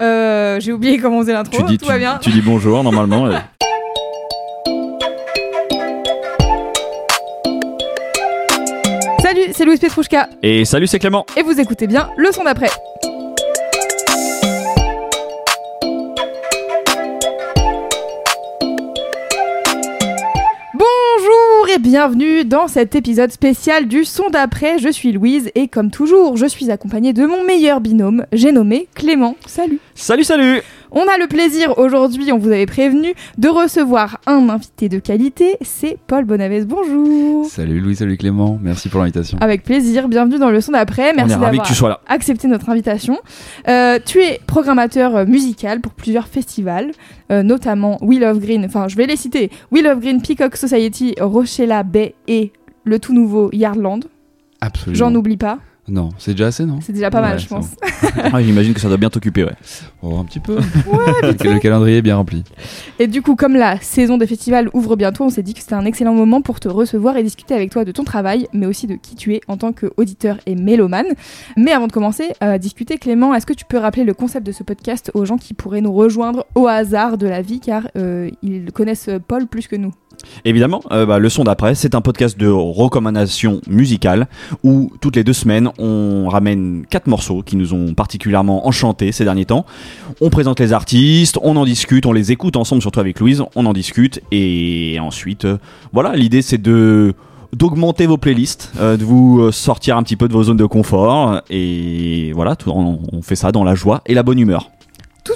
Euh, 0.00 0.58
j'ai 0.60 0.72
oublié 0.72 0.98
comment 0.98 1.18
on 1.18 1.20
faisait 1.20 1.32
l'intro. 1.32 1.56
Tu 1.56 1.62
dis, 1.64 1.78
Tout 1.78 1.84
tu, 1.84 1.90
va 1.92 1.98
bien. 1.98 2.18
tu 2.20 2.30
dis 2.30 2.40
bonjour 2.40 2.82
normalement. 2.82 3.30
et- 3.30 3.36
Salut, 9.22 9.40
c'est 9.52 9.64
Louis 9.64 9.78
Petrouchka 9.78 10.28
Et 10.42 10.64
salut, 10.64 10.86
c'est 10.86 10.98
Clément. 10.98 11.24
et 11.36 11.42
vous 11.42 11.58
écoutez 11.58 11.86
bien 11.86 12.10
le 12.16 12.30
son 12.32 12.44
d'après. 12.44 12.68
Bienvenue 21.84 22.46
dans 22.46 22.66
cet 22.66 22.94
épisode 22.94 23.30
spécial 23.30 23.86
du 23.86 24.06
son 24.06 24.30
d'après. 24.30 24.78
Je 24.78 24.88
suis 24.88 25.12
Louise 25.12 25.50
et 25.54 25.68
comme 25.68 25.90
toujours, 25.90 26.38
je 26.38 26.46
suis 26.46 26.70
accompagnée 26.70 27.12
de 27.12 27.26
mon 27.26 27.44
meilleur 27.44 27.82
binôme, 27.82 28.24
j'ai 28.32 28.52
nommé 28.52 28.88
Clément. 28.94 29.36
Salut. 29.44 29.78
Salut, 29.94 30.24
salut. 30.24 30.62
On 30.96 31.08
a 31.08 31.18
le 31.18 31.26
plaisir 31.26 31.76
aujourd'hui, 31.76 32.30
on 32.30 32.38
vous 32.38 32.52
avait 32.52 32.66
prévenu, 32.66 33.14
de 33.36 33.48
recevoir 33.48 34.20
un 34.26 34.48
invité 34.48 34.88
de 34.88 35.00
qualité, 35.00 35.56
c'est 35.60 35.98
Paul 36.06 36.24
Bonaves. 36.24 36.66
Bonjour. 36.66 37.46
Salut 37.46 37.80
Louis, 37.80 37.96
salut 37.96 38.16
Clément, 38.16 38.60
merci 38.62 38.88
pour 38.88 39.00
l'invitation. 39.00 39.36
Avec 39.40 39.64
plaisir, 39.64 40.06
bienvenue 40.06 40.38
dans 40.38 40.50
le 40.50 40.60
son 40.60 40.70
d'après. 40.70 41.12
Merci 41.12 41.36
d'avoir 41.36 42.00
accepté 42.06 42.46
notre 42.46 42.68
invitation. 42.68 43.18
Euh, 43.66 43.98
tu 44.06 44.20
es 44.20 44.40
programmateur 44.46 45.16
euh, 45.16 45.26
musical 45.26 45.80
pour 45.80 45.94
plusieurs 45.94 46.28
festivals, 46.28 46.92
euh, 47.32 47.42
notamment 47.42 47.98
Will 48.00 48.22
of 48.22 48.38
Green, 48.38 48.64
enfin 48.64 48.86
je 48.86 48.94
vais 48.94 49.06
les 49.06 49.16
citer, 49.16 49.50
Will 49.72 49.88
of 49.88 49.98
Green, 49.98 50.22
Peacock 50.22 50.54
Society, 50.54 51.16
Rochella 51.20 51.82
Bay 51.82 52.14
et 52.28 52.52
le 52.84 53.00
tout 53.00 53.14
nouveau 53.14 53.50
Yardland. 53.52 54.04
Absolument. 54.60 54.96
J'en 54.96 55.14
oublie 55.16 55.38
pas, 55.38 55.58
Non, 55.86 56.08
c'est 56.18 56.30
déjà 56.30 56.46
assez, 56.46 56.64
non 56.64 56.78
c'est 56.80 56.94
déjà 56.94 57.10
pas 57.10 57.20
mal 57.20 57.34
Ouais, 57.34 57.38
je 57.38 57.46
pense. 57.48 57.66
Ah, 58.32 58.42
J'imagine 58.42 58.72
que 58.74 58.80
ça 58.80 58.88
doit 58.88 58.96
bien 58.96 59.10
t'occuper, 59.10 59.44
ouais. 59.44 59.54
Oh, 60.02 60.16
un 60.18 60.24
petit 60.24 60.40
peu. 60.40 60.56
le, 61.22 61.52
le 61.54 61.58
calendrier 61.58 61.98
est 61.98 62.02
bien 62.02 62.16
rempli. 62.16 62.42
Et 62.98 63.06
du 63.06 63.22
coup, 63.22 63.34
comme 63.34 63.54
la 63.54 63.78
saison 63.80 64.16
des 64.16 64.26
festivals 64.26 64.68
ouvre 64.72 64.96
bientôt, 64.96 65.24
on 65.24 65.30
s'est 65.30 65.42
dit 65.42 65.52
que 65.52 65.60
c'était 65.60 65.74
un 65.74 65.84
excellent 65.84 66.14
moment 66.14 66.40
pour 66.42 66.60
te 66.60 66.68
recevoir 66.68 67.16
et 67.16 67.22
discuter 67.22 67.54
avec 67.54 67.70
toi 67.70 67.84
de 67.84 67.92
ton 67.92 68.04
travail, 68.04 68.46
mais 68.52 68.66
aussi 68.66 68.86
de 68.86 68.94
qui 68.94 69.14
tu 69.14 69.34
es 69.34 69.40
en 69.48 69.56
tant 69.56 69.72
qu'auditeur 69.72 70.38
et 70.46 70.54
mélomane. 70.54 71.06
Mais 71.56 71.72
avant 71.72 71.86
de 71.86 71.92
commencer 71.92 72.32
à 72.40 72.58
discuter, 72.58 72.96
Clément, 72.98 73.34
est-ce 73.34 73.46
que 73.46 73.52
tu 73.52 73.64
peux 73.64 73.78
rappeler 73.78 74.04
le 74.04 74.14
concept 74.14 74.46
de 74.46 74.52
ce 74.52 74.62
podcast 74.62 75.10
aux 75.14 75.24
gens 75.24 75.36
qui 75.38 75.54
pourraient 75.54 75.80
nous 75.82 75.92
rejoindre 75.92 76.46
au 76.54 76.66
hasard 76.66 77.18
de 77.18 77.26
la 77.26 77.42
vie, 77.42 77.60
car 77.60 77.88
euh, 77.96 78.30
ils 78.42 78.70
connaissent 78.72 79.10
Paul 79.28 79.46
plus 79.46 79.66
que 79.66 79.76
nous 79.76 79.92
Évidemment, 80.44 80.82
euh, 80.92 81.06
bah, 81.06 81.18
le 81.18 81.28
son 81.28 81.44
d'après, 81.44 81.74
c'est 81.74 81.94
un 81.94 82.00
podcast 82.00 82.38
de 82.38 82.48
recommandation 82.48 83.60
musicale 83.68 84.28
où 84.62 84.92
toutes 85.00 85.16
les 85.16 85.24
deux 85.24 85.32
semaines, 85.32 85.70
on 85.78 86.28
ramène 86.28 86.84
quatre 86.88 87.06
morceaux 87.06 87.42
qui 87.42 87.56
nous 87.56 87.74
ont 87.74 87.94
particulièrement 87.94 88.66
enchantés 88.66 89.12
ces 89.12 89.24
derniers 89.24 89.46
temps. 89.46 89.64
On 90.20 90.30
présente 90.30 90.60
les 90.60 90.72
artistes, 90.72 91.38
on 91.42 91.56
en 91.56 91.64
discute, 91.64 92.06
on 92.06 92.12
les 92.12 92.32
écoute 92.32 92.56
ensemble, 92.56 92.82
surtout 92.82 93.00
avec 93.00 93.20
Louise, 93.20 93.42
on 93.54 93.66
en 93.66 93.72
discute 93.72 94.20
et 94.32 94.98
ensuite, 95.00 95.44
euh, 95.44 95.58
voilà, 95.92 96.14
l'idée 96.14 96.42
c'est 96.42 96.60
d'augmenter 96.60 98.06
vos 98.06 98.18
playlists, 98.18 98.72
euh, 98.78 98.96
de 98.96 99.04
vous 99.04 99.50
sortir 99.52 99.96
un 99.96 100.02
petit 100.02 100.16
peu 100.16 100.28
de 100.28 100.32
vos 100.32 100.44
zones 100.44 100.56
de 100.56 100.66
confort 100.66 101.40
et 101.50 102.32
voilà, 102.34 102.56
on 102.66 103.22
fait 103.22 103.36
ça 103.36 103.52
dans 103.52 103.64
la 103.64 103.74
joie 103.74 104.02
et 104.06 104.14
la 104.14 104.22
bonne 104.22 104.38
humeur. 104.38 104.70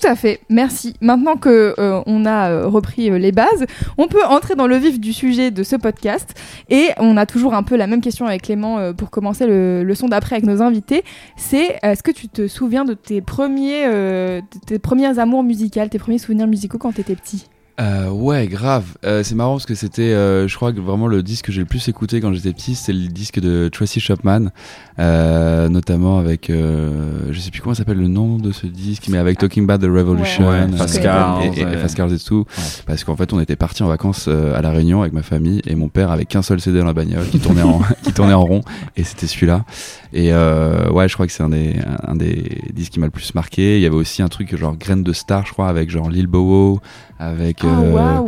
Tout 0.00 0.06
à 0.06 0.14
fait, 0.14 0.40
merci. 0.48 0.94
Maintenant 1.00 1.36
que 1.36 1.74
euh, 1.78 2.00
on 2.06 2.24
a 2.24 2.50
euh, 2.50 2.68
repris 2.68 3.10
euh, 3.10 3.18
les 3.18 3.32
bases, 3.32 3.66
on 3.96 4.06
peut 4.06 4.24
entrer 4.24 4.54
dans 4.54 4.68
le 4.68 4.76
vif 4.76 5.00
du 5.00 5.12
sujet 5.12 5.50
de 5.50 5.62
ce 5.64 5.74
podcast. 5.74 6.34
Et 6.68 6.90
on 6.98 7.16
a 7.16 7.26
toujours 7.26 7.54
un 7.54 7.64
peu 7.64 7.74
la 7.76 7.86
même 7.86 8.00
question 8.00 8.26
avec 8.26 8.42
Clément 8.42 8.92
pour 8.94 9.10
commencer 9.10 9.46
le, 9.46 9.92
son 9.94 10.08
d'après 10.08 10.36
avec 10.36 10.46
nos 10.46 10.62
invités. 10.62 11.02
C'est 11.36 11.78
est-ce 11.82 12.02
que 12.02 12.10
tu 12.10 12.28
te 12.28 12.46
souviens 12.46 12.84
de 12.84 12.94
tes 12.94 13.20
premiers, 13.20 13.86
de 13.86 14.42
tes 14.66 14.78
premiers 14.78 15.18
amours 15.18 15.42
musicales, 15.42 15.88
tes 15.88 15.98
premiers 15.98 16.18
souvenirs 16.18 16.46
musicaux 16.46 16.78
quand 16.78 16.92
t'étais 16.92 17.16
petit? 17.16 17.48
Euh, 17.80 18.10
ouais, 18.10 18.48
grave. 18.48 18.96
Euh, 19.04 19.22
c'est 19.22 19.36
marrant 19.36 19.52
parce 19.52 19.66
que 19.66 19.76
c'était, 19.76 20.02
euh, 20.12 20.48
je 20.48 20.56
crois 20.56 20.72
que 20.72 20.80
vraiment 20.80 21.06
le 21.06 21.22
disque 21.22 21.46
que 21.46 21.52
j'ai 21.52 21.60
le 21.60 21.66
plus 21.66 21.86
écouté 21.88 22.20
quand 22.20 22.32
j'étais 22.32 22.52
petit, 22.52 22.74
c'est 22.74 22.92
le 22.92 23.06
disque 23.06 23.38
de 23.38 23.68
Tracy 23.72 24.00
Chapman, 24.00 24.46
euh, 24.98 25.68
notamment 25.68 26.18
avec, 26.18 26.50
euh, 26.50 27.28
je 27.30 27.38
sais 27.38 27.50
plus 27.52 27.60
comment 27.60 27.76
s'appelle 27.76 27.98
le 27.98 28.08
nom 28.08 28.36
de 28.36 28.50
ce 28.50 28.66
disque, 28.66 29.04
mais 29.08 29.18
avec 29.18 29.38
Talking 29.38 29.62
About 29.62 29.86
the 29.86 29.90
Revolution, 29.90 30.48
Ouais, 30.48 30.62
Ouais, 30.64 31.00
Cars, 31.00 31.40
et, 31.42 31.46
et, 31.46 31.64
ouais. 31.64 31.72
et 31.74 32.14
et 32.14 32.18
tout, 32.18 32.44
parce 32.86 33.04
qu'en 33.04 33.14
fait 33.16 33.32
on 33.32 33.38
était 33.38 33.54
partis 33.54 33.82
en 33.84 33.88
vacances 33.88 34.26
euh, 34.26 34.58
à 34.58 34.62
la 34.62 34.70
Réunion 34.70 35.02
avec 35.02 35.12
ma 35.12 35.22
famille 35.22 35.62
et 35.66 35.76
mon 35.76 35.88
père 35.88 36.10
avait 36.10 36.24
qu'un 36.24 36.42
seul 36.42 36.60
CD 36.60 36.80
dans 36.80 36.84
la 36.86 36.92
bagnole 36.94 37.28
qui 37.28 37.38
tournait 37.38 37.62
en 37.62 37.80
qui 38.02 38.12
tournait 38.12 38.34
en 38.34 38.44
rond 38.44 38.62
et 38.96 39.04
c'était 39.04 39.26
celui-là. 39.28 39.64
Et 40.12 40.32
euh, 40.32 40.90
ouais, 40.90 41.08
je 41.08 41.14
crois 41.14 41.26
que 41.26 41.32
c'est 41.32 41.42
un 41.42 41.50
des 41.50 41.76
un 42.06 42.16
des 42.16 42.60
disques 42.72 42.92
qui 42.92 43.00
m'a 43.00 43.06
le 43.06 43.12
plus 43.12 43.34
marqué. 43.34 43.76
Il 43.76 43.82
y 43.82 43.86
avait 43.86 43.94
aussi 43.94 44.22
un 44.22 44.28
truc 44.28 44.56
genre 44.56 44.76
Graines 44.76 45.04
de 45.04 45.12
Star, 45.12 45.46
je 45.46 45.52
crois, 45.52 45.68
avec 45.68 45.90
genre 45.90 46.08
Lil 46.08 46.26
Bowo, 46.26 46.80
avec 47.18 47.58
Ah 47.64 47.66
euh, 47.66 48.26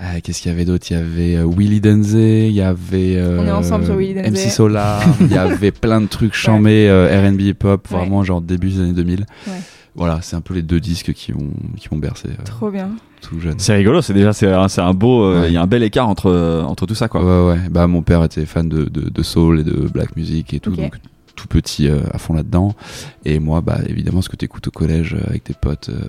euh, 0.00 0.20
qu'est-ce 0.22 0.42
qu'il 0.42 0.50
y 0.50 0.54
avait 0.54 0.64
d'autre? 0.64 0.86
Il 0.90 0.94
y 0.94 1.00
avait 1.00 1.36
euh, 1.36 1.46
Willy 1.46 1.80
Denze, 1.80 2.12
il 2.14 2.50
y 2.50 2.60
avait 2.62 3.16
euh, 3.16 3.40
On 3.40 3.46
est 3.46 3.50
ensemble 3.52 3.84
sur 3.84 3.96
Willy 3.96 4.14
Denze. 4.14 4.30
MC 4.32 4.50
Solar, 4.50 5.02
il 5.20 5.28
y 5.32 5.38
avait 5.38 5.70
plein 5.70 6.00
de 6.00 6.06
trucs 6.06 6.34
chamés 6.34 6.88
euh, 6.88 7.28
R&B 7.30 7.40
hip 7.42 7.64
hop, 7.64 7.86
Ouais. 7.90 7.98
vraiment 7.98 8.24
genre 8.24 8.40
début 8.40 8.70
des 8.70 8.80
années 8.80 8.92
2000. 8.92 9.20
Ouais. 9.20 9.52
Voilà, 9.94 10.20
c'est 10.22 10.36
un 10.36 10.40
peu 10.40 10.54
les 10.54 10.62
deux 10.62 10.80
disques 10.80 11.12
qui 11.12 11.34
ont 11.34 11.50
qui 11.76 11.88
m'ont 11.92 11.98
bercé 11.98 12.28
euh, 12.28 12.42
Trop 12.44 12.70
bien. 12.70 12.88
tout 13.20 13.38
jeune. 13.40 13.58
C'est 13.58 13.74
rigolo, 13.74 14.00
c'est 14.00 14.14
déjà 14.14 14.32
c'est 14.32 14.50
un, 14.50 14.66
c'est 14.68 14.80
un 14.80 14.94
beau, 14.94 15.22
euh, 15.24 15.40
il 15.42 15.48
Ouais. 15.48 15.52
y 15.52 15.56
a 15.58 15.62
un 15.62 15.66
bel 15.66 15.82
écart 15.82 16.08
entre 16.08 16.64
entre 16.66 16.86
tout 16.86 16.94
ça 16.94 17.08
quoi. 17.08 17.22
Ouais, 17.22 17.52
ouais. 17.54 17.60
Bah, 17.70 17.86
mon 17.86 18.00
père 18.02 18.24
était 18.24 18.46
fan 18.46 18.68
de, 18.68 18.84
de, 18.84 19.08
de 19.10 19.22
soul 19.22 19.60
et 19.60 19.64
de 19.64 19.88
black 19.92 20.16
music 20.16 20.54
et 20.54 20.60
tout, 20.60 20.74
donc 20.74 20.94
tout 21.42 21.48
petit 21.48 21.88
euh, 21.88 22.00
à 22.12 22.18
fond 22.18 22.34
là-dedans. 22.34 22.74
Et 23.24 23.38
moi, 23.40 23.60
bah, 23.60 23.78
évidemment, 23.86 24.22
ce 24.22 24.28
que 24.28 24.36
t'écoutes 24.36 24.68
au 24.68 24.70
collège 24.70 25.14
euh, 25.14 25.28
avec 25.28 25.44
tes 25.44 25.54
potes, 25.54 25.88
euh, 25.88 26.08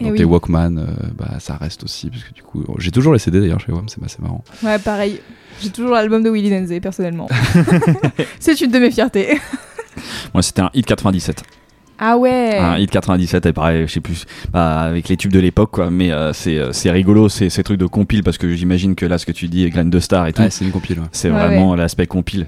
Eh 0.00 0.04
dans 0.04 0.10
oui. 0.10 0.18
tes 0.18 0.24
Walkman, 0.24 0.78
euh, 0.78 0.86
bah, 1.16 1.38
ça 1.40 1.56
reste 1.56 1.84
aussi, 1.84 2.08
parce 2.10 2.24
que 2.24 2.32
du 2.32 2.42
coup, 2.42 2.64
j'ai 2.78 2.90
toujours 2.90 3.12
les 3.12 3.18
CD 3.18 3.40
d'ailleurs 3.40 3.60
chez 3.60 3.72
WAM, 3.72 3.88
c'est 3.88 4.02
assez 4.02 4.20
marrant. 4.22 4.42
Ouais, 4.62 4.78
pareil. 4.78 5.20
J'ai 5.60 5.70
toujours 5.70 5.92
l'album 5.92 6.22
de 6.22 6.30
Willy 6.30 6.50
Denze, 6.50 6.72
personnellement. 6.80 7.28
C'est 8.40 8.60
une 8.62 8.70
de 8.70 8.78
mes 8.78 8.90
fiertés. 8.90 9.38
Moi 10.34 10.42
c'était 10.42 10.62
un 10.62 10.70
hit 10.74 10.86
97. 10.86 11.42
Ah 11.98 12.16
ouais 12.18 12.58
Un 12.58 12.78
hit 12.78 12.90
97 12.90 13.46
et 13.46 13.52
pareil, 13.52 13.86
je 13.86 13.92
sais 13.92 14.00
plus, 14.00 14.24
bah, 14.52 14.80
avec 14.80 15.08
les 15.08 15.16
tubes 15.16 15.32
de 15.32 15.38
l'époque 15.38 15.70
quoi, 15.72 15.90
mais 15.90 16.10
euh, 16.10 16.32
c'est 16.32 16.58
euh, 16.58 16.72
c'est 16.72 16.90
rigolo 16.90 17.28
ces, 17.28 17.48
ces 17.50 17.62
trucs 17.62 17.78
de 17.78 17.86
compile 17.86 18.22
parce 18.24 18.38
que 18.38 18.54
j'imagine 18.54 18.94
que 18.94 19.06
là 19.06 19.18
ce 19.18 19.26
que 19.26 19.32
tu 19.32 19.46
dis, 19.48 19.68
Glenn 19.70 19.88
de 19.90 20.00
Star 20.00 20.26
et 20.26 20.32
tout, 20.32 20.42
Ouais, 20.42 20.50
c'est 20.50 20.64
une 20.64 20.72
compile. 20.72 20.98
Ouais. 20.98 21.06
c'est 21.12 21.30
Ouais, 21.30 21.36
vraiment 21.38 21.74
l'aspect 21.76 22.06
compile. 22.06 22.46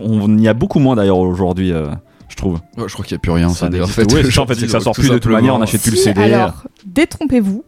On 0.00 0.38
y 0.38 0.48
a 0.48 0.54
beaucoup 0.54 0.78
moins 0.78 0.94
d'ailleurs 0.96 1.18
aujourd'hui, 1.18 1.72
euh, 1.72 1.86
je 2.34 2.36
trouve. 2.36 2.54
Ouais, 2.76 2.84
je 2.88 2.92
crois 2.92 3.04
qu'il 3.04 3.14
n'y 3.14 3.18
a 3.18 3.20
plus 3.20 3.30
rien, 3.30 3.48
ça, 3.50 3.68
n'existe- 3.68 3.96
ouais, 4.12 4.22
c'est 4.24 4.30
ça, 4.32 4.42
en 4.42 4.46
fait, 4.46 4.54
c'est 4.56 4.66
que 4.66 4.72
ça 4.72 4.80
sort 4.80 4.92
plus 4.94 5.08
de 5.08 5.18
toute 5.18 5.30
manière, 5.30 5.54
on 5.54 5.62
achète 5.62 5.80
plus 5.82 5.92
le 5.92 5.96
CD. 5.96 6.20
Alors, 6.22 6.64
détrompez-vous, 6.84 7.64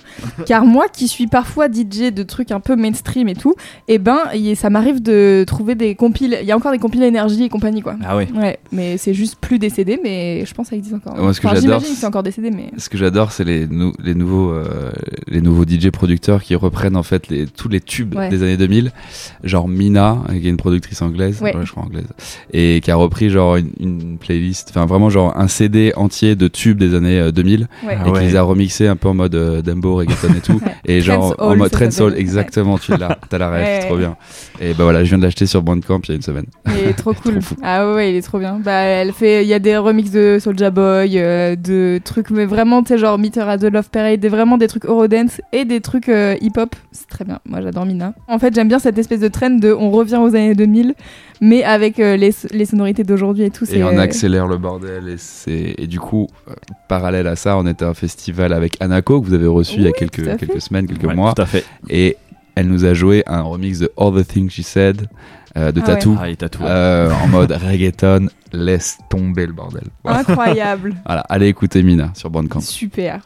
car 0.47 0.65
moi 0.65 0.87
qui 0.93 1.07
suis 1.09 1.27
parfois 1.29 1.69
DJ 1.69 2.13
de 2.13 2.23
trucs 2.23 2.51
un 2.51 2.61
peu 2.61 2.75
mainstream 2.77 3.29
et 3.29 3.35
tout, 3.35 3.55
eh 3.89 3.99
ben, 3.99 4.19
ça 4.57 4.71
m'arrive 4.71 5.01
de 5.03 5.45
trouver 5.47 5.75
des 5.75 5.95
compiles. 5.95 6.37
Il 6.43 6.47
y 6.49 6.53
a 6.53 6.57
encore 6.57 6.73
des 6.73 6.79
compiles 6.79 7.03
énergie 7.05 7.45
et 7.45 7.49
compagnie, 7.49 7.83
quoi. 7.83 7.97
Ah 8.05 8.17
ouais. 8.17 8.29
Ouais, 8.35 8.59
mais 8.73 8.99
c'est 8.99 9.15
juste 9.15 9.37
plus 9.41 9.59
des 9.59 9.71
CD, 9.71 10.01
mais 10.03 10.45
je 10.45 10.53
pense 10.55 10.67
que 10.67 10.71
ça 10.71 10.77
existe 10.77 10.95
encore. 10.97 11.17
Moi, 11.17 11.33
ce 11.33 11.41
que 11.41 11.47
Enfin, 11.47 11.57
j'adore, 11.57 11.79
j'imagine 11.79 11.95
que 11.95 12.01
c'est 12.01 12.07
encore 12.07 12.23
des 12.25 12.31
CD, 12.33 12.51
mais. 12.51 12.71
Ce 12.77 12.89
que 12.89 12.99
j'adore, 12.99 13.31
c'est 13.33 13.45
les, 13.45 13.67
nou- 13.69 13.93
les 14.03 14.15
nouveaux 14.15 14.51
euh, 14.51 14.91
les 15.29 15.41
nouveaux 15.41 15.65
DJ 15.65 15.91
producteurs 15.91 16.43
qui 16.43 16.55
reprennent 16.57 16.97
en 16.97 17.03
fait 17.03 17.29
les, 17.29 17.47
tous 17.47 17.69
les 17.69 17.81
tubes 17.81 18.15
Ouais. 18.17 18.29
des 18.31 18.43
années 18.43 18.57
2000, 18.57 18.93
genre 19.45 19.69
Mina, 19.69 20.19
qui 20.29 20.47
est 20.47 20.51
une 20.51 20.57
productrice 20.57 21.03
anglaise, 21.03 21.41
Ouais. 21.43 21.53
je 21.65 21.71
crois 21.71 21.83
anglaise, 21.85 22.07
et 22.53 22.81
qui 22.83 22.91
a 22.91 22.97
repris 22.97 23.29
genre 23.31 23.57
une, 23.57 23.71
une 23.79 24.19
playlist, 24.19 24.56
enfin 24.71 24.87
vraiment 24.87 25.11
genre 25.11 25.37
un 25.37 25.49
CD 25.49 25.93
entier 25.97 26.37
de 26.37 26.49
tubes 26.49 26.79
des 26.79 26.95
années 26.95 27.19
euh, 27.19 27.33
2000 27.33 27.69
Ouais. 27.87 27.97
Ah 28.01 28.07
et 28.07 28.11
ouais. 28.11 28.21
qui 28.21 28.27
les 28.27 28.37
a 28.37 28.43
remixés 28.43 28.89
un 28.89 28.97
peu 28.97 29.09
en 29.09 29.15
mode 29.15 29.35
euh, 29.35 29.63
dembo, 29.63 29.97
reggaeton 29.97 30.29
et 30.37 30.41
tout, 30.41 30.55
Ouais. 30.65 30.73
et 30.87 31.01
genre 31.01 31.35
en 31.39 31.57
mode 31.57 31.71
trend 31.71 31.91
soul, 31.91 32.15
exactement, 32.17 32.79
tu 32.79 32.97
l'as, 32.97 33.19
t'as 33.29 33.39
la 33.39 33.51
rêve, 33.51 33.65
Ouais. 33.83 33.87
trop 33.89 33.97
bien. 33.97 34.17
Et 34.61 34.69
bah 34.75 34.85
voilà, 34.85 35.05
je 35.05 35.09
viens 35.11 35.19
de 35.19 35.23
l'acheter 35.23 35.47
sur 35.47 35.63
Bandcamp 35.63 36.01
il 36.05 36.09
y 36.09 36.13
a 36.13 36.15
une 36.17 36.23
semaine. 36.23 36.47
Il 36.69 36.89
est 36.89 36.93
trop 36.95 37.13
cool. 37.23 37.39
Trop 37.41 37.57
ah 37.63 37.93
ouais, 37.95 38.13
il 38.13 38.17
est 38.17 38.23
trop 38.23 38.39
bien. 38.39 38.59
Bah, 38.63 38.73
elle 38.73 39.13
fait, 39.13 39.43
il 39.45 39.49
y 39.49 39.55
a 39.55 39.59
des 39.59 39.77
remixes 39.77 40.11
de 40.11 40.39
Soulja 40.41 40.71
Boy, 40.71 41.19
euh, 41.19 41.57
de 41.57 42.01
trucs, 42.05 42.31
mais 42.31 42.47
vraiment, 42.47 42.83
tu 42.83 42.89
sais, 42.89 42.99
genre 42.99 43.19
Meet 43.19 43.37
Her 43.37 43.49
at 43.49 43.59
the 43.59 43.65
Love 43.65 43.91
Parade, 43.91 44.21
des, 44.21 44.29
vraiment 44.29 44.57
des 44.59 44.69
trucs 44.69 44.87
Eurodance 44.87 45.41
et 45.53 45.65
des 45.65 45.81
trucs 45.81 46.09
euh, 46.09 46.37
hip-hop. 46.41 46.75
C'est 46.93 47.09
très 47.09 47.25
bien. 47.25 47.39
Moi, 47.45 47.61
j'adore 47.63 47.85
Mina. 47.87 48.15
En 48.29 48.39
fait, 48.39 48.55
j'aime 48.55 48.69
bien 48.69 48.79
cette 48.79 48.99
espèce 48.99 49.21
de 49.21 49.29
trend 49.29 49.51
de 49.51 49.73
on 49.73 49.91
revient 49.91 50.17
aux 50.17 50.35
années 50.35 50.55
2000, 50.55 50.95
mais 51.41 51.63
avec 51.65 51.99
euh, 51.99 52.17
les, 52.17 52.35
les 52.53 52.65
sonorités 52.65 53.05
d'aujourd'hui 53.05 53.45
et 53.45 53.51
tout. 53.51 53.65
Et 53.73 53.83
on 53.85 53.99
accélère 53.99 54.47
le 54.47 54.59
bordel. 54.59 55.09
Et, 55.09 55.17
c'est... 55.19 55.75
et 55.79 55.87
du 55.87 56.01
coup, 56.01 56.29
euh, 56.49 56.55
parallèle 56.89 57.27
à 57.27 57.37
ça, 57.37 57.57
on 57.57 57.67
était 57.67 57.85
à 57.85 57.89
un 57.89 57.95
festival 57.95 58.53
avec 58.53 58.77
Anako, 58.81 59.21
que 59.21 59.27
vous 59.27 59.35
avez 59.35 59.47
reçu 59.47 59.77
il 59.77 59.83
y 59.85 59.89
a 59.89 59.93
quelques, 59.93 60.37
quelques 60.39 60.61
semaines, 60.61 60.87
quelques 60.87 61.05
Ouais, 61.05 61.15
mois. 61.15 61.35
Tout 61.35 61.43
à 61.43 61.47
fait. 61.47 61.65
Et 61.89 62.17
elle 62.55 62.69
nous 62.69 62.85
a 62.85 62.95
joué 62.95 63.23
un 63.27 63.43
remix 63.43 63.79
de 63.81 63.93
All 63.99 64.15
the 64.15 64.27
Things 64.27 64.51
She 64.51 64.63
Said 64.63 65.07
euh, 65.57 65.73
de 65.73 65.81
Ah 65.85 65.91
ouais. 66.21 66.37
Tattoo. 66.37 66.63
Ah, 66.63 66.67
euh, 66.69 67.11
en 67.25 67.29
mode 67.29 67.53
reggaeton, 67.53 68.29
laisse 68.53 68.99
tomber 69.09 69.47
le 69.47 69.53
bordel. 69.53 69.85
Voilà. 70.05 70.21
Incroyable. 70.21 70.95
Voilà, 71.05 71.21
allez 71.29 71.49
écouter 71.49 71.83
Mina 71.83 72.11
sur 72.15 72.31
Bandcamp. 72.31 72.61
Super. 72.61 73.21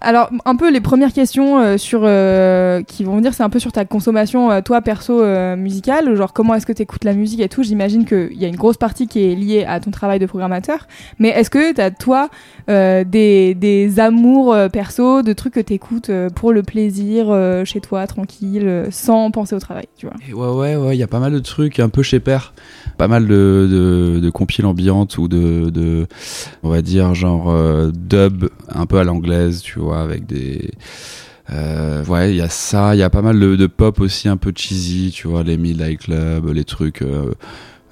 Alors, 0.00 0.30
un 0.44 0.56
peu 0.56 0.70
les 0.70 0.80
premières 0.80 1.12
questions 1.12 1.58
euh, 1.58 1.78
sur, 1.78 2.00
euh, 2.04 2.82
qui 2.82 3.04
vont 3.04 3.16
venir, 3.16 3.34
c'est 3.34 3.42
un 3.42 3.50
peu 3.50 3.58
sur 3.58 3.72
ta 3.72 3.84
consommation, 3.84 4.50
euh, 4.50 4.60
toi 4.60 4.80
perso, 4.80 5.24
musicale. 5.56 6.14
Genre, 6.14 6.32
comment 6.32 6.54
est-ce 6.54 6.66
que 6.66 6.72
tu 6.72 6.82
écoutes 6.82 7.04
la 7.04 7.14
musique 7.14 7.40
et 7.40 7.48
tout? 7.48 7.62
J'imagine 7.62 8.04
qu'il 8.04 8.36
y 8.36 8.44
a 8.44 8.48
une 8.48 8.56
grosse 8.56 8.76
partie 8.76 9.06
qui 9.06 9.24
est 9.24 9.34
liée 9.34 9.64
à 9.66 9.80
ton 9.80 9.90
travail 9.90 10.18
de 10.18 10.26
programmateur. 10.26 10.86
Mais 11.18 11.28
est-ce 11.28 11.50
que 11.50 11.72
tu 11.74 11.80
as, 11.80 11.90
toi, 11.90 12.28
des, 12.68 13.54
des 13.54 14.00
amours 14.00 14.56
perso, 14.72 15.22
de 15.22 15.32
trucs 15.32 15.54
que 15.54 15.60
tu 15.60 15.74
écoutes 15.74 16.10
pour 16.34 16.52
le 16.52 16.62
plaisir, 16.62 17.26
chez 17.64 17.80
toi, 17.80 18.06
tranquille, 18.06 18.86
sans 18.90 19.30
penser 19.30 19.54
au 19.54 19.60
travail, 19.60 19.86
tu 19.96 20.06
vois? 20.06 20.16
Ouais, 20.32 20.76
ouais, 20.76 20.76
ouais, 20.76 20.96
il 20.96 20.98
y 20.98 21.02
a 21.02 21.08
pas 21.08 21.20
mal 21.20 21.32
de 21.32 21.38
trucs 21.38 21.80
un 21.80 21.88
peu 21.88 22.02
chez 22.02 22.20
Père. 22.20 22.52
Pas 22.96 23.08
mal 23.08 23.26
de, 23.26 23.68
de, 23.70 24.20
de 24.20 24.32
ou 25.18 25.28
de, 25.28 25.70
de, 25.70 26.06
on 26.62 26.68
va 26.68 26.82
dire, 26.82 27.14
genre 27.14 27.52
dub 27.92 28.48
un 28.68 28.86
peu 28.86 28.98
à 28.98 29.04
l'anglaise, 29.04 29.47
tu 29.62 29.78
vois, 29.78 30.00
avec 30.02 30.26
des. 30.26 30.70
Euh, 31.50 32.04
ouais, 32.04 32.30
il 32.30 32.36
y 32.36 32.42
a 32.42 32.48
ça, 32.48 32.94
il 32.94 32.98
y 32.98 33.02
a 33.02 33.10
pas 33.10 33.22
mal 33.22 33.38
de, 33.38 33.66
pop 33.66 34.00
aussi 34.00 34.28
un 34.28 34.36
peu 34.36 34.52
cheesy, 34.54 35.10
tu 35.14 35.28
vois, 35.28 35.42
les 35.42 35.56
Midnight 35.56 36.00
Club, 36.00 36.48
les 36.52 36.64
trucs. 36.64 37.02
euh, 37.02 37.32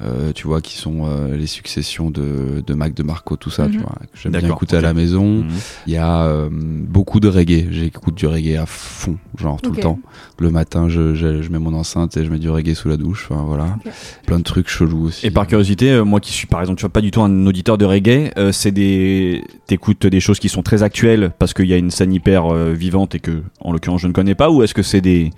euh, 0.02 0.32
tu 0.34 0.46
vois, 0.46 0.60
qui 0.60 0.76
sont 0.76 1.06
euh, 1.06 1.36
les 1.36 1.46
successions 1.46 2.10
de, 2.10 2.62
de 2.66 2.74
Mac 2.74 2.92
de 2.94 3.02
Marco, 3.02 3.36
tout 3.36 3.48
ça, 3.50 3.66
tu 3.66 3.78
Mhm. 3.78 3.82
vois, 3.82 3.94
que 4.12 4.18
j'aime 4.18 4.32
bien 4.32 4.48
écouter 4.50 4.76
à 4.76 4.80
la 4.82 4.92
maison. 4.92 5.24
Mhm. 5.42 5.48
Il 5.86 5.92
y 5.94 5.96
a 5.96 6.24
euh, 6.26 6.48
beaucoup 6.52 7.18
de 7.20 7.28
reggae. 7.28 7.66
J'écoute 7.70 8.14
du 8.14 8.26
reggae 8.26 8.56
à 8.60 8.66
fond, 8.66 9.16
genre 9.38 9.60
tout 9.62 9.72
le 9.72 9.78
temps. 9.80 9.98
Le 10.38 10.50
matin, 10.50 10.88
je, 10.90 11.14
je, 11.14 11.40
je 11.40 11.48
mets 11.50 11.58
mon 11.58 11.72
enceinte 11.72 12.16
et 12.18 12.24
je 12.24 12.30
mets 12.30 12.38
du 12.38 12.50
reggae 12.50 12.74
sous 12.74 12.88
la 12.88 12.96
douche. 12.98 13.28
Enfin 13.30 13.42
voilà, 13.46 13.78
plein 14.26 14.38
de 14.38 14.44
trucs 14.44 14.68
chelous 14.68 15.06
aussi. 15.06 15.26
Et 15.26 15.30
par 15.30 15.46
curiosité, 15.46 15.90
euh, 15.92 16.04
moi 16.04 16.20
qui 16.20 16.32
suis 16.32 16.46
par 16.46 16.60
exemple, 16.60 16.78
tu 16.78 16.82
vois, 16.82 16.92
pas 16.92 17.00
du 17.00 17.10
tout 17.10 17.22
un 17.22 17.46
auditeur 17.46 17.78
de 17.78 17.84
reggae, 17.86 18.32
euh, 18.36 18.52
c'est 18.52 18.72
des, 18.72 19.42
t'écoutes 19.66 20.06
des 20.06 20.20
choses 20.20 20.38
qui 20.38 20.48
sont 20.50 20.62
très 20.62 20.82
actuelles 20.82 21.32
parce 21.38 21.54
qu'il 21.54 21.66
y 21.66 21.72
a 21.72 21.76
une 21.78 21.90
scène 21.90 22.12
hyper 22.12 22.52
euh, 22.52 22.72
vivante 22.74 23.14
et 23.14 23.20
que, 23.20 23.42
en 23.60 23.72
l'occurrence, 23.72 24.02
je 24.02 24.08
ne 24.08 24.12
connais 24.12 24.34
pas, 24.34 24.50
ou 24.50 24.62
est-ce 24.62 24.74
que 24.74 24.82
c'est 24.82 25.00
des- 25.00 25.30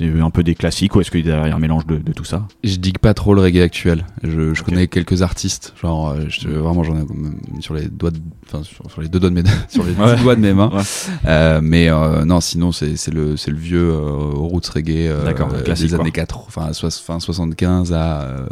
un 0.00 0.30
peu 0.30 0.42
des 0.42 0.54
classiques, 0.54 0.94
ou 0.94 1.00
est-ce 1.00 1.10
qu'il 1.10 1.26
y 1.26 1.30
a 1.30 1.42
un 1.42 1.58
mélange 1.58 1.86
de, 1.86 1.96
de 1.96 2.12
tout 2.12 2.24
ça? 2.24 2.46
Je 2.64 2.76
digue 2.76 2.98
pas 2.98 3.14
trop 3.14 3.34
le 3.34 3.40
reggae 3.40 3.62
actuel. 3.62 4.04
Je, 4.22 4.60
connais 4.62 4.88
quelques 4.88 5.22
artistes, 5.22 5.72
genre 5.80 6.10
euh, 6.10 6.24
je, 6.28 6.48
vraiment 6.48 6.82
j'en 6.84 6.96
ai 6.96 7.00
euh, 7.00 7.60
sur 7.60 7.74
les 7.74 7.86
doigts, 7.88 8.10
de- 8.10 8.18
enfin 8.46 8.62
sur, 8.62 8.90
sur 8.90 9.00
les 9.00 9.08
deux 9.08 9.18
doigts 9.20 9.30
de 9.30 9.34
mes 9.34 9.42
sur 9.68 9.84
les 9.84 9.92
Ouais. 9.92 10.16
doigts 10.22 10.36
de 10.36 10.40
mes 10.40 10.52
mains. 10.52 10.70
Ouais. 10.72 10.82
Euh, 11.26 11.60
mais 11.62 11.88
euh, 11.88 12.24
non, 12.24 12.40
sinon 12.40 12.72
c'est 12.72 12.96
c'est 12.96 13.12
le 13.12 13.36
c'est 13.36 13.50
le 13.50 13.56
vieux 13.56 13.90
euh, 13.90 14.30
roots 14.34 14.66
reggae 14.74 15.08
euh, 15.08 15.24
euh, 15.26 15.74
des 15.74 15.88
quoi. 15.88 16.00
années 16.00 16.10
4 16.12 16.38
enfin 16.46 16.70
fin 16.90 17.18
75 17.20 17.92
à 17.92 18.20
euh, 18.22 18.46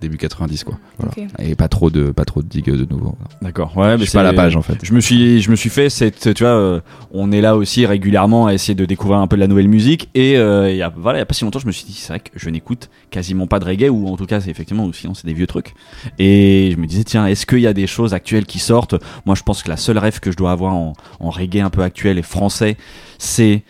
début 0.00 0.16
90 0.18 0.64
quoi. 0.64 0.78
Voilà. 0.98 1.12
Ok. 1.16 1.24
Et 1.38 1.54
pas 1.54 1.68
trop 1.68 1.90
de 1.90 2.10
pas 2.10 2.24
trop 2.24 2.42
de 2.42 2.48
digue 2.48 2.70
de 2.70 2.84
nouveau. 2.92 3.16
D'accord. 3.42 3.76
Ouais, 3.76 3.92
je 3.94 4.00
mais 4.00 4.04
suis 4.06 4.12
pas 4.12 4.20
à 4.20 4.24
la 4.24 4.30
c'est- 4.30 4.36
page 4.36 4.56
en 4.56 4.62
fait. 4.62 4.78
Je 4.82 4.92
me 4.92 5.00
suis, 5.00 5.40
je 5.40 5.50
me 5.50 5.56
suis 5.56 5.70
fait 5.70 5.88
cette, 5.90 6.34
tu 6.34 6.42
vois, 6.44 6.52
euh, 6.52 6.80
on 7.12 7.32
est 7.32 7.40
là 7.40 7.56
aussi 7.56 7.86
régulièrement 7.86 8.46
à 8.46 8.54
essayer 8.54 8.74
de 8.74 8.84
découvrir 8.84 9.18
un 9.20 9.26
peu 9.26 9.36
de 9.36 9.40
la 9.40 9.46
nouvelle 9.46 9.68
musique 9.68 10.10
et 10.14 10.36
euh, 10.36 10.68
a, 10.90 10.92
voilà, 10.96 11.18
il 11.18 11.20
y 11.20 11.22
a 11.22 11.26
pas 11.26 11.34
si 11.34 11.44
longtemps, 11.44 11.58
je 11.58 11.66
me 11.66 11.72
suis 11.72 11.84
dit, 11.84 11.94
c'est 11.94 12.08
vrai 12.08 12.20
que 12.20 12.30
je 12.36 12.50
n'écoute 12.50 12.90
quasiment 13.10 13.46
pas 13.46 13.58
de 13.58 13.64
reggae 13.64 13.88
ou 13.90 14.08
en 14.08 14.16
tout 14.16 14.26
cas, 14.26 14.40
c'est 14.40 14.50
effectivement, 14.50 14.84
ou 14.84 14.92
sinon 14.92 15.14
c'est 15.14 15.26
des 15.26 15.34
vieux 15.34 15.46
trucs. 15.46 15.74
Et 16.18 16.70
je 16.72 16.76
me 16.80 16.86
disais, 16.86 17.04
tiens, 17.04 17.26
est-ce 17.26 17.46
qu'il 17.46 17.60
y 17.60 17.66
a 17.66 17.72
des 17.72 17.86
choses 17.86 18.14
actuelles 18.14 18.46
qui 18.46 18.58
sortent? 18.58 18.94
Moi, 19.26 19.34
je 19.34 19.42
pense 19.42 19.62
que 19.62 19.68
la 19.68 19.76
seule 19.76 19.98
rêve 19.98 20.20
que 20.20 20.30
je 20.30 20.36
dois 20.36 20.52
avoir 20.52 20.74
en, 20.74 20.92
en 21.20 21.30
reggae 21.30 21.60
un 21.60 21.70
peu 21.70 21.82
actuel 21.82 22.18
et 22.18 22.22
français, 22.22 22.76
c'est 23.18 23.62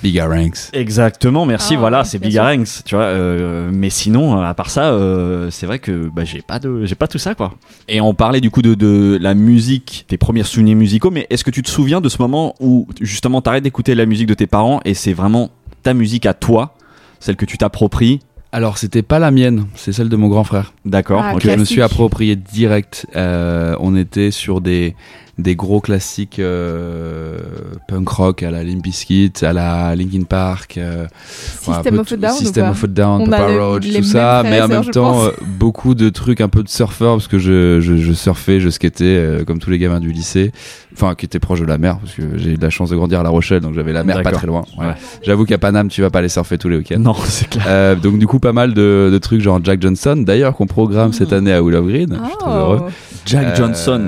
Big 0.00 0.20
Ranks. 0.20 0.70
Exactement, 0.74 1.44
merci. 1.44 1.74
Ah, 1.74 1.78
voilà, 1.80 2.04
c'est 2.04 2.20
bien 2.20 2.28
Big 2.28 2.36
sûr. 2.36 2.44
Ranks, 2.44 2.84
tu 2.84 2.94
vois. 2.94 3.06
euh, 3.06 3.68
mais 3.72 3.90
sinon, 3.90 4.40
à 4.40 4.54
part 4.54 4.70
ça, 4.70 4.92
euh, 4.92 5.50
c'est 5.50 5.66
vrai 5.66 5.80
que 5.80 6.08
bah, 6.08 6.24
j'ai 6.24 6.40
pas 6.40 6.60
de, 6.60 6.84
j'ai 6.84 6.94
pas 6.94 7.08
tout 7.08 7.18
ça, 7.18 7.34
quoi. 7.34 7.54
Et 7.88 8.00
on 8.00 8.14
parlait 8.14 8.40
du 8.40 8.48
coup 8.50 8.62
de, 8.62 8.74
de 8.74 9.18
la 9.20 9.34
musique, 9.34 10.04
tes 10.06 10.16
premiers 10.16 10.44
souvenirs 10.44 10.76
musicaux. 10.76 11.10
Mais 11.10 11.26
est-ce 11.30 11.42
que 11.42 11.50
tu 11.50 11.62
te 11.62 11.68
souviens 11.68 12.00
de 12.00 12.08
ce 12.08 12.22
moment 12.22 12.54
où 12.60 12.86
justement 13.00 13.42
t'arrêtes 13.42 13.64
d'écouter 13.64 13.96
la 13.96 14.06
musique 14.06 14.28
de 14.28 14.34
tes 14.34 14.46
parents 14.46 14.80
et 14.84 14.94
c'est 14.94 15.12
vraiment 15.14 15.50
ta 15.82 15.94
musique 15.94 16.26
à 16.26 16.34
toi, 16.34 16.74
celle 17.20 17.36
que 17.36 17.44
tu 17.44 17.58
t'appropries 17.58 18.20
Alors 18.52 18.78
c'était 18.78 19.02
pas 19.02 19.18
la 19.18 19.30
mienne, 19.30 19.66
c'est 19.74 19.92
celle 19.92 20.08
de 20.08 20.16
mon 20.16 20.28
grand 20.28 20.44
frère. 20.44 20.72
D'accord. 20.84 21.22
Ah, 21.22 21.34
ok. 21.34 21.42
que 21.42 21.50
je 21.50 21.56
me 21.56 21.64
suis 21.64 21.82
approprié 21.82 22.36
direct. 22.36 23.06
Euh, 23.16 23.76
on 23.80 23.96
était 23.96 24.30
sur 24.30 24.60
des 24.60 24.94
des 25.38 25.54
gros 25.54 25.80
classiques 25.80 26.40
euh, 26.40 27.38
punk 27.86 28.08
rock 28.08 28.42
à 28.42 28.50
la 28.50 28.64
Limp 28.64 28.82
Bizkit, 28.82 29.32
à 29.42 29.52
la 29.52 29.94
Linkin 29.94 30.22
Park, 30.24 30.76
euh, 30.78 31.04
ouais, 31.04 31.74
System 31.74 31.94
peu 31.94 32.00
of 32.00 32.12
Down 32.14 32.32
System 32.32 32.68
of 32.70 32.84
a 32.84 32.86
Down, 32.88 33.30
Papa 33.30 33.46
Roach, 33.46 33.88
tout 33.88 34.02
ça, 34.02 34.42
mais 34.44 34.60
en 34.60 34.68
même 34.68 34.82
je 34.84 34.90
temps 34.90 35.24
euh, 35.24 35.30
beaucoup 35.58 35.94
de 35.94 36.08
trucs 36.08 36.40
un 36.40 36.48
peu 36.48 36.62
de 36.62 36.68
surfeur 36.68 37.14
parce 37.14 37.28
que 37.28 37.38
je, 37.38 37.80
je, 37.80 37.96
je 37.96 38.12
surfais, 38.12 38.58
je 38.60 38.68
skatais 38.68 39.04
euh, 39.04 39.44
comme 39.44 39.58
tous 39.60 39.70
les 39.70 39.78
gamins 39.78 40.00
du 40.00 40.10
lycée, 40.10 40.50
enfin 40.92 41.14
qui 41.14 41.24
étaient 41.26 41.38
proches 41.38 41.60
de 41.60 41.66
la 41.66 41.78
mer 41.78 41.98
parce 41.98 42.14
que 42.14 42.36
j'ai 42.36 42.50
eu 42.52 42.56
de 42.56 42.62
la 42.62 42.70
chance 42.70 42.90
de 42.90 42.96
grandir 42.96 43.20
à 43.20 43.22
La 43.22 43.30
Rochelle 43.30 43.60
donc 43.60 43.74
j'avais 43.74 43.92
la 43.92 44.02
mer 44.04 44.22
pas 44.22 44.32
très 44.32 44.46
loin. 44.46 44.64
Ouais. 44.76 44.86
Ouais. 44.86 44.94
J'avoue 45.22 45.44
qu'à 45.44 45.58
Paname 45.58 45.88
tu 45.88 46.00
vas 46.02 46.10
pas 46.10 46.18
aller 46.18 46.28
surfer 46.28 46.58
tous 46.58 46.68
les 46.68 46.78
week-ends. 46.78 46.98
Non, 46.98 47.14
c'est 47.24 47.48
clair. 47.48 47.64
Euh, 47.68 47.94
donc 47.94 48.18
du 48.18 48.26
coup 48.26 48.40
pas 48.40 48.52
mal 48.52 48.74
de, 48.74 49.08
de 49.12 49.18
trucs 49.18 49.40
genre 49.40 49.60
Jack 49.62 49.80
Johnson 49.80 50.16
d'ailleurs 50.26 50.54
qu'on 50.54 50.66
programme 50.66 51.12
cette 51.12 51.32
année 51.32 51.52
à 51.52 51.62
Willow 51.62 51.84
Green. 51.84 52.18
Je 52.20 52.28
suis 52.28 52.36
très 52.38 52.50
heureux. 52.50 52.80
Oh. 52.82 52.90
Jack 53.24 53.46
Euh, 53.46 53.54
Johnson. 53.56 54.00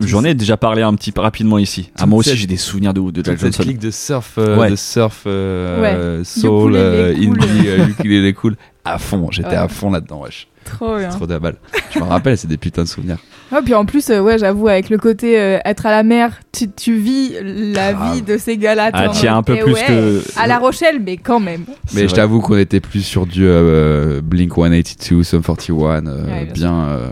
J'en 0.00 0.22
ai 0.24 0.34
déjà 0.34 0.56
un 0.82 0.94
petit 0.94 1.12
peu 1.12 1.20
rapidement 1.20 1.58
ici. 1.58 1.90
Ah, 1.96 2.06
moi 2.06 2.18
aussi, 2.18 2.36
j'ai 2.36 2.46
des 2.46 2.56
souvenirs 2.56 2.94
de, 2.94 3.10
de 3.10 3.24
Jack 3.24 3.38
Johnson. 3.38 3.62
clique 3.62 3.78
de 3.78 3.90
surf, 3.90 4.34
euh, 4.38 4.58
Ouais. 4.58 4.70
de 4.70 4.76
surf, 4.76 5.22
euh, 5.26 6.22
soul, 6.24 6.72
Ukulélé 6.76 6.78
euh, 6.78 7.14
cool. 7.14 7.42
indie, 7.42 7.68
euh, 7.68 7.86
ukulélé 7.88 8.32
cool, 8.34 8.56
à 8.84 8.98
fond. 8.98 9.28
J'étais 9.30 9.48
Ouais. 9.50 9.56
à 9.56 9.68
fond 9.68 9.90
là-dedans, 9.90 10.22
wesh. 10.22 10.48
Trop 10.64 10.98
bien. 10.98 11.08
Trop 11.10 11.26
d'abat. 11.26 11.52
Je 11.92 11.98
me 12.00 12.04
rappelle, 12.04 12.36
c'est 12.36 12.48
des 12.48 12.56
putains 12.56 12.82
de 12.84 12.88
souvenirs. 12.88 13.18
Ouais, 13.52 13.62
puis 13.64 13.74
en 13.74 13.84
plus, 13.84 14.10
euh, 14.10 14.20
ouais, 14.20 14.38
j'avoue, 14.38 14.68
avec 14.68 14.90
le 14.90 14.98
côté 14.98 15.38
euh, 15.40 15.58
être 15.64 15.86
à 15.86 15.90
la 15.90 16.02
mer, 16.02 16.32
tu, 16.52 16.68
tu 16.68 16.96
vis 16.96 17.34
la 17.42 17.92
vie 17.92 18.22
de 18.22 18.38
ces 18.38 18.56
gars-là. 18.56 18.90
Ah, 18.92 19.08
en 19.08 19.12
tiens, 19.12 19.36
un 19.36 19.42
peu 19.42 19.56
plus 19.56 19.72
ouais, 19.72 19.86
que. 19.86 20.22
À 20.36 20.46
La 20.46 20.58
Rochelle, 20.58 21.00
mais 21.04 21.16
quand 21.16 21.38
même. 21.38 21.64
Mais 21.94 22.08
je 22.08 22.14
t'avoue 22.14 22.40
qu'on 22.40 22.58
était 22.58 22.80
plus 22.80 23.02
sur 23.02 23.26
du 23.26 23.46
euh, 23.46 24.20
Blink 24.22 24.54
182, 24.54 25.22
Sum 25.22 25.42
41, 25.42 26.06
euh, 26.06 26.26
Ouais, 26.26 26.44
bien 26.44 26.52
bien 26.54 26.72
euh, 26.88 27.08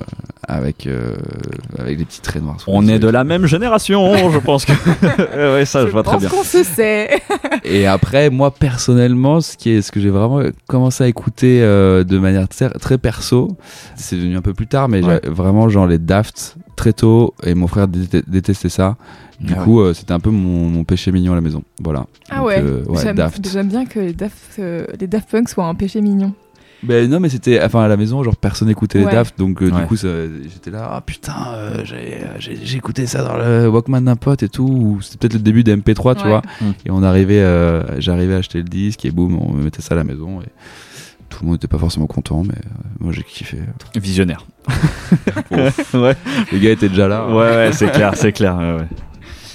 avec 0.48 0.86
euh, 0.86 1.14
avec 1.78 1.98
des 1.98 2.04
petits 2.04 2.20
traits 2.20 2.42
noirs. 2.42 2.56
On 2.66 2.80
les 2.82 2.94
est 2.94 2.98
de 2.98 3.08
la 3.08 3.24
même 3.24 3.46
génération, 3.46 4.30
je 4.30 4.38
pense 4.38 4.64
que. 4.64 4.72
ouais, 5.56 5.64
ça, 5.64 5.86
je, 5.86 5.92
vois 5.92 6.02
très 6.02 6.14
pense 6.14 6.20
bien. 6.22 6.30
qu'on 6.30 6.42
se 6.42 6.64
sait. 6.64 7.22
Et 7.64 7.86
après, 7.86 8.28
moi 8.30 8.50
personnellement, 8.50 9.40
ce 9.40 9.56
qui 9.56 9.70
est, 9.70 9.82
ce 9.82 9.90
que 9.90 9.98
j'ai 10.00 10.10
vraiment 10.10 10.42
commencé 10.66 11.02
à 11.04 11.08
écouter 11.08 11.62
euh, 11.62 12.04
de 12.04 12.18
manière 12.18 12.46
très, 12.48 12.68
très 12.70 12.98
perso, 12.98 13.56
c'est 13.96 14.16
venu 14.16 14.36
un 14.36 14.42
peu 14.42 14.52
plus 14.54 14.66
tard, 14.66 14.88
mais 14.88 15.02
Ouais. 15.04 15.20
vraiment 15.24 15.68
genre 15.68 15.86
les 15.86 15.98
Daft 15.98 16.56
très 16.76 16.92
tôt, 16.92 17.32
et 17.42 17.54
mon 17.54 17.66
frère 17.66 17.88
déte- 17.88 18.24
détestait 18.28 18.68
ça. 18.68 18.96
Du 19.40 19.52
Ah 19.54 19.58
ouais. 19.60 19.64
coup, 19.64 19.80
euh, 19.80 19.94
c'était 19.94 20.12
un 20.12 20.20
peu 20.20 20.30
mon, 20.30 20.68
mon 20.68 20.84
péché 20.84 21.10
mignon 21.10 21.32
à 21.32 21.34
la 21.36 21.40
maison. 21.40 21.62
Voilà. 21.82 22.06
Ah 22.30 22.38
Donc, 22.38 22.46
ouais, 22.48 22.60
euh, 22.62 22.84
ouais, 22.86 23.02
J'aime 23.02 23.16
Daft. 23.16 23.48
j'aime 23.50 23.68
bien 23.68 23.84
que 23.86 23.98
les 23.98 24.12
Daft, 24.12 24.56
euh, 24.58 24.86
les 25.00 25.06
Daft 25.06 25.30
Punk 25.30 25.48
soient 25.48 25.64
un 25.66 25.74
péché 25.74 26.00
mignon. 26.00 26.32
Ben 26.86 27.08
non, 27.10 27.18
mais 27.20 27.28
c'était, 27.28 27.62
enfin 27.62 27.82
à 27.82 27.88
la 27.88 27.96
maison, 27.96 28.22
genre 28.22 28.36
personne 28.36 28.68
n'écoutait 28.68 28.98
les 28.98 29.04
Ouais. 29.06 29.12
Daft, 29.12 29.38
donc 29.38 29.62
euh, 29.62 29.70
Ouais. 29.70 29.80
du 29.80 29.86
coup, 29.86 29.96
ça- 29.96 30.08
j'étais 30.42 30.70
là, 30.70 30.88
ah 30.92 31.00
putain, 31.00 31.34
euh, 31.54 31.80
j'ai, 31.84 32.18
j'ai, 32.38 32.58
j'ai 32.62 32.76
écouté 32.76 33.06
ça 33.06 33.22
dans 33.24 33.36
le 33.36 33.68
Walkman 33.68 34.02
d'un 34.02 34.16
pote 34.16 34.42
et 34.42 34.48
tout. 34.48 34.64
ou 34.66 35.00
C'était 35.02 35.18
peut-être 35.18 35.34
le 35.34 35.38
début 35.40 35.64
des 35.64 35.74
MP3, 35.76 36.14
tu 36.14 36.22
Ouais. 36.24 36.28
vois. 36.28 36.42
Mm. 36.60 36.64
Et 36.86 36.90
on 36.90 37.02
arrivait, 37.02 37.40
euh, 37.40 38.00
j'arrivais 38.00 38.34
à 38.34 38.38
acheter 38.38 38.58
le 38.58 38.64
disque 38.64 39.04
et 39.04 39.10
boum, 39.10 39.38
on 39.38 39.52
mettait 39.52 39.82
ça 39.82 39.94
à 39.94 39.96
la 39.96 40.04
maison. 40.04 40.40
Et 40.42 40.46
tout 41.30 41.38
le 41.40 41.46
monde 41.46 41.54
n'était 41.56 41.68
pas 41.68 41.78
forcément 41.78 42.06
content, 42.06 42.42
mais 42.44 42.54
euh, 42.54 42.78
moi 43.00 43.12
j'ai 43.12 43.22
kiffé. 43.22 43.58
Visionnaire. 43.96 44.44
ouais, 45.94 46.16
Les 46.52 46.60
gars 46.60 46.70
étaient 46.70 46.88
déjà 46.88 47.08
là. 47.08 47.26
ouais, 47.28 47.34
ouais, 47.34 47.70
c'est 47.72 47.90
clair, 47.92 48.12
c'est 48.16 48.32
clair. 48.32 48.56
ouais, 48.56 48.74
ouais. 48.76 48.88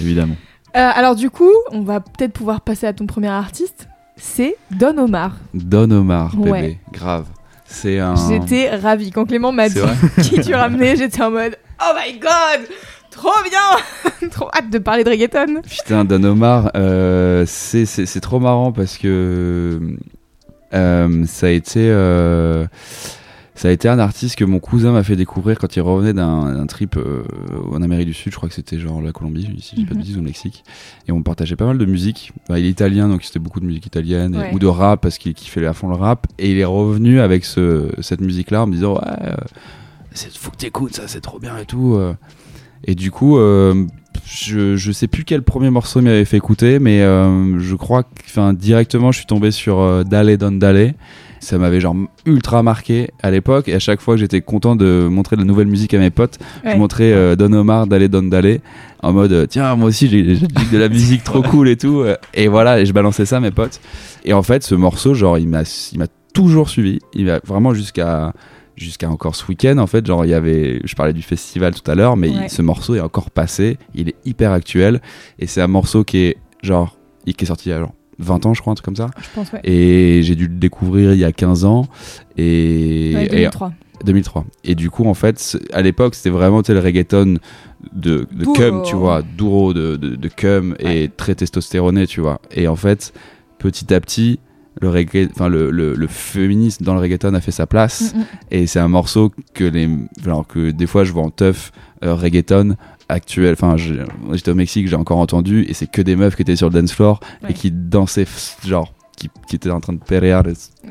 Évidemment. 0.02 0.36
Euh, 0.78 0.90
alors 0.96 1.16
du 1.16 1.30
coup, 1.30 1.52
on 1.72 1.82
va 1.82 2.00
peut-être 2.00 2.34
pouvoir 2.34 2.62
passer 2.62 2.86
à 2.88 2.94
ton 2.94 3.06
premier 3.08 3.28
artiste. 3.28 3.88
C'est 4.20 4.56
Don 4.72 4.98
Omar. 4.98 5.36
Don 5.54 5.90
Omar, 5.92 6.36
bébé, 6.36 6.50
Ouais. 6.52 6.80
grave. 6.92 7.26
C'est 7.66 8.00
un. 8.00 8.16
J'étais 8.16 8.76
ravie 8.76 9.12
quand 9.12 9.26
Clément 9.26 9.52
m'a 9.52 9.70
dit 9.70 9.80
qui 10.24 10.42
tu 10.42 10.54
ramenais. 10.56 10.96
J'étais 10.96 11.22
en 11.22 11.32
mode 11.32 11.58
Oh 11.82 11.94
my 11.96 12.18
god, 12.20 12.68
trop 13.12 13.30
bien, 13.44 14.28
trop 14.32 14.50
hâte 14.54 14.70
de 14.72 14.80
parler 14.80 15.04
de 15.04 15.10
reggaeton. 15.12 15.62
Putain, 15.62 16.04
Don 16.04 16.24
Omar, 16.24 16.72
euh, 16.76 17.44
c'est, 17.48 17.86
c'est, 17.86 18.06
c'est 18.06 18.20
trop 18.22 18.40
marrant 18.40 18.72
parce 18.72 18.98
que 18.98 19.80
euh, 20.74 21.26
ça 21.28 21.48
a 21.48 21.50
été. 21.52 21.82
euh, 21.90 22.66
Ça 23.60 23.68
a 23.68 23.72
été 23.72 23.90
un 23.90 24.00
artiste 24.00 24.38
que 24.38 24.46
mon 24.46 24.60
cousin 24.60 24.94
m'a 24.94 25.04
fait 25.04 25.18
découvrir 25.18 25.60
quand 25.60 25.76
il 25.76 25.82
revenait 25.82 26.14
d'un 26.14 26.66
trip 26.66 26.96
euh, 26.96 27.24
en 27.74 27.82
Amérique 27.82 28.08
du 28.08 28.14
Sud. 28.14 28.32
Je 28.32 28.38
crois 28.38 28.48
que 28.48 28.56
c'était 28.56 28.80
genre 28.80 29.02
la 29.02 29.12
Colombie, 29.12 29.50
si 29.60 29.72
je 29.72 29.82
dis 29.82 29.86
pas 29.86 29.90
de 29.90 29.96
Mhm. 29.96 30.00
bêtises, 30.00 30.16
ou 30.16 30.20
le 30.20 30.26
Mexique. 30.26 30.64
Et 31.10 31.12
on 31.12 31.22
partageait 31.24 31.58
pas 31.58 31.66
mal 31.66 31.78
de 31.78 31.84
musique. 31.86 32.32
Enfin, 32.48 32.58
il 32.58 32.66
est 32.66 32.70
italien, 32.70 33.10
donc 33.10 33.22
c'était 33.22 33.40
beaucoup 33.40 33.60
de 33.60 33.66
musique 33.66 33.86
italienne 33.86 34.34
et- 34.50 34.56
ou 34.56 34.60
de 34.60 34.66
rap 34.68 35.02
parce 35.02 35.18
qu'il 35.18 35.34
kiffait 35.34 35.66
à 35.66 35.74
fond 35.74 35.90
le 35.90 35.96
rap. 35.96 36.26
Et 36.38 36.52
il 36.52 36.58
est 36.58 36.64
revenu 36.64 37.20
avec 37.20 37.44
ce, 37.44 37.90
cette 38.00 38.22
musique-là 38.22 38.64
en 38.64 38.68
me 38.68 38.72
disant 38.72 38.94
ouais, 38.94 39.02
euh, 39.24 39.36
c'est 40.14 40.32
faut 40.38 40.52
que 40.52 40.56
t'écoutes 40.58 40.96
ça, 40.96 41.10
c'est 41.10 41.20
trop 41.20 41.38
bien 41.40 41.58
et 41.58 41.66
tout. 41.66 41.96
euh. 41.96 42.14
Et 42.86 42.96
du 42.96 43.12
coup, 43.12 43.38
euh, 43.40 43.86
je, 44.26 44.78
je 44.78 44.92
sais 44.94 45.08
plus 45.08 45.26
quel 45.26 45.42
premier 45.42 45.70
morceau 45.70 46.00
il 46.00 46.04
m'avait 46.04 46.24
fait 46.24 46.38
écouter, 46.38 46.80
mais 46.80 47.02
euh, 47.02 47.60
je 47.60 47.76
crois 47.76 48.04
que 48.04 48.54
directement, 48.54 49.12
je 49.12 49.18
suis 49.18 49.28
tombé 49.28 49.52
sur 49.52 49.80
euh, 49.80 50.04
Dale 50.06 50.38
Don 50.38 50.54
Dale. 50.54 50.94
Ça 51.40 51.58
m'avait 51.58 51.80
genre 51.80 51.96
ultra 52.26 52.64
marqué 52.64 53.10
à 53.24 53.32
l'époque. 53.32 53.68
Et 53.70 53.74
à 53.74 53.80
chaque 53.80 54.02
fois 54.02 54.16
que 54.16 54.20
j'étais 54.20 54.42
content 54.42 54.76
de 54.76 55.08
montrer 55.10 55.36
de 55.36 55.42
la 55.42 55.48
nouvelle 55.48 55.68
musique 55.68 55.94
à 55.94 56.00
mes 56.00 56.10
potes, 56.10 56.38
Ouais. 56.66 56.74
je 56.74 56.78
montrais 56.78 57.12
euh, 57.14 57.36
Don 57.36 57.52
Omar, 57.54 57.88
Dale 57.88 58.08
Don 58.10 58.24
Dale, 58.24 58.60
en 59.02 59.14
mode 59.14 59.32
euh, 59.32 59.46
tiens, 59.46 59.76
moi 59.76 59.88
aussi 59.88 60.08
j'ai 60.10 60.24
de 60.24 60.78
la 60.78 60.90
musique 60.90 61.24
trop 61.24 61.42
cool 61.42 61.70
et 61.70 61.78
tout. 61.78 62.02
euh, 62.02 62.16
Et 62.34 62.48
voilà, 62.48 62.80
et 62.80 62.86
je 62.86 62.94
balançais 62.94 63.26
ça 63.26 63.38
à 63.38 63.40
mes 63.40 63.52
potes. 63.52 63.80
Et 64.26 64.34
en 64.34 64.44
fait, 64.44 64.64
ce 64.64 64.76
morceau, 64.76 65.14
genre, 65.14 65.38
il 65.38 65.48
m'a 65.48 65.64
il 65.94 66.00
m'a 66.00 66.08
toujours 66.34 66.70
suivi. 66.70 67.00
Il 67.14 67.26
m'a 67.26 67.40
vraiment 67.46 67.74
jusqu'à 67.74 68.34
jusqu'à 68.76 69.10
encore 69.10 69.36
ce 69.36 69.46
week-end 69.48 69.78
en 69.78 69.88
fait 69.88 70.06
genre 70.06 70.24
il 70.24 70.30
y 70.30 70.34
avait 70.34 70.80
je 70.86 70.96
parlais 70.96 71.12
du 71.12 71.22
festival 71.22 71.74
tout 71.76 71.92
à 71.92 71.96
l'heure 71.96 72.16
mais 72.16 72.30
Ouais. 72.30 72.36
il- 72.46 72.50
ce 72.50 72.62
morceau 72.62 72.96
est 72.96 73.02
encore 73.02 73.30
passé 73.30 73.78
il 73.94 74.08
est 74.08 74.16
hyper 74.24 74.54
actuel 74.54 75.02
et 75.38 75.48
c'est 75.48 75.60
un 75.60 75.68
morceau 75.68 76.06
qui 76.06 76.20
est 76.20 76.38
genre 76.64 76.96
il- 77.26 77.36
qui 77.36 77.44
est 77.44 77.48
sorti 77.48 77.68
il 77.68 77.72
y 77.74 77.76
a 77.76 77.80
genre 77.80 77.92
20 78.20 78.46
ans 78.46 78.54
je 78.54 78.62
crois 78.62 78.72
un 78.72 78.76
truc 78.76 78.86
comme 78.86 78.96
ça. 78.96 79.10
Je 79.22 79.28
pense, 79.34 79.52
ouais. 79.54 79.62
et 79.64 80.22
j'ai 80.24 80.36
dû 80.36 80.48
le 80.48 80.56
découvrir 80.56 81.14
il 81.14 81.20
y 81.20 81.24
a 81.26 81.32
15 81.32 81.66
ans. 81.66 81.88
Et, 82.38 83.14
Ouais, 83.16 83.26
et- 83.26 83.30
2003. 83.30 83.74
2003 84.06 84.46
et 84.64 84.76
du 84.76 84.90
coup 84.90 85.06
en 85.10 85.14
fait 85.14 85.58
à 85.74 85.82
l'époque 85.82 86.16
c'était 86.16 86.30
vraiment 86.30 86.62
le 86.66 86.80
reggaeton 86.80 87.36
de, 87.94 88.26
cum 88.56 88.82
tu 88.86 88.96
vois 88.96 89.22
duro 89.22 89.74
de, 89.74 89.98
de, 89.98 90.16
de 90.16 90.28
cum 90.30 90.74
et 90.80 91.10
très 91.10 91.36
testostéroné 91.36 92.08
tu 92.08 92.22
vois. 92.22 92.40
Et 92.52 92.68
en 92.70 92.78
fait 92.78 93.14
petit 93.58 93.94
à 93.94 94.00
petit 94.00 94.40
le 94.82 94.90
reggae, 94.90 95.28
enfin 95.32 95.50
le, 95.50 95.72
le, 95.72 95.94
le 95.94 96.08
féminisme 96.08 96.84
dans 96.86 96.94
le 96.94 97.00
reggaeton 97.02 97.34
a 97.34 97.42
fait 97.42 97.52
sa 97.52 97.68
place 97.68 98.14
Mm, 98.14 98.20
mm. 98.20 98.26
et 98.52 98.68
c'est 98.68 98.80
un 98.80 98.88
morceau 98.88 99.32
que 99.54 99.64
les 99.66 99.90
alors 100.26 100.48
que 100.48 100.72
des 100.72 100.88
fois 100.88 101.04
je 101.04 101.12
vois 101.12 101.24
en 101.24 101.30
teuf 101.32 101.72
euh, 102.04 102.16
reggaeton 102.16 102.76
actuel 103.10 103.54
enfin 103.54 103.76
j'étais 103.78 104.52
au 104.52 104.56
Mexique 104.56 104.88
j'ai 104.88 104.96
encore 104.96 105.18
entendu 105.18 105.66
et 105.68 105.74
c'est 105.74 105.88
que 105.90 106.02
des 106.02 106.16
meufs 106.16 106.36
qui 106.36 106.44
étaient 106.44 106.56
sur 106.56 106.70
le 106.70 106.80
dance 106.82 106.94
floor 106.94 107.20
Ouais. 107.44 107.52
et 107.52 107.54
qui 107.54 107.72
dansaient 107.72 108.28
genre 108.66 108.94
qui, 109.18 109.30
qui 109.50 109.56
étaient 109.58 109.70
en 109.72 109.82
train 109.82 109.94
de 109.94 110.00
perrear 110.00 110.44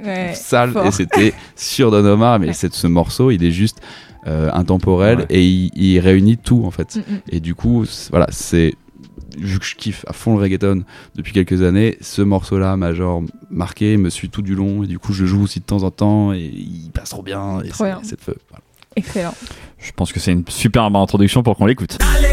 Ouais, 0.05 0.33
sale 0.35 0.73
fort. 0.73 0.85
et 0.87 0.91
c'était 0.93 1.33
sur 1.57 1.91
Don 1.91 2.05
Omar 2.05 2.39
mais 2.41 2.49
Ouais. 2.49 2.53
ce 2.53 2.87
morceau 2.87 3.31
il 3.31 3.43
est 3.45 3.53
juste 3.53 3.81
euh, 4.27 4.51
intemporel 4.53 5.19
Ouais. 5.21 5.27
et 5.31 5.47
il, 5.47 5.71
il 5.77 5.99
réunit 6.01 6.37
tout 6.37 6.63
en 6.67 6.71
fait 6.71 6.97
Mm, 6.97 7.01
et 7.31 7.41
du 7.41 7.55
coup 7.55 7.85
voilà 8.11 8.27
c'est 8.31 8.75
vu 9.39 9.59
que 9.59 9.65
je 9.65 9.75
kiffe 9.77 10.05
à 10.07 10.13
fond 10.13 10.35
le 10.37 10.43
reggaeton 10.43 10.83
depuis 11.15 11.33
quelques 11.33 11.63
années 11.63 11.97
ce 12.01 12.23
morceau 12.23 12.59
là 12.59 12.77
m'a 12.77 12.93
genre 12.95 13.23
marqué 13.51 13.97
me 13.97 14.11
suit 14.11 14.29
tout 14.29 14.43
du 14.43 14.55
long 14.55 14.83
et 14.83 14.87
du 14.87 14.99
coup 14.99 15.13
je 15.13 15.25
joue 15.25 15.43
aussi 15.43 15.61
de 15.61 15.65
temps 15.65 15.83
en 15.83 15.91
temps 15.91 16.33
et 16.33 16.41
il 16.55 16.91
passe 16.93 17.11
trop 17.11 17.23
bien 17.23 17.61
et 17.63 17.69
Trop 17.69 17.85
c'est 17.85 17.91
bien. 17.91 18.01
c'est 18.03 18.17
de 18.17 18.21
feu 18.25 18.37
voilà. 18.51 18.63
Excellent. 18.97 19.35
Je 19.79 19.93
pense 19.93 20.13
que 20.13 20.19
c'est 20.21 20.33
une 20.33 20.45
superbe 20.49 20.97
introduction 20.97 21.43
pour 21.45 21.57
qu'on 21.57 21.67
l'écoute. 21.67 21.99
Dale, 21.99 22.27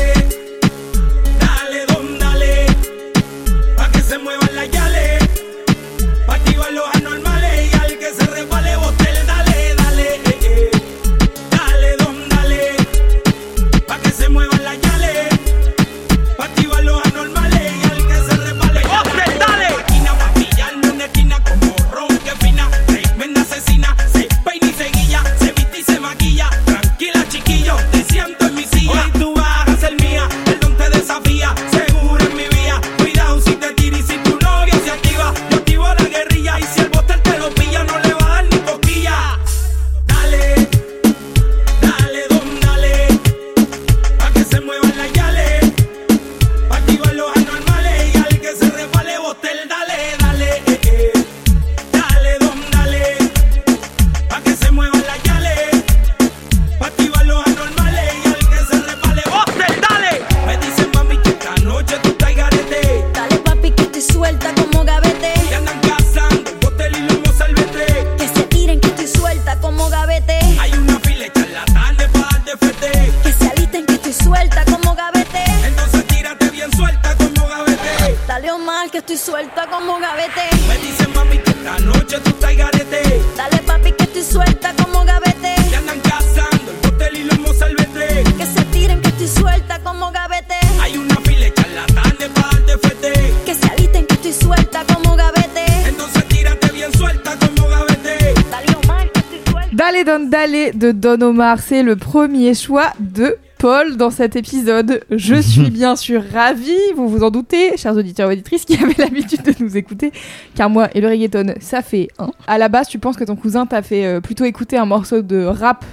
Dale 100.19 100.77
de 100.77 100.91
Don 100.91 101.21
Omar, 101.21 101.59
c'est 101.59 101.83
le 101.83 101.95
premier 101.95 102.53
choix 102.53 102.93
de 102.99 103.35
Paul 103.57 103.97
dans 103.97 104.09
cet 104.09 104.35
épisode. 104.35 105.01
Je 105.11 105.35
suis 105.41 105.69
bien 105.69 105.95
sûr 105.95 106.23
ravie, 106.33 106.73
vous 106.95 107.07
vous 107.07 107.23
en 107.23 107.31
doutez, 107.31 107.77
chers 107.77 107.95
auditeurs 107.95 108.29
et 108.29 108.33
auditrices 108.33 108.65
qui 108.65 108.81
avaient 108.81 108.93
l'habitude 108.97 109.43
de 109.43 109.53
nous 109.59 109.77
écouter, 109.77 110.11
car 110.55 110.69
moi 110.69 110.89
et 110.95 111.01
le 111.01 111.07
reggaeton, 111.07 111.55
ça 111.59 111.81
fait 111.81 112.07
un. 112.17 112.31
À 112.47 112.57
la 112.57 112.69
base, 112.69 112.87
tu 112.87 112.97
penses 112.97 113.17
que 113.17 113.23
ton 113.23 113.35
cousin 113.35 113.65
t'a 113.65 113.81
fait 113.81 114.05
euh, 114.05 114.21
plutôt 114.21 114.45
écouter 114.45 114.77
un 114.77 114.85
morceau 114.85 115.21
de 115.21 115.43
rap 115.43 115.85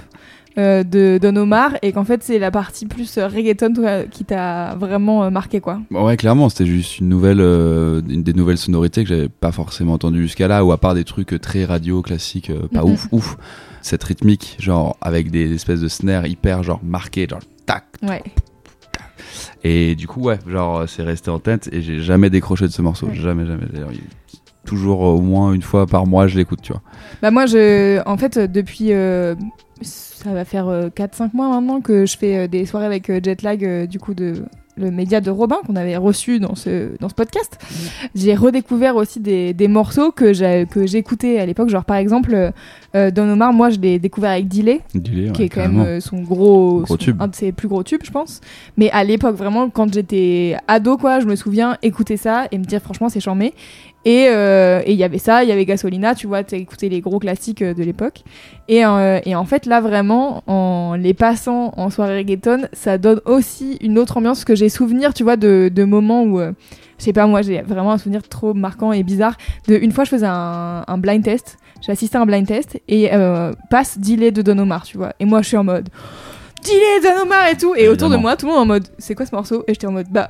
euh, 0.57 0.83
de 0.83 1.19
Don 1.19 1.35
Omar 1.35 1.77
et 1.81 1.91
qu'en 1.93 2.03
fait 2.03 2.21
c'est 2.21 2.37
la 2.37 2.51
partie 2.51 2.85
plus 2.85 3.17
euh, 3.17 3.27
reggaeton 3.27 3.73
toi, 3.73 4.03
qui 4.03 4.23
t'a 4.23 4.75
vraiment 4.75 5.23
euh, 5.23 5.31
marqué 5.31 5.61
quoi. 5.61 5.81
Bah 5.89 6.03
ouais 6.03 6.15
clairement 6.15 6.47
c'était 6.49 6.67
juste 6.67 6.99
une 6.99 7.09
nouvelle 7.09 7.41
euh, 7.41 8.01
une 8.07 8.21
des 8.21 8.33
nouvelles 8.33 8.59
sonorités 8.59 9.01
que 9.01 9.09
j'avais 9.09 9.29
pas 9.29 9.51
forcément 9.51 9.93
entendu 9.93 10.21
jusqu'à 10.21 10.47
là 10.47 10.63
ou 10.63 10.71
à 10.71 10.77
part 10.77 10.93
des 10.93 11.05
trucs 11.05 11.41
très 11.41 11.65
radio 11.65 12.03
classiques 12.03 12.51
pas 12.71 12.83
ouf 12.83 13.07
ouf 13.11 13.35
cette 13.83 14.03
rythmique 14.03 14.57
genre 14.59 14.97
avec 15.01 15.29
des 15.29 15.53
espèces 15.53 15.81
de 15.81 15.87
snares 15.87 16.25
hyper 16.25 16.63
genre 16.63 16.79
marquées 16.83 17.27
genre 17.29 17.41
tac 17.65 17.85
Ouais. 18.01 18.23
Et 19.63 19.95
du 19.95 20.07
coup, 20.07 20.21
ouais, 20.21 20.39
genre, 20.47 20.87
c'est 20.89 21.03
resté 21.03 21.29
en 21.29 21.39
tête 21.39 21.69
et 21.71 21.81
j'ai 21.81 22.01
jamais 22.01 22.29
décroché 22.29 22.65
de 22.65 22.71
ce 22.71 22.81
morceau. 22.81 23.07
Ouais. 23.07 23.15
Jamais, 23.15 23.45
jamais. 23.45 23.63
Toujours 24.65 25.05
euh, 25.05 25.11
au 25.11 25.21
moins 25.21 25.53
une 25.53 25.61
fois 25.61 25.87
par 25.87 26.05
mois, 26.05 26.27
je 26.27 26.37
l'écoute, 26.37 26.61
tu 26.61 26.73
vois. 26.73 26.81
Bah 27.21 27.31
moi, 27.31 27.45
je, 27.45 28.01
en 28.05 28.17
fait, 28.17 28.37
euh, 28.37 28.47
depuis, 28.47 28.91
euh, 28.91 29.35
ça 29.81 30.33
va 30.33 30.45
faire 30.45 30.67
4-5 30.67 31.31
mois 31.33 31.49
maintenant 31.49 31.81
que 31.81 32.05
je 32.05 32.17
fais 32.17 32.37
euh, 32.37 32.47
des 32.47 32.65
soirées 32.65 32.85
avec 32.85 33.09
euh, 33.09 33.19
Jetlag, 33.23 33.63
euh, 33.65 33.85
du 33.85 33.99
coup, 33.99 34.13
de 34.13 34.45
le 34.75 34.89
média 34.89 35.21
de 35.21 35.29
Robin 35.29 35.57
qu'on 35.67 35.75
avait 35.75 35.97
reçu 35.97 36.39
dans 36.39 36.55
ce, 36.55 36.97
dans 36.99 37.07
ce 37.09 37.13
podcast. 37.13 37.59
J'ai 38.15 38.33
redécouvert 38.35 38.95
aussi 38.95 39.19
des, 39.19 39.53
des 39.53 39.67
morceaux 39.67 40.11
que 40.11 40.33
j'ai- 40.33 40.65
que 40.69 40.87
j'écoutais 40.87 41.37
à 41.39 41.45
l'époque. 41.45 41.69
Genre, 41.69 41.85
par 41.85 41.97
exemple, 41.97 42.33
euh, 42.33 42.51
euh, 42.95 43.11
Don 43.11 43.29
Omar, 43.29 43.53
moi, 43.53 43.69
je 43.69 43.79
l'ai 43.79 43.99
découvert 43.99 44.31
avec 44.31 44.47
Delay, 44.47 44.81
Dilé, 44.95 45.31
qui 45.31 45.41
ouais, 45.41 45.45
est 45.45 45.49
quand 45.49 45.61
même 45.61 45.71
carrément. 45.73 45.83
euh, 45.85 45.99
son 45.99 46.21
gros, 46.21 46.77
Gros 46.81 46.85
son- 46.87 46.97
tube. 46.97 47.17
un 47.21 47.27
de 47.27 47.35
ses 47.35 47.51
plus 47.51 47.67
gros 47.67 47.83
tubes, 47.83 48.01
je 48.03 48.11
pense. 48.11 48.41
Mais 48.77 48.89
à 48.91 49.03
l'époque, 49.03 49.35
vraiment, 49.35 49.69
quand 49.69 49.93
j'étais 49.93 50.55
ado, 50.67 50.97
quoi, 50.97 51.19
je 51.19 51.25
me 51.27 51.35
souviens 51.35 51.77
écouter 51.83 52.17
ça 52.17 52.47
et 52.51 52.57
me 52.57 52.63
dire, 52.65 52.81
franchement, 52.81 53.09
c'est 53.09 53.19
charmé. 53.19 53.53
Et 54.05 54.27
euh, 54.27 54.81
et 54.85 54.91
il 54.91 54.97
y 54.97 55.03
avait 55.03 55.17
ça, 55.17 55.43
il 55.43 55.49
y 55.49 55.51
avait 55.53 55.65
Gasolina, 55.65 56.13
tu 56.13 56.27
vois, 56.27 56.43
t'as 56.43 56.57
écouté 56.57 56.89
les 56.89 56.99
gros 56.99 57.19
classiques 57.19 57.61
euh, 57.61 57.73
de 57.73 57.83
l'époque. 57.83 58.23
Et, 58.67 58.85
euh, 58.85 59.19
et 59.25 59.33
en 59.35 59.45
fait, 59.45 59.65
là, 59.65 59.79
vraiment, 59.79 60.43
en 60.47 60.95
les 60.95 61.13
passant 61.13 61.73
en 61.77 61.89
soirée 61.89 62.17
reggaeton, 62.17 62.67
ça 62.73 62.97
donne 62.97 63.21
aussi 63.25 63.77
une 63.81 63.97
autre 63.97 64.17
ambiance 64.17 64.43
que 64.43 64.55
j'ai 64.55 64.67
souvenir, 64.67 65.13
tu 65.13 65.23
vois, 65.23 65.37
de, 65.37 65.71
de 65.73 65.83
moments 65.85 66.23
où, 66.23 66.39
euh, 66.39 66.51
je 66.97 67.05
sais 67.05 67.13
pas, 67.13 67.27
moi, 67.27 67.41
j'ai 67.41 67.61
vraiment 67.61 67.91
un 67.93 67.97
souvenir 67.97 68.23
trop 68.27 68.53
marquant 68.53 68.91
et 68.91 69.03
bizarre. 69.03 69.37
De 69.67 69.75
une 69.75 69.91
fois, 69.91 70.03
je 70.03 70.09
faisais 70.09 70.27
un, 70.27 70.83
un 70.85 70.97
blind 70.97 71.23
test. 71.23 71.57
j'ai 71.81 71.91
assisté 71.93 72.17
à 72.17 72.21
un 72.21 72.25
blind 72.25 72.45
test 72.45 72.79
et 72.89 73.09
passe 73.69 73.99
Delay 73.99 74.31
de 74.31 74.41
Don 74.41 74.57
Omar, 74.57 74.83
tu 74.83 74.97
vois. 74.97 75.13
Et 75.19 75.25
moi, 75.25 75.41
je 75.41 75.47
suis 75.47 75.57
en 75.57 75.63
mode 75.63 75.87
Delay 76.63 76.99
de 77.01 77.15
Don 77.15 77.23
Omar 77.23 77.47
et 77.47 77.57
tout. 77.57 77.73
Et 77.75 77.87
autour 77.87 78.09
de 78.09 78.17
moi, 78.17 78.35
tout 78.35 78.45
le 78.47 78.51
monde 78.51 78.61
en 78.61 78.65
mode 78.65 78.87
C'est 78.97 79.15
quoi 79.15 79.25
ce 79.25 79.35
morceau? 79.35 79.63
Et 79.67 79.73
j'étais 79.73 79.87
en 79.87 79.91
mode 79.91 80.07
Bah, 80.09 80.29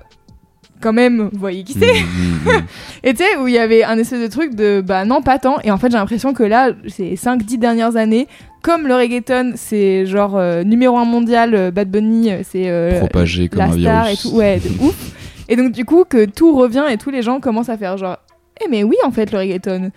quand 0.83 0.93
même, 0.93 1.29
vous 1.31 1.39
voyez 1.39 1.63
qui 1.63 1.73
c'est 1.73 1.85
Mm, 1.93 2.49
mm, 2.51 2.57
mm. 2.57 2.63
Et 3.03 3.13
tu 3.13 3.23
sais, 3.23 3.37
où 3.37 3.47
il 3.47 3.53
y 3.53 3.57
avait 3.57 3.83
un 3.83 3.97
espèce 3.97 4.21
de 4.21 4.27
truc 4.27 4.53
de 4.53 4.81
bah 4.85 5.05
non, 5.05 5.21
pas 5.21 5.39
tant. 5.39 5.57
Et 5.63 5.71
en 5.71 5.77
fait, 5.77 5.89
j'ai 5.89 5.97
l'impression 5.97 6.33
que 6.33 6.43
là, 6.43 6.71
ces 6.87 7.15
5-10 7.15 7.57
dernières 7.57 7.95
années, 7.95 8.27
comme 8.61 8.87
le 8.87 8.95
reggaeton, 8.95 9.53
c'est 9.55 10.05
genre 10.05 10.35
euh, 10.37 10.63
numéro 10.63 10.97
un 10.97 11.05
mondial, 11.05 11.55
euh, 11.55 11.71
Bad 11.71 11.89
Bunny, 11.89 12.31
euh, 12.31 12.41
c'est 12.43 12.69
euh, 12.69 12.99
Propagé 12.99 13.47
comme 13.49 13.59
la 13.59 13.65
un 13.65 13.79
star 13.79 14.03
virus. 14.05 14.25
et 14.25 14.29
tout. 14.29 14.35
Ouais, 14.35 14.59
de 14.59 14.83
ouf. 14.85 15.11
Et 15.49 15.55
donc, 15.55 15.71
du 15.71 15.85
coup, 15.85 16.03
que 16.03 16.25
tout 16.25 16.55
revient 16.55 16.83
et 16.91 16.97
tous 16.97 17.09
les 17.11 17.21
gens 17.21 17.39
commencent 17.39 17.69
à 17.69 17.77
faire 17.77 17.97
genre, 17.97 18.17
eh, 18.63 18.69
mais 18.69 18.83
oui, 18.83 18.95
en 19.05 19.11
fait, 19.11 19.31
le 19.31 19.37
reggaeton. 19.39 19.91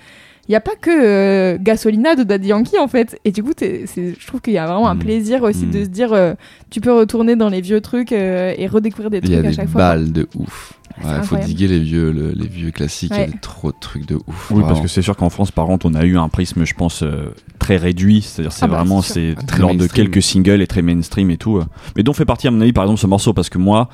Il 0.48 0.52
n'y 0.52 0.56
a 0.56 0.60
pas 0.60 0.76
que 0.80 0.90
euh, 0.90 1.58
Gasolina 1.60 2.14
de 2.14 2.22
Daddy 2.22 2.48
Yankee 2.48 2.78
en 2.78 2.86
fait. 2.88 3.18
Et 3.24 3.32
du 3.32 3.42
coup, 3.42 3.52
t'es- 3.52 3.84
c'est- 3.86 4.14
je 4.18 4.26
trouve 4.26 4.40
qu'il 4.40 4.52
y 4.52 4.58
a 4.58 4.66
vraiment 4.66 4.88
un 4.88 4.94
Mm. 4.94 4.98
plaisir 5.00 5.42
aussi 5.42 5.66
Mm. 5.66 5.70
de 5.70 5.84
se 5.84 5.88
dire 5.88 6.12
euh, 6.12 6.34
tu 6.70 6.80
peux 6.80 6.92
retourner 6.92 7.34
dans 7.36 7.48
les 7.48 7.60
vieux 7.60 7.80
trucs 7.80 8.12
euh, 8.12 8.54
et 8.56 8.66
redécouvrir 8.68 9.10
des 9.10 9.18
Il 9.18 9.30
y 9.30 9.34
a 9.34 9.38
trucs 9.38 9.46
à 9.46 9.50
des 9.50 9.56
chaque 9.56 9.68
fois. 9.68 9.80
quoi. 9.80 9.88
balles 9.90 10.12
de 10.12 10.28
ouf. 10.36 10.72
Ouais, 11.04 11.22
faut 11.24 11.36
diguer 11.36 11.68
les 11.68 11.80
vieux, 11.80 12.10
le- 12.10 12.30
les 12.30 12.46
vieux 12.46 12.70
classiques. 12.70 13.12
Il 13.14 13.20
y 13.20 13.22
a 13.24 13.26
des- 13.26 13.38
trop 13.38 13.70
de 13.70 13.76
trucs 13.78 14.06
de 14.06 14.14
ouf. 14.14 14.50
Oui, 14.50 14.62
parce 14.66 14.80
que 14.80 14.88
c'est 14.88 15.02
sûr 15.02 15.14
qu'en 15.16 15.28
France, 15.28 15.50
par 15.50 15.66
contre, 15.66 15.84
on 15.84 15.92
a 15.94 16.04
eu 16.06 16.16
un 16.16 16.28
prisme, 16.30 16.64
je 16.64 16.72
pense, 16.74 17.02
euh, 17.02 17.34
très 17.58 17.76
réduit. 17.76 18.22
C'est-à-dire, 18.22 18.52
c'est 18.52 18.64
Ah 18.64 18.68
bah, 18.68 18.76
vraiment, 18.76 19.02
c'est 19.02 19.12
c'est 19.12 19.32
sûr. 19.34 19.46
Très 19.46 19.58
lors 19.60 19.74
de 19.74 19.78
mainstream. 19.80 20.04
quelques 20.06 20.22
singles 20.22 20.62
et 20.62 20.66
très 20.66 20.80
mainstream 20.80 21.30
et 21.30 21.36
tout. 21.36 21.60
Mais 21.96 22.02
dont 22.02 22.14
fait 22.14 22.24
partie, 22.24 22.46
à 22.48 22.50
mon 22.50 22.60
avis, 22.62 22.72
par 22.72 22.84
exemple, 22.84 23.00
ce 23.00 23.06
morceau, 23.06 23.34
parce 23.34 23.50
que 23.50 23.58
moi, 23.58 23.90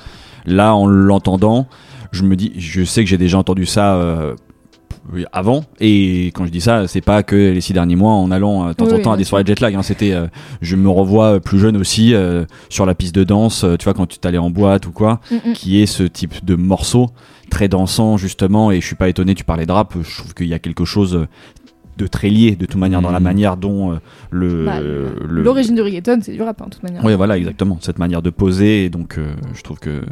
là, 0.47 0.77
en 0.77 0.87
l'entendant, 0.87 1.67
je 2.13 2.23
me 2.23 2.37
dis, 2.37 2.53
je 2.57 2.85
sais 2.85 3.03
que 3.03 3.11
j'ai 3.11 3.19
déjà 3.19 3.37
entendu 3.39 3.67
ça. 3.67 3.95
euh, 3.97 4.35
avant. 5.33 5.65
Et 5.81 6.27
quand 6.35 6.47
je 6.47 6.51
dis 6.51 6.61
ça 6.61 6.87
c'est 6.87 7.01
pas 7.01 7.23
que 7.23 7.37
les 7.37 7.61
six 7.61 7.73
derniers 7.73 7.97
mois 7.97 8.13
en 8.13 8.31
allant 8.31 8.67
euh, 8.67 8.69
de 8.69 8.73
temps 8.75 8.85
Oui, 8.87 8.93
en 8.93 8.97
oui, 8.97 9.03
temps 9.03 9.13
à 9.13 9.17
des 9.17 9.25
soirées 9.25 9.45
jet 9.47 9.61
lag 9.61 9.75
hein, 9.75 9.83
c'était 9.83 10.13
euh, 10.13 10.27
je 10.61 10.77
me 10.77 10.89
revois 10.89 11.41
plus 11.41 11.59
jeune 11.59 11.77
aussi 11.77 12.15
euh, 12.15 12.45
sur 12.69 12.87
la 12.87 12.95
piste 12.95 13.15
de 13.15 13.25
danse 13.25 13.65
euh, 13.65 13.77
tu 13.77 13.85
vois 13.85 13.95
quand 13.95 14.07
tu 14.07 14.19
t'allais 14.19 14.39
en 14.39 14.51
boîte 14.51 14.87
ou 14.87 14.93
quoi 14.93 15.21
Mm, 15.31 15.51
mm. 15.51 15.53
qui 15.55 15.83
est 15.83 15.87
ce 15.87 16.03
type 16.05 16.45
de 16.45 16.55
morceau 16.55 17.11
très 17.51 17.69
dansant 17.69 18.17
justement. 18.17 18.71
Et 18.71 18.81
je 18.81 18.87
suis 18.87 18.97
pas 18.97 19.09
étonné 19.09 19.35
tu 19.35 19.45
parlais 19.45 19.67
de 19.67 19.73
rap 19.73 19.95
je 20.03 20.17
trouve 20.19 20.35
qu'il 20.35 20.47
y 20.47 20.55
a 20.55 20.59
quelque 20.59 20.85
chose 20.85 21.27
de 21.99 22.07
très 22.07 22.29
lié 22.31 22.57
de 22.57 22.65
toute 22.67 22.81
manière 22.81 23.03
dans 23.03 23.11
la 23.11 23.21
Mhm. 23.21 23.25
manière 23.25 23.57
dont 23.57 23.93
euh, 23.93 23.97
le 24.31 24.65
Bah, 24.65 24.81
le- 24.81 25.43
L'origine 25.43 25.75
du 25.75 25.83
reggaeton, 25.83 26.21
c'est 26.23 26.33
du 26.33 26.41
rap, 26.43 26.61
hein, 26.63 26.67
de 26.67 26.71
toute 26.71 26.83
manière. 26.83 27.05
oui 27.05 27.15
voilà 27.15 27.37
exactement 27.37 27.79
cette 27.81 27.99
manière 27.99 28.23
de 28.23 28.31
poser 28.31 28.85
et 28.85 28.89
donc 28.91 29.19
euh, 29.19 29.35
je 29.55 29.63
trouve 29.63 29.79
que 29.79 30.03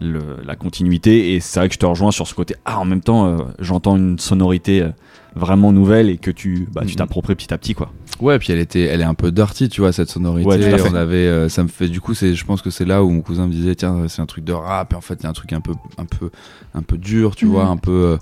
le- 0.00 0.38
la 0.46 0.56
continuité 0.56 1.34
et 1.34 1.40
c'est 1.40 1.60
vrai 1.60 1.68
que 1.68 1.74
je 1.74 1.78
te 1.78 1.86
rejoins 1.86 2.10
sur 2.12 2.26
ce 2.26 2.34
côté 2.34 2.54
ah 2.64 2.78
en 2.80 2.84
même 2.84 3.00
temps 3.02 3.26
euh, 3.26 3.36
j'entends 3.58 3.96
une 3.96 4.18
sonorité 4.18 4.86
vraiment 5.34 5.72
nouvelle 5.72 6.08
et 6.08 6.16
que 6.16 6.30
tu 6.30 6.66
bah, 6.72 6.82
tu 6.86 6.92
Mhm. 6.92 6.96
t'appropries 6.96 7.34
petit 7.34 7.52
à 7.52 7.58
petit 7.58 7.74
quoi 7.74 7.92
Ouais, 8.20 8.38
puis 8.40 8.52
elle 8.52 8.58
était, 8.58 8.80
elle 8.82 9.00
est 9.00 9.04
un 9.04 9.14
peu 9.14 9.30
dirty, 9.30 9.68
tu 9.68 9.80
vois, 9.80 9.92
cette 9.92 10.08
sonorité. 10.10 10.48
Ouais, 10.48 10.58
tout 10.58 10.74
à 10.74 10.78
fait. 10.78 10.90
On 10.90 10.94
avait, 10.96 11.14
euh, 11.28 11.48
ça 11.48 11.62
me 11.62 11.68
fait, 11.68 11.86
du 11.86 12.00
coup, 12.00 12.14
c'est, 12.14 12.34
je 12.34 12.44
pense 12.44 12.62
que 12.62 12.70
c'est 12.70 12.84
là 12.84 13.04
où 13.04 13.10
mon 13.10 13.20
cousin 13.20 13.46
me 13.46 13.52
disait, 13.52 13.76
tiens, 13.76 14.08
c'est 14.08 14.20
un 14.20 14.26
truc 14.26 14.42
de 14.42 14.52
rap, 14.52 14.92
et 14.92 14.96
en 14.96 15.00
fait, 15.00 15.14
il 15.20 15.22
y 15.22 15.26
a 15.26 15.28
un 15.30 15.34
truc 15.34 15.52
un 15.52 15.60
peu, 15.60 15.70
un 15.98 16.04
peu, 16.04 16.30
un 16.74 16.82
peu 16.82 16.98
dur, 16.98 17.36
tu 17.36 17.44
Mhm. 17.46 17.52
vois, 17.52 17.66
un 17.66 17.76
peu, 17.76 17.92
euh, 17.92 18.16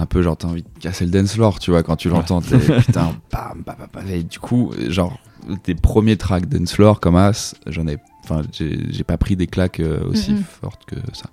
un 0.00 0.06
peu 0.06 0.22
genre, 0.22 0.36
t'as 0.36 0.48
envie 0.48 0.62
de 0.62 0.68
casser 0.80 1.04
le 1.04 1.10
dance 1.10 1.34
floor, 1.34 1.58
tu 1.58 1.70
vois, 1.70 1.82
quand 1.82 1.96
tu 1.96 2.08
l'entends, 2.08 2.40
t'es, 2.40 2.58
putain, 2.80 3.14
bam, 3.30 3.62
bam, 3.64 3.76
bam, 3.78 3.88
bam. 3.92 4.08
et 4.08 4.22
du 4.22 4.38
coup, 4.38 4.72
genre, 4.88 5.18
tes 5.62 5.74
premiers 5.74 6.16
tracks 6.16 6.46
dance 6.46 6.72
floor 6.72 7.00
comme 7.00 7.16
As, 7.16 7.54
j'en 7.66 7.86
ai, 7.86 7.98
enfin, 8.24 8.42
j'ai, 8.52 9.04
pas 9.04 9.18
pris 9.18 9.36
des 9.36 9.46
claques 9.46 9.80
euh, 9.80 10.08
aussi 10.08 10.34
fortes 10.36 10.84
que 10.86 10.96
ça. 11.12 11.26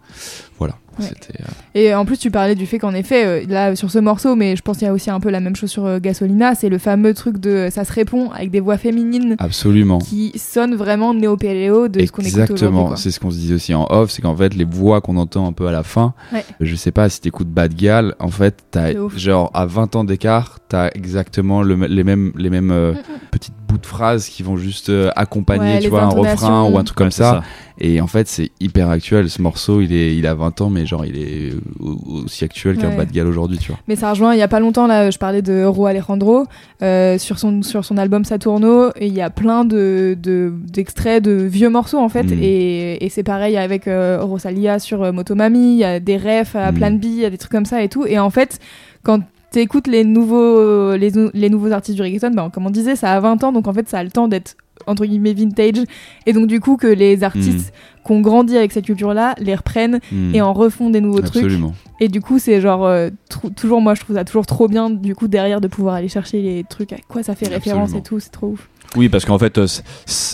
Voilà. 0.57 0.77
Ouais. 0.99 1.05
Euh, 1.39 1.43
Et 1.75 1.95
en 1.95 2.05
plus, 2.05 2.17
tu 2.17 2.31
parlais 2.31 2.55
du 2.55 2.65
fait 2.65 2.79
qu'en 2.79 2.93
effet, 2.93 3.25
euh, 3.25 3.45
là, 3.47 3.75
sur 3.75 3.91
ce 3.91 3.99
morceau, 3.99 4.35
mais 4.35 4.55
je 4.55 4.61
pense 4.61 4.77
qu'il 4.77 4.87
y 4.87 4.89
a 4.89 4.93
aussi 4.93 5.09
un 5.09 5.19
peu 5.19 5.29
la 5.29 5.39
même 5.39 5.55
chose 5.55 5.69
sur 5.69 5.85
euh, 5.85 5.99
Gasolina, 5.99 6.55
c'est 6.55 6.69
le 6.69 6.77
fameux 6.77 7.13
truc 7.13 7.37
de 7.37 7.69
ça 7.71 7.85
se 7.85 7.93
répond 7.93 8.29
avec 8.31 8.51
des 8.51 8.59
voix 8.59 8.77
féminines 8.77 9.35
absolument. 9.39 9.99
qui 9.99 10.31
sonnent 10.37 10.75
vraiment 10.75 11.13
néo-péléo 11.13 11.87
de 11.87 12.05
ce 12.05 12.11
qu'on 12.11 12.21
écoute. 12.21 12.25
Exactement, 12.39 12.95
c'est 12.95 13.11
ce 13.11 13.19
qu'on 13.19 13.31
se 13.31 13.37
disait 13.37 13.55
aussi 13.55 13.73
en 13.73 13.85
off, 13.89 14.11
c'est 14.11 14.21
qu'en 14.21 14.35
fait 14.35 14.53
les 14.55 14.65
voix 14.65 15.01
qu'on 15.01 15.17
entend 15.17 15.47
un 15.47 15.53
peu 15.53 15.67
à 15.67 15.71
la 15.71 15.83
fin, 15.83 16.13
Ouais. 16.33 16.43
je 16.59 16.75
sais 16.75 16.91
pas 16.91 17.09
si 17.09 17.21
t'écoutes 17.21 17.49
Bad 17.49 17.73
Gal, 17.75 18.15
en 18.19 18.29
fait 18.29 18.55
t'as 18.71 18.91
genre 19.15 19.51
à 19.53 19.65
20 19.65 19.95
ans 19.95 20.03
d'écart, 20.03 20.59
t'as 20.69 20.89
exactement 20.95 21.61
le, 21.61 21.75
les 21.87 22.03
mêmes, 22.03 22.31
les 22.35 22.49
mêmes 22.49 22.71
euh, 22.71 22.93
Mm, 22.93 22.95
mm. 22.97 23.19
petites 23.31 23.53
bouts 23.67 23.77
de 23.77 23.85
phrases 23.85 24.27
qui 24.27 24.43
vont 24.43 24.57
juste 24.57 24.89
euh, 24.89 25.09
accompagner, 25.15 25.75
Ouais, 25.75 25.79
tu 25.79 25.89
vois, 25.89 26.03
un 26.03 26.07
refrain 26.09 26.63
ou 26.69 26.77
un 26.77 26.83
truc 26.83 26.97
comme 26.97 27.11
ça. 27.11 27.43
Et 27.79 28.01
en 28.01 28.07
fait 28.07 28.27
c'est 28.27 28.49
hyper 28.59 28.89
actuel, 28.89 29.29
ce 29.29 29.41
morceau 29.41 29.81
il 29.81 29.93
est, 29.93 30.15
il 30.15 30.25
a 30.25 30.33
20 30.33 30.61
ans 30.61 30.69
mais 30.69 30.85
genre 30.85 31.05
il 31.05 31.17
est 31.17 31.53
au- 31.79 32.23
aussi 32.25 32.43
actuel 32.43 32.77
qu'un 32.77 32.89
Ouais. 32.89 32.97
Bad 32.97 33.11
Gal 33.11 33.27
aujourd'hui, 33.27 33.57
tu 33.57 33.67
vois. 33.71 33.79
Mais 33.87 33.95
ça 33.95 34.09
rejoint, 34.09 34.33
il 34.33 34.39
y 34.39 34.41
a 34.41 34.47
pas 34.47 34.59
longtemps, 34.59 34.87
là, 34.87 35.11
je 35.11 35.17
parlais 35.17 35.41
de 35.41 35.63
Ro 35.63 35.85
Alejandro, 35.85 36.45
euh, 36.81 37.17
sur, 37.17 37.37
son, 37.37 37.61
sur 37.61 37.85
son 37.85 37.97
album 37.97 38.23
Saturno, 38.25 38.89
il 38.99 39.13
y 39.13 39.21
a 39.21 39.29
plein 39.29 39.65
de, 39.65 40.17
de- 40.21 40.51
d'extraits 40.71 41.23
de, 41.23 41.31
vieux 41.33 41.69
morceaux, 41.69 41.99
en 41.99 42.09
fait, 42.09 42.23
Mm. 42.23 42.39
et, 42.41 43.05
et 43.05 43.09
c'est 43.09 43.23
pareil 43.23 43.57
avec 43.57 43.87
euh, 43.87 44.19
Rosalia 44.21 44.79
sur 44.79 45.03
euh, 45.03 45.11
Motomami, 45.11 45.73
il 45.73 45.77
y 45.79 45.83
a 45.83 45.99
des 45.99 46.17
refs 46.17 46.55
à 46.55 46.71
Mm. 46.71 46.75
Plan 46.75 46.91
B, 46.91 47.03
il 47.05 47.15
y 47.19 47.25
a 47.25 47.29
des 47.29 47.37
trucs 47.37 47.51
comme 47.51 47.65
ça 47.65 47.83
et 47.83 47.89
tout, 47.89 48.05
et 48.07 48.17
en 48.19 48.29
fait, 48.29 48.59
quand 49.03 49.21
t'écoutes 49.51 49.87
les 49.87 50.03
nouveaux, 50.03 50.95
les, 50.95 51.11
les 51.33 51.49
nouveaux 51.49 51.71
artistes 51.71 51.95
du 51.95 52.01
reggaeton, 52.01 52.31
bah, 52.31 52.49
comme 52.53 52.65
on 52.65 52.69
disait, 52.71 52.95
ça 52.95 53.13
a 53.13 53.19
20 53.19 53.43
ans, 53.43 53.51
donc 53.51 53.67
en 53.67 53.73
fait, 53.73 53.87
ça 53.87 53.99
a 53.99 54.03
le 54.03 54.11
temps 54.11 54.27
d'être 54.27 54.55
entre 54.87 55.05
guillemets 55.05 55.33
vintage 55.33 55.83
et 56.25 56.33
donc 56.33 56.47
du 56.47 56.59
coup 56.59 56.77
que 56.77 56.87
les 56.87 57.23
artistes 57.23 57.73
qui 58.05 58.11
ont 58.13 58.21
grandi 58.21 58.55
avec 58.57 58.71
cette 58.71 58.85
culture 58.85 59.13
là 59.13 59.35
les 59.39 59.53
reprennent 59.55 59.99
Mm. 60.11 60.35
et 60.35 60.41
en 60.41 60.53
refont 60.53 60.89
des 60.89 61.01
nouveaux 61.01 61.21
trucs 61.21 61.43
Absolument. 61.43 61.73
et 61.99 62.07
du 62.07 62.21
coup, 62.21 62.39
c'est 62.39 62.61
genre, 62.61 62.85
euh, 62.85 63.09
toujours, 63.55 63.81
moi, 63.81 63.93
je 63.95 64.01
trouve 64.01 64.15
ça 64.15 64.23
toujours 64.23 64.45
trop 64.45 64.67
bien, 64.67 64.89
du 64.89 65.13
coup, 65.15 65.27
derrière, 65.27 65.59
de 65.61 65.67
pouvoir 65.67 65.95
aller 65.95 66.07
chercher 66.07 66.41
les 66.41 66.63
trucs, 66.63 66.93
à 66.93 66.97
quoi 67.07 67.21
ça 67.23 67.35
fait 67.35 67.47
référence 67.47 67.89
Absolument. 67.93 67.99
et 67.99 68.03
tout, 68.03 68.19
c'est 68.19 68.29
trop 68.31 68.47
ouf. 68.47 68.69
Oui, 68.97 69.09
parce 69.09 69.25
qu'en 69.25 69.37
fait, 69.37 69.57
euh, 69.57 69.67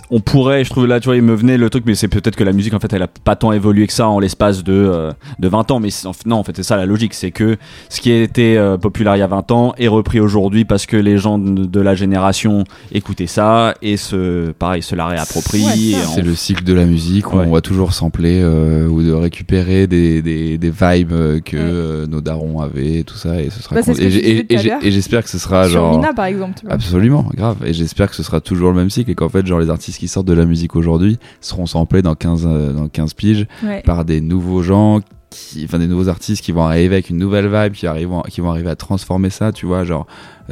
on 0.09 0.19
pourrait, 0.19 0.63
je 0.63 0.69
trouve 0.69 0.87
là, 0.87 0.99
tu 0.99 1.05
vois, 1.05 1.15
il 1.15 1.21
me 1.21 1.35
venait 1.35 1.57
le 1.57 1.69
truc, 1.69 1.83
mais 1.85 1.95
c'est 1.95 2.07
peut-être 2.07 2.35
que 2.35 2.43
la 2.43 2.53
musique, 2.53 2.73
en 2.73 2.79
fait, 2.79 2.91
elle 2.93 3.01
a 3.03 3.07
pas 3.07 3.35
tant 3.35 3.51
évolué 3.51 3.87
que 3.87 3.93
ça 3.93 4.07
en 4.07 4.19
l'espace 4.19 4.63
de, 4.63 4.73
euh, 4.73 5.11
de 5.39 5.47
20 5.47 5.71
ans. 5.71 5.79
Mais 5.79 5.89
non, 6.25 6.37
en 6.37 6.43
fait, 6.43 6.53
c'est 6.55 6.63
ça 6.63 6.77
la 6.77 6.85
logique, 6.85 7.13
c'est 7.13 7.31
que 7.31 7.57
ce 7.89 8.01
qui 8.01 8.11
était 8.11 8.55
euh, 8.57 8.77
populaire 8.77 9.15
il 9.15 9.19
y 9.19 9.23
a 9.23 9.27
20 9.27 9.51
ans 9.51 9.73
est 9.77 9.87
repris 9.87 10.19
aujourd'hui 10.19 10.65
parce 10.65 10.85
que 10.85 10.95
les 10.97 11.17
gens 11.17 11.37
de, 11.37 11.65
de 11.65 11.79
la 11.81 11.93
génération 11.95 12.63
écoutaient 12.91 13.27
ça 13.27 13.73
et 13.81 13.97
se, 13.97 14.51
pareil, 14.51 14.81
se 14.81 14.95
la 14.95 15.07
réapproprient. 15.07 15.95
Ouais, 15.95 16.01
C'est 16.15 16.21
le 16.21 16.35
cycle 16.35 16.63
de 16.63 16.73
la 16.73 16.85
musique 16.85 17.33
où 17.33 17.37
Ouais. 17.37 17.45
on 17.47 17.51
va 17.51 17.61
toujours 17.61 17.93
sampler 17.93 18.39
euh, 18.41 18.87
ou 18.87 19.01
de 19.03 19.11
récupérer 19.11 19.87
des, 19.87 20.21
des, 20.21 20.57
des 20.57 20.69
vibes 20.69 21.41
que 21.43 21.57
Ouais. 21.57 21.63
euh, 21.63 22.07
nos 22.07 22.21
darons 22.21 22.61
avaient 22.61 22.99
et 22.99 23.03
tout 23.03 23.15
ça 23.17 23.41
et 23.41 23.49
ce 23.49 23.61
sera 23.61 23.75
Bah, 23.75 23.81
ce 23.83 23.91
et 23.91 24.45
tout 24.45 24.55
j'espère 24.83 25.23
que 25.23 25.29
ce 25.29 25.37
sera 25.37 25.63
Sur 25.63 25.73
genre 25.73 25.97
Mina, 25.97 26.13
par 26.13 26.25
exemple, 26.25 26.59
absolument 26.69 27.25
grave 27.35 27.57
et 27.65 27.73
j'espère 27.73 28.09
que 28.09 28.15
ce 28.15 28.23
sera 28.23 28.39
toujours 28.53 28.69
le 28.71 28.75
même 28.77 28.89
cycle 28.89 29.11
et 29.11 29.15
qu'en 29.15 29.29
fait 29.29 29.45
genre 29.45 29.59
les 29.59 29.69
artistes 29.69 29.99
qui 29.99 30.07
sortent 30.07 30.27
de 30.27 30.33
la 30.33 30.45
musique 30.45 30.75
aujourd'hui 30.75 31.19
seront 31.41 31.65
samplés 31.65 32.01
dans 32.01 32.15
15 32.15 32.45
euh, 32.47 32.73
dans 32.73 32.87
15 32.87 33.13
piges 33.13 33.47
Ouais. 33.63 33.81
par 33.85 34.05
des 34.05 34.21
nouveaux 34.21 34.61
gens 34.63 35.01
qui 35.29 35.63
enfin 35.65 35.79
des 35.79 35.87
nouveaux 35.87 36.09
artistes 36.09 36.43
qui 36.43 36.51
vont 36.51 36.61
arriver 36.63 36.93
avec 36.95 37.09
une 37.09 37.17
nouvelle 37.17 37.47
vibe 37.51 37.73
qui 37.73 37.87
arrivent 37.87 38.11
qui 38.29 38.39
vont 38.41 38.51
arriver 38.51 38.69
à 38.69 38.75
transformer 38.75 39.31
ça 39.31 39.51
tu 39.51 39.65
vois 39.65 39.83
genre 39.83 40.05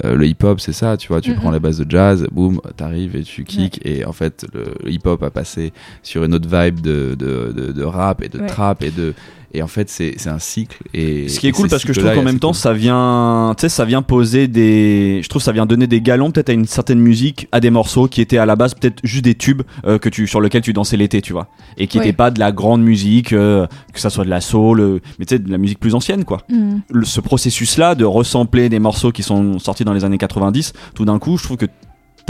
euh, 0.03 0.15
le 0.15 0.25
hip 0.25 0.37
hop 0.43 0.59
c'est 0.59 0.73
ça 0.73 0.97
tu 0.97 1.07
vois 1.09 1.21
tu 1.21 1.29
Mhm. 1.31 1.35
prends 1.37 1.51
la 1.51 1.59
base 1.59 1.77
de 1.77 1.85
jazz 1.89 2.25
boum 2.31 2.59
t'arrives 2.77 3.15
et 3.15 3.21
tu 3.21 3.43
kicks 3.43 3.79
et 3.85 4.05
en 4.05 4.11
fait 4.13 4.45
le, 4.53 4.73
le 4.83 4.91
hip 4.91 5.01
hop 5.05 5.21
a 5.21 5.29
passé 5.29 5.71
sur 6.01 6.23
une 6.23 6.33
autre 6.33 6.47
vibe 6.49 6.79
de 6.81 7.15
de, 7.17 7.53
de, 7.55 7.71
de 7.71 7.83
rap 7.83 8.23
et 8.23 8.29
de 8.29 8.39
Ouais. 8.39 8.47
trap 8.47 8.81
et 8.83 8.89
de 8.89 9.13
et 9.53 9.61
en 9.61 9.67
fait 9.67 9.89
c'est 9.89 10.13
c'est 10.17 10.29
un 10.29 10.39
cycle 10.39 10.77
et 10.93 11.27
Ce 11.27 11.39
qui 11.39 11.47
est 11.47 11.51
cool 11.51 11.67
parce 11.69 11.83
que 11.83 11.93
je 11.93 11.99
trouve 11.99 12.13
qu'en 12.13 12.23
même 12.23 12.39
temps 12.39 12.49
cool. 12.51 12.55
ça 12.57 12.73
vient, 12.73 13.53
tu 13.57 13.61
sais, 13.61 13.69
ça 13.69 13.85
vient 13.85 14.01
poser 14.01 14.47
des, 14.47 15.21
je 15.23 15.27
trouve 15.29 15.41
ça 15.41 15.51
vient 15.51 15.65
donner 15.65 15.87
des 15.87 16.01
galons 16.01 16.31
peut-être 16.31 16.49
à 16.49 16.53
une 16.53 16.65
certaine 16.65 16.99
musique, 16.99 17.47
à 17.51 17.59
des 17.59 17.69
morceaux 17.69 18.07
qui 18.07 18.21
étaient 18.21 18.37
à 18.37 18.45
la 18.45 18.55
base 18.55 18.73
peut-être 18.73 18.99
juste 19.03 19.23
des 19.25 19.35
tubes 19.35 19.61
euh, 19.85 19.97
que 19.97 20.09
tu 20.09 20.27
sur 20.27 20.41
lesquels 20.41 20.61
tu 20.61 20.73
dansais 20.73 20.97
l'été, 20.97 21.21
tu 21.21 21.33
vois, 21.33 21.47
et 21.77 21.87
qui 21.87 21.97
Ouais. 21.97 22.05
n'étaient 22.05 22.15
pas 22.17 22.31
de 22.31 22.39
la 22.39 22.51
grande 22.51 22.81
musique, 22.83 23.33
euh, 23.33 23.67
que 23.93 23.99
ça 23.99 24.09
soit 24.09 24.25
de 24.25 24.29
la 24.29 24.41
soul, 24.41 24.79
euh, 24.79 24.99
mais 25.19 25.25
tu 25.25 25.35
sais 25.35 25.39
de 25.39 25.51
la 25.51 25.57
musique 25.57 25.79
plus 25.79 25.95
ancienne 25.95 26.23
quoi. 26.25 26.41
Mm. 26.49 26.77
Le- 26.89 27.05
ce 27.05 27.19
processus-là 27.21 27.95
de 27.95 28.05
resampler 28.05 28.69
des 28.69 28.79
morceaux 28.79 29.11
qui 29.11 29.23
sont 29.23 29.59
sortis 29.59 29.83
dans 29.83 29.93
les 29.93 30.03
années 30.05 30.17
90, 30.17 30.73
tout 30.95 31.05
d'un 31.05 31.19
coup, 31.19 31.37
je 31.37 31.43
trouve 31.43 31.57
que 31.57 31.65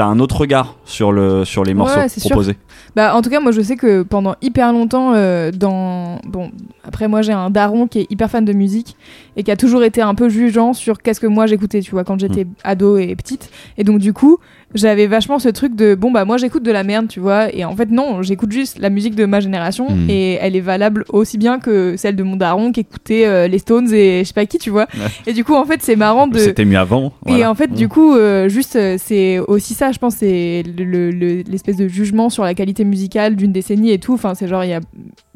t'as 0.01 0.07
un 0.07 0.19
autre 0.19 0.35
regard 0.37 0.77
sur 0.83 1.11
le 1.11 1.45
sur 1.45 1.63
les 1.63 1.75
morceaux 1.75 1.99
Ouais, 1.99 2.09
sûr. 2.09 2.21
proposés. 2.31 2.55
Bah, 2.95 3.15
en 3.15 3.21
tout 3.21 3.29
cas, 3.29 3.39
moi, 3.39 3.51
je 3.51 3.61
sais 3.61 3.75
que 3.75 4.01
pendant 4.01 4.33
hyper 4.41 4.73
longtemps, 4.73 5.13
euh, 5.13 5.51
dans. 5.51 6.19
Bon, 6.27 6.49
après, 6.83 7.07
moi, 7.07 7.21
j'ai 7.21 7.33
un 7.33 7.51
daron 7.51 7.85
qui 7.85 7.99
est 7.99 8.07
hyper 8.11 8.27
fan 8.31 8.43
de 8.43 8.51
musique 8.53 8.97
et 9.37 9.43
qui 9.43 9.51
a 9.51 9.55
toujours 9.55 9.83
été 9.83 10.01
un 10.01 10.15
peu 10.15 10.27
jugeant 10.27 10.73
sur 10.73 10.97
qu'est-ce 11.03 11.19
que 11.19 11.27
moi 11.27 11.45
j'écoutais, 11.45 11.81
tu 11.81 11.91
vois, 11.91 12.03
quand 12.03 12.19
j'étais 12.19 12.47
ado 12.63 12.97
et 12.97 13.15
petite. 13.15 13.51
Et 13.77 13.83
donc, 13.83 13.99
du 13.99 14.11
coup, 14.11 14.39
j'avais 14.73 15.07
vachement 15.07 15.39
ce 15.39 15.49
truc 15.49 15.75
de 15.75 15.95
bon, 15.95 16.11
bah, 16.11 16.25
moi, 16.25 16.37
j'écoute 16.37 16.63
de 16.63 16.71
la 16.71 16.83
merde, 16.83 17.07
tu 17.07 17.19
vois. 17.19 17.53
Et 17.53 17.65
en 17.65 17.75
fait, 17.75 17.89
non, 17.89 18.21
j'écoute 18.21 18.51
juste 18.51 18.79
la 18.79 18.89
musique 18.89 19.15
de 19.15 19.25
ma 19.25 19.39
génération 19.39 19.89
Mm. 19.89 20.09
et 20.09 20.33
elle 20.41 20.55
est 20.55 20.61
valable 20.61 21.05
aussi 21.09 21.37
bien 21.37 21.59
que 21.59 21.95
celle 21.97 22.15
de 22.15 22.23
mon 22.23 22.35
daron 22.35 22.71
qui 22.71 22.81
écoutait 22.81 23.25
euh, 23.25 23.47
les 23.47 23.59
Stones 23.59 23.91
et 23.93 24.19
je 24.21 24.27
sais 24.27 24.33
pas 24.33 24.45
qui, 24.45 24.57
tu 24.57 24.69
vois. 24.69 24.87
Et 25.27 25.33
du 25.33 25.43
coup, 25.43 25.55
en 25.55 25.65
fait, 25.65 25.81
c'est 25.81 25.95
marrant 25.95 26.27
de. 26.27 26.39
C'était 26.39 26.65
mieux 26.65 26.77
avant. 26.77 27.13
Et 27.27 27.45
en 27.45 27.55
fait, 27.55 27.73
du 27.73 27.87
coup, 27.89 28.15
euh, 28.15 28.49
juste, 28.49 28.75
euh, 28.75 28.97
c'est 28.99 29.39
aussi 29.39 29.73
ça, 29.73 29.91
je 29.91 29.99
pense, 29.99 30.15
c'est 30.17 30.63
le- 30.77 31.11
le- 31.11 31.41
l'espèce 31.49 31.75
de 31.77 31.87
jugement 31.87 32.29
sur 32.29 32.43
la 32.43 32.53
qualité 32.53 32.83
musicale 32.85 33.35
d'une 33.35 33.51
décennie 33.51 33.91
et 33.91 33.99
tout. 33.99 34.13
Enfin, 34.13 34.35
c'est 34.35 34.47
genre, 34.47 34.63
il 34.63 34.69
y 34.69 34.73
a, 34.73 34.79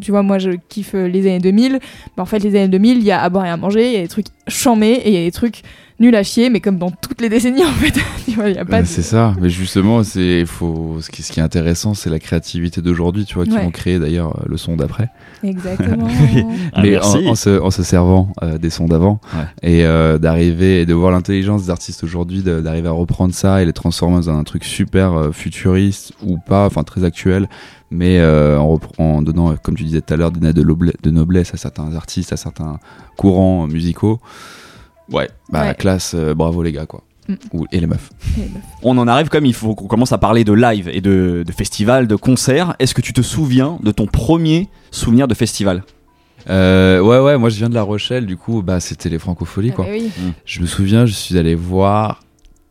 tu 0.01 0.11
vois, 0.11 0.23
moi, 0.23 0.37
je 0.39 0.51
kiffe 0.69 0.93
les 0.93 1.27
années 1.27 1.39
2000. 1.39 1.79
Mais 2.17 2.21
en 2.21 2.25
fait, 2.25 2.39
les 2.39 2.55
années 2.55 2.67
2000, 2.67 2.97
il 2.97 3.03
y 3.03 3.11
a 3.11 3.21
à 3.21 3.29
boire 3.29 3.45
et 3.45 3.49
à 3.49 3.57
manger, 3.57 3.87
il 3.87 3.93
y 3.93 3.97
a 3.97 4.01
des 4.01 4.07
trucs 4.07 4.27
chamés 4.47 4.93
et 4.93 5.09
il 5.09 5.13
y 5.13 5.17
a 5.21 5.25
des 5.25 5.31
trucs 5.31 5.61
nul 5.99 6.15
à 6.15 6.23
chier, 6.23 6.49
mais 6.49 6.59
comme 6.59 6.77
dans 6.77 6.91
toutes 6.91 7.21
les 7.21 7.29
décennies 7.29 7.63
en 7.63 7.71
fait. 7.71 7.93
Y 8.27 8.57
a 8.57 8.65
pas 8.65 8.77
Ouais, 8.77 8.81
de- 8.81 8.87
C'est 8.87 9.01
ça, 9.01 9.33
mais 9.39 9.49
justement, 9.49 10.03
c'est 10.03 10.45
faut. 10.45 10.97
Ce 10.99 11.09
qui, 11.09 11.23
ce 11.23 11.31
qui 11.31 11.39
est 11.39 11.43
intéressant, 11.43 11.93
c'est 11.93 12.09
la 12.09 12.19
créativité 12.19 12.81
d'aujourd'hui, 12.81 13.23
tu 13.25 13.35
vois, 13.35 13.45
qui 13.45 13.51
Ouais. 13.53 13.63
vont 13.63 13.71
créer 13.71 13.97
d'ailleurs 13.97 14.35
euh, 14.39 14.43
le 14.47 14.57
son 14.57 14.75
d'après. 14.75 15.09
Exactement. 15.43 16.07
Ah, 16.73 16.81
mais 16.83 16.91
merci. 16.91 17.17
en, 17.25 17.31
en 17.31 17.35
se, 17.35 17.61
en 17.61 17.71
se 17.71 17.81
servant 17.83 18.33
euh, 18.43 18.57
des 18.57 18.69
sons 18.69 18.87
d'avant 18.87 19.21
Ouais. 19.33 19.45
et 19.63 19.85
euh, 19.85 20.17
d'arriver 20.17 20.81
et 20.81 20.85
de 20.85 20.93
voir 20.93 21.11
l'intelligence 21.11 21.63
des 21.63 21.69
artistes 21.69 22.03
aujourd'hui, 22.03 22.41
d'arriver 22.43 22.89
à 22.89 22.91
reprendre 22.91 23.33
ça 23.33 23.61
et 23.61 23.65
les 23.65 23.71
transformer 23.73 24.17
dans 24.17 24.29
un 24.31 24.43
truc 24.43 24.65
super 24.65 25.13
euh, 25.13 25.31
futuriste 25.31 26.11
ou 26.23 26.37
pas, 26.37 26.65
enfin 26.65 26.83
très 26.83 27.05
actuel, 27.05 27.47
mais 27.91 28.19
euh, 28.19 28.57
en, 28.59 28.79
en 28.97 29.21
donnant, 29.21 29.51
euh, 29.51 29.55
comme 29.61 29.75
tu 29.75 29.83
disais 29.85 30.01
tout 30.01 30.13
à 30.13 30.17
l'heure, 30.17 30.31
des 30.31 30.51
de, 30.51 30.63
de 31.03 31.09
noblesse 31.11 31.53
à 31.53 31.57
certains 31.57 31.95
artistes, 31.95 32.33
à 32.33 32.37
certains 32.37 32.79
courants 33.15 33.63
euh, 33.63 33.67
musicaux. 33.71 34.19
Ouais, 35.11 35.29
bah 35.49 35.67
Ouais. 35.67 35.75
classe, 35.75 36.13
euh, 36.15 36.33
bravo 36.33 36.63
les 36.63 36.71
gars 36.71 36.85
quoi. 36.85 37.03
Mm. 37.27 37.33
Ou, 37.53 37.65
et 37.71 37.79
les 37.79 37.87
meufs. 37.87 38.09
On 38.83 38.97
en 38.97 39.07
arrive 39.07 39.29
comme 39.29 39.45
il 39.45 39.53
faut 39.53 39.73
qu'on 39.75 39.87
commence 39.87 40.11
à 40.11 40.17
parler 40.19 40.43
de 40.43 40.53
live 40.53 40.89
et 40.93 41.01
de, 41.01 41.43
de 41.45 41.51
festival, 41.51 42.07
de 42.07 42.15
concert. 42.15 42.75
Est-ce 42.79 42.93
que 42.93 43.01
tu 43.01 43.13
te 43.13 43.21
souviens 43.21 43.79
de 43.83 43.91
ton 43.91 44.05
premier 44.05 44.67
souvenir 44.91 45.27
de 45.27 45.33
festival? 45.33 45.83
Euh, 46.49 46.99
ouais, 46.99 47.19
ouais, 47.19 47.37
moi 47.39 47.49
je 47.49 47.57
viens 47.57 47.69
de 47.69 47.73
La 47.73 47.81
Rochelle, 47.81 48.25
du 48.27 48.37
coup, 48.37 48.61
bah 48.61 48.79
c'était 48.79 49.09
les 49.09 49.17
francopholies 49.17 49.69
Ah 49.71 49.75
quoi. 49.75 49.85
bah 49.85 49.91
oui. 49.93 50.11
Je 50.45 50.61
me 50.61 50.67
souviens, 50.67 51.05
je 51.07 51.13
suis 51.13 51.37
allé 51.39 51.55
voir 51.55 52.19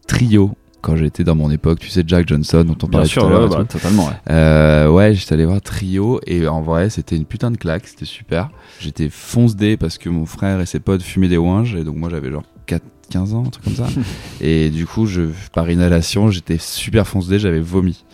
Trio 0.06 0.52
quand 0.84 0.96
j'étais 0.96 1.24
dans 1.24 1.34
mon 1.34 1.50
époque, 1.50 1.78
tu 1.80 1.88
sais, 1.88 2.04
Jack 2.06 2.28
Johnson, 2.28 2.62
dont 2.64 2.76
on 2.82 2.86
parlait 2.88 3.08
tout 3.08 3.20
à 3.20 3.28
l'heure. 3.28 3.50
ouais, 3.50 3.56
bah, 3.56 3.64
totalement. 3.64 4.06
ouais. 4.06 4.12
Euh, 4.30 4.88
ouais, 4.90 5.14
j'étais 5.14 5.32
allé 5.32 5.46
voir 5.46 5.60
Trio 5.62 6.20
et 6.26 6.46
en 6.46 6.60
vrai, 6.60 6.90
c'était 6.90 7.16
une 7.16 7.24
putain 7.24 7.50
de 7.50 7.56
claque, 7.56 7.86
c'était 7.86 8.04
super. 8.04 8.50
J'étais 8.80 9.08
fonce-dé 9.10 9.76
parce 9.78 9.96
que 9.98 10.08
mon 10.10 10.26
frère 10.26 10.60
et 10.60 10.66
ses 10.66 10.80
potes 10.80 11.02
fumaient 11.02 11.28
des 11.28 11.38
ouinges 11.38 11.74
et 11.74 11.84
donc 11.84 11.96
moi 11.96 12.10
j'avais 12.10 12.30
genre 12.30 12.42
4, 12.66 12.82
15 13.10 13.34
ans, 13.34 13.44
un 13.46 13.50
truc 13.50 13.64
comme 13.64 13.74
ça. 13.76 13.86
et 14.40 14.68
du 14.70 14.86
coup, 14.86 15.06
je, 15.06 15.22
par 15.52 15.70
inhalation, 15.70 16.30
j'étais 16.30 16.58
super 16.58 17.06
fonce-dé, 17.06 17.38
j'avais 17.38 17.60
vomi 17.60 18.04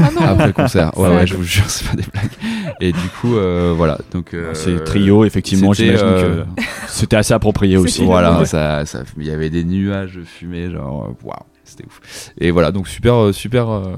Ah 0.00 0.10
non. 0.14 0.20
après 0.22 0.46
le 0.48 0.52
concert. 0.52 0.96
Ouais, 0.98 1.08
ouais, 1.08 1.26
je 1.26 1.34
vous 1.36 1.42
jure, 1.44 1.68
c'est 1.68 1.86
pas 1.88 1.96
des 1.96 2.04
blagues. 2.04 2.74
Et 2.80 2.92
du 2.92 3.08
coup, 3.20 3.36
euh, 3.36 3.74
voilà. 3.76 3.98
Donc, 4.12 4.34
euh, 4.34 4.54
C'est 4.54 4.84
trio, 4.84 5.24
effectivement, 5.24 5.72
c'était, 5.74 5.96
j'imagine 5.98 6.06
euh, 6.26 6.44
que 6.56 6.62
c'était 6.88 7.16
assez 7.16 7.34
approprié 7.34 7.76
aussi. 7.76 8.04
Voilà, 8.04 8.38
Ouais. 8.40 8.44
ça, 8.46 8.86
ça, 8.86 9.02
il 9.18 9.26
y 9.26 9.30
avait 9.30 9.50
des 9.50 9.64
nuages 9.64 10.14
de 10.14 10.22
fumée, 10.22 10.70
genre, 10.70 11.12
waouh, 11.24 11.34
c'était 11.68 11.86
ouf. 11.86 12.32
Et 12.38 12.50
voilà, 12.50 12.72
donc 12.72 12.88
super, 12.88 13.14
euh, 13.14 13.32
super, 13.32 13.70
euh, 13.70 13.94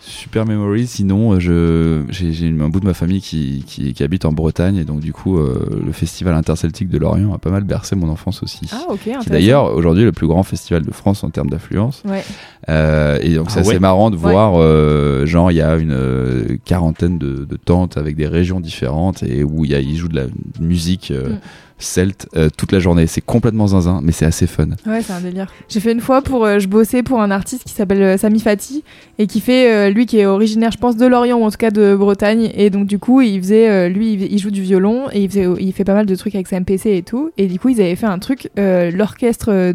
super 0.00 0.46
memory. 0.46 0.86
Sinon, 0.86 1.34
euh, 1.34 1.40
je, 1.40 2.02
j'ai, 2.10 2.48
un 2.48 2.68
bout 2.68 2.80
de 2.80 2.86
ma 2.86 2.94
famille 2.94 3.20
qui, 3.20 3.64
qui, 3.66 3.94
qui 3.94 4.02
habite 4.02 4.24
en 4.24 4.32
Bretagne, 4.32 4.76
et 4.76 4.84
donc 4.84 5.00
du 5.00 5.12
coup, 5.12 5.38
euh, 5.38 5.80
le 5.84 5.92
festival 5.92 6.34
interceltique 6.34 6.88
de 6.88 6.98
Lorient 6.98 7.32
a 7.32 7.38
pas 7.38 7.50
mal 7.50 7.64
bercé 7.64 7.96
mon 7.96 8.08
enfance 8.08 8.42
aussi. 8.42 8.68
Ah 8.72 8.86
ok. 8.88 9.08
qui 9.22 9.30
d'ailleurs 9.30 9.74
aujourd'hui 9.74 10.04
le 10.04 10.12
plus 10.12 10.26
grand 10.26 10.42
festival 10.42 10.84
de 10.84 10.90
France 10.90 11.24
en 11.24 11.30
termes 11.30 11.50
d'affluence. 11.50 12.02
Ouais. 12.06 12.24
Euh, 12.70 13.18
et 13.20 13.34
donc 13.34 13.46
Ah 13.48 13.52
c'est 13.54 13.60
assez 13.60 13.68
ouais. 13.70 13.78
marrant 13.78 14.10
de 14.10 14.16
Ouais. 14.16 14.30
voir, 14.32 14.54
euh, 14.56 15.26
genre 15.26 15.50
il 15.50 15.56
y 15.56 15.60
a 15.62 15.76
une 15.76 15.92
euh, 15.92 16.56
quarantaine 16.64 17.18
de, 17.18 17.44
de 17.44 17.56
tentes 17.56 17.96
avec 17.96 18.16
des 18.16 18.26
régions 18.28 18.60
différentes 18.60 19.22
et 19.22 19.42
où 19.42 19.64
il 19.64 19.72
ils 19.72 19.96
jouent 19.96 20.08
de 20.08 20.16
la 20.16 20.26
musique 20.60 21.10
euh, 21.10 21.30
Mm. 21.30 21.38
celte 21.82 22.28
euh, 22.36 22.50
toute 22.54 22.72
la 22.72 22.78
journée. 22.78 23.06
C'est 23.06 23.22
complètement 23.22 23.66
zinzin, 23.68 24.00
mais 24.02 24.12
c'est 24.12 24.26
assez 24.26 24.46
fun. 24.46 24.66
Ouais, 24.86 25.00
c'est 25.02 25.14
un 25.14 25.20
délire. 25.22 25.50
J'ai 25.70 25.80
fait 25.80 25.92
une 25.92 26.00
fois 26.02 26.20
pour, 26.20 26.44
euh, 26.44 26.58
je 26.58 26.68
bossais 26.68 27.02
pour 27.02 27.22
un 27.22 27.30
artiste 27.30 27.64
qui 27.64 27.72
s'appelle 27.72 28.02
euh, 28.02 28.16
Sami 28.18 28.38
Fati 28.40 28.84
et 29.18 29.26
qui 29.26 29.40
fait, 29.40 29.72
euh, 29.72 29.88
lui, 29.90 30.04
qui 30.04 30.18
est 30.18 30.26
originaire, 30.26 30.70
je 30.72 30.76
pense, 30.78 30.96
de 30.98 31.06
Lorient 31.06 31.38
ou 31.38 31.44
en 31.44 31.50
tout 31.50 31.56
cas 31.56 31.70
de 31.70 31.94
Bretagne. 31.96 32.50
Et 32.54 32.68
donc 32.68 32.86
du 32.86 32.98
coup, 32.98 33.22
il 33.22 33.40
faisait, 33.40 33.70
euh, 33.70 33.88
lui, 33.88 34.12
il, 34.12 34.30
il 34.30 34.38
joue 34.38 34.50
du 34.50 34.60
violon 34.60 35.06
et 35.12 35.22
il 35.22 35.28
faisait, 35.30 35.46
il 35.58 35.72
fait 35.72 35.84
pas 35.84 35.94
mal 35.94 36.04
de 36.04 36.14
trucs 36.14 36.34
avec 36.34 36.48
sa 36.48 36.60
MPC 36.60 36.90
et 36.98 37.02
tout. 37.02 37.30
Et 37.38 37.46
du 37.46 37.58
coup, 37.58 37.70
ils 37.70 37.80
avaient 37.80 37.96
fait 37.96 38.04
un 38.06 38.18
truc, 38.18 38.50
euh, 38.58 38.90
l'orchestre 38.90 39.50
de 39.72 39.74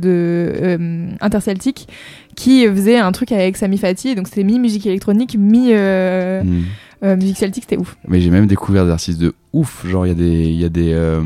euh, 0.61 1.07
interceltique 1.21 1.87
qui 2.35 2.67
faisait 2.67 2.97
un 2.97 3.11
truc 3.11 3.31
avec 3.31 3.57
Sami 3.57 3.77
Fati. 3.77 4.15
Donc 4.15 4.27
c'était 4.27 4.43
mi 4.43 4.59
musique 4.59 4.85
électronique, 4.85 5.35
mi 5.37 5.69
euh, 5.71 6.43
Mm. 6.43 6.61
euh, 7.03 7.15
musique 7.15 7.37
celtique. 7.37 7.63
C'était 7.63 7.77
ouf. 7.81 7.97
Mais 8.07 8.21
j'ai 8.21 8.29
même 8.29 8.47
découvert 8.47 8.85
des 8.85 8.91
artistes 8.91 9.19
de 9.19 9.33
ouf. 9.53 9.85
Genre 9.87 10.05
il 10.05 10.09
y 10.09 10.11
a 10.11 10.15
des, 10.15 10.51
y 10.51 10.65
a 10.65 10.69
des, 10.69 10.91
euh, 10.93 11.21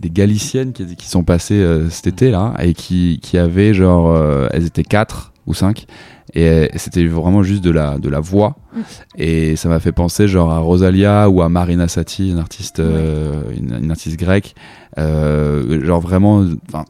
des 0.00 0.10
galiciennes 0.10 0.72
qui, 0.72 0.96
qui 0.96 1.08
sont 1.08 1.24
passées 1.24 1.64
cet 1.90 2.06
été 2.06 2.30
là 2.30 2.54
et 2.60 2.74
qui, 2.74 3.20
qui 3.22 3.38
avaient 3.38 3.72
genre, 3.74 4.16
elles 4.52 4.66
étaient 4.66 4.84
4 4.84 5.32
ou 5.46 5.54
5 5.54 5.86
et 6.34 6.70
c'était 6.76 7.04
vraiment 7.06 7.42
juste 7.42 7.62
de 7.62 7.70
la, 7.70 7.98
de 7.98 8.08
la 8.08 8.20
voix. 8.20 8.56
Mm. 8.74 8.80
Et 9.18 9.56
ça 9.56 9.68
m'a 9.68 9.80
fait 9.80 9.92
penser 9.92 10.28
genre 10.28 10.50
à 10.50 10.58
Rosalia 10.58 11.28
ou 11.28 11.42
à 11.42 11.48
Marina 11.48 11.88
Sati, 11.88 12.30
une 12.30 12.38
artiste, 12.38 12.80
euh, 12.80 13.42
une, 13.54 13.84
une 13.84 13.90
artiste 13.90 14.18
grecque. 14.18 14.54
Euh, 14.98 15.84
genre 15.84 16.00
vraiment, 16.00 16.44
enfin, 16.68 16.84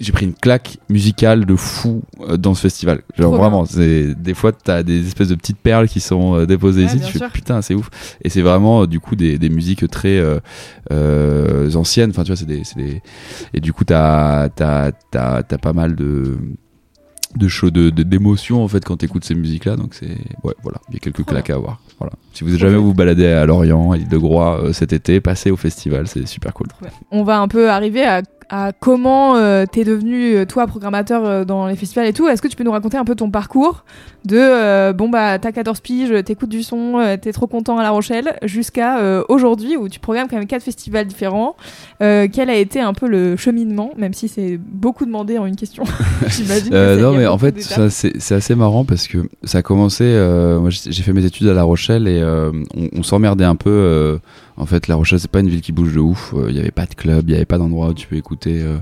j'ai 0.00 0.12
pris 0.12 0.26
une 0.26 0.34
claque 0.34 0.78
musicale 0.88 1.44
de 1.46 1.56
fou 1.56 2.02
euh, 2.20 2.36
dans 2.36 2.54
ce 2.54 2.62
festival. 2.62 3.02
Genre 3.16 3.32
Trop 3.32 3.40
vraiment, 3.40 3.64
c'est 3.64 4.14
des 4.14 4.34
fois 4.34 4.52
t'as 4.52 4.82
des 4.82 5.06
espèces 5.06 5.28
de 5.28 5.34
petites 5.34 5.58
perles 5.58 5.88
qui 5.88 6.00
sont 6.00 6.34
euh, 6.36 6.46
déposées 6.46 6.84
Ouais, 6.84 6.94
ici. 6.94 7.00
Tu 7.12 7.18
fais 7.18 7.28
putain, 7.28 7.62
c'est 7.62 7.74
ouf. 7.74 7.90
Et 8.22 8.28
c'est 8.28 8.42
vraiment 8.42 8.82
euh, 8.82 8.86
du 8.86 9.00
coup 9.00 9.16
des, 9.16 9.38
des 9.38 9.48
musiques 9.48 9.88
très 9.88 10.18
euh, 10.18 10.38
euh, 10.92 11.72
anciennes. 11.74 12.10
Enfin, 12.10 12.22
tu 12.22 12.32
vois, 12.32 12.36
c'est 12.36 12.46
des. 12.46 13.02
Et 13.54 13.60
du 13.60 13.72
coup, 13.72 13.84
t'as 13.84 14.48
t'as 14.48 14.92
t'as 15.10 15.42
t'as 15.42 15.58
pas 15.58 15.72
mal 15.72 15.94
de 15.94 16.36
de 17.36 17.48
shows 17.48 17.70
de 17.70 17.90
d'émotions 17.90 18.62
en 18.62 18.68
fait 18.68 18.84
quand 18.84 18.96
t'écoutes 18.96 19.24
ces 19.24 19.34
musiques 19.34 19.64
là 19.64 19.76
donc 19.76 19.94
c'est 19.94 20.16
ouais 20.44 20.54
voilà 20.62 20.78
il 20.88 20.94
y 20.94 20.96
a 20.96 21.00
quelques 21.00 21.24
claques 21.24 21.50
à 21.50 21.54
avoir 21.54 21.80
voilà 21.98 22.12
si 22.32 22.44
vous 22.44 22.56
jamais 22.56 22.76
vous 22.76 22.94
baladez 22.94 23.26
à 23.26 23.44
Lorient 23.44 23.92
à 23.92 23.96
l'île 23.96 24.08
de 24.08 24.16
Groix 24.16 24.62
euh, 24.62 24.72
cet 24.72 24.92
été 24.92 25.20
passez 25.20 25.50
au 25.50 25.56
festival 25.56 26.06
c'est 26.06 26.26
super 26.26 26.54
cool 26.54 26.68
On 27.10 27.24
va 27.24 27.40
un 27.40 27.48
peu 27.48 27.68
arriver 27.68 28.04
à, 28.04 28.22
à 28.48 28.72
comment 28.78 29.36
euh, 29.36 29.64
t'es 29.70 29.84
devenu, 29.84 30.36
euh, 30.36 30.44
toi, 30.44 30.66
programmateur 30.66 31.24
euh, 31.24 31.44
dans 31.44 31.66
les 31.66 31.76
festivals 31.76 32.06
et 32.06 32.12
tout. 32.12 32.28
Est-ce 32.28 32.40
que 32.40 32.48
tu 32.48 32.56
peux 32.56 32.64
nous 32.64 32.70
raconter 32.70 32.96
un 32.96 33.04
peu 33.04 33.14
ton 33.14 33.30
parcours 33.30 33.84
de, 34.24 34.36
euh, 34.38 34.92
bon, 34.92 35.08
bah, 35.08 35.38
t'as 35.38 35.52
14 35.52 35.80
piges, 35.80 36.24
t'écoutes 36.24 36.48
du 36.48 36.62
son, 36.62 37.16
t'es 37.20 37.32
trop 37.32 37.46
content 37.46 37.78
à 37.78 37.82
La 37.82 37.90
Rochelle, 37.90 38.38
jusqu'à 38.42 39.22
aujourd'hui 39.28 39.76
où 39.76 39.88
tu 39.88 40.00
programmes 40.00 40.26
quand 40.28 40.36
même 40.36 40.48
quatre 40.48 40.64
festivals 40.64 41.06
différents. 41.06 41.54
Quel 42.00 42.50
a 42.50 42.56
été 42.56 42.80
un 42.80 42.92
peu 42.92 43.06
le 43.06 43.36
cheminement, 43.36 43.92
même 43.96 44.14
si 44.14 44.26
c'est 44.26 44.58
beaucoup 44.58 45.06
demandé 45.06 45.38
en 45.38 45.46
une 45.46 45.54
question, 45.54 45.84
j'imagine. 46.26 46.70
que 46.70 47.00
non, 47.00 47.12
mais 47.12 47.26
en 47.26 47.38
fait, 47.38 47.60
c'est 47.60 48.34
assez 48.34 48.56
marrant 48.56 48.84
parce 48.84 49.06
que 49.06 49.18
ça 49.44 49.58
a 49.58 49.62
commencé. 49.62 50.04
moi, 50.60 50.70
j'ai 50.70 51.02
fait 51.04 51.12
mes 51.12 51.24
études 51.24 51.46
à 51.46 51.54
La 51.54 51.62
Rochelle 51.62 52.08
et 52.08 52.20
on, 52.24 52.88
on 52.98 53.02
s'emmerdait 53.04 53.44
un 53.44 53.56
peu. 53.56 54.18
Euh, 54.58 54.62
en 54.62 54.66
fait, 54.66 54.88
La 54.88 54.94
Rochelle, 54.96 55.20
c'est 55.20 55.30
pas 55.30 55.40
une 55.40 55.48
ville 55.48 55.60
qui 55.62 55.72
bouge 55.72 55.94
de 55.94 56.00
ouf. 56.00 56.34
Il 56.48 56.54
y 56.54 56.58
avait 56.58 56.70
pas 56.70 56.86
de 56.86 56.94
club, 56.94 57.28
il 57.28 57.32
y 57.32 57.36
avait 57.36 57.44
pas 57.44 57.58
d'endroit 57.58 57.88
où 57.88 57.94
tu 57.94 58.06
peux 58.06 58.16
écouter. 58.16 58.60
euh, 58.62 58.78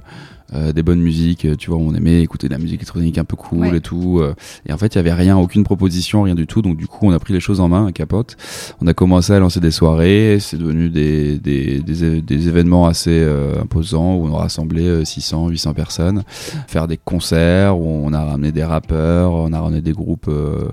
euh, 0.53 0.73
des 0.73 0.83
bonnes 0.85 1.01
musiques, 1.01 1.49
tu 1.57 1.71
vois, 1.71 1.79
on 1.81 1.95
aimait 1.95 2.21
écouter 2.23 2.47
de 2.49 2.53
la 2.53 2.59
musique 2.59 2.77
électronique 2.81 3.17
un 3.19 3.25
peu 3.25 3.35
cool 3.35 3.61
Ouais. 3.67 3.79
et 3.79 3.81
tout. 3.81 4.21
euh, 4.21 4.35
et 4.69 4.73
en 4.75 4.79
fait, 4.79 4.95
il 4.95 4.97
y 4.97 4.99
avait 4.99 5.13
rien, 5.15 5.37
aucune 5.37 5.65
proposition, 5.65 6.23
rien 6.23 6.35
du 6.37 6.47
tout. 6.47 6.61
Donc 6.63 6.77
du 6.77 6.87
coup, 6.87 7.07
on 7.07 7.13
a 7.13 7.19
pris 7.19 7.33
les 7.33 7.41
choses 7.41 7.61
en 7.61 7.69
main 7.69 7.87
à 7.87 7.93
Capote. 7.93 8.37
On 8.81 8.87
a 8.87 8.95
commencé 8.95 9.33
à 9.33 9.39
lancer 9.41 9.59
des 9.59 9.71
soirées. 9.73 10.37
C'est 10.41 10.59
devenu 10.59 10.91
des, 10.91 11.39
des, 11.39 11.81
des, 11.81 12.21
des 12.23 12.49
événements 12.49 12.87
assez 12.87 13.11
euh, 13.11 13.63
imposants 13.63 14.15
où 14.17 14.27
on 14.29 14.35
a 14.37 14.41
rassemblé 14.43 14.83
euh, 14.87 15.05
600, 15.05 15.49
800 15.49 15.73
personnes. 15.75 16.23
Faire 16.69 16.87
des 16.87 16.99
concerts 16.99 17.77
où 17.77 17.89
on 18.05 18.13
a 18.13 18.23
ramené 18.23 18.53
des 18.53 18.65
rappeurs, 18.65 19.33
on 19.33 19.53
a 19.53 19.61
ramené 19.61 19.81
des 19.81 19.93
groupes 19.93 20.29
euh, 20.29 20.69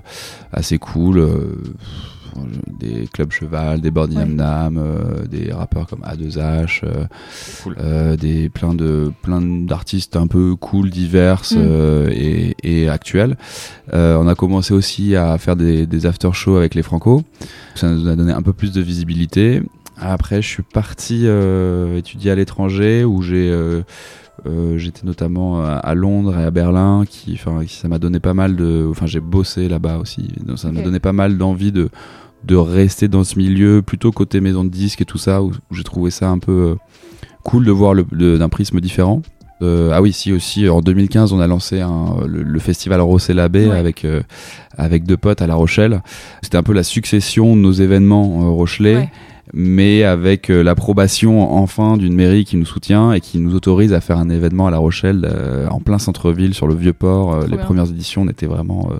assez 0.52 0.78
cool. 0.78 1.26
Des 2.78 3.06
clubs 3.12 3.30
cheval, 3.32 3.80
des 3.80 3.90
Bordy 3.90 4.16
Ouais. 4.16 4.24
Nam 4.24 4.34
Nam, 4.34 4.78
euh, 4.78 5.26
des 5.26 5.52
rappeurs 5.52 5.86
comme 5.86 6.00
A2H, 6.00 6.80
euh, 6.84 7.04
Cool. 7.62 7.76
euh, 7.78 8.16
des 8.16 8.48
plein 8.48 8.74
de 8.74 9.12
plein 9.22 9.40
d'artistes 9.40 10.16
un 10.16 10.26
peu 10.26 10.56
cool, 10.56 10.90
diverses 10.90 11.52
Mm. 11.52 11.58
euh, 11.60 12.10
et, 12.12 12.54
et 12.62 12.88
actuels. 12.88 13.36
Euh, 13.94 14.16
on 14.16 14.26
a 14.28 14.34
commencé 14.34 14.72
aussi 14.74 15.16
à 15.16 15.36
faire 15.38 15.56
des, 15.56 15.86
des 15.86 16.06
after 16.06 16.30
shows 16.32 16.56
avec 16.56 16.74
les 16.74 16.82
Franco. 16.82 17.22
Ça 17.74 17.88
nous 17.88 18.08
a 18.08 18.16
donné 18.16 18.32
un 18.32 18.42
peu 18.42 18.52
plus 18.52 18.72
de 18.72 18.80
visibilité. 18.80 19.62
Après, 19.98 20.42
je 20.42 20.48
suis 20.48 20.62
parti 20.62 21.22
euh, 21.26 21.98
étudier 21.98 22.30
à 22.30 22.34
l'étranger 22.34 23.04
où 23.04 23.22
j'ai 23.22 23.50
euh, 23.50 23.82
euh, 24.46 24.76
j'étais 24.78 25.06
notamment 25.06 25.62
à, 25.64 25.94
Londres 25.94 26.36
et 26.36 26.42
à 26.42 26.50
Berlin, 26.50 27.04
qui, 27.08 27.34
enfin, 27.34 27.64
qui- 27.64 27.76
ça 27.76 27.86
m'a 27.86 28.00
donné 28.00 28.18
pas 28.18 28.34
mal 28.34 28.56
de, 28.56 28.88
enfin, 28.90 29.06
j'ai 29.06 29.20
bossé 29.20 29.68
là-bas 29.68 29.98
aussi, 29.98 30.26
donc 30.44 30.58
ça 30.58 30.72
m'a 30.72 30.80
donné 30.80 30.98
pas 30.98 31.12
mal 31.12 31.38
d'envie 31.38 31.70
de 31.70 31.90
de 32.44 32.56
rester 32.56 33.08
dans 33.08 33.24
ce 33.24 33.38
milieu, 33.38 33.82
plutôt 33.82 34.10
côté 34.12 34.40
maison 34.40 34.64
de 34.64 34.68
disques 34.70 35.00
et 35.00 35.04
tout 35.04 35.18
ça, 35.18 35.42
où, 35.42 35.52
j'ai 35.70 35.84
trouvé 35.84 36.10
ça 36.10 36.28
un 36.28 36.38
peu 36.38 36.52
euh, 36.52 36.74
cool 37.44 37.64
de 37.64 37.70
voir 37.70 37.94
d'un 37.94 38.48
prisme 38.48 38.80
différent. 38.80 39.22
Euh, 39.62 39.92
ah 39.94 40.02
oui, 40.02 40.12
si 40.12 40.32
aussi 40.32 40.68
en 40.68 40.80
2015 40.80 41.32
on 41.32 41.38
a 41.38 41.46
lancé 41.46 41.80
un, 41.80 42.16
le, 42.26 42.42
le 42.42 42.58
festival 42.58 43.00
Rossé 43.00 43.32
Labé 43.32 43.68
Ouais. 43.68 43.76
avec 43.78 44.04
euh, 44.04 44.22
avec 44.76 45.04
deux 45.04 45.16
potes 45.16 45.40
à 45.40 45.46
La 45.46 45.54
Rochelle. 45.54 46.02
C'était 46.42 46.56
un 46.56 46.64
peu 46.64 46.72
la 46.72 46.82
succession 46.82 47.54
de 47.54 47.60
nos 47.60 47.70
événements 47.70 48.40
euh, 48.42 48.50
rochelais, 48.50 48.96
Ouais. 48.96 49.10
mais 49.54 50.02
avec 50.02 50.50
euh, 50.50 50.64
l'approbation 50.64 51.52
enfin 51.54 51.96
d'une 51.96 52.14
mairie 52.16 52.44
qui 52.44 52.56
nous 52.56 52.64
soutient 52.66 53.12
et 53.12 53.20
qui 53.20 53.38
nous 53.38 53.54
autorise 53.54 53.92
à 53.92 54.00
faire 54.00 54.18
un 54.18 54.30
événement 54.30 54.66
à 54.66 54.72
La 54.72 54.78
Rochelle 54.78 55.28
euh, 55.32 55.68
en 55.68 55.78
plein 55.78 55.98
centre-ville 56.00 56.54
sur 56.54 56.66
le 56.66 56.74
vieux 56.74 56.92
port. 56.92 57.42
Les 57.42 57.46
bien. 57.56 57.58
premières 57.58 57.88
éditions, 57.88 58.22
on 58.22 58.28
était 58.28 58.46
vraiment 58.46 58.90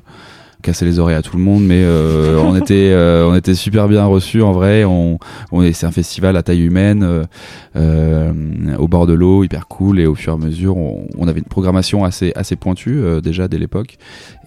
cassait 0.63 0.85
les 0.85 0.99
oreilles 0.99 1.17
à 1.17 1.23
tout 1.23 1.37
le 1.37 1.43
monde, 1.43 1.65
mais 1.65 1.83
euh, 1.85 2.39
on 2.39 2.57
était 2.57 2.91
euh, 2.93 3.27
on 3.27 3.35
était 3.35 3.55
super 3.55 3.89
bien 3.89 4.05
reçus 4.05 4.43
en 4.43 4.53
vrai. 4.53 4.85
On, 4.85 5.19
on 5.51 5.63
est 5.63 5.73
c'est 5.73 5.87
un 5.87 5.93
festival 5.93 6.37
à 6.37 6.43
taille 6.43 6.63
humaine, 6.63 7.27
euh, 7.77 8.33
au 8.79 8.89
bord 8.89 9.07
de 9.07 9.13
l'eau, 9.13 9.45
hyper 9.45 9.69
cool. 9.69 10.01
Et 10.01 10.07
au 10.07 10.15
fur 10.15 10.33
et 10.33 10.37
à 10.37 10.39
mesure, 10.39 10.77
on, 10.77 11.29
avait 11.29 11.41
une 11.41 11.47
programmation 11.47 12.05
assez 12.05 12.33
assez 12.35 12.57
pointue 12.57 13.03
déjà 13.23 13.49
dès 13.49 13.59
l'époque. 13.59 13.99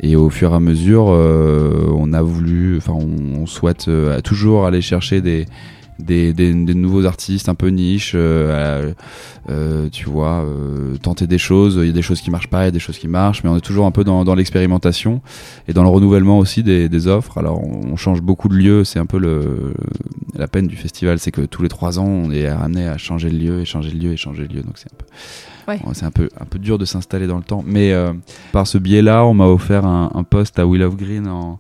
Et 0.02 0.16
au 0.16 0.30
fur 0.30 0.52
et 0.52 0.56
à 0.56 0.60
mesure, 0.60 1.06
on 1.06 2.14
a 2.14 2.22
voulu, 2.22 2.78
enfin, 2.78 2.94
on, 2.94 3.46
souhaite 3.46 3.90
toujours 4.24 4.66
aller 4.66 4.82
chercher 4.82 5.22
des 5.22 5.46
des, 6.00 6.34
des, 6.34 6.54
des 6.54 6.74
nouveaux 6.74 7.06
artistes 7.06 7.50
un 7.50 7.56
peu 7.56 7.68
niche, 7.70 8.14
euh, 8.16 8.94
euh, 9.50 9.90
tu 9.92 10.10
vois, 10.10 10.44
euh, 10.44 10.98
tenter 10.98 11.28
des 11.28 11.38
choses. 11.38 11.78
Il 11.82 11.88
y 11.88 11.90
a 11.90 11.94
des 11.94 12.02
choses 12.02 12.22
qui 12.22 12.32
marchent 12.32 12.50
pas, 12.50 12.64
il 12.64 12.66
y 12.66 12.68
a 12.68 12.72
des 12.72 12.80
choses 12.80 12.98
qui 12.98 13.08
marchent, 13.08 13.44
mais 13.44 13.50
on 13.50 13.58
est 13.58 13.62
toujours 13.62 13.86
un 13.86 13.92
peu 13.92 14.04
dans, 14.04 14.24
dans 14.24 14.36
l'expérimentation 14.36 15.22
et 15.68 15.74
dans 15.74 15.84
le 15.84 15.90
renouvellement 15.90 16.40
aussi 16.40 16.64
des, 16.64 16.90
des 16.90 17.08
offres. 17.08 17.38
Alors 17.38 17.64
on, 17.64 17.94
on 17.94 17.96
change 17.96 18.22
beaucoup 18.22 18.50
de 18.50 18.56
lieux, 18.56 18.84
c'est 18.84 19.00
un 19.00 19.06
peu 19.06 19.20
le, 19.20 19.74
la 20.38 20.48
peine 20.48 20.68
du 20.68 20.76
festival, 20.76 21.20
c'est 21.20 21.32
que 21.32 21.42
tous 21.42 21.64
les 21.64 21.70
trois 21.70 22.00
ans 22.00 22.06
on 22.08 22.32
est 22.32 22.48
amené 22.48 22.88
à 22.88 22.98
changer 22.98 23.30
de 23.30 23.38
lieu, 23.38 23.62
et 23.62 23.66
changer 23.66 23.92
de 23.92 23.98
lieu, 23.98 24.14
et 24.14 24.18
changer 24.18 24.48
de 24.48 24.54
lieu. 24.54 24.62
Donc 24.62 24.78
c'est 24.78 24.92
un 24.92 24.98
peu, 24.98 25.06
Ouais. 25.68 25.80
C'est 25.94 26.06
un 26.06 26.12
peu, 26.12 26.30
un 26.40 26.46
peu 26.46 26.60
dur 26.60 26.78
de 26.78 26.86
s'installer 26.86 27.26
dans 27.26 27.38
le 27.38 27.44
temps. 27.44 27.64
Mais 27.66 27.92
euh, 27.92 28.14
par 28.52 28.68
ce 28.68 28.78
biais-là, 28.78 29.26
on 29.26 29.34
m'a 29.34 29.48
offert 29.48 29.86
un, 29.86 30.12
un 30.14 30.24
poste 30.24 30.60
à 30.60 30.68
Will 30.68 30.84
of 30.84 30.96
Green 30.96 31.28
en, 31.28 31.54
euh, 31.54 31.56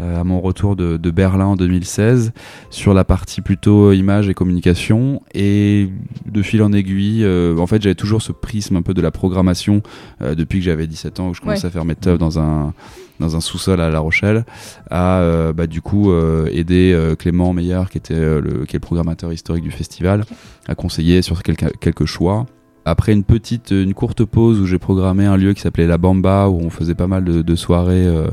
à 0.00 0.24
mon 0.24 0.40
retour 0.40 0.76
de, 0.76 0.96
de 0.96 1.10
Berlin 1.10 1.46
en 1.46 1.56
2016 1.56 2.32
sur 2.70 2.94
la 2.94 3.04
partie 3.04 3.40
plutôt 3.40 3.92
image 3.92 4.28
et 4.28 4.34
communication. 4.34 5.22
Et 5.34 5.88
de 6.26 6.42
fil 6.42 6.62
en 6.62 6.72
aiguille, 6.72 7.24
euh, 7.24 7.56
en 7.58 7.66
fait, 7.66 7.82
j'avais 7.82 7.94
toujours 7.94 8.22
ce 8.22 8.32
prisme 8.32 8.76
un 8.76 8.82
peu 8.82 8.94
de 8.94 9.00
la 9.02 9.10
programmation 9.10 9.82
euh, 10.22 10.34
depuis 10.34 10.58
que 10.60 10.64
j'avais 10.64 10.86
17 10.86 11.20
ans 11.20 11.28
où 11.28 11.34
je 11.34 11.40
commençais 11.40 11.62
Ouais. 11.64 11.66
à 11.66 11.70
faire 11.70 11.84
mes 11.84 11.94
teufs 11.96 12.18
dans 12.18 12.38
un 12.38 12.72
dans 13.18 13.36
un 13.36 13.40
sous-sol 13.40 13.82
à 13.82 13.90
La 13.90 13.98
Rochelle, 14.00 14.46
à 14.90 15.18
euh, 15.20 15.52
bah, 15.52 15.66
du 15.66 15.82
coup 15.82 16.10
euh, 16.10 16.48
aider 16.52 16.92
euh, 16.94 17.14
Clément 17.16 17.52
Meyer, 17.52 17.82
qui 17.90 17.98
était 17.98 18.14
euh, 18.14 18.40
le, 18.40 18.64
qui 18.64 18.76
est 18.76 18.78
le 18.78 18.80
programmateur 18.80 19.30
historique 19.30 19.62
du 19.62 19.70
festival, 19.70 20.24
à 20.66 20.74
conseiller 20.74 21.20
sur 21.20 21.42
quelques, 21.42 21.78
quelques 21.80 22.06
choix. 22.06 22.46
Après 22.86 23.12
une 23.12 23.24
petite, 23.24 23.70
une 23.72 23.92
courte 23.94 24.24
pause 24.24 24.58
où 24.58 24.66
j'ai 24.66 24.78
programmé 24.78 25.26
un 25.26 25.36
lieu 25.36 25.52
qui 25.52 25.60
s'appelait 25.60 25.86
La 25.86 25.98
Bamba, 25.98 26.48
où 26.48 26.58
on 26.60 26.70
faisait 26.70 26.94
pas 26.94 27.06
mal 27.06 27.24
de, 27.24 27.42
de 27.42 27.54
soirées 27.56 28.06
euh, 28.06 28.28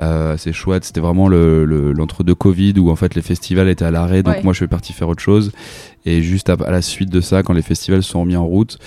euh, 0.00 0.34
assez 0.34 0.52
chouettes. 0.52 0.84
C'était 0.84 1.00
vraiment 1.00 1.26
le, 1.28 1.64
le- 1.64 1.92
l'entre-deux 1.92 2.34
Covid 2.36 2.74
où 2.78 2.90
en 2.90 2.96
fait 2.96 3.14
les 3.16 3.22
festivals 3.22 3.68
étaient 3.68 3.84
à 3.84 3.90
l'arrêt, 3.90 4.22
donc 4.22 4.36
Ouais. 4.36 4.42
moi 4.44 4.52
je 4.52 4.58
suis 4.58 4.68
parti 4.68 4.92
faire 4.92 5.08
autre 5.08 5.22
chose. 5.22 5.50
Et 6.06 6.22
juste 6.22 6.48
à, 6.48 6.54
à 6.66 6.70
la 6.70 6.82
suite 6.82 7.10
de 7.10 7.20
ça, 7.20 7.42
quand 7.42 7.52
les 7.52 7.62
festivals 7.62 8.02
sont 8.02 8.24
mis 8.24 8.36
en 8.36 8.46
route, 8.46 8.78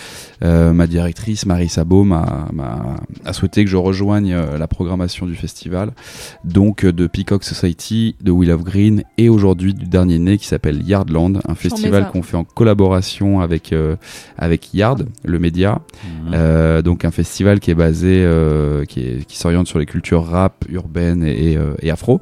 euh, 0.44 0.74
ma 0.74 0.88
directrice 0.88 1.46
Marie 1.46 1.70
Sabot 1.70 2.04
m'a, 2.04 2.48
m'a- 2.52 2.96
a 3.24 3.34
souhaité 3.34 3.64
que 3.64 3.70
je 3.70 3.78
rejoigne 3.78 4.34
euh, 4.34 4.58
la 4.58 4.68
programmation 4.68 5.26
du 5.28 5.36
festival, 5.36 5.92
donc 6.44 6.84
euh, 6.86 6.92
de 6.92 7.06
Peacock 7.08 7.44
Society, 7.44 8.16
de 8.22 8.32
Will 8.32 8.52
of 8.52 8.64
Green 8.64 9.04
et 9.18 9.30
aujourd'hui 9.30 9.74
du 9.74 9.86
dernier 9.86 10.18
né 10.18 10.38
qui 10.38 10.48
s'appelle 10.48 10.82
Yardland, 10.82 11.40
un 11.48 11.56
festival 11.56 12.04
qu'on 12.12 12.24
fait 12.24 12.38
en 12.38 12.44
collaboration 12.44 13.42
avec 13.42 13.74
euh, 13.74 13.96
avec 14.38 14.74
Yard, 14.74 15.08
le 15.24 15.38
média. 15.40 15.82
Euh, 16.34 16.82
donc 16.82 17.06
un 17.06 17.12
festival 17.12 17.60
qui 17.60 17.70
est 17.72 17.76
basé, 17.76 18.24
euh, 18.26 18.86
qui, 18.86 19.02
est- 19.02 19.26
qui 19.26 19.38
s'oriente 19.38 19.68
sur 19.68 19.78
les 19.80 19.86
cultures 19.86 20.26
rap, 20.26 20.66
urbaines 20.70 21.24
et, 21.24 21.52
et, 21.52 21.58
euh, 21.58 21.74
et 21.82 21.92
afro, 21.92 22.22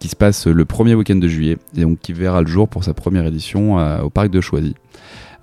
qui 0.00 0.08
se 0.08 0.16
passe 0.16 0.46
le 0.48 0.64
premier 0.64 0.94
week-end 0.96 1.14
de 1.16 1.28
juillet 1.28 1.58
et 1.76 1.82
donc 1.82 2.00
qui 2.00 2.12
verra 2.12 2.40
le 2.42 2.48
jour 2.48 2.68
pour 2.68 2.82
sa 2.82 2.92
première 2.94 3.24
édition 3.26 3.78
euh, 3.78 4.00
au 4.02 4.10
parc 4.10 4.30
de 4.32 4.40
Choisy. 4.40 4.74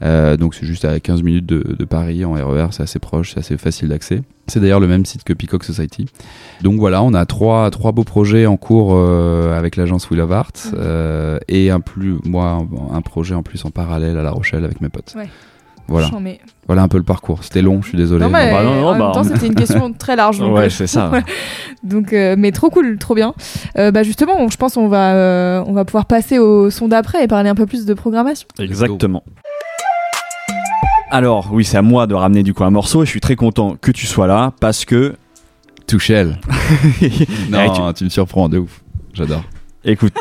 Euh, 0.02 0.38
donc 0.38 0.56
c'est 0.56 0.65
juste 0.65 0.86
à 0.86 0.99
15 0.99 1.23
minutes 1.23 1.45
de, 1.45 1.75
de 1.78 1.86
Paris 1.86 2.23
en 2.23 2.34
RER, 2.34 2.67
c'est 2.71 2.84
assez 2.84 2.99
proche, 2.99 3.34
c'est 3.34 3.39
assez 3.39 3.58
facile 3.58 3.89
d'accès. 3.89 4.21
C'est 4.47 4.60
d'ailleurs 4.60 4.80
le 4.80 4.88
même 4.88 5.06
site 5.06 5.23
que 5.23 5.34
Peacock 5.34 5.63
Society. 5.63 6.08
Donc 6.62 6.80
voilà, 6.80 7.04
on 7.04 7.13
a 7.13 7.25
trois, 7.25 7.69
trois 7.69 7.91
beaux 7.91 8.06
projets 8.06 8.45
en 8.45 8.58
cours 8.58 8.91
euh, 8.93 9.58
avec 9.58 9.75
l'agence 9.75 10.10
Will 10.10 10.21
of 10.21 10.32
Art 10.32 10.52
euh, 10.73 11.38
et 11.47 11.69
un 11.69 11.82
plus, 11.82 12.15
moi 12.25 12.45
un, 12.91 12.95
un 12.95 13.02
projet 13.02 13.36
en 13.36 13.43
plus 13.43 13.65
en 13.65 13.71
parallèle 13.71 14.17
à 14.17 14.23
La 14.23 14.32
Rochelle 14.32 14.63
avec 14.63 14.80
mes 14.82 14.89
potes. 14.89 15.13
Ouais. 15.17 15.30
Voilà, 15.89 16.08
Chant, 16.10 16.19
mais- 16.19 16.39
voilà 16.67 16.84
un 16.84 16.88
peu 16.88 16.97
le 16.97 17.04
parcours. 17.04 17.43
C'était 17.43 17.62
long, 17.62 17.82
je 17.82 17.89
suis 17.89 17.97
désolé. 17.97 18.23
Non, 18.23 18.30
mais 18.30 18.52
bah 18.52 18.63
non, 18.63 18.75
non, 18.75 18.88
en 18.88 18.91
même 18.91 18.99
bah, 19.02 19.12
temps, 19.13 19.23
c'était 19.23 19.47
une 19.47 19.56
question 19.56 19.91
très 19.97 20.15
large. 20.15 20.39
Donc, 20.39 20.56
Ouais, 20.56 20.65
euh, 20.65 20.69
c'est 20.69 20.88
ça. 20.88 21.12
Donc, 21.84 22.13
euh, 22.13 22.36
mais 22.38 22.52
trop 22.52 22.69
cool, 22.69 22.97
trop 22.99 23.15
bien. 23.15 23.34
Euh, 23.78 23.91
bah 23.91 24.04
justement, 24.04 24.34
on- 24.38 24.49
je 24.49 24.58
pense 24.58 24.78
on 24.78 24.88
va, 24.88 25.13
euh, 25.15 25.63
on 25.65 25.73
va 25.73 25.84
pouvoir 25.86 26.06
passer 26.06 26.38
au 26.39 26.69
son 26.69 26.88
d'après 26.88 27.23
et 27.23 27.28
parler 27.28 27.49
un 27.49 27.56
peu 27.56 27.65
plus 27.65 27.86
de 27.86 27.93
programmation. 27.93 28.47
Exactement. 28.60 29.23
Alors, 31.12 31.49
oui, 31.52 31.65
c'est 31.65 31.78
à 31.78 31.82
moi 31.82 32.06
de 32.06 32.13
ramener 32.13 32.43
du 32.43 32.54
coup 32.54 32.63
un 32.63 32.69
morceau 32.69 33.02
et 33.02 33.06
je 33.06 33.10
suis 33.12 33.19
très 33.21 33.36
content 33.36 33.75
que 33.82 33.91
tu 33.91 34.06
sois 34.06 34.28
là 34.28 34.54
parce 34.60 34.86
que. 34.86 35.15
Touchel. 35.88 36.38
non, 37.49 37.73
tu- 37.73 37.93
tu... 37.95 38.04
me 38.04 38.10
surprends 38.10 38.47
de 38.47 38.60
ouf. 38.60 38.84
J'adore. 39.13 39.41
Écoute, 39.86 40.13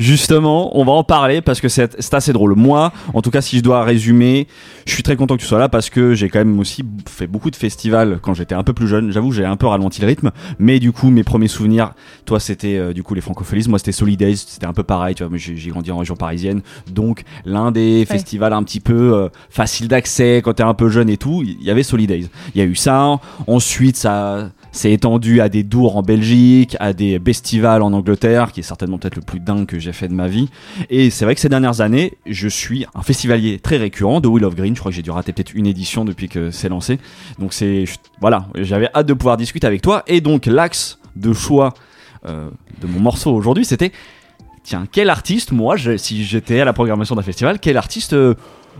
justement, 0.00 0.76
on 0.76 0.84
va 0.84 0.90
en 0.90 1.04
parler 1.04 1.40
parce 1.40 1.60
que 1.60 1.68
c'est 1.68 2.14
assez 2.14 2.32
drôle. 2.32 2.56
Moi, 2.56 2.92
en 3.12 3.22
tout 3.22 3.30
cas, 3.30 3.40
si 3.40 3.58
je 3.58 3.62
dois 3.62 3.84
résumer, 3.84 4.48
je 4.86 4.92
suis 4.92 5.04
très 5.04 5.14
content 5.14 5.36
que 5.36 5.40
tu 5.40 5.46
sois 5.46 5.60
là 5.60 5.68
parce 5.68 5.88
que 5.88 6.14
j'ai 6.14 6.28
quand 6.28 6.40
même 6.40 6.58
aussi 6.58 6.82
fait 7.08 7.28
beaucoup 7.28 7.50
de 7.52 7.56
festivals 7.56 8.18
quand 8.20 8.34
j'étais 8.34 8.56
un 8.56 8.64
peu 8.64 8.72
plus 8.72 8.88
jeune. 8.88 9.12
J'avoue, 9.12 9.30
j'ai 9.30 9.44
un 9.44 9.56
peu 9.56 9.66
ralenti 9.66 10.00
le 10.00 10.08
rythme, 10.08 10.32
mais 10.58 10.80
du 10.80 10.90
coup, 10.90 11.10
mes 11.10 11.22
premiers 11.22 11.46
souvenirs, 11.46 11.92
toi, 12.24 12.40
c'était 12.40 12.76
euh, 12.76 12.92
du 12.92 13.04
coup 13.04 13.14
les 13.14 13.20
francopholies, 13.20 13.68
moi, 13.68 13.78
c'était 13.78 13.92
Solidays, 13.92 14.34
c'était 14.34 14.66
un 14.66 14.72
peu 14.72 14.82
pareil. 14.82 15.14
Tu 15.14 15.22
vois, 15.22 15.36
j'ai 15.36 15.70
grandi 15.70 15.92
en 15.92 15.98
région 15.98 16.16
parisienne, 16.16 16.62
donc 16.90 17.22
l'un 17.44 17.70
des 17.70 18.04
festivals 18.06 18.52
un 18.52 18.64
petit 18.64 18.80
peu 18.80 19.14
euh, 19.14 19.28
facile 19.48 19.86
d'accès 19.86 20.42
quand 20.44 20.54
t'es 20.54 20.64
un 20.64 20.74
peu 20.74 20.88
jeune 20.88 21.08
et 21.08 21.18
tout. 21.18 21.44
Il 21.44 21.62
y 21.62 21.70
avait 21.70 21.84
Solidays. 21.84 22.26
Il 22.54 22.58
y 22.58 22.62
a 22.62 22.64
eu 22.64 22.74
ça. 22.74 23.20
Ensuite, 23.46 23.96
ça 23.96 24.50
s'est 24.74 24.92
étendu 24.92 25.40
à 25.40 25.48
des 25.48 25.62
dours 25.62 25.96
en 25.96 26.02
Belgique, 26.02 26.76
à 26.80 26.92
des 26.92 27.20
festivals 27.24 27.80
en 27.80 27.92
Angleterre, 27.92 28.50
qui 28.50 28.60
est 28.60 28.64
certainement 28.64 28.98
peut-être 28.98 29.14
le 29.14 29.22
plus 29.22 29.38
dingue 29.38 29.66
que 29.66 29.78
j'ai 29.78 29.92
fait 29.92 30.08
de 30.08 30.14
ma 30.14 30.26
vie. 30.26 30.48
Et 30.90 31.10
c'est 31.10 31.24
vrai 31.24 31.36
que 31.36 31.40
ces 31.40 31.48
dernières 31.48 31.80
années, 31.80 32.18
je 32.26 32.48
suis 32.48 32.84
un 32.94 33.02
festivalier 33.02 33.60
très 33.60 33.76
récurrent 33.76 34.20
de 34.20 34.26
Will 34.26 34.44
of 34.44 34.56
Green. 34.56 34.74
Je 34.74 34.80
crois 34.80 34.90
que 34.90 34.96
j'ai 34.96 35.02
dû 35.02 35.12
rater 35.12 35.32
peut-être 35.32 35.54
une 35.54 35.66
édition 35.66 36.04
depuis 36.04 36.28
que 36.28 36.50
c'est 36.50 36.68
lancé. 36.68 36.98
Donc 37.38 37.52
c'est 37.52 37.84
voilà, 38.20 38.48
j'avais 38.56 38.88
hâte 38.94 39.06
de 39.06 39.14
pouvoir 39.14 39.36
discuter 39.36 39.66
avec 39.66 39.80
toi. 39.80 40.02
Et 40.08 40.20
donc 40.20 40.46
l'axe 40.46 40.98
de 41.14 41.32
choix 41.32 41.72
euh, 42.26 42.50
de 42.80 42.88
mon 42.88 42.98
morceau 42.98 43.32
aujourd'hui, 43.32 43.64
c'était 43.64 43.92
tiens 44.64 44.86
quel 44.90 45.08
artiste 45.08 45.52
moi, 45.52 45.76
si 45.96 46.24
j'étais 46.24 46.60
à 46.60 46.64
la 46.64 46.72
programmation 46.72 47.14
d'un 47.14 47.22
festival, 47.22 47.60
quel 47.60 47.76
artiste 47.76 48.14
euh, 48.14 48.34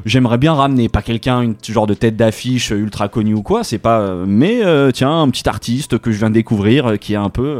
J'aimerais 0.04 0.38
bien 0.38 0.52
ramener, 0.54 0.88
pas 0.88 1.02
quelqu'un, 1.02 1.40
une 1.40 1.54
genre 1.66 1.86
de 1.86 1.94
tête 1.94 2.16
d'affiche 2.16 2.70
ultra 2.70 3.08
connu 3.08 3.34
ou 3.34 3.42
quoi, 3.42 3.64
c'est 3.64 3.78
pas. 3.78 4.00
euh, 4.00 4.24
mais 4.26 4.64
euh, 4.64 4.90
tiens, 4.90 5.22
un 5.22 5.30
petit 5.30 5.48
artiste 5.48 5.98
que 5.98 6.12
je 6.12 6.18
viens 6.18 6.30
de 6.30 6.34
découvrir, 6.34 6.86
euh, 6.86 6.96
qui 6.96 7.14
est 7.14 7.16
un 7.16 7.30
peu, 7.30 7.58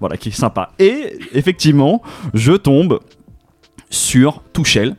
voilà, 0.00 0.16
qui 0.16 0.30
est 0.30 0.32
sympa. 0.32 0.70
Et 0.78 1.18
effectivement, 1.32 2.02
je 2.32 2.52
tombe 2.52 3.00
sur 3.90 4.42
Touchel. 4.52 4.96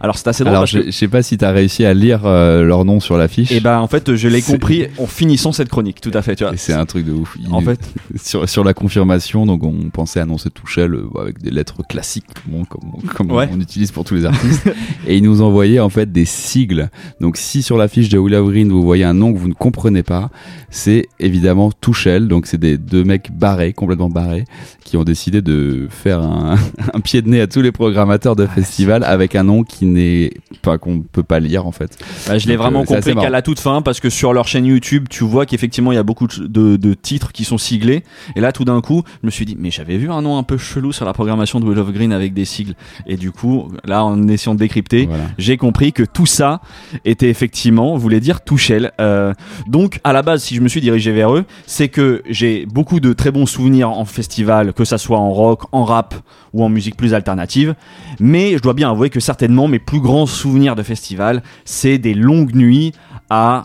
Alors 0.00 0.16
c'est 0.16 0.28
assez 0.28 0.44
drôle 0.44 0.54
Alors, 0.54 0.66
je, 0.66 0.78
que 0.78 0.90
sais 0.90 1.08
pas 1.08 1.22
si 1.22 1.36
t'as 1.36 1.50
réussi 1.52 1.84
à 1.84 1.92
lire 1.94 2.22
euh, 2.24 2.62
leur 2.62 2.84
nom 2.84 3.00
sur 3.00 3.16
l'affiche. 3.18 3.52
et 3.52 3.60
ben 3.60 3.78
en 3.78 3.86
fait 3.86 4.14
je 4.16 4.28
l'ai 4.28 4.40
compris 4.42 4.86
en 4.98 5.06
finissant 5.06 5.52
cette 5.52 5.68
chronique 5.68 6.00
tout 6.00 6.10
à 6.14 6.22
fait 6.22 6.36
tu 6.36 6.44
vois 6.44 6.54
c'est 6.56 6.72
un 6.72 6.86
truc 6.86 7.04
de 7.04 7.12
ouf. 7.12 7.36
Il- 7.40 7.52
en 7.52 7.60
fait 7.60 7.78
sur, 8.16 8.48
sur 8.48 8.64
la 8.64 8.72
confirmation, 8.74 9.44
donc 9.46 9.62
on 9.62 9.90
pensait 9.90 10.20
annoncer 10.20 10.48
Touchel 10.50 10.94
euh, 10.94 11.06
avec 11.20 11.42
des 11.42 11.50
lettres 11.50 11.82
classiques, 11.86 12.24
bon, 12.46 12.64
comme, 12.64 12.92
comme 13.14 13.30
Ouais. 13.32 13.48
on 13.52 13.60
utilise 13.60 13.90
pour 13.92 14.04
tous 14.04 14.14
les 14.14 14.24
artistes. 14.24 14.68
et 15.06 15.16
ils 15.16 15.22
nous 15.22 15.42
envoyaient 15.42 15.80
en 15.80 15.90
fait 15.90 16.10
des 16.10 16.24
sigles. 16.24 16.90
Donc 17.20 17.36
si 17.36 17.62
sur 17.62 17.76
la 17.76 17.86
fiche 17.88 18.08
de 18.08 18.18
Will 18.18 18.40
Green 18.42 18.70
vous 18.70 18.82
voyez 18.82 19.04
un 19.04 19.14
nom 19.14 19.32
que 19.32 19.38
vous 19.38 19.48
ne 19.48 19.54
comprenez 19.54 20.02
pas, 20.02 20.30
c'est 20.70 21.08
évidemment 21.18 21.70
Touchel. 21.72 22.26
Donc 22.28 22.46
c'est 22.46 22.58
des 22.58 22.78
deux 22.78 23.04
mecs 23.04 23.30
barrés, 23.32 23.72
complètement 23.74 24.08
barrés, 24.08 24.44
qui 24.84 24.96
ont 24.96 25.04
décidé 25.04 25.42
de 25.42 25.88
faire 25.90 26.20
un, 26.20 26.56
un 26.94 27.00
pied 27.00 27.20
de 27.22 27.28
nez 27.28 27.40
à 27.42 27.46
tous 27.46 27.60
les 27.62 27.72
programmateurs 27.72 28.34
de 28.36 28.46
festivals 28.46 29.04
avec 29.04 29.34
un 29.34 29.42
nom 29.42 29.62
qui 29.62 29.86
n'est 29.90 30.30
pas 30.62 30.78
qu'on 30.78 31.00
peut 31.00 31.22
pas 31.22 31.40
lire 31.40 31.66
en 31.66 31.72
fait. 31.72 31.98
Bah, 32.26 32.38
je 32.38 32.48
l'ai 32.48 32.56
vraiment 32.56 32.80
euh, 32.82 32.84
compris 32.84 33.14
qu'à 33.14 33.30
la 33.30 33.42
toute 33.42 33.60
fin 33.60 33.82
parce 33.82 34.00
que 34.00 34.08
sur 34.10 34.32
leur 34.32 34.46
chaîne 34.48 34.64
YouTube 34.66 35.06
tu 35.10 35.24
vois 35.24 35.46
qu'effectivement 35.46 35.92
il 35.92 35.96
y 35.96 35.98
a 35.98 36.02
beaucoup 36.02 36.26
de, 36.26 36.46
de- 36.46 36.76
de 36.76 36.94
titres 36.94 37.32
qui 37.32 37.44
sont 37.44 37.58
siglés 37.58 38.04
et 38.36 38.40
là 38.40 38.52
tout 38.52 38.64
d'un 38.64 38.80
coup 38.80 39.02
je 39.22 39.26
me 39.26 39.30
suis 39.30 39.44
dit 39.44 39.56
mais 39.58 39.70
j'avais 39.70 39.96
vu 39.98 40.10
un 40.10 40.22
nom 40.22 40.38
un 40.38 40.42
peu 40.42 40.56
chelou 40.58 40.92
sur 40.92 41.04
la 41.04 41.12
programmation 41.12 41.60
de 41.60 41.64
Will 41.66 41.78
of 41.78 41.92
Green 41.92 42.12
avec 42.12 42.32
des 42.34 42.44
sigles 42.44 42.74
et 43.06 43.16
du 43.16 43.32
coup 43.32 43.70
là 43.84 44.04
en 44.04 44.28
essayant 44.28 44.54
de 44.54 44.60
décrypter 44.60 45.06
Voilà. 45.06 45.24
j'ai 45.38 45.56
compris 45.56 45.92
que 45.92 46.02
tout 46.02 46.26
ça 46.26 46.60
était 47.04 47.28
effectivement 47.28 47.96
voulait 47.96 48.20
dire 48.20 48.40
Touchel. 48.42 48.92
Euh, 49.00 49.32
donc 49.66 50.00
à 50.04 50.12
la 50.12 50.22
base, 50.22 50.42
si 50.44 50.54
je 50.54 50.60
me 50.60 50.68
suis 50.68 50.80
dirigé 50.80 51.10
vers 51.12 51.34
eux, 51.34 51.44
c'est 51.66 51.88
que 51.88 52.22
j'ai 52.30 52.64
beaucoup 52.66 53.00
de 53.00 53.12
très 53.12 53.30
bons 53.32 53.46
souvenirs 53.46 53.90
en 53.90 54.04
festival, 54.04 54.72
que 54.72 54.84
ça 54.84 54.98
soit 54.98 55.18
en 55.18 55.30
rock, 55.30 55.62
en 55.72 55.84
rap 55.84 56.14
ou 56.52 56.62
en 56.64 56.68
musique 56.68 56.96
plus 56.96 57.12
alternative. 57.14 57.74
Mais 58.20 58.52
je 58.56 58.62
dois 58.62 58.74
bien 58.74 58.90
avouer 58.90 59.10
que 59.10 59.20
certainement 59.20 59.66
mes 59.68 59.78
plus 59.80 60.00
grands 60.00 60.26
souvenirs 60.26 60.76
de 60.76 60.82
festival, 60.82 61.42
c'est 61.64 61.98
des 61.98 62.14
longues 62.14 62.54
nuits 62.54 62.92
à 63.28 63.64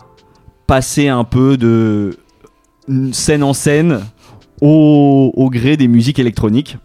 passer 0.66 1.08
un 1.08 1.24
peu 1.24 1.56
de 1.56 2.18
scène 3.12 3.42
en 3.42 3.52
scène 3.52 4.00
au, 4.60 5.32
au 5.34 5.50
gré 5.50 5.76
des 5.76 5.88
musiques 5.88 6.18
électroniques. 6.18 6.78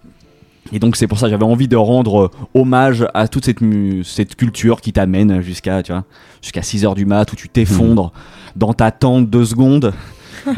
Et 0.71 0.79
donc 0.79 0.95
c'est 0.95 1.07
pour 1.07 1.19
ça 1.19 1.25
que 1.27 1.31
j'avais 1.31 1.43
envie 1.43 1.67
de 1.67 1.75
rendre 1.75 2.31
hommage 2.53 3.05
à 3.13 3.27
toute 3.27 3.45
cette, 3.45 4.35
culture 4.35 4.81
qui 4.81 4.93
t'amène 4.93 5.41
jusqu'à 5.41 5.83
tu 5.83 5.91
vois 5.91 6.05
jusqu'à 6.41 6.61
6 6.61 6.85
heures 6.85 6.95
du 6.95 7.05
mat 7.05 7.31
où 7.31 7.35
tu 7.35 7.49
t'effondres 7.49 8.13
dans 8.55 8.73
ta 8.73 8.91
tente 8.91 9.29
deux 9.29 9.45
secondes 9.45 9.93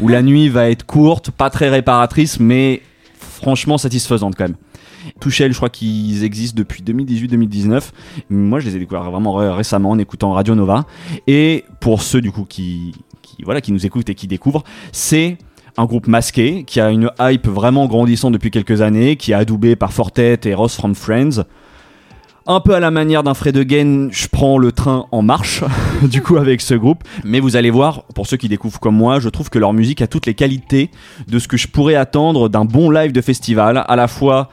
où 0.00 0.08
la 0.08 0.22
nuit 0.22 0.48
va 0.48 0.70
être 0.70 0.86
courte, 0.86 1.30
pas 1.30 1.50
très 1.50 1.68
réparatrice 1.68 2.38
mais 2.38 2.82
franchement 3.18 3.76
satisfaisante 3.76 4.34
quand 4.36 4.44
même. 4.44 4.56
Touchel, 5.20 5.52
je 5.52 5.56
crois 5.56 5.70
qu'ils 5.70 6.24
existent 6.24 6.56
depuis 6.58 6.82
2018-2019. 6.82 7.82
Moi, 8.30 8.60
je 8.60 8.66
les 8.68 8.76
ai 8.76 8.78
découverts 8.78 9.10
vraiment 9.10 9.32
ré- 9.34 9.50
récemment 9.52 9.90
en 9.90 9.98
écoutant 9.98 10.32
Radio 10.32 10.54
Nova. 10.54 10.84
Et 11.26 11.64
pour 11.80 12.02
ceux 12.02 12.20
du 12.20 12.32
coup 12.32 12.44
qui, 12.48 12.92
qui 13.22 13.42
voilà 13.44 13.60
qui 13.60 13.72
nous 13.72 13.84
écoutent 13.86 14.08
et 14.08 14.14
qui 14.14 14.26
découvrent, 14.26 14.64
c'est 14.92 15.38
un 15.76 15.86
groupe 15.86 16.06
masqué 16.06 16.64
qui 16.64 16.80
a 16.80 16.90
une 16.90 17.10
hype 17.20 17.48
vraiment 17.48 17.86
grandissante 17.86 18.32
depuis 18.32 18.50
quelques 18.50 18.80
années, 18.80 19.16
qui 19.16 19.32
est 19.32 19.34
adoubé 19.34 19.74
par 19.76 19.92
Fortet 19.92 20.38
et 20.44 20.54
Ross 20.54 20.76
from 20.76 20.94
Friends. 20.94 21.42
Un 22.46 22.60
peu 22.60 22.74
à 22.74 22.80
la 22.80 22.90
manière 22.90 23.22
d'un 23.22 23.32
Fred 23.32 23.56
Again, 23.56 24.08
je 24.12 24.26
prends 24.28 24.58
le 24.58 24.70
train 24.70 25.06
en 25.12 25.22
marche, 25.22 25.64
du 26.02 26.20
coup, 26.20 26.36
avec 26.36 26.60
ce 26.60 26.74
groupe. 26.74 27.02
Mais 27.24 27.40
vous 27.40 27.56
allez 27.56 27.70
voir, 27.70 28.02
pour 28.14 28.26
ceux 28.26 28.36
qui 28.36 28.50
découvrent 28.50 28.78
comme 28.78 28.96
moi, 28.96 29.18
je 29.18 29.30
trouve 29.30 29.48
que 29.48 29.58
leur 29.58 29.72
musique 29.72 30.02
a 30.02 30.06
toutes 30.06 30.26
les 30.26 30.34
qualités 30.34 30.90
de 31.26 31.38
ce 31.38 31.48
que 31.48 31.56
je 31.56 31.66
pourrais 31.68 31.94
attendre 31.94 32.50
d'un 32.50 32.66
bon 32.66 32.90
live 32.90 33.12
de 33.12 33.22
festival. 33.22 33.82
À 33.88 33.96
la 33.96 34.08
fois 34.08 34.50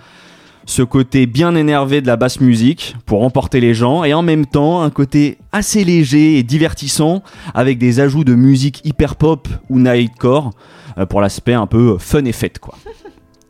ce 0.72 0.84
côté 0.84 1.26
bien 1.26 1.54
énervé 1.56 2.00
de 2.00 2.08
la 2.08 2.16
basse 2.16 2.40
musique 2.40 2.96
pour 3.06 3.24
emporter 3.24 3.60
les 3.60 3.74
gens 3.74 4.06
et 4.06 4.14
en 4.14 4.22
même 4.22 4.46
temps 4.46 4.82
un 4.82 4.90
côté 4.90 5.38
assez 5.52 5.84
léger 5.84 6.38
et 6.38 6.44
divertissant 6.44 7.24
avec 7.54 7.78
des 7.78 8.00
ajouts 8.00 8.24
de 8.24 8.36
musique 8.36 8.80
hyper 8.86 9.18
pop 9.18 9.50
ou 9.70 9.80
nightcore 9.80 10.52
euh, 10.98 11.06
pour 11.06 11.20
l'aspect 11.20 11.54
un 11.54 11.68
peu 11.68 11.98
fun 12.00 12.24
et 12.24 12.32
fête 12.32 12.60
quoi. 12.60 12.78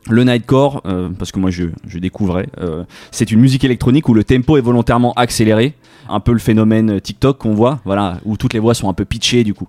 Le 0.09 0.23
nightcore, 0.23 0.81
euh, 0.87 1.09
parce 1.09 1.31
que 1.31 1.37
moi 1.37 1.51
je, 1.51 1.65
je 1.85 1.99
découvrais, 1.99 2.49
euh, 2.59 2.85
c'est 3.11 3.31
une 3.31 3.39
musique 3.39 3.63
électronique 3.63 4.09
où 4.09 4.15
le 4.15 4.23
tempo 4.23 4.57
est 4.57 4.61
volontairement 4.61 5.13
accéléré, 5.13 5.75
un 6.09 6.21
peu 6.21 6.33
le 6.33 6.39
phénomène 6.39 6.99
TikTok 6.99 7.37
qu'on 7.37 7.53
voit, 7.53 7.81
voilà, 7.85 8.17
où 8.25 8.35
toutes 8.35 8.53
les 8.53 8.59
voix 8.59 8.73
sont 8.73 8.89
un 8.89 8.93
peu 8.93 9.05
pitchées 9.05 9.43
du 9.43 9.53
coup. 9.53 9.67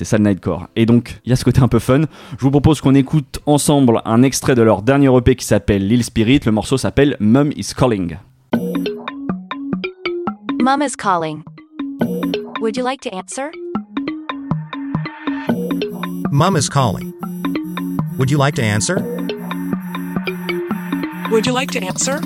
C'est 0.00 0.06
ça 0.06 0.16
le 0.16 0.24
nightcore. 0.24 0.66
Et 0.76 0.86
donc, 0.86 1.20
il 1.26 1.28
y 1.28 1.32
a 1.34 1.36
ce 1.36 1.44
côté 1.44 1.60
un 1.60 1.68
peu 1.68 1.78
fun. 1.78 2.00
Je 2.38 2.40
vous 2.40 2.50
propose 2.50 2.80
qu'on 2.80 2.94
écoute 2.94 3.40
ensemble 3.44 4.00
un 4.06 4.22
extrait 4.22 4.54
de 4.54 4.62
leur 4.62 4.80
dernier 4.80 5.14
EP 5.14 5.36
qui 5.36 5.44
s'appelle 5.44 5.86
Lil 5.86 6.02
Spirit. 6.02 6.40
Le 6.46 6.52
morceau 6.52 6.78
s'appelle 6.78 7.18
Mum 7.20 7.52
is 7.54 7.74
Calling. 7.76 8.16
Mom 10.58 10.80
is 10.80 10.96
calling. 10.96 11.42
Would 12.62 12.78
you 12.78 12.82
like 12.82 13.02
to 13.02 13.14
answer? 13.14 13.50
Mom 16.30 16.56
is 16.56 16.70
calling. 16.70 17.12
Would 18.16 18.30
you 18.30 18.38
like 18.38 18.54
to 18.54 18.62
answer? 18.62 19.04
Would 21.30 21.44
you 21.44 21.52
like 21.52 21.70
to 21.72 21.84
answer? 21.84 22.22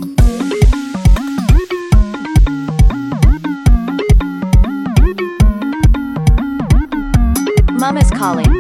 Mom 7.85 7.99
is 7.99 8.11
calling. 8.13 8.51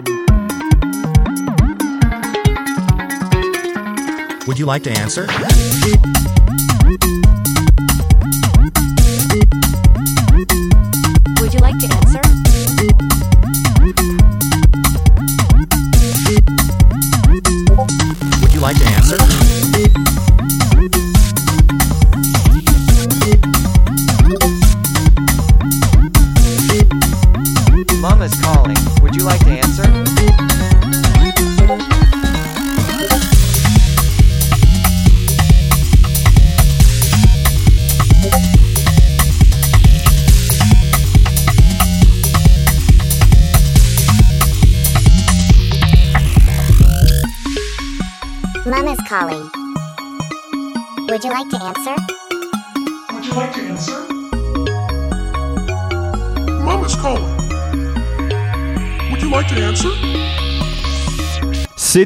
Would 4.47 4.59
you 4.59 4.67
like 4.67 4.83
to 4.83 4.91
answer? 4.91 5.27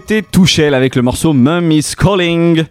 C'était 0.09 0.23
Touchel 0.23 0.73
avec 0.73 0.97
le 0.97 1.03
morceau 1.03 1.35
Mum 1.35 1.71
is 1.71 1.93
Calling. 1.95 2.65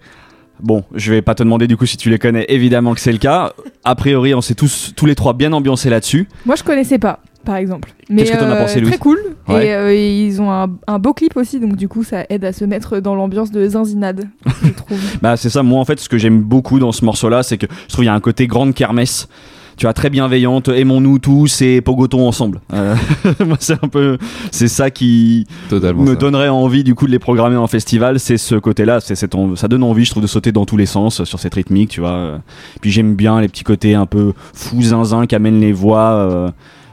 Bon, 0.60 0.84
je 0.96 1.14
vais 1.14 1.22
pas 1.22 1.36
te 1.36 1.44
demander 1.44 1.68
du 1.68 1.78
coup 1.78 1.86
si 1.86 1.96
tu 1.96 2.10
les 2.10 2.18
connais, 2.18 2.48
évidemment 2.50 2.96
que 2.96 3.00
c'est 3.00 3.12
le 3.12 3.20
cas. 3.20 3.54
A 3.84 3.94
priori, 3.94 4.34
on 4.34 4.42
s'est 4.42 4.56
tous, 4.56 4.92
tous 4.96 5.06
les 5.06 5.14
trois 5.14 5.34
bien 5.34 5.54
ambiancés 5.54 5.92
là-dessus. 5.92 6.28
Moi, 6.48 6.56
je 6.56 6.64
connaissais 6.64 6.98
pas, 6.98 7.20
par 7.46 7.58
exemple. 7.58 7.94
Mais 8.10 8.24
Qu'est-ce 8.24 8.32
que 8.32 8.40
t'en 8.40 8.50
as 8.50 8.56
euh, 8.56 8.62
pensé, 8.64 8.80
Louis 8.80 8.90
Très 8.90 8.98
cool. 8.98 9.20
Ouais. 9.48 9.68
Et 9.68 9.74
euh, 9.76 9.94
ils 9.94 10.42
ont 10.42 10.52
un, 10.52 10.66
un 10.88 10.98
beau 10.98 11.14
clip 11.14 11.38
aussi, 11.38 11.60
donc 11.60 11.76
du 11.76 11.88
coup, 11.88 12.04
ça 12.04 12.26
aide 12.32 12.44
à 12.44 12.54
se 12.54 12.66
mettre 12.66 12.98
dans 13.02 13.14
l'ambiance 13.14 13.52
de 13.52 13.68
Zinzinade, 13.68 14.28
je 14.64 14.70
trouve. 14.76 14.98
Bah 15.22 15.38
c'est 15.38 15.52
ça, 15.52 15.62
moi 15.62 15.80
en 15.80 15.86
fait 15.86 16.00
ce 16.00 16.10
que 16.10 16.18
j'aime 16.18 16.42
beaucoup 16.42 16.80
dans 16.80 16.92
ce 16.92 17.06
morceau-là, 17.06 17.44
c'est 17.44 17.60
que 17.60 17.68
je 17.88 17.94
trouve 17.94 18.04
il 18.04 18.08
y 18.08 18.10
a 18.10 18.16
un 18.16 18.20
côté 18.20 18.48
grande 18.48 18.74
kermesse. 18.74 19.28
Tu 19.78 19.86
vois, 19.86 19.94
très 19.94 20.10
bienveillante, 20.10 20.70
aimons-nous 20.70 21.20
tous 21.20 21.62
et 21.62 21.82
pogotons 21.82 22.28
ensemble. 22.28 22.62
Euh, 22.74 22.96
moi 23.46 23.58
c'est 23.60 23.74
un 23.84 23.88
peu, 23.88 24.18
c'est 24.52 24.68
ça 24.68 24.90
qui 24.90 25.46
Totalement. 25.70 26.02
me 26.02 26.08
ça. 26.10 26.16
donnerait 26.16 26.50
envie 26.50 26.84
du 26.84 26.96
coup 26.96 27.06
de 27.06 27.12
les 27.12 27.20
programmer 27.20 27.58
en 27.58 27.68
festival, 27.68 28.20
c'est 28.20 28.38
ce 28.38 28.56
côté-là, 28.56 29.00
c'est 29.02 29.16
ça 29.16 29.68
donne 29.68 29.84
envie, 29.84 30.04
je 30.04 30.12
trouve, 30.12 30.24
de 30.24 30.28
sauter 30.28 30.52
dans 30.52 30.66
tous 30.66 30.78
les 30.78 30.88
sens 30.88 31.24
sur 31.24 31.40
cette 31.40 31.54
rythmique, 31.54 31.90
tu 31.92 32.00
vois. 32.00 32.40
Puis 32.82 32.90
j'aime 32.92 33.16
bien 33.16 33.40
les 33.40 33.48
petits 33.48 33.64
côtés 33.64 33.94
un 33.94 34.08
peu 34.08 34.34
fou 34.54 34.82
zinzin 34.82 35.28
qu'amènent 35.28 35.62
les 35.62 35.74
voix 35.74 36.12
euh, 36.14 36.50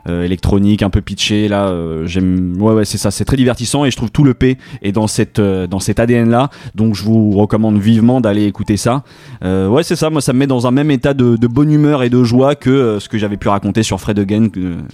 euh, 0.09 0.25
électroniques, 0.25 0.83
un 0.83 0.91
peu 0.91 1.01
pitchées. 1.01 1.49
Là, 1.49 1.69
euh, 1.69 2.07
j'aime, 2.07 2.61
ouais, 2.61 2.75
ouais, 2.75 2.85
c'est 2.85 2.99
ça, 2.99 3.11
c'est 3.11 3.25
très 3.25 3.37
divertissant 3.37 3.85
et 3.85 3.91
je 3.91 3.97
trouve 3.97 4.11
tout 4.11 4.25
le 4.25 4.35
P 4.35 4.59
est 4.83 4.93
dans 4.93 5.07
cette 5.07 5.39
euh, 5.39 5.67
dans 5.67 5.81
cet 5.81 5.99
ADN-là. 5.99 6.51
Donc 6.75 6.95
je 6.95 7.05
vous 7.05 7.33
recommande 7.33 7.79
vivement 7.79 8.21
d'aller 8.21 8.45
écouter 8.45 8.77
ça. 8.77 9.03
Ouais, 9.43 9.83
c'est 9.83 9.97
ça, 9.97 10.11
moi 10.11 10.21
ça 10.21 10.33
me 10.33 10.39
met 10.39 10.47
dans 10.47 10.67
un 10.67 10.71
même 10.71 10.91
état 10.91 11.15
de, 11.15 11.47
bonne 11.47 11.71
humeur 11.71 12.03
et 12.03 12.11
de 12.11 12.23
joie 12.23 12.55
que 12.55 12.99
ce 12.99 13.09
que 13.09 13.19
j'avais 13.19 13.37
pu 13.37 13.49
raconter 13.49 13.83
sur 13.83 14.01
Fred 14.01 14.19
Again, 14.19 14.49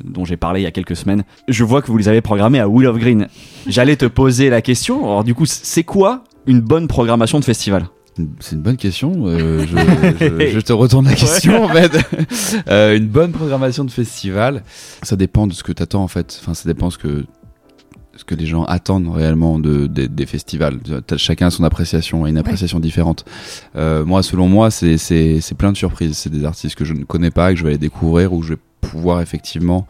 dont 0.05 0.25
j'ai 0.25 0.37
parlé 0.37 0.61
il 0.61 0.65
y 0.65 0.67
a 0.67 0.71
quelques 0.71 0.97
semaines. 0.97 1.25
Je 1.49 1.65
vois 1.65 1.83
que 1.83 1.87
vous 1.89 1.99
les 1.99 2.09
avez 2.09 2.21
programmés 2.21 2.61
à 2.61 2.69
Will 2.69 2.87
of 2.87 2.99
Green. 2.99 3.29
J'allais 3.67 3.97
te 3.97 4.07
poser 4.07 4.51
la 4.51 4.63
question. 4.63 5.05
Alors 5.05 5.25
du 5.25 5.35
coup, 5.35 5.47
c'est 5.47 5.85
quoi 5.85 6.25
une 6.47 6.61
bonne 6.61 6.89
programmation 6.89 7.39
de 7.39 7.45
festival? 7.45 7.87
C'est 8.41 8.57
une 8.57 8.63
bonne 8.63 8.77
question. 8.77 9.13
euh, 9.27 9.65
je, 9.67 9.77
je- 10.19 10.51
je 10.55 10.61
te 10.61 10.73
retourne 10.73 11.07
la 11.07 11.15
question 11.15 11.65
en 11.65 11.69
fait. 11.69 11.93
Euh, 12.69 12.97
une 12.97 13.07
bonne 13.07 13.33
programmation 13.33 13.85
de 13.85 13.91
festival, 13.91 14.63
ça 15.03 15.17
dépend 15.17 15.47
de 15.47 15.53
ce 15.53 15.63
que 15.63 15.73
tu 15.73 15.83
attends 15.83 16.03
en 16.03 16.09
fait. 16.09 16.39
Enfin, 16.43 16.53
ça 16.55 16.69
dépend 16.69 16.91
ce 16.91 16.99
que 16.99 17.25
ce 18.17 18.25
que 18.25 18.35
les 18.35 18.45
gens 18.47 18.65
attendent 18.65 19.09
réellement 19.09 19.59
de, 19.59 19.87
des- 19.87 20.09
des 20.09 20.27
festivals. 20.27 20.79
Chacun 21.17 21.47
a 21.47 21.51
son 21.51 21.65
appréciation 21.65 22.27
et 22.27 22.31
une 22.31 22.37
appréciation 22.39 22.79
différente. 22.81 23.25
Euh, 23.77 24.05
moi, 24.05 24.23
selon 24.23 24.47
moi, 24.49 24.71
c'est 24.71 24.99
plein 25.57 25.73
de 25.73 25.77
surprises. 25.77 26.19
C'est 26.19 26.29
des 26.31 26.45
artistes 26.45 26.75
que 26.77 26.85
je 26.85 26.93
ne 26.93 27.05
connais 27.05 27.31
pas, 27.31 27.53
que 27.53 27.59
je 27.59 27.63
vais 27.65 27.71
aller 27.71 27.79
découvrir, 27.79 28.33
où 28.35 28.43
je 28.43 28.55
vais 28.55 28.61
pouvoir 28.83 29.21
effectivement 29.23 29.87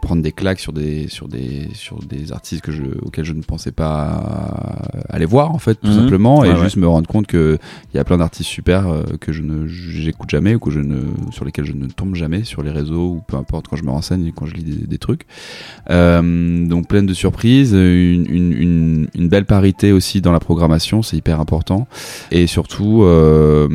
prendre 0.00 0.22
des 0.22 0.32
claques 0.32 0.60
sur 0.60 0.72
des 0.72 1.08
sur 1.08 1.28
des 1.28 1.68
sur 1.74 1.98
des 1.98 2.32
artistes 2.32 2.62
que 2.62 2.72
je 2.72 2.82
auxquels 3.02 3.24
je 3.24 3.32
ne 3.32 3.42
pensais 3.42 3.72
pas 3.72 4.78
aller 5.08 5.26
voir 5.26 5.52
en 5.54 5.58
fait 5.58 5.74
tout 5.74 5.88
Mhm. 5.88 5.94
simplement 5.94 6.44
et 6.44 6.48
Ouais, 6.50 6.54
ouais. 6.54 6.62
juste 6.62 6.76
me 6.76 6.86
rendre 6.86 7.06
compte 7.08 7.26
que 7.26 7.58
il 7.92 7.96
y 7.96 8.00
a 8.00 8.04
plein 8.04 8.18
d'artistes 8.18 8.48
super 8.50 8.88
euh, 8.88 9.02
que 9.20 9.32
je 9.32 9.42
ne 9.42 9.66
j'écoute 9.66 10.30
jamais 10.30 10.54
ou 10.54 10.58
que 10.58 10.70
je 10.70 10.80
ne 10.80 11.00
sur 11.30 11.44
lesquels 11.44 11.64
je 11.64 11.72
ne 11.72 11.86
tombe 11.86 12.14
jamais 12.14 12.44
sur 12.44 12.62
les 12.62 12.70
réseaux 12.70 13.08
ou 13.16 13.22
peu 13.26 13.36
importe 13.36 13.68
quand 13.68 13.76
je 13.76 13.84
me 13.84 13.90
renseigne 13.90 14.32
quand 14.34 14.46
je 14.46 14.54
lis 14.54 14.62
des, 14.64 14.86
des 14.86 14.98
trucs 14.98 15.22
euh, 15.90 16.66
donc 16.66 16.88
pleine 16.88 17.06
de 17.06 17.14
surprises 17.14 17.72
une, 17.72 18.26
une, 18.28 18.52
une, 18.52 19.08
une 19.14 19.28
belle 19.28 19.44
parité 19.46 19.92
aussi 19.92 20.20
dans 20.20 20.32
la 20.32 20.40
programmation 20.40 21.02
c'est 21.02 21.16
hyper 21.16 21.40
important 21.40 21.86
et 22.30 22.46
surtout 22.46 23.02
euh, 23.02 23.68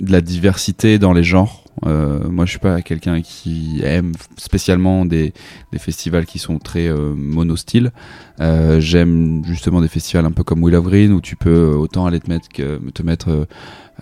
de 0.00 0.12
la 0.12 0.20
diversité 0.20 0.98
dans 0.98 1.12
les 1.12 1.24
genres 1.24 1.63
euh, 1.86 2.28
moi, 2.28 2.44
je 2.44 2.50
suis 2.50 2.58
pas 2.58 2.82
quelqu'un 2.82 3.20
qui 3.20 3.80
aime 3.82 4.12
spécialement 4.36 5.04
des, 5.04 5.32
festivals 5.78 6.26
qui 6.26 6.38
sont 6.38 6.58
très 6.58 6.88
euh, 6.88 7.14
monostyles. 7.14 7.92
Euh, 8.40 8.80
J'aime 8.80 9.42
justement 9.44 9.80
des 9.80 9.88
festivals 9.88 10.24
un 10.24 10.32
peu 10.32 10.44
comme 10.44 10.62
Will 10.62 10.74
of 10.76 10.84
Green 10.84 11.12
où 11.12 11.20
tu 11.20 11.36
peux 11.36 11.74
autant 11.74 12.06
aller 12.06 12.20
te 12.20 12.28
mettre, 12.28 12.48
que, 12.48 12.78
te 12.90 13.02
mettre 13.02 13.46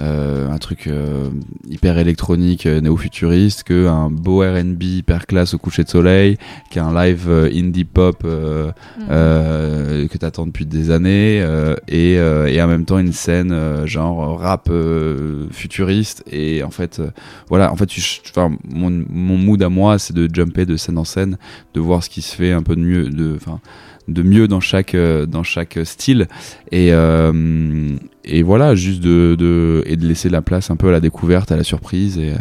euh, 0.00 0.50
un 0.50 0.58
truc 0.58 0.86
euh, 0.86 1.28
hyper 1.68 1.98
électronique, 1.98 2.66
euh, 2.66 2.80
néo-futuriste, 2.80 3.62
que 3.62 3.86
un 3.86 4.10
beau 4.10 4.40
R&B 4.40 4.82
hyper 4.82 5.26
classe 5.26 5.54
au 5.54 5.58
coucher 5.58 5.84
de 5.84 5.88
soleil, 5.88 6.38
qu'un 6.70 6.94
live 6.94 7.26
euh, 7.28 7.50
indie 7.54 7.84
pop 7.84 8.22
euh, 8.24 8.72
euh, 9.10 10.08
que 10.08 10.16
t'attends 10.16 10.46
depuis 10.46 10.64
des 10.64 10.90
années, 10.90 11.42
euh, 11.42 11.74
et, 11.88 12.18
euh, 12.18 12.46
et 12.46 12.62
en 12.62 12.68
même 12.68 12.84
temps 12.84 12.98
une 12.98 13.12
scène 13.12 13.54
genre 13.86 14.38
rap 14.40 14.68
euh, 14.70 15.46
futuriste. 15.50 16.24
Et 16.30 16.62
en 16.62 16.70
fait, 16.70 17.02
voilà, 17.48 17.70
en 17.70 17.76
fait, 17.76 17.86
tu, 17.86 18.00
enfin, 18.30 18.56
mon, 18.64 19.04
mon 19.10 19.36
mood 19.36 19.62
à 19.62 19.68
moi, 19.68 19.98
c'est 19.98 20.14
de 20.14 20.28
jumper 20.32 20.64
de 20.64 20.76
scène 20.76 20.98
en 20.98 21.04
scène, 21.04 21.36
de 21.74 21.80
voir 21.80 22.02
ce 22.02 22.08
qui 22.08 22.22
se 22.22 22.34
fait 22.34 22.52
un 22.52 22.62
peu 22.62 22.76
de 22.76 22.80
mieux, 22.80 23.08
de, 23.10 23.36
enfin, 23.36 23.60
de 24.08 24.22
mieux 24.22 24.48
dans 24.48 24.60
chaque 24.60 24.94
euh, 24.94 25.26
dans 25.26 25.42
chaque 25.42 25.78
style. 25.84 26.28
Et 26.70 26.88
euh, 26.92 27.96
et 28.24 28.42
voilà 28.42 28.74
juste 28.74 29.02
de, 29.02 29.34
de 29.38 29.82
et 29.86 29.96
de 29.96 30.06
laisser 30.06 30.28
la 30.28 30.42
place 30.42 30.70
un 30.70 30.76
peu 30.76 30.88
à 30.88 30.92
la 30.92 31.00
découverte 31.00 31.50
à 31.52 31.56
la 31.56 31.64
surprise 31.64 32.18
et, 32.18 32.32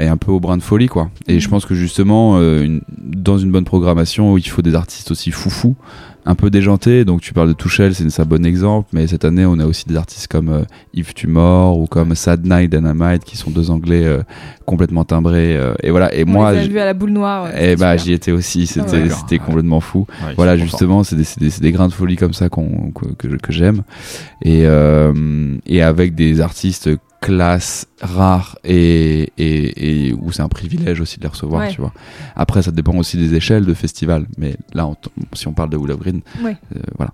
et 0.00 0.06
un 0.08 0.16
peu 0.16 0.32
au 0.32 0.40
brin 0.40 0.56
de 0.56 0.62
folie 0.62 0.88
quoi. 0.88 1.10
Et 1.28 1.38
je 1.40 1.48
pense 1.48 1.66
que 1.66 1.74
justement 1.74 2.38
euh, 2.38 2.62
une- 2.64 2.80
dans 2.98 3.38
une 3.38 3.50
bonne 3.52 3.64
programmation 3.64 4.36
il 4.38 4.48
faut 4.48 4.62
des 4.62 4.74
artistes 4.74 5.10
aussi 5.12 5.30
foufous 5.30 5.76
un 6.26 6.34
peu 6.34 6.48
déjantés 6.50 7.04
donc 7.04 7.20
tu 7.20 7.34
parles 7.34 7.48
de 7.48 7.52
Touchel 7.52 7.94
c'est 7.94 8.20
un 8.20 8.24
bon 8.24 8.46
exemple 8.46 8.88
mais 8.92 9.06
cette 9.06 9.24
année 9.26 9.44
on 9.44 9.58
a 9.58 9.66
aussi 9.66 9.84
des 9.86 9.96
artistes 9.96 10.26
comme 10.28 10.48
euh, 10.48 10.62
Yves 10.94 11.12
Tumor 11.12 11.78
ou 11.78 11.86
comme 11.86 12.14
Sad 12.14 12.46
Night 12.46 12.70
Dynamite 12.70 13.24
qui 13.24 13.36
sont 13.36 13.50
deux 13.50 13.70
anglais 13.70 14.04
euh, 14.04 14.22
complètement 14.64 15.04
timbrés 15.04 15.56
euh, 15.56 15.74
et 15.82 15.90
voilà 15.90 16.14
et 16.14 16.24
On 16.26 16.30
moi 16.30 16.52
les 16.52 16.58
a 16.58 16.62
j- 16.62 16.68
vus 16.70 16.78
à 16.78 16.86
la 16.86 16.94
boule 16.94 17.10
noire. 17.10 17.44
ouais, 17.44 17.50
eh 17.54 17.60
c'était 17.60 17.76
bah 17.76 17.96
j'y 17.98 18.12
étais 18.12 18.32
aussi, 18.32 18.66
c'était 18.66 19.02
ouais. 19.02 19.08
c'était 19.10 19.38
complètement 19.38 19.80
fou. 19.80 20.06
Voilà 20.36 20.56
justement, 20.56 21.02
c'est 21.04 21.16
des, 21.16 21.24
c'est 21.24 21.60
des, 21.60 21.72
grains 21.72 21.88
de 21.88 21.92
folie 21.92 22.16
comme 22.16 22.32
ça 22.32 22.48
qu'on 22.48 22.90
que, 22.92 23.06
que, 23.18 23.28
je- 23.30 23.36
que 23.36 23.52
j'aime 23.52 23.82
et 24.42 24.62
euh, 24.64 25.12
et 25.66 25.82
avec 25.82 26.14
des 26.14 26.40
artistes 26.40 26.88
classe 27.24 27.86
rares 28.02 28.56
et, 28.64 29.32
et, 29.38 30.08
et 30.08 30.12
où 30.12 30.30
c'est 30.32 30.42
un 30.42 30.48
privilège 30.48 31.00
aussi 31.00 31.16
de 31.18 31.22
les 31.22 31.28
recevoir, 31.28 31.62
Ouais. 31.62 31.70
tu 31.72 31.80
vois. 31.80 31.92
Après, 32.36 32.62
ça 32.62 32.70
dépend 32.70 32.94
aussi 32.96 33.16
des 33.16 33.34
échelles 33.34 33.64
de 33.64 33.74
festival, 33.74 34.26
mais 34.36 34.56
là, 34.74 34.86
on 34.86 34.94
si 35.32 35.48
on 35.48 35.52
parle 35.52 35.70
de 35.70 35.76
Willow 35.78 35.96
Green, 35.96 36.20
Ouais. 36.42 36.56
euh, 36.76 36.80
voilà. 36.98 37.12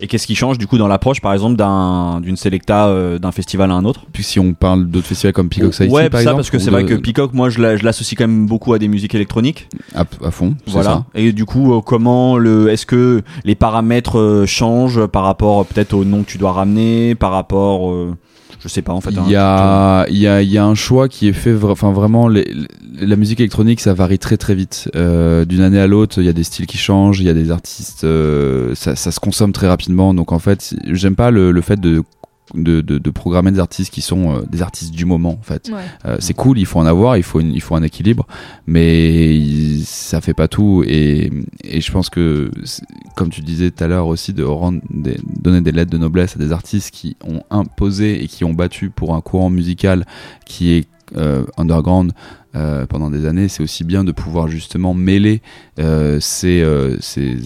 Et 0.00 0.06
qu'est-ce 0.06 0.28
qui 0.28 0.36
change 0.36 0.58
du 0.58 0.68
coup 0.68 0.78
dans 0.78 0.86
l'approche, 0.86 1.20
par 1.20 1.32
exemple, 1.32 1.56
d'un- 1.56 2.20
d'une 2.20 2.36
selecta 2.36 2.86
euh, 2.86 3.18
d'un 3.18 3.32
festival 3.32 3.70
à 3.72 3.74
un 3.74 3.84
autre? 3.84 4.06
Puis 4.12 4.22
si 4.22 4.38
on 4.38 4.52
parle 4.54 4.86
d'autres 4.86 5.08
festivals 5.08 5.32
comme 5.32 5.48
Peacock 5.48 5.74
Society, 5.74 5.92
Ouais, 5.92 6.08
par 6.08 6.18
ça 6.18 6.22
exemple, 6.22 6.36
parce 6.36 6.50
que 6.50 6.58
c'est 6.60 6.70
vrai 6.70 6.84
que 6.84 6.94
Peacock, 6.94 7.32
moi, 7.34 7.48
je 7.50 7.60
la- 7.60 7.76
je 7.76 7.84
l'associe 7.84 8.16
quand 8.16 8.28
même 8.28 8.46
beaucoup 8.46 8.72
à 8.74 8.78
des 8.78 8.86
musiques 8.86 9.14
électroniques. 9.16 9.68
à, 9.96 10.04
à 10.24 10.30
fond, 10.30 10.54
Voilà. 10.68 10.88
ça. 10.88 11.04
Et 11.16 11.32
du 11.32 11.44
coup, 11.46 11.74
euh, 11.74 11.80
comment 11.80 12.36
le, 12.38 12.68
est-ce 12.70 12.86
que 12.86 13.22
les 13.44 13.56
paramètres 13.56 14.44
changent 14.46 15.04
par 15.06 15.24
rapport 15.24 15.66
peut-être 15.66 15.94
au 15.94 16.04
nom 16.04 16.22
que 16.22 16.28
tu 16.30 16.38
dois 16.38 16.52
ramener, 16.52 17.16
par 17.16 17.32
rapport, 17.32 17.90
euh, 17.90 18.14
je 18.62 18.68
sais 18.68 18.82
pas 18.82 18.92
en 18.92 19.00
fait. 19.00 19.10
hein, 19.16 19.22
Il 19.26 19.32
y 19.32 19.36
a, 19.36 20.06
il 20.08 20.16
y, 20.18 20.26
a, 20.26 20.42
il 20.42 20.48
y 20.50 20.58
a 20.58 20.64
un 20.64 20.74
choix 20.74 21.08
qui 21.08 21.28
est 21.28 21.32
fait, 21.32 21.54
enfin 21.62 21.92
vraiment, 21.92 22.28
les- 22.28 22.44
les- 22.44 23.06
la 23.06 23.16
musique 23.16 23.38
électronique, 23.40 23.80
ça 23.80 23.94
varie 23.94 24.18
très 24.18 24.36
très 24.36 24.54
vite. 24.54 24.90
Euh, 24.96 25.44
D'une 25.44 25.60
année 25.60 25.78
à 25.78 25.86
l'autre, 25.86 26.18
il 26.20 26.24
y 26.24 26.28
a 26.28 26.32
des 26.32 26.42
styles 26.44 26.66
qui 26.66 26.78
changent, 26.78 27.20
il 27.20 27.26
y 27.26 27.30
a 27.30 27.34
des 27.34 27.50
artistes, 27.52 28.02
euh, 28.04 28.74
ça, 28.74 28.96
ça 28.96 29.10
se 29.12 29.20
consomme 29.20 29.52
très 29.52 29.68
rapidement. 29.68 30.14
Donc 30.14 30.32
en 30.32 30.38
fait, 30.40 30.74
j'aime 30.86 31.14
pas 31.14 31.30
le, 31.30 31.52
le 31.52 31.60
fait 31.60 31.78
de, 31.80 32.02
de, 32.54 32.80
de, 32.80 32.98
de 32.98 33.10
programmer 33.10 33.50
des 33.50 33.58
artistes 33.60 33.92
qui 33.92 34.00
sont 34.00 34.36
euh, 34.36 34.42
des 34.50 34.62
artistes 34.62 34.92
du 34.94 35.04
moment, 35.04 35.38
en 35.38 35.42
fait. 35.42 35.70
Ouais. 35.72 35.80
Euh, 36.06 36.16
c'est 36.20 36.34
cool, 36.34 36.58
il 36.58 36.66
faut 36.66 36.78
en 36.78 36.86
avoir, 36.86 37.16
il 37.16 37.22
faut, 37.22 37.40
une- 37.40 37.52
il 37.52 37.60
faut 37.60 37.74
un 37.76 37.82
équilibre, 37.82 38.26
mais 38.66 39.36
il- 39.36 39.84
ça 39.84 40.20
fait 40.20 40.34
pas 40.34 40.48
tout. 40.48 40.84
Et, 40.86 41.30
et 41.64 41.80
je 41.80 41.92
pense 41.92 42.10
que, 42.10 42.50
comme 43.16 43.30
tu 43.30 43.40
disais 43.40 43.70
tout 43.70 43.84
à 43.84 43.86
l'heure 43.88 44.06
aussi, 44.06 44.32
de 44.32 44.42
rendre 44.44 44.80
des- 44.90 45.18
donner 45.40 45.60
des 45.60 45.72
lettres 45.72 45.90
de 45.90 45.98
noblesse 45.98 46.36
à 46.36 46.38
des 46.38 46.52
artistes 46.52 46.90
qui 46.90 47.16
ont 47.26 47.42
imposé 47.50 48.22
et 48.22 48.28
qui 48.28 48.44
ont 48.44 48.54
battu 48.54 48.90
pour 48.90 49.14
un 49.14 49.20
courant 49.20 49.50
musical 49.50 50.06
qui 50.46 50.72
est 50.72 50.86
underground 51.56 52.12
euh, 52.56 52.86
pendant 52.86 53.10
des 53.10 53.26
années, 53.26 53.48
c'est 53.48 53.62
aussi 53.62 53.84
bien 53.84 54.04
de 54.04 54.12
pouvoir 54.12 54.48
justement 54.48 54.94
mêler 54.94 55.42
euh, 55.78 56.18
ces, 56.18 56.62
euh, 56.62 56.96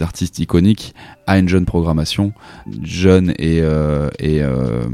artistes 0.01 0.39
iconiques 0.39 0.95
à 1.27 1.39
une 1.39 1.49
jeune 1.49 1.67
programmation, 1.67 2.33
jeune 2.83 3.31
et, 3.39 3.61
euh, 3.61 4.09
euh, 4.23 4.85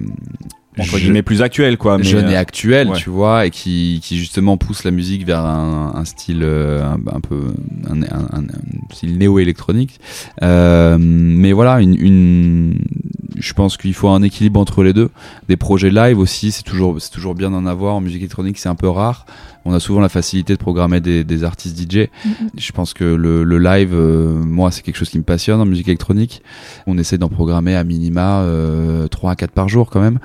entre 0.78 0.98
je- 0.98 1.04
guillemets 1.04 1.22
plus 1.22 1.42
actuel 1.42 1.76
quoi. 1.78 1.98
Mais, 1.98 2.04
jeune 2.04 2.28
et 2.30 2.34
euh, 2.36 2.40
actuel, 2.40 2.88
ouais. 2.88 2.96
tu 2.96 3.10
vois, 3.10 3.46
et 3.46 3.50
qui, 3.50 4.00
qui 4.02 4.18
justement 4.18 4.56
pousse 4.56 4.84
la 4.84 4.90
musique 4.90 5.24
vers 5.26 5.44
un, 5.44 5.92
un 5.94 6.04
style 6.04 6.40
euh, 6.42 6.82
un, 6.84 6.98
un 7.14 7.20
peu 7.20 7.40
un, 7.88 8.02
un- 8.02 8.06
un- 8.06 8.38
un 8.40 8.92
style 8.94 9.18
néo-électronique. 9.18 10.00
Euh, 10.42 10.96
mais 11.00 11.52
voilà, 11.52 11.80
une, 11.80 11.94
une, 12.00 12.78
je 13.38 13.52
pense 13.52 13.76
qu'il 13.76 13.94
faut 13.94 14.08
un 14.08 14.22
équilibre 14.22 14.58
entre 14.60 14.82
les 14.82 14.92
deux. 14.92 15.10
Des 15.48 15.56
projets 15.56 15.90
live 15.90 16.18
aussi, 16.18 16.50
c'est 16.52 16.62
toujours, 16.62 17.00
c'est 17.00 17.10
toujours 17.10 17.34
bien 17.34 17.50
d'en 17.50 17.66
avoir. 17.66 17.94
En 17.96 18.00
musique 18.00 18.20
électronique, 18.20 18.58
c'est 18.58 18.68
un 18.68 18.74
peu 18.74 18.88
rare. 18.88 19.26
On 19.64 19.74
a 19.74 19.80
souvent 19.80 20.00
la 20.00 20.08
facilité 20.08 20.54
de 20.54 20.58
programmer 20.58 21.00
des, 21.00 21.24
des 21.24 21.44
artistes 21.44 21.78
DJ. 21.78 22.06
Je 22.56 22.72
pense 22.72 22.94
que 22.94 23.04
le, 23.04 23.44
le 23.44 23.58
live, 23.58 23.90
euh, 23.92 24.32
moi, 24.32 24.70
c'est 24.70 24.80
quelque 24.82 24.96
chose 24.96 25.10
qui 25.10 25.18
me 25.18 25.24
passionne 25.24 25.60
en 25.60 25.66
musique 25.66 25.88
électronique. 25.88 26.42
On 26.86 26.96
essaie 26.96 27.18
d'en 27.18 27.28
programmer 27.28 27.76
à 27.76 27.84
minima 27.84 28.40
euh, 28.40 29.08
3 29.08 29.32
à 29.32 29.36
4 29.36 29.50
par 29.50 29.68
jour 29.68 29.90
quand 29.90 30.00
même. 30.00 30.20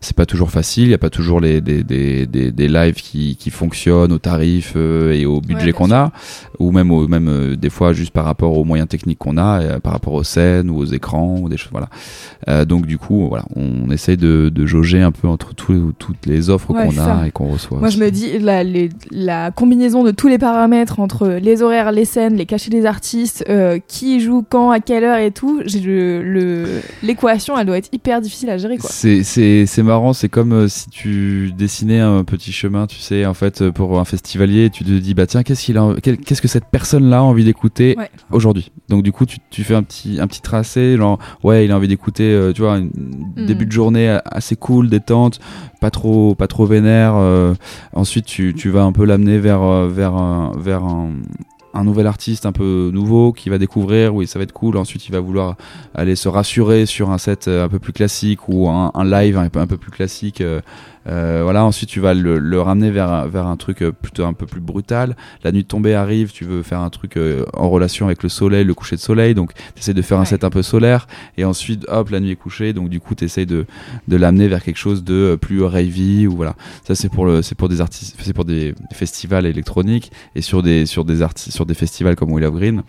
C'est 0.00 0.16
pas 0.16 0.26
toujours 0.26 0.50
facile, 0.50 0.84
il 0.84 0.88
n'y 0.88 0.94
a 0.94 0.98
pas 0.98 1.10
toujours 1.10 1.40
les, 1.40 1.60
des, 1.60 1.82
des, 1.82 2.26
des, 2.26 2.52
des 2.52 2.68
lives 2.68 2.94
qui, 2.96 3.36
qui 3.36 3.50
fonctionnent 3.50 4.12
au 4.12 4.18
tarif 4.18 4.74
euh, 4.76 5.12
et 5.12 5.26
au 5.26 5.40
budget 5.40 5.72
qu'on 5.72 5.90
a, 5.90 6.12
ou 6.58 6.70
même, 6.70 6.90
au, 6.90 7.08
même 7.08 7.28
euh, 7.28 7.56
des 7.56 7.70
fois 7.70 7.92
juste 7.92 8.12
par 8.12 8.24
rapport 8.24 8.56
aux 8.56 8.64
moyens 8.64 8.88
techniques 8.88 9.18
qu'on 9.18 9.36
a, 9.36 9.60
euh, 9.60 9.80
par 9.80 9.92
rapport 9.92 10.12
aux 10.12 10.22
scènes 10.22 10.70
ou 10.70 10.76
aux 10.78 10.84
écrans, 10.84 11.38
ou 11.40 11.48
des 11.48 11.56
choses, 11.56 11.72
voilà. 11.72 11.88
Donc 12.64 12.86
du 12.86 12.98
coup, 12.98 13.26
voilà, 13.28 13.44
on 13.56 13.90
essaye 13.90 14.16
de, 14.16 14.50
de 14.54 14.66
jauger 14.66 15.02
un 15.02 15.10
peu 15.12 15.26
entre 15.28 15.54
tous- 15.54 15.92
toutes 15.98 16.26
les 16.26 16.48
offres 16.50 16.70
Ouais, 16.72 16.84
qu'on 16.84 16.92
a 16.98 17.04
ça. 17.04 17.22
et 17.26 17.30
qu'on 17.30 17.46
reçoit. 17.48 17.78
Moi, 17.78 17.88
je 17.88 17.98
me 17.98 18.10
dis, 18.10 18.38
la, 18.38 18.62
les- 18.62 18.90
la 19.10 19.50
combinaison 19.50 20.04
de 20.04 20.10
tous 20.12 20.28
les 20.28 20.38
paramètres 20.38 21.00
entre 21.00 21.28
les 21.42 21.62
horaires, 21.62 21.90
les 21.92 22.04
scènes, 22.04 22.36
les 22.36 22.46
cachets 22.46 22.70
des 22.70 22.86
artistes, 22.86 23.44
qui 23.88 24.20
joue 24.20 24.44
quand, 24.48 24.70
à 24.70 24.80
quelle 24.80 25.04
heure 25.04 25.18
et 25.18 25.30
tout, 25.32 25.60
j'ai 25.64 25.80
le- 25.80 26.22
le- 26.22 26.66
l'équation, 27.02 27.58
elle 27.58 27.66
doit 27.66 27.78
être 27.78 27.88
hyper 27.92 28.20
difficile 28.20 28.50
à 28.50 28.58
gérer, 28.58 28.76
c'est 28.80 29.82
marrant, 29.86 30.12
c'est 30.12 30.28
comme 30.28 30.52
euh, 30.52 30.68
si 30.68 30.90
tu 30.90 31.52
dessinais 31.56 32.00
un 32.00 32.22
petit 32.24 32.52
chemin, 32.52 32.86
tu 32.86 32.98
sais, 32.98 33.24
en 33.24 33.32
fait, 33.32 33.62
euh, 33.62 33.72
pour 33.72 33.98
un 33.98 34.04
festivalier, 34.04 34.68
tu 34.68 34.84
te 34.84 34.90
dis, 34.90 35.14
bah 35.14 35.26
tiens, 35.26 35.42
qu'est-ce, 35.42 35.64
qu'il 35.64 35.78
a, 35.78 35.94
qu'est-ce 36.02 36.42
que 36.42 36.48
cette 36.48 36.66
personne-là 36.70 37.18
a 37.18 37.22
envie 37.22 37.44
d'écouter 37.44 37.94
Ouais. 37.96 38.10
aujourd'hui? 38.30 38.70
Donc 38.90 39.02
du 39.02 39.12
coup, 39.12 39.24
tu, 39.24 39.38
tu 39.50 39.64
fais 39.64 39.74
un 39.74 39.82
petit, 39.82 40.20
un 40.20 40.26
petit 40.26 40.42
tracé, 40.42 40.96
genre, 40.98 41.18
ouais, 41.42 41.64
il 41.64 41.72
a 41.72 41.76
envie 41.76 41.88
d'écouter, 41.88 42.24
euh, 42.30 42.52
tu 42.52 42.60
vois, 42.60 42.74
un 42.74 42.82
Mm. 42.82 43.46
début 43.46 43.64
de 43.66 43.72
journée 43.72 44.18
assez 44.26 44.56
cool, 44.56 44.88
détente, 44.90 45.40
pas 45.80 45.90
trop, 45.90 46.34
pas 46.34 46.46
trop 46.48 46.66
vénère. 46.66 47.14
euh, 47.16 47.54
ensuite, 47.94 48.26
tu, 48.26 48.52
tu 48.54 48.68
vas 48.70 48.82
un 48.82 48.92
peu 48.92 49.04
l'amener 49.04 49.38
vers, 49.38 49.86
vers, 49.88 50.14
un, 50.14 50.52
vers 50.58 50.84
un, 50.84 51.10
un 51.76 51.84
nouvel 51.84 52.06
artiste 52.06 52.46
un 52.46 52.52
peu 52.52 52.90
nouveau 52.92 53.32
qui 53.32 53.48
va 53.48 53.58
découvrir, 53.58 54.14
oui, 54.14 54.26
ça 54.26 54.38
va 54.38 54.42
être 54.44 54.52
cool. 54.52 54.76
Ensuite, 54.76 55.06
il 55.08 55.12
va 55.12 55.20
vouloir 55.20 55.56
aller 55.94 56.16
se 56.16 56.28
rassurer 56.28 56.86
sur 56.86 57.10
un 57.10 57.18
set 57.18 57.48
euh, 57.48 57.64
un 57.64 57.68
peu 57.68 57.78
plus 57.78 57.92
classique 57.92 58.48
ou 58.48 58.68
un, 58.68 58.90
un 58.94 59.04
live 59.04 59.36
un 59.38 59.48
peu, 59.48 59.60
un 59.60 59.66
peu 59.66 59.76
plus 59.76 59.90
classique. 59.90 60.40
euh, 60.40 60.60
euh, 61.08 61.42
voilà, 61.44 61.64
ensuite 61.64 61.88
tu 61.88 62.00
vas 62.00 62.14
le, 62.14 62.40
le 62.40 62.60
ramener 62.60 62.90
vers, 62.90 63.08
un- 63.12 63.28
vers 63.28 63.46
un 63.46 63.56
truc 63.56 63.78
plutôt 64.02 64.24
un 64.24 64.32
peu 64.32 64.44
plus 64.44 64.60
brutal. 64.60 65.16
La 65.44 65.52
nuit 65.52 65.64
tombée 65.64 65.94
arrive, 65.94 66.32
tu 66.32 66.44
veux 66.44 66.64
faire 66.64 66.80
un 66.80 66.90
truc 66.90 67.16
euh, 67.16 67.44
en 67.54 67.70
relation 67.70 68.06
avec 68.06 68.24
le 68.24 68.28
soleil, 68.28 68.64
le 68.64 68.74
coucher 68.74 68.96
de 68.96 69.00
soleil, 69.00 69.32
donc 69.32 69.52
tu 69.54 69.80
essaies 69.80 69.94
de 69.94 70.02
faire 70.02 70.18
un 70.18 70.24
set 70.24 70.42
un 70.42 70.50
peu 70.50 70.62
solaire. 70.62 71.06
Et 71.38 71.44
ensuite, 71.44 71.86
hop, 71.88 72.10
la 72.10 72.18
nuit 72.18 72.32
est 72.32 72.36
couchée, 72.36 72.72
donc 72.72 72.88
du 72.88 72.98
coup 72.98 73.14
tu 73.14 73.24
essaies 73.24 73.46
de, 73.46 73.66
de 74.08 74.16
l'amener 74.16 74.48
vers 74.48 74.64
quelque 74.64 74.78
chose 74.78 75.04
de 75.04 75.14
euh, 75.14 75.36
plus 75.36 75.62
ravey 75.62 76.26
ou 76.26 76.34
voilà. 76.34 76.56
Ça 76.82 76.96
c'est 76.96 77.08
pour 77.08 77.24
le, 77.24 77.40
c'est 77.40 77.54
pour 77.54 77.68
des 77.68 77.80
artistes, 77.80 78.16
c'est 78.20 78.32
pour 78.34 78.44
des 78.44 78.74
festivals 78.92 79.46
électroniques 79.46 80.10
et 80.34 80.42
sur 80.42 80.60
des, 80.64 80.86
sur 80.86 81.04
des 81.04 81.22
artistes, 81.22 81.56
sur 81.66 81.74
des 81.74 81.74
festivals 81.74 82.14
comme 82.16 82.32
Will 82.32 82.44
of 82.44 82.54
Green. 82.54 82.82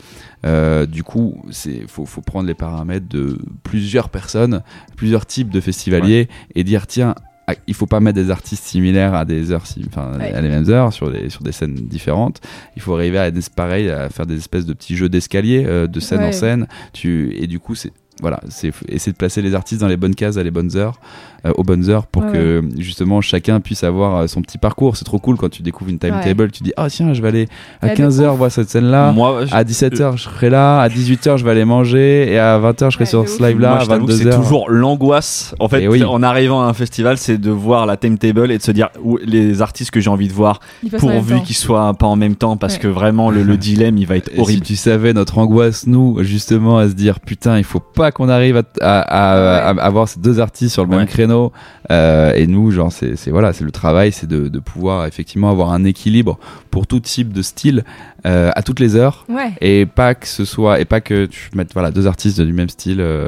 Euh, 0.45 0.85
du 0.85 1.03
coup, 1.03 1.41
c'est 1.49 1.87
faut, 1.87 2.05
faut 2.05 2.21
prendre 2.21 2.47
les 2.47 2.53
paramètres 2.53 3.07
de 3.09 3.39
plusieurs 3.63 4.09
personnes, 4.09 4.61
plusieurs 4.95 5.25
types 5.25 5.49
de 5.49 5.59
festivaliers 5.59 6.27
et 6.55 6.63
dire 6.63 6.85
tiens. 6.85 7.15
ah, 7.47 7.55
Il 7.67 7.73
faut 7.73 7.87
pas 7.87 7.99
mettre 7.99 8.15
des 8.21 8.29
artistes 8.29 8.63
similaires 8.63 9.15
à 9.15 9.25
des 9.25 9.51
heures, 9.51 9.63
enfin 9.87 10.17
Ouais. 10.19 10.31
à 10.33 10.41
les 10.41 10.49
mêmes 10.49 10.69
heures 10.69 10.93
sur 10.93 11.11
des 11.11 11.29
sur 11.29 11.41
des 11.43 11.51
scènes 11.51 11.73
différentes. 11.75 12.39
Il 12.75 12.81
faut 12.81 12.93
arriver 12.93 13.17
à 13.17 13.27
être 13.27 13.49
pareil, 13.55 13.89
à 13.89 14.09
faire 14.09 14.25
des 14.27 14.37
espèces 14.37 14.65
de 14.65 14.73
petits 14.73 14.95
jeux 14.95 15.09
d'escalier 15.09 15.63
euh, 15.65 15.87
de 15.87 15.99
scène 15.99 16.23
en 16.23 16.31
scène. 16.31 16.67
Tu 16.93 17.33
et 17.35 17.47
du 17.47 17.59
coup 17.59 17.73
c'est 17.75 17.91
voilà, 18.21 18.39
c'est 18.49 18.71
essayer 18.89 19.11
de 19.11 19.17
placer 19.17 19.41
les 19.41 19.53
artistes 19.55 19.81
dans 19.81 19.87
les 19.87 19.97
bonnes 19.97 20.15
cases 20.15 20.37
à 20.37 20.43
les 20.43 20.51
bonnes 20.51 20.75
heures, 20.75 20.99
euh, 21.45 21.51
aux 21.55 21.63
bonnes 21.63 21.89
heures 21.89 22.07
pour 22.07 22.23
Ouais, 22.23 22.31
que 22.33 22.63
justement 22.77 23.21
chacun 23.21 23.59
puisse 23.59 23.83
avoir 23.83 24.15
euh, 24.17 24.27
son 24.27 24.41
petit 24.41 24.57
parcours. 24.57 24.97
C'est 24.97 25.05
trop 25.05 25.19
cool 25.19 25.37
quand 25.37 25.49
tu 25.49 25.61
découvres 25.61 25.91
une 25.91 25.99
timetable, 25.99 26.49
tu 26.51 26.63
dis 26.63 26.73
ah 26.77 26.89
tiens 26.89 27.13
je 27.13 27.21
vais 27.21 27.27
aller 27.27 27.47
à 27.81 27.87
Elle 27.87 27.91
est 28.01 28.03
15h 28.03 28.29
ouf. 28.31 28.37
voir 28.37 28.51
cette 28.51 28.69
scène 28.69 28.85
là. 28.85 29.11
Moi, 29.11 29.45
je- 29.45 29.53
À 29.53 29.63
17h, 29.63 30.17
je 30.17 30.23
serai 30.23 30.49
là. 30.49 30.79
À 30.81 30.89
18h, 30.89 31.37
je 31.37 31.45
vais 31.45 31.51
aller 31.51 31.65
manger. 31.65 32.31
Et 32.31 32.39
à 32.39 32.57
20h, 32.59 32.85
je 32.89 32.95
serai 32.95 33.03
Ouais, 33.03 33.05
sur 33.09 33.27
ce 33.29 33.35
ouf. 33.35 33.39
live-là. 33.47 33.69
Moi, 33.69 33.77
À 33.77 33.83
je 33.83 33.87
t'avoue 33.89 34.05
que 34.07 34.11
22h. 34.13 34.31
c'est 34.31 34.37
toujours 34.37 34.69
l'angoisse. 34.69 35.53
En 35.59 35.67
fait, 35.69 35.87
oui. 35.87 36.03
en 36.03 36.23
arrivant 36.23 36.63
à 36.63 36.65
un 36.65 36.73
festival, 36.73 37.17
c'est 37.17 37.37
de 37.37 37.51
voir 37.51 37.85
la 37.85 37.97
timetable 37.97 38.51
et 38.51 38.57
de 38.57 38.63
se 38.63 38.71
dire 38.71 38.89
où 39.03 39.17
les 39.23 39.61
artistes 39.61 39.91
que 39.91 39.99
j'ai 39.99 40.09
envie 40.09 40.27
de 40.27 40.33
voir, 40.33 40.59
pourvu 40.99 41.41
qu'ils 41.41 41.55
soient 41.55 41.93
pas 41.93 42.07
en 42.07 42.15
même 42.15 42.35
temps, 42.35 42.57
parce 42.57 42.73
Ouais. 42.75 42.79
que 42.79 42.87
vraiment 42.87 43.29
le, 43.31 43.43
le 43.43 43.57
dilemme, 43.67 43.97
il 43.97 44.07
va 44.07 44.17
être 44.17 44.29
Et 44.31 44.35
si 44.35 44.39
horrible. 44.41 44.65
tu 44.65 44.75
savais 44.75 45.13
notre 45.13 45.37
angoisse, 45.37 45.87
nous, 45.87 46.17
justement, 46.23 46.77
à 46.79 46.89
se 46.89 46.93
dire 46.93 47.19
putain, 47.19 47.57
il 47.57 47.63
faut 47.63 47.79
pas 47.79 48.06
qu'on 48.11 48.29
arrive 48.29 48.57
à, 48.57 48.63
à, 48.81 48.99
à- 49.01 49.69
à 49.69 49.83
avoir 49.83 50.07
ces 50.07 50.19
deux 50.19 50.39
artistes 50.39 50.73
sur 50.73 50.83
le 50.85 50.89
Ouais. 50.91 50.97
même 50.97 51.07
créneau. 51.07 51.51
Euh, 51.91 52.33
et 52.35 52.47
nous, 52.47 52.71
genre, 52.71 52.91
c'est 52.91 53.15
voilà, 53.29 53.53
c'est 53.53 53.63
le 53.63 53.71
travail, 53.71 54.11
c'est 54.11 54.27
de, 54.27 54.47
de 54.49 54.59
pouvoir 54.59 55.05
effectivement 55.05 55.49
avoir 55.49 55.71
un 55.71 55.83
équilibre 55.85 56.37
pour 56.71 56.85
tout 56.87 56.99
type 56.99 57.31
de 57.33 57.41
style 57.41 57.83
euh, 58.25 58.51
à 58.55 58.61
toutes 58.63 58.79
les 58.79 58.95
heures. 58.95 59.25
Ouais. 59.29 59.51
Et 59.61 59.85
pas 59.85 60.15
que 60.15 60.27
ce 60.27 60.43
soit, 60.45 60.79
et 60.79 60.85
pas 60.85 60.99
que 61.01 61.25
tu 61.25 61.49
mettes 61.55 61.71
voilà 61.73 61.91
deux 61.91 62.07
artistes 62.07 62.41
du 62.41 62.51
même 62.53 62.69
style 62.69 62.97
euh, 62.99 63.27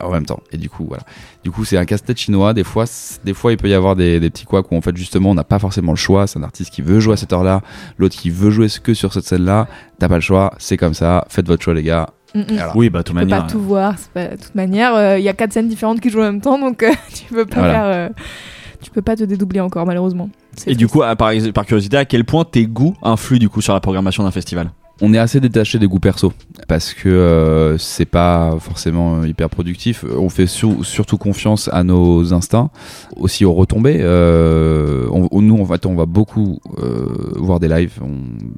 en 0.00 0.10
même 0.10 0.26
temps. 0.26 0.40
Et 0.52 0.56
du 0.58 0.68
coup, 0.68 0.84
voilà. 0.88 1.02
Du 1.44 1.50
coup, 1.52 1.64
c'est 1.64 1.76
un 1.78 1.84
casse-tête 1.84 2.18
chinois. 2.18 2.54
Des 2.54 2.64
fois, 2.64 2.84
des 3.24 3.34
fois, 3.34 3.52
il 3.52 3.58
peut 3.58 3.68
y 3.68 3.74
avoir 3.74 3.94
des, 3.94 4.18
des 4.18 4.30
petits 4.30 4.44
couacs 4.44 4.70
où 4.72 4.76
en 4.76 4.80
fait 4.80 4.96
justement, 4.96 5.30
on 5.30 5.34
n'a 5.34 5.44
pas 5.44 5.58
forcément 5.60 5.92
le 5.92 5.96
choix. 5.96 6.26
C'est 6.26 6.38
un 6.38 6.42
artiste 6.42 6.72
qui 6.72 6.82
veut 6.82 6.98
jouer 7.00 7.14
à 7.14 7.16
cette 7.16 7.32
heure-là, 7.32 7.60
l'autre 7.98 8.16
qui 8.16 8.30
veut 8.30 8.50
jouer 8.50 8.66
que 8.82 8.94
sur 8.94 9.12
cette 9.12 9.24
scène-là. 9.24 9.68
T'as 9.98 10.08
pas 10.08 10.16
le 10.16 10.20
choix. 10.20 10.52
C'est 10.58 10.76
comme 10.76 10.94
ça. 10.94 11.24
Faites 11.28 11.46
votre 11.46 11.62
choix, 11.62 11.74
les 11.74 11.82
gars. 11.84 12.08
Voilà. 12.48 12.72
Oui, 12.76 12.90
bah, 12.90 12.98
de 13.00 13.04
toute 13.04 13.14
Tu 13.16 13.20
peux 13.20 13.26
manière. 13.28 13.46
pas 13.46 13.52
tout 13.52 13.60
voir. 13.60 13.94
c'est 13.98 14.10
pas- 14.10 14.28
De 14.36 14.42
toute 14.42 14.54
manière, 14.54 14.94
euh, 14.94 15.18
il 15.18 15.24
y 15.24 15.28
a 15.28 15.32
quatre 15.32 15.52
scènes 15.52 15.68
différentes 15.68 16.00
qui 16.00 16.10
jouent 16.10 16.20
en 16.20 16.32
même 16.32 16.40
temps, 16.40 16.58
donc 16.58 16.82
euh, 16.82 16.90
tu 17.14 17.32
peux 17.34 17.46
pas 17.46 17.58
Voilà. 17.60 17.72
faire. 17.74 17.84
euh, 17.84 18.08
tu 18.82 18.90
peux 18.90 19.02
pas 19.02 19.16
te 19.16 19.24
dédoubler 19.24 19.60
encore, 19.60 19.86
malheureusement. 19.86 20.28
Et 20.66 20.74
du 20.74 20.86
coup, 20.88 21.02
à- 21.02 21.16
par, 21.16 21.32
par 21.54 21.66
curiosité, 21.66 21.96
à 21.96 22.04
quel 22.04 22.24
point 22.24 22.44
tes 22.44 22.66
goûts 22.66 22.94
influent 23.02 23.38
du 23.38 23.48
coup 23.48 23.60
sur 23.60 23.72
la 23.74 23.80
programmation 23.80 24.22
d'un 24.22 24.30
festival? 24.30 24.70
On 25.02 25.12
est 25.12 25.18
assez 25.18 25.40
détaché 25.40 25.78
des 25.78 25.86
goûts 25.86 26.00
perso 26.00 26.32
parce 26.68 26.94
que 26.94 27.10
euh, 27.10 27.76
c'est 27.76 28.06
pas 28.06 28.56
forcément 28.58 29.24
hyper 29.24 29.50
productif. 29.50 30.06
On 30.16 30.30
fait 30.30 30.46
sur- 30.46 30.86
surtout 30.86 31.18
confiance 31.18 31.68
à 31.70 31.84
nos 31.84 32.32
instincts, 32.32 32.70
aussi 33.14 33.44
aux 33.44 33.52
retombées. 33.52 33.98
Euh, 34.00 35.06
nous, 35.32 35.60
en 35.60 35.66
fait, 35.66 35.84
on 35.84 35.94
va 35.94 36.06
beaucoup 36.06 36.60
euh, 36.78 37.08
voir 37.36 37.60
des 37.60 37.68
lives 37.68 37.98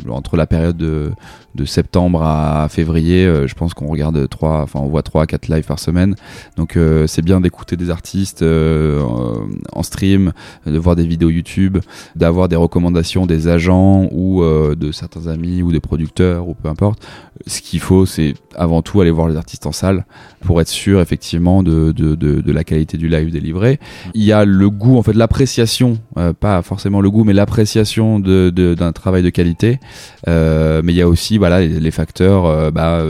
entre 0.09 0.37
la 0.37 0.47
période 0.47 0.77
de, 0.77 1.11
de 1.57 1.65
septembre 1.65 2.23
à 2.23 2.69
février. 2.71 3.25
je 3.47 3.55
pense 3.55 3.75
qu'on 3.75 3.89
regarde 3.89 4.29
trois, 4.29 4.63
enfin, 4.63 4.79
on 4.81 4.87
voit 4.87 5.03
trois 5.03 5.23
à 5.25 5.27
quatre 5.27 5.49
lives 5.49 5.67
par 5.67 5.81
semaine. 5.81 6.15
Donc, 6.57 6.79
c'est 7.09 7.23
bien 7.23 7.41
d'écouter 7.41 7.77
des 7.77 7.91
artistes 7.91 8.45
en 8.45 9.83
stream, 9.83 10.33
de 10.67 10.79
voir 10.79 10.95
des 10.95 11.07
vidéos 11.07 11.31
YouTube, 11.31 11.79
d'avoir 12.15 12.49
des 12.49 12.57
recommandations 12.57 13.27
des 13.27 13.49
agents 13.49 14.09
ou 14.13 14.43
de 14.45 14.93
certains 14.93 15.27
amis 15.27 15.63
ou 15.63 15.73
des 15.73 15.81
producteurs 15.81 16.28
ou 16.37 16.55
peu 16.55 16.69
importe. 16.69 17.07
Ce 17.47 17.61
qu'il 17.61 17.81
faut, 17.81 18.05
c'est 18.05 18.35
avant 18.57 18.83
tout 18.83 19.01
aller 19.01 19.13
voir 19.13 19.29
les 19.29 19.37
artistes 19.37 19.65
en 19.67 19.73
salle 19.73 20.05
pour 20.41 20.61
être 20.61 20.69
sûr 20.69 21.01
effectivement 21.01 21.63
de, 21.63 21.93
de, 21.93 22.15
de, 22.17 22.41
de 22.41 22.53
la 22.53 22.65
qualité 22.65 22.97
du 22.99 23.09
live 23.09 23.31
délivré. 23.31 23.79
Il 24.15 24.25
y 24.25 24.33
a 24.33 24.45
le 24.45 24.69
goût, 24.71 24.99
en 24.99 25.03
fait, 25.05 25.13
l'appréciation, 25.13 25.99
euh, 26.17 26.33
pas 26.33 26.61
forcément 26.63 27.01
le 27.01 27.11
goût, 27.11 27.23
mais 27.25 27.33
l'appréciation 27.35 28.19
de- 28.19 28.51
de- 28.51 28.75
d'un 28.75 28.91
travail 28.93 29.23
de 29.23 29.31
qualité. 29.31 29.79
Euh, 30.27 30.81
mais 30.85 30.93
il 30.93 30.97
y 30.97 31.03
a 31.03 31.09
aussi 31.09 31.39
voilà, 31.39 31.61
les, 31.61 31.79
les 31.81 31.91
facteurs, 31.93 32.47
euh, 32.47 32.71
bah, 32.73 33.05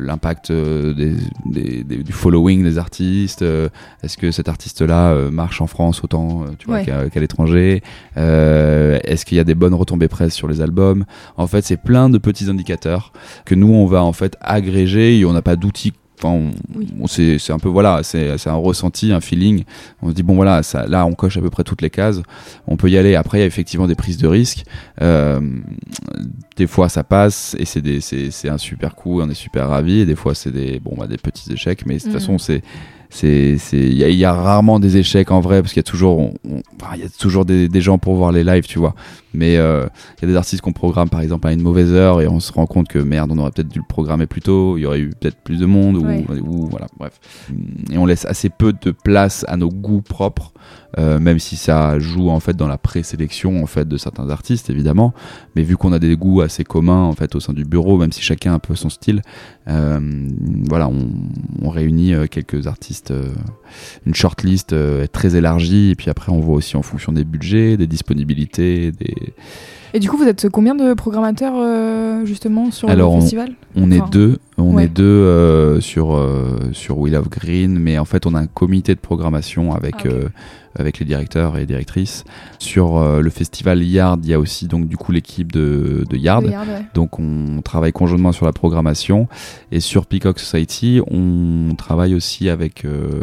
l'impact 0.00 0.52
des, 0.52 1.14
des- 1.46 1.82
des- 1.84 2.02
du 2.04 2.12
following 2.12 2.62
des 2.62 2.78
artistes. 2.78 3.42
Est-ce 3.42 4.16
que 4.16 4.30
cet 4.30 4.48
artiste-là 4.48 5.14
marche 5.30 5.60
en 5.60 5.66
France 5.66 6.02
autant 6.04 6.44
tu 6.58 6.66
vois, 6.66 6.76
Ouais. 6.78 6.84
qu'à 6.84 7.20
l'étranger? 7.20 7.82
Est-ce 8.16 9.24
qu'il 9.24 9.36
y 9.36 9.40
a 9.40 9.44
des 9.44 9.54
bonnes 9.54 9.74
retombées 9.74 10.08
presse 10.08 10.34
sur 10.34 10.46
les 10.48 10.60
albums? 10.60 11.04
En 11.36 11.46
fait, 11.46 11.62
c'est 11.64 11.76
plein 11.76 12.10
de 12.10 12.18
petits 12.18 12.41
indicateurs 12.48 13.12
que 13.44 13.54
nous 13.54 13.72
on 13.72 13.86
va 13.86 14.02
en 14.02 14.12
fait 14.12 14.36
agréger 14.40 15.18
et 15.18 15.24
on 15.24 15.32
n'a 15.32 15.42
pas 15.42 15.56
d'outils. 15.56 15.92
Enfin, 16.24 16.34
on, 16.34 16.50
Oui. 16.78 16.86
on- 17.00 17.08
c'est 17.08 17.38
c'est 17.40 17.52
un 17.52 17.58
peu 17.58 17.68
voilà, 17.68 18.04
c'est 18.04 18.38
c'est 18.38 18.48
un 18.48 18.54
ressenti, 18.54 19.12
un 19.12 19.20
feeling. 19.20 19.64
On 20.02 20.08
se 20.10 20.14
dit 20.14 20.22
bon 20.22 20.36
voilà, 20.36 20.62
ça, 20.62 20.86
là 20.86 21.04
on 21.04 21.14
coche 21.14 21.36
à 21.36 21.40
peu 21.40 21.50
près 21.50 21.64
toutes 21.64 21.82
les 21.82 21.90
cases. 21.90 22.20
On 22.68 22.76
peut 22.76 22.88
y 22.90 22.96
aller. 22.96 23.16
Après, 23.16 23.38
il 23.38 23.40
y 23.40 23.44
a 23.44 23.46
effectivement 23.46 23.88
des 23.88 23.96
prises 23.96 24.18
de 24.18 24.28
risques. 24.28 24.64
Euh, 25.00 25.40
des 26.56 26.66
fois 26.68 26.88
ça 26.88 27.02
passe 27.02 27.56
et 27.58 27.64
c'est 27.64 27.80
des 27.80 28.00
c'est 28.00 28.30
c'est 28.30 28.48
un 28.48 28.58
super 28.58 28.94
coup, 28.94 29.20
on 29.20 29.28
est 29.30 29.34
super 29.34 29.68
ravi. 29.68 29.98
Et 30.00 30.06
des 30.06 30.14
fois 30.14 30.34
c'est 30.34 30.52
des 30.52 30.78
bon 30.78 30.94
bah, 30.96 31.06
des 31.08 31.16
petits 31.18 31.52
échecs, 31.52 31.84
mais 31.86 31.94
de 31.94 32.00
toute 32.00 32.08
Mhm. 32.12 32.14
façon 32.14 32.38
c'est 32.38 32.62
c'est 33.12 33.58
c'est 33.58 33.76
il 33.76 33.92
y, 33.92 34.14
y 34.16 34.24
a 34.24 34.32
rarement 34.32 34.80
des 34.80 34.96
échecs 34.96 35.30
en 35.30 35.40
vrai 35.40 35.60
parce 35.60 35.74
qu'il 35.74 35.80
y 35.80 35.84
a 35.86 35.90
toujours 35.90 36.32
il 36.44 37.00
y 37.00 37.04
a 37.04 37.08
toujours 37.18 37.44
des, 37.44 37.68
des 37.68 37.80
gens 37.82 37.98
pour 37.98 38.14
voir 38.16 38.32
les 38.32 38.42
lives 38.42 38.66
tu 38.66 38.78
vois. 38.78 38.94
Mais 39.34 39.58
euh, 39.58 39.86
il 40.18 40.22
y 40.22 40.24
a 40.24 40.32
des 40.32 40.36
artistes 40.36 40.62
qu'on 40.62 40.72
programme 40.72 41.10
par 41.10 41.20
exemple 41.20 41.46
à 41.46 41.52
une 41.52 41.60
mauvaise 41.60 41.92
heure 41.92 42.22
et 42.22 42.26
on 42.26 42.40
se 42.40 42.52
rend 42.52 42.66
compte 42.66 42.88
que 42.88 42.98
merde 42.98 43.30
on 43.32 43.38
aurait 43.38 43.50
peut-être 43.50 43.68
dû 43.68 43.80
le 43.80 43.84
programmer 43.86 44.26
plus 44.26 44.40
tôt 44.40 44.78
il 44.78 44.82
y 44.82 44.86
aurait 44.86 45.00
eu 45.00 45.10
peut-être 45.10 45.36
plus 45.42 45.58
de 45.58 45.66
monde 45.66 45.96
ou, 45.96 46.06
ou 46.40 46.66
voilà 46.68 46.86
bref. 46.98 47.20
Et 47.92 47.98
on 47.98 48.06
laisse 48.06 48.24
assez 48.24 48.48
peu 48.48 48.72
de 48.72 48.90
place 48.90 49.44
à 49.46 49.58
nos 49.58 49.68
goûts 49.68 50.02
propres 50.02 50.52
euh, 50.98 51.18
même 51.18 51.38
si 51.38 51.56
ça 51.56 51.98
joue 51.98 52.28
en 52.30 52.40
fait 52.40 52.56
dans 52.56 52.68
la 52.68 52.78
présélection 52.78 53.62
en 53.62 53.66
fait 53.66 53.88
de 53.88 53.96
certains 53.96 54.28
artistes 54.30 54.70
évidemment. 54.70 55.14
Mais 55.56 55.62
vu 55.62 55.76
qu'on 55.76 55.92
a 55.92 55.98
des 55.98 56.16
goûts 56.16 56.40
assez 56.40 56.64
communs 56.64 57.02
en 57.04 57.12
fait 57.14 57.34
au 57.34 57.40
sein 57.40 57.52
du 57.52 57.64
bureau 57.64 57.98
même 57.98 58.12
si 58.12 58.22
chacun 58.22 58.52
a 58.52 58.54
un 58.56 58.58
peu 58.58 58.74
son 58.74 58.90
style 58.90 59.22
euh, 59.68 60.00
voilà 60.68 60.88
on, 60.88 61.08
on 61.62 61.70
réunit 61.70 62.14
euh, 62.14 62.26
quelques 62.26 62.66
artistes 62.66 63.12
une 64.06 64.14
shortlist 64.14 64.74
très 65.12 65.36
élargie. 65.36 65.90
Et 65.90 65.94
puis 65.94 66.10
après 66.10 66.30
on 66.32 66.40
voit 66.40 66.56
aussi 66.56 66.76
en 66.76 66.82
fonction 66.82 67.12
des 67.12 67.24
budgets 67.24 67.76
des 67.76 67.86
disponibilités 67.86 68.92
des 68.92 69.14
Et 69.94 69.98
du 70.00 70.08
coup, 70.08 70.16
vous 70.16 70.26
êtes 70.26 70.48
combien 70.48 70.74
de 70.74 70.94
programmateurs 70.94 71.54
euh, 71.56 72.24
justement 72.24 72.70
sur 72.70 72.88
Alors, 72.88 73.14
le 73.14 73.20
festival? 73.20 73.52
on 73.76 73.90
est 73.90 74.00
Enfin, 74.00 74.10
deux. 74.10 74.38
On 74.58 74.74
ouais. 74.74 74.84
est 74.84 74.88
deux 74.88 75.02
euh, 75.04 75.80
sur 75.80 76.14
euh, 76.14 76.58
sur 76.72 76.98
Wheel 76.98 77.16
of 77.16 77.28
Green. 77.28 77.78
Mais 77.78 77.98
en 77.98 78.04
fait 78.04 78.26
on 78.26 78.34
a 78.34 78.40
un 78.40 78.46
comité 78.46 78.94
de 78.94 79.00
programmation 79.00 79.74
avec 79.74 79.94
Ah. 80.06 80.28
Avec 80.78 80.98
les 80.98 81.04
directeurs 81.04 81.58
et 81.58 81.66
directrices 81.66 82.24
sur 82.58 82.96
euh, 82.96 83.20
le 83.20 83.30
festival 83.30 83.82
Yard 83.82 84.24
il 84.24 84.30
y 84.30 84.34
a 84.34 84.38
aussi 84.38 84.68
donc 84.68 84.88
du 84.88 84.96
coup 84.96 85.12
l'équipe 85.12 85.52
de, 85.52 86.04
de 86.08 86.16
Yard 86.16 86.44
de 86.44 86.50
Yard, 86.50 86.68
ouais. 86.68 86.84
donc 86.94 87.18
on 87.18 87.60
travaille 87.62 87.92
conjointement 87.92 88.32
sur 88.32 88.46
la 88.46 88.52
programmation 88.52 89.28
et 89.70 89.80
sur 89.80 90.06
Peacock 90.06 90.38
Society 90.38 91.00
on 91.10 91.74
travaille 91.76 92.14
aussi 92.14 92.48
avec 92.48 92.84
euh, 92.84 93.22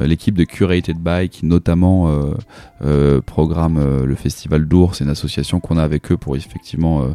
l'équipe 0.00 0.36
de 0.36 0.44
Curated 0.44 0.98
By 0.98 1.28
qui 1.28 1.46
notamment 1.46 2.08
euh, 2.08 2.34
euh, 2.82 3.20
programme 3.20 3.76
euh, 3.78 4.06
le 4.06 4.14
festival 4.14 4.66
d'Ours, 4.66 4.98
c'est 4.98 5.04
une 5.04 5.10
association 5.10 5.60
qu'on 5.60 5.76
a 5.76 5.82
avec 5.82 6.10
eux 6.12 6.16
pour 6.16 6.36
effectivement 6.36 7.02
euh, 7.02 7.08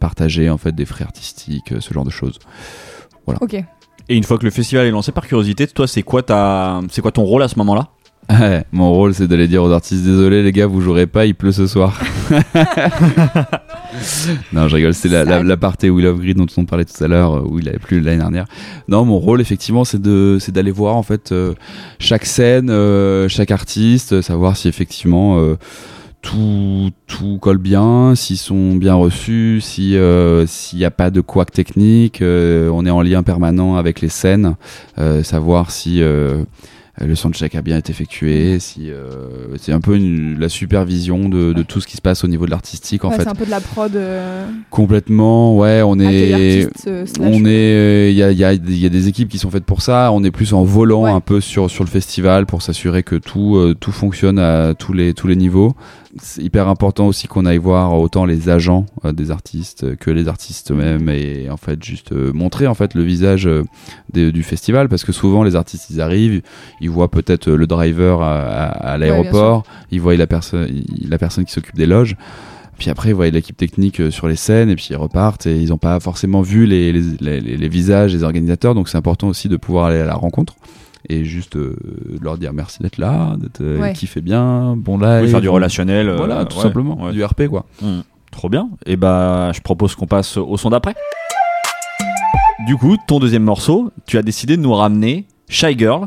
partager 0.00 0.50
en 0.50 0.58
fait 0.58 0.74
des 0.74 0.84
frais 0.84 1.04
artistiques, 1.04 1.72
ce 1.78 1.94
genre 1.94 2.04
de 2.04 2.10
choses. 2.10 2.38
Ok. 3.26 3.54
Et 4.08 4.16
une 4.16 4.24
fois 4.24 4.36
que 4.38 4.44
le 4.44 4.50
festival 4.50 4.84
est 4.86 4.90
lancé, 4.90 5.12
par 5.12 5.26
curiosité, 5.26 5.66
toi, 5.68 5.86
c'est 5.86 6.02
quoi 6.02 6.22
ta, 6.22 6.80
c'est 6.90 7.00
quoi 7.02 7.12
ton 7.12 7.22
rôle 7.22 7.42
à 7.42 7.48
ce 7.48 7.56
moment-là? 7.58 7.90
Ouais, 8.30 8.64
Mon 8.72 8.92
rôle 8.92 9.14
c'est 9.14 9.26
d'aller 9.26 9.48
dire 9.48 9.62
aux 9.62 9.70
artistes 9.72 10.04
désolé 10.04 10.42
les 10.42 10.52
gars 10.52 10.66
vous 10.66 10.80
jouerez 10.80 11.06
pas 11.06 11.26
il 11.26 11.34
pleut 11.34 11.52
ce 11.52 11.66
soir. 11.66 12.00
non 14.52 14.68
je 14.68 14.76
rigole 14.76 14.94
c'est 14.94 15.08
la, 15.08 15.24
la, 15.24 15.42
la 15.42 15.56
partie 15.56 15.90
Will 15.90 16.06
of 16.06 16.18
Green 16.20 16.36
dont 16.36 16.46
on 16.56 16.64
parlait 16.64 16.84
tout 16.84 17.02
à 17.02 17.08
l'heure 17.08 17.34
euh, 17.34 17.44
où 17.44 17.58
il 17.58 17.68
avait 17.68 17.78
plu 17.78 18.00
l'année 18.00 18.18
dernière. 18.18 18.46
Non 18.88 19.04
mon 19.04 19.18
rôle 19.18 19.40
effectivement 19.40 19.84
c'est 19.84 20.00
de 20.00 20.38
c'est 20.40 20.52
d'aller 20.52 20.70
voir 20.70 20.96
en 20.96 21.02
fait 21.02 21.32
euh, 21.32 21.54
chaque 21.98 22.24
scène 22.24 22.70
euh, 22.70 23.28
chaque 23.28 23.50
artiste 23.50 24.22
savoir 24.22 24.56
si 24.56 24.68
effectivement 24.68 25.38
euh, 25.38 25.56
tout, 26.22 26.90
tout 27.08 27.38
colle 27.40 27.58
bien, 27.58 28.14
s'ils 28.14 28.38
sont 28.38 28.76
bien 28.76 28.94
reçus, 28.94 29.58
si 29.60 29.96
euh, 29.96 30.46
s'il 30.46 30.78
n'y 30.78 30.84
a 30.84 30.92
pas 30.92 31.10
de 31.10 31.20
couac 31.20 31.50
technique, 31.50 32.22
euh, 32.22 32.70
on 32.72 32.86
est 32.86 32.90
en 32.90 33.02
lien 33.02 33.24
permanent 33.24 33.74
avec 33.74 34.00
les 34.00 34.08
scènes, 34.08 34.54
euh, 35.00 35.24
savoir 35.24 35.72
si 35.72 36.00
le 37.00 37.14
soundcheck 37.14 37.54
a 37.54 37.62
bien 37.62 37.78
été 37.78 37.90
effectué, 37.90 38.58
si 38.58 38.90
euh, 38.90 39.56
c'est 39.56 39.72
un 39.72 39.80
peu 39.80 39.96
une- 39.96 40.38
la 40.38 40.48
supervision 40.50 41.28
de, 41.28 41.52
de 41.54 41.62
tout 41.62 41.80
ce 41.80 41.86
qui 41.86 41.96
se 41.96 42.02
passe 42.02 42.22
au 42.22 42.28
niveau 42.28 42.44
de 42.44 42.50
l'artistique 42.50 43.04
en 43.04 43.08
Ouais, 43.10 43.16
fait. 43.16 43.22
C'est 43.22 43.28
un 43.28 43.34
peu 43.34 43.46
de 43.46 43.50
la 43.50 43.60
prod. 43.60 43.96
euh, 43.96 44.46
Complètement, 44.70 45.56
ouais, 45.56 45.80
on 45.82 45.98
est, 45.98 46.64
euh, 46.86 47.04
on 47.20 47.44
est, 47.46 48.10
il 48.10 48.16
y 48.16 48.22
a, 48.22 48.30
y 48.32 48.44
a- 48.44 48.52
y 48.52 48.86
a 48.86 48.88
des 48.90 49.08
équipes 49.08 49.28
qui 49.30 49.38
sont 49.38 49.50
faites 49.50 49.64
pour 49.64 49.80
ça. 49.80 50.10
On 50.12 50.22
est 50.22 50.30
plus 50.30 50.52
en 50.52 50.64
volant 50.64 51.04
Ouais. 51.04 51.10
un 51.10 51.20
peu 51.20 51.40
sur 51.40 51.70
sur 51.70 51.84
le 51.84 51.88
festival 51.90 52.46
pour 52.46 52.60
s'assurer 52.62 53.02
que 53.02 53.16
tout 53.16 53.56
euh, 53.56 53.74
tout 53.78 53.92
fonctionne 53.92 54.38
à 54.38 54.74
tous 54.74 54.92
les 54.92 55.14
tous 55.14 55.28
les 55.28 55.36
niveaux. 55.36 55.74
C'est 56.20 56.42
hyper 56.42 56.68
important 56.68 57.06
aussi 57.06 57.26
qu'on 57.26 57.46
aille 57.46 57.56
voir 57.56 57.94
autant 57.98 58.26
les 58.26 58.50
agents 58.50 58.84
euh, 59.06 59.12
des 59.12 59.30
artistes 59.30 59.96
que 59.96 60.10
les 60.10 60.28
artistes 60.28 60.70
eux-mêmes 60.70 61.08
et 61.08 61.48
en 61.48 61.56
fait 61.56 61.82
juste 61.82 62.12
euh, 62.12 62.32
montrer 62.34 62.66
en 62.66 62.74
fait 62.74 62.92
le 62.94 63.02
visage 63.02 63.46
euh, 63.46 63.64
des- 64.12 64.30
du 64.30 64.42
festival 64.42 64.90
parce 64.90 65.04
que 65.04 65.12
souvent 65.12 65.42
les 65.42 65.56
artistes 65.56 65.88
ils 65.88 66.02
arrivent, 66.02 66.42
ils 66.82 66.90
voient 66.90 67.10
peut-être 67.10 67.48
euh, 67.48 67.56
le 67.56 67.66
driver 67.66 68.20
à, 68.20 68.42
à- 68.42 68.66
à 68.92 68.98
l'aéroport, 68.98 69.62
ils 69.90 70.02
voient 70.02 70.14
la 70.16 70.26
personne 70.26 70.68
la 71.08 71.16
personne 71.16 71.46
qui 71.46 71.52
s'occupe 71.52 71.76
des 71.76 71.86
loges. 71.86 72.16
Puis 72.78 72.90
après, 72.90 73.10
ils 73.10 73.14
voient 73.14 73.28
l'équipe 73.30 73.56
technique 73.56 74.00
euh, 74.00 74.10
sur 74.10 74.26
les 74.28 74.34
scènes 74.36 74.68
et 74.68 74.74
puis 74.76 74.88
ils 74.90 74.96
repartent 74.96 75.46
et 75.46 75.56
ils 75.62 75.68
n'ont 75.68 75.78
pas 75.78 75.98
forcément 76.00 76.42
vu 76.42 76.66
les- 76.66 76.92
les- 76.92 77.40
les 77.40 77.68
visages 77.68 78.12
des 78.12 78.22
organisateurs. 78.22 78.74
Donc 78.74 78.88
c'est 78.90 78.98
important 78.98 79.28
aussi 79.28 79.48
de 79.48 79.56
pouvoir 79.56 79.86
aller 79.86 80.00
à 80.00 80.06
la 80.06 80.14
rencontre 80.14 80.56
et 81.08 81.24
juste 81.24 81.56
euh, 81.56 81.76
leur 82.20 82.38
dire 82.38 82.52
merci 82.52 82.78
d'être 82.82 82.98
là, 82.98 83.34
d'être 83.38 83.60
euh, 83.60 83.80
Ouais. 83.80 83.92
kiffez 83.92 84.20
bien, 84.20 84.74
bon 84.76 84.98
live. 84.98 85.24
Oui, 85.24 85.30
faire 85.30 85.40
du 85.40 85.48
relationnel. 85.48 86.08
euh, 86.08 86.16
Voilà, 86.16 86.44
tout 86.44 86.56
ouais, 86.56 86.62
simplement, 86.62 87.02
ouais. 87.04 87.12
du 87.12 87.24
RP 87.24 87.48
quoi. 87.48 87.66
Hmm, 87.80 88.00
Trop 88.30 88.48
bien. 88.48 88.70
Et 88.86 88.96
bah, 88.96 89.50
je 89.54 89.60
propose 89.60 89.94
qu'on 89.94 90.06
passe 90.06 90.36
au 90.36 90.56
son 90.56 90.70
d'après. 90.70 90.94
Du 92.66 92.76
coup, 92.76 92.96
ton 93.08 93.18
deuxième 93.18 93.42
morceau, 93.42 93.90
tu 94.06 94.18
as 94.18 94.22
décidé 94.22 94.56
de 94.56 94.62
nous 94.62 94.72
ramener 94.74 95.26
Shy 95.48 95.76
Girl 95.76 96.06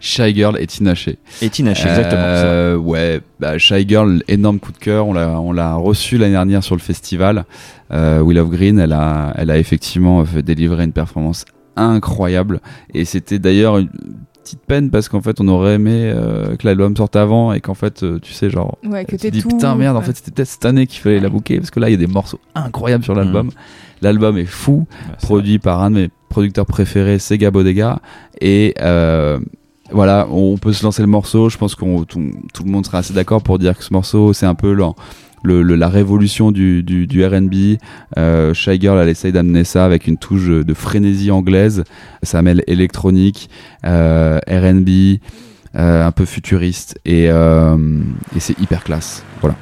Shy 0.00 0.34
Girl 0.34 0.58
et 0.60 0.66
Tina 0.66 0.94
Shea. 0.94 1.12
et 1.40 1.48
Tina 1.48 1.72
Shea, 1.72 1.88
exactement. 1.88 2.84
ouais, 2.90 3.20
bah, 3.40 3.56
Shy 3.56 3.88
Girl, 3.88 4.22
énorme 4.28 4.58
coup 4.58 4.72
de 4.72 4.76
cœur. 4.76 5.06
On 5.06 5.14
l'a, 5.14 5.40
on 5.40 5.52
l'a 5.52 5.76
reçu 5.76 6.18
l'année 6.18 6.32
dernière 6.32 6.62
sur 6.62 6.74
le 6.74 6.80
festival. 6.80 7.46
Euh, 7.90 8.20
Will 8.20 8.38
of 8.38 8.50
Green, 8.50 8.78
elle 8.78 8.92
a, 8.92 9.32
elle 9.36 9.50
a 9.50 9.56
effectivement 9.56 10.22
fait 10.26 10.42
délivrer 10.42 10.84
une 10.84 10.92
performance 10.92 11.46
incroyable. 11.76 12.60
Et 12.92 13.04
c'était 13.04 13.38
d'ailleurs 13.38 13.78
une 13.78 13.88
petite 14.42 14.60
peine 14.66 14.90
parce 14.90 15.08
qu'en 15.08 15.20
fait, 15.22 15.40
on 15.40 15.48
aurait 15.48 15.74
aimé 15.74 16.12
euh, 16.14 16.56
que 16.56 16.66
l'album 16.66 16.96
sorte 16.96 17.16
avant 17.16 17.52
et 17.52 17.60
qu'en 17.60 17.74
fait, 17.74 18.02
euh, 18.02 18.18
tu 18.20 18.32
sais, 18.32 18.50
genre, 18.50 18.76
Ouais, 18.84 19.04
que 19.04 19.16
tu 19.16 19.30
dis 19.30 19.42
tout. 19.42 19.48
putain 19.48 19.74
merde, 19.74 19.96
en 19.96 20.02
fait, 20.02 20.14
c'était 20.16 20.30
peut-être 20.32 20.48
cette 20.48 20.64
année 20.66 20.86
qu'il 20.86 21.00
fallait 21.00 21.20
la 21.20 21.28
booker 21.30 21.58
parce 21.58 21.70
que 21.70 21.80
là, 21.80 21.88
il 21.88 21.92
y 21.92 21.94
a 21.94 21.98
des 21.98 22.06
morceaux 22.06 22.40
incroyables 22.54 23.04
sur 23.04 23.14
l'album. 23.14 23.50
L'album 24.02 24.36
est 24.36 24.44
fou 24.44 24.86
produit 25.22 25.58
par 25.58 25.82
un 25.82 25.90
de 25.90 25.96
mes 25.96 26.10
producteurs 26.28 26.66
préférés, 26.66 27.18
Sega 27.18 27.50
Bodega. 27.50 28.00
Et 28.40 28.74
euh, 28.82 29.38
voilà, 29.90 30.26
on 30.30 30.58
peut 30.58 30.72
se 30.74 30.82
lancer 30.84 31.00
le 31.00 31.08
morceau. 31.08 31.48
Je 31.48 31.56
pense 31.56 31.74
qu'on 31.74 32.04
tout, 32.04 32.20
tout 32.52 32.64
le 32.64 32.70
monde 32.70 32.84
sera 32.84 32.98
assez 32.98 33.14
d'accord 33.14 33.42
pour 33.42 33.58
dire 33.58 33.78
que 33.78 33.84
ce 33.84 33.92
morceau, 33.94 34.32
c'est 34.34 34.46
un 34.46 34.54
peu 34.54 34.72
l'en- 34.72 34.94
la 35.44 35.88
révolution 35.88 36.50
du, 36.50 36.82
du, 36.82 37.24
R&B. 37.24 37.78
Euh, 38.18 38.54
Shy 38.54 38.80
Girl, 38.80 38.98
elle 38.98 39.08
essaye 39.08 39.32
d'amener 39.32 39.64
ça 39.64 39.84
avec 39.84 40.06
une 40.06 40.16
touche 40.16 40.46
de 40.46 40.74
frénésie 40.74 41.30
anglaise. 41.30 41.84
Ça 42.22 42.42
mêle 42.42 42.62
électronique, 42.66 43.50
euh, 43.84 44.38
R&B, 44.48 45.18
euh, 45.76 46.06
un 46.06 46.12
peu 46.12 46.24
futuriste 46.24 46.98
et, 47.04 47.24
et 47.24 48.40
c'est 48.40 48.58
hyper 48.60 48.84
classe. 48.84 49.22
Voilà. 49.40 49.56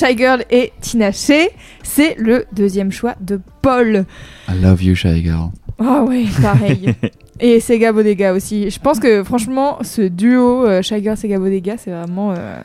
Shy 0.00 0.16
Girl 0.16 0.44
et 0.50 0.72
Tina 0.80 1.12
Shea, 1.12 1.50
c'est 1.82 2.14
le 2.16 2.46
deuxième 2.52 2.90
choix 2.90 3.16
de 3.20 3.38
Paul. 3.60 4.06
I 4.48 4.58
love 4.58 4.82
you, 4.82 4.94
Shy 4.94 5.22
Girl. 5.22 5.50
Ah 5.78 6.04
ouais, 6.04 6.24
pareil. 6.40 6.94
et 7.40 7.60
Sega 7.60 7.92
Bodega 7.92 8.32
aussi. 8.32 8.70
Je 8.70 8.78
pense 8.78 8.98
que 8.98 9.22
franchement, 9.22 9.76
ce 9.82 10.00
duo 10.00 10.64
euh, 10.64 10.80
Shy 10.80 11.02
Girl 11.02 11.18
Sega 11.18 11.38
Bodega, 11.38 11.76
c'est 11.76 11.90
vraiment 11.90 12.32
euh, 12.32 12.60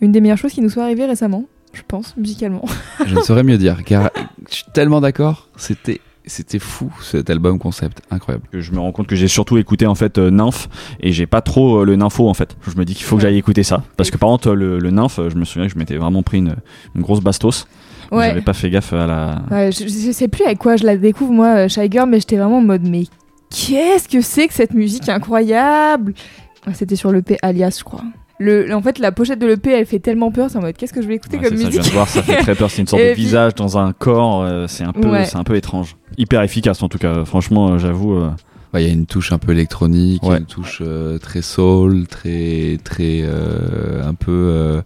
une 0.00 0.12
des 0.12 0.20
meilleures 0.20 0.38
choses 0.38 0.52
qui 0.52 0.60
nous 0.60 0.70
soit 0.70 0.84
arrivée 0.84 1.06
récemment, 1.06 1.46
je 1.72 1.82
pense, 1.86 2.16
musicalement. 2.16 2.64
Je 3.04 3.16
ne 3.16 3.22
saurais 3.22 3.42
mieux 3.42 3.58
dire, 3.58 3.82
car 3.84 4.10
je 4.48 4.54
suis 4.54 4.66
tellement 4.72 5.00
d'accord. 5.00 5.48
C'était, 5.56 6.00
c'était 6.28 6.58
fou 6.58 6.92
cet 7.02 7.30
album 7.30 7.58
concept, 7.58 8.02
incroyable. 8.10 8.44
Que 8.52 8.60
je 8.60 8.72
me 8.72 8.78
rends 8.78 8.92
compte 8.92 9.06
que 9.06 9.16
j'ai 9.16 9.28
surtout 9.28 9.58
écouté 9.58 9.86
en 9.86 9.94
fait 9.94 10.18
euh, 10.18 10.30
Nymph 10.30 10.68
et 11.00 11.12
j'ai 11.12 11.26
pas 11.26 11.40
trop 11.40 11.78
euh, 11.80 11.84
le 11.84 11.96
nympho 11.96 12.28
en 12.28 12.34
fait. 12.34 12.56
Je 12.70 12.76
me 12.78 12.84
dis 12.84 12.94
qu'il 12.94 13.04
faut 13.04 13.16
que 13.16 13.22
j'aille 13.22 13.38
écouter 13.38 13.62
ça 13.62 13.82
parce 13.96 14.10
que 14.10 14.16
par 14.18 14.28
contre 14.28 14.52
le, 14.52 14.78
le 14.78 14.90
Nymph, 14.90 15.18
euh, 15.18 15.30
je 15.30 15.36
me 15.36 15.44
souviens 15.44 15.66
que 15.66 15.72
je 15.74 15.78
m'étais 15.78 15.96
vraiment 15.96 16.22
pris 16.22 16.38
une, 16.38 16.56
une 16.94 17.02
grosse 17.02 17.20
bastos. 17.20 17.66
Ouais. 18.10 18.28
J'avais 18.28 18.40
pas 18.42 18.54
fait 18.54 18.70
gaffe 18.70 18.92
à 18.92 19.06
la. 19.06 19.42
Ouais, 19.50 19.70
je, 19.72 19.84
je 19.86 20.12
sais 20.12 20.28
plus 20.28 20.44
avec 20.44 20.58
quoi 20.58 20.76
je 20.76 20.84
la 20.84 20.96
découvre 20.96 21.32
moi, 21.32 21.68
Shy 21.68 21.90
Girl, 21.90 22.08
mais 22.08 22.20
j'étais 22.20 22.36
vraiment 22.36 22.58
en 22.58 22.62
mode 22.62 22.88
mais 22.88 23.04
qu'est-ce 23.50 24.08
que 24.08 24.20
c'est 24.20 24.48
que 24.48 24.54
cette 24.54 24.72
musique 24.74 25.08
incroyable? 25.08 26.14
C'était 26.74 26.96
sur 26.96 27.12
l'EP 27.12 27.38
Alias, 27.42 27.76
je 27.78 27.84
crois. 27.84 28.02
Le, 28.40 28.72
en 28.74 28.80
fait, 28.82 28.98
la 29.00 29.10
pochette 29.12 29.38
de 29.40 29.46
l'EP, 29.46 29.70
elle 29.72 29.84
fait 29.86 29.98
tellement 29.98 30.30
peur, 30.30 30.48
c'est 30.50 30.58
en 30.58 30.60
mode 30.60 30.76
qu'est-ce 30.76 30.92
que 30.92 31.02
je 31.02 31.08
vais 31.08 31.16
écouter 31.16 31.38
Ouais, 31.38 31.44
comme 31.48 31.56
c'est 31.56 31.64
ça, 31.64 31.70
je 31.70 31.76
musique 31.76 31.82
viens 31.82 31.90
de 31.90 31.94
voir, 31.94 32.08
ça 32.08 32.22
fait 32.22 32.36
très 32.36 32.54
peur. 32.54 32.70
C'est 32.70 32.82
une 32.82 32.86
sorte 32.88 33.02
Et 33.04 33.08
de 33.08 33.12
puis- 33.14 33.22
visage 33.24 33.54
dans 33.56 33.78
un 33.78 33.92
corps. 33.92 34.42
euh, 34.42 34.66
c'est 34.68 34.84
un 34.84 34.92
peu, 34.92 35.08
Ouais. 35.08 35.24
c'est 35.24 35.36
un 35.36 35.44
peu 35.44 35.56
étrange. 35.56 35.96
Hyper 36.18 36.42
efficace 36.42 36.82
en 36.82 36.88
tout 36.88 36.98
cas. 36.98 37.24
Franchement, 37.24 37.72
euh, 37.72 37.78
j'avoue. 37.78 38.14
euh, 38.14 38.30
Ouais, 38.74 38.82
Il 38.84 38.86
y 38.86 38.90
a 38.90 38.92
une 38.92 39.06
touche 39.06 39.32
un 39.32 39.38
peu 39.38 39.52
électronique, 39.52 40.22
Ouais. 40.22 40.36
une 40.36 40.44
touche 40.44 40.82
euh, 40.84 41.16
très 41.16 41.40
soul, 41.40 42.06
très 42.06 42.76
très 42.84 43.22
euh, 43.24 44.06
un 44.06 44.12
peu 44.12 44.30
euh, 44.30 44.82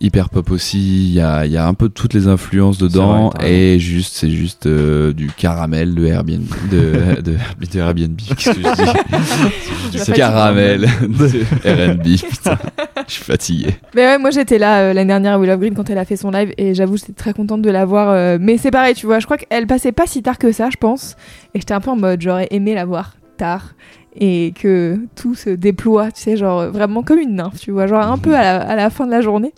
hyper 0.00 0.28
pop 0.28 0.50
aussi. 0.50 0.78
Il 1.08 1.12
y 1.14 1.20
a, 1.20 1.46
il 1.46 1.52
y 1.52 1.56
a 1.56 1.66
un 1.66 1.74
peu 1.74 1.88
toutes 1.88 2.14
les 2.14 2.28
influences 2.28 2.78
dedans 2.78 3.30
vrai, 3.30 3.50
et 3.52 3.78
juste 3.78 4.14
c'est 4.14 4.30
juste 4.30 4.66
euh, 4.66 5.12
du 5.12 5.28
caramel 5.30 5.94
de 5.94 6.04
Airbnb 6.06 6.44
de, 6.70 7.20
de, 7.22 7.32
de 7.32 7.78
Airbnb. 7.78 8.16
Qu'est-ce 8.18 8.50
que 8.50 8.56
je 8.56 8.74
dis? 8.74 8.90
Tu 9.92 9.98
vas 9.98 10.04
C'est 10.04 10.12
fatiguer. 10.12 10.16
caramel 10.16 10.80
de 11.00 11.92
R&B. 11.92 12.18
Putain, 12.28 12.58
je 13.06 13.12
suis 13.12 13.24
fatigué. 13.24 13.68
Mais 13.94 14.02
ouais, 14.02 14.18
moi 14.18 14.30
j'étais 14.30 14.58
là 14.58 14.80
euh, 14.80 14.92
l'année 14.92 15.08
dernière 15.08 15.34
à 15.34 15.38
Willow 15.38 15.56
Green 15.58 15.74
quand 15.74 15.88
elle 15.90 15.98
a 15.98 16.04
fait 16.04 16.16
son 16.16 16.30
live 16.30 16.52
et 16.58 16.74
j'avoue 16.74 16.96
j'étais 16.96 17.12
très 17.12 17.32
contente 17.32 17.62
de 17.62 17.70
la 17.70 17.84
voir. 17.84 18.10
euh, 18.10 18.38
mais 18.40 18.58
c'est 18.58 18.70
pareil, 18.72 18.94
tu 18.94 19.06
vois, 19.06 19.20
je 19.20 19.24
crois 19.26 19.38
qu'elle 19.38 19.66
passait 19.66 19.92
pas 19.92 20.06
si 20.06 20.22
tard 20.22 20.38
que 20.38 20.50
ça, 20.52 20.68
je 20.70 20.76
pense. 20.76 21.16
Et 21.54 21.60
j'étais 21.60 21.74
un 21.74 21.80
peu 21.80 21.90
en 21.90 21.96
mode 21.96 22.20
j'aurais 22.20 22.48
aimé 22.50 22.74
la 22.74 22.84
voir 22.84 23.16
tard 23.38 23.74
et 24.18 24.52
que 24.60 24.98
tout 25.14 25.34
se 25.34 25.50
déploie, 25.50 26.10
tu 26.10 26.22
sais, 26.22 26.36
genre 26.36 26.66
vraiment 26.66 27.02
comme 27.02 27.18
une 27.18 27.36
nymphe, 27.36 27.58
tu 27.60 27.70
vois, 27.70 27.86
genre 27.86 28.02
un 28.02 28.18
peu 28.18 28.34
à 28.34 28.42
la, 28.42 28.56
à 28.62 28.76
la 28.76 28.90
fin 28.90 29.06
de 29.06 29.10
la 29.10 29.20
journée. 29.20 29.52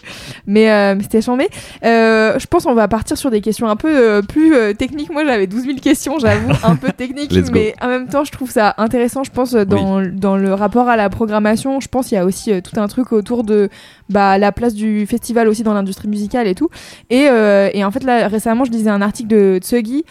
Mais, 0.46 0.70
euh, 0.70 0.94
mais 0.96 1.02
c'était 1.02 1.22
chambé. 1.22 1.48
Euh, 1.84 2.38
je 2.38 2.46
pense 2.46 2.64
qu'on 2.64 2.74
va 2.74 2.88
partir 2.88 3.16
sur 3.16 3.30
des 3.30 3.40
questions 3.40 3.68
un 3.68 3.76
peu 3.76 3.88
euh, 3.88 4.22
plus 4.22 4.54
techniques. 4.76 5.10
Moi 5.10 5.24
j'avais 5.24 5.46
12 5.46 5.64
000 5.64 5.78
questions, 5.78 6.18
j'avoue, 6.18 6.52
un 6.64 6.76
peu 6.76 6.90
techniques, 6.92 7.32
mais 7.52 7.74
en 7.80 7.88
même 7.88 8.08
temps 8.08 8.24
je 8.24 8.32
trouve 8.32 8.50
ça 8.50 8.74
intéressant, 8.78 9.24
je 9.24 9.30
pense, 9.30 9.52
dans, 9.54 10.02
dans 10.02 10.36
le 10.36 10.52
rapport 10.54 10.88
à 10.88 10.96
la 10.96 11.08
programmation. 11.08 11.80
Je 11.80 11.88
pense 11.88 12.08
qu'il 12.08 12.16
y 12.16 12.20
a 12.20 12.24
aussi 12.24 12.50
tout 12.62 12.80
un 12.80 12.88
truc 12.88 13.12
autour 13.12 13.44
de 13.44 13.68
bah, 14.08 14.38
la 14.38 14.52
place 14.52 14.74
du 14.74 15.06
festival 15.06 15.48
aussi 15.48 15.62
dans 15.62 15.74
l'industrie 15.74 16.08
musicale 16.08 16.46
et 16.46 16.54
tout. 16.54 16.68
Et, 17.10 17.28
et 17.72 17.84
en 17.84 17.90
fait, 17.90 18.02
là, 18.04 18.28
récemment, 18.28 18.64
je 18.64 18.70
lisais 18.70 18.90
un 18.90 19.02
article 19.02 19.28
de 19.28 19.58
Tsugi 19.60 20.04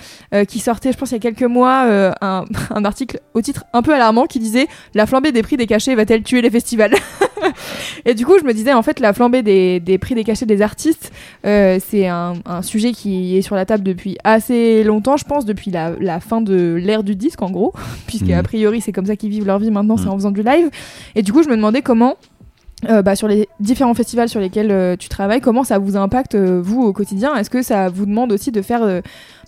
qui 0.48 0.60
sortait, 0.60 0.92
je 0.92 0.98
pense, 0.98 1.12
il 1.12 1.16
y 1.16 1.18
a 1.18 1.20
quelques 1.20 1.44
mois, 1.44 1.86
un, 2.22 2.46
un 2.70 2.86
article 2.86 3.20
au 3.34 3.42
titre 3.42 3.66
un 3.74 3.82
peu 3.82 3.94
alarmant 3.94 4.26
qui 4.26 4.37
disait 4.40 4.68
La 4.96 5.06
flambée 5.06 5.32
des 5.32 5.42
prix 5.44 5.58
des 5.58 5.68
cachets 5.68 5.96
va-t-elle 5.96 6.24
tuer 6.24 6.42
les 6.42 6.50
festivals 6.50 6.94
Et 8.06 8.14
du 8.14 8.26
coup, 8.26 8.34
je 8.40 8.44
me 8.46 8.54
disais, 8.54 8.74
en 8.74 8.82
fait, 8.82 9.00
la 9.00 9.14
flambée 9.14 9.42
des, 9.44 9.80
des 9.80 9.98
prix 9.98 10.16
des 10.16 10.24
cachets 10.24 10.46
des 10.46 10.62
artistes, 10.62 11.12
euh, 11.46 11.80
c'est 11.86 12.08
un, 12.08 12.34
un 12.46 12.62
sujet 12.62 12.92
qui 12.92 13.38
est 13.38 13.42
sur 13.42 13.56
la 13.56 13.66
table 13.66 13.84
depuis 13.84 14.18
assez 14.24 14.84
longtemps, 14.84 15.18
je 15.18 15.26
pense, 15.26 15.46
depuis 15.46 15.72
la, 15.72 15.92
la 16.00 16.20
fin 16.20 16.42
de 16.42 16.74
l'ère 16.82 17.04
du 17.04 17.16
disque, 17.16 17.42
en 17.42 17.52
gros, 17.52 17.74
puisque 18.08 18.28
Mhm. 18.28 18.34
a 18.40 18.44
priori, 18.44 18.82
c'est 18.82 18.92
comme 18.92 19.06
ça 19.06 19.16
qu'ils 19.16 19.30
vivent 19.30 19.46
leur 19.46 19.60
vie 19.60 19.72
maintenant, 19.72 19.98
c'est 19.98 20.06
Mhm. 20.06 20.12
en 20.12 20.16
faisant 20.18 20.32
du 20.32 20.42
live. 20.44 20.70
Et 21.16 21.22
du 21.22 21.32
coup, 21.32 21.44
je 21.44 21.50
me 21.50 21.56
demandais 21.56 21.82
comment 21.82 22.16
euh, 22.90 23.02
bah, 23.02 23.16
sur 23.16 23.28
les 23.28 23.50
différents 23.60 23.96
festivals 23.96 24.30
sur 24.30 24.40
lesquels 24.40 24.70
euh, 24.72 24.96
tu 24.96 25.10
travailles, 25.10 25.42
comment 25.42 25.64
ça 25.64 25.80
vous 25.80 25.98
impacte 25.98 26.36
euh, 26.36 26.62
vous 26.64 26.84
au 26.84 26.94
quotidien? 26.94 27.36
Est-ce 27.36 27.50
que 27.50 27.64
ça 27.64 27.90
vous 27.90 28.06
demande 28.06 28.32
aussi 28.32 28.52
de 28.52 28.62
faire 28.62 28.84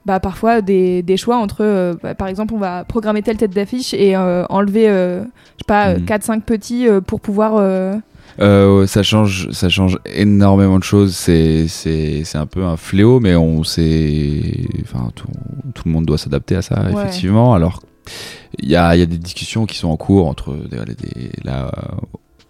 bah, 0.05 0.19
parfois 0.19 0.61
des, 0.61 1.03
des 1.03 1.17
choix 1.17 1.37
entre, 1.37 1.57
euh, 1.61 1.93
bah, 2.01 2.15
par 2.15 2.27
exemple, 2.27 2.53
on 2.53 2.57
va 2.59 2.83
programmer 2.85 3.21
telle 3.21 3.37
tête 3.37 3.51
d'affiche 3.53 3.93
et 3.93 4.15
euh, 4.15 4.45
enlever, 4.49 4.89
euh, 4.89 5.21
je 5.23 5.27
sais 5.27 5.65
pas, 5.67 5.93
Mhm. 5.95 6.05
4-5 6.05 6.41
petits 6.41 6.87
pour 7.05 7.19
pouvoir... 7.21 7.55
euh, 7.57 7.97
ça 8.87 9.03
change, 9.03 9.49
ça 9.51 9.67
change 9.69 9.97
énormément 10.05 10.79
de 10.79 10.83
choses. 10.83 11.15
C'est, 11.15 11.67
c'est, 11.67 12.23
c'est 12.23 12.37
un 12.37 12.45
peu 12.45 12.63
un 12.63 12.77
fléau, 12.77 13.19
mais 13.19 13.35
on 13.35 13.63
sait, 13.63 14.41
enfin, 14.83 15.09
tout, 15.15 15.27
tout 15.73 15.83
le 15.85 15.91
monde 15.91 16.05
doit 16.05 16.17
s'adapter 16.17 16.55
à 16.55 16.61
ça, 16.61 16.81
Ouais. 16.85 16.93
effectivement. 17.01 17.53
Alors, 17.53 17.81
il 18.59 18.69
y 18.69 18.75
a, 18.77 18.95
y 18.95 19.01
a 19.01 19.05
des 19.05 19.17
discussions 19.17 19.65
qui 19.65 19.77
sont 19.77 19.89
en 19.89 19.97
cours 19.97 20.27
entre 20.27 20.53
des, 20.55 20.77
des- 20.95 21.31
la 21.43 21.69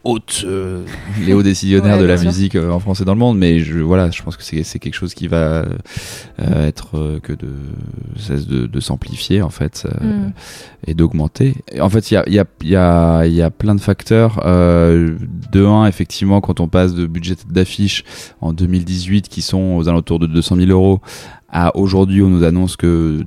haute, 0.04 0.44
euh, 0.48 0.84
les 1.26 1.34
hauts 1.34 1.44
décisionnaires 1.44 1.96
Ouais, 1.98 2.02
de 2.02 2.08
la 2.08 2.18
sûr. 2.18 2.28
musique 2.28 2.56
euh, 2.56 2.72
en 2.72 2.80
France 2.80 3.02
et 3.02 3.06
dans 3.06 3.14
le 3.14 3.20
monde, 3.20 3.38
mais 3.38 3.60
je, 3.60 3.80
voilà, 3.80 4.10
je 4.12 4.22
pense 4.24 4.38
que 4.38 4.44
c'est, 4.44 4.64
c'est 4.64 4.80
quelque 4.80 4.94
chose 4.96 5.14
qui 5.14 5.28
va 5.28 5.66
euh, 6.42 6.68
être 6.68 6.98
euh, 6.98 7.20
que 7.20 7.34
de 7.34 7.50
cesse 8.18 8.48
de, 8.48 8.66
de 8.68 8.80
s'amplifier 8.80 9.42
en 9.42 9.50
fait. 9.50 9.86
euh, 9.86 10.06
Mm. 10.28 10.32
et 10.88 10.94
d'augmenter. 10.94 11.56
En 11.82 11.90
fait, 11.90 12.10
il 12.12 12.14
y 12.14 12.18
a, 12.18 12.24
il 12.28 12.34
y, 12.34 12.40
a, 12.40 12.46
il 12.62 12.70
y, 12.70 12.76
a, 12.76 13.26
y 13.28 13.42
a 13.42 13.50
plein 13.52 13.76
de 13.76 13.82
facteurs. 13.82 14.42
Euh, 14.46 15.16
de 15.52 15.66
un, 15.66 15.86
effectivement, 15.88 16.40
quand 16.42 16.60
on 16.62 16.68
passe 16.68 16.94
de 16.96 17.06
budget 17.06 17.36
d'affiches 17.50 18.04
en 18.42 18.54
2018 18.54 19.28
qui 19.28 19.42
sont 19.42 19.76
aux 19.78 19.90
alentours 19.90 20.20
de 20.20 20.28
200 20.28 20.56
000 20.56 20.72
euros 20.72 21.02
à 21.52 21.76
aujourd'hui, 21.76 22.22
on 22.22 22.30
nous 22.30 22.44
annonce 22.44 22.76
que 22.78 23.24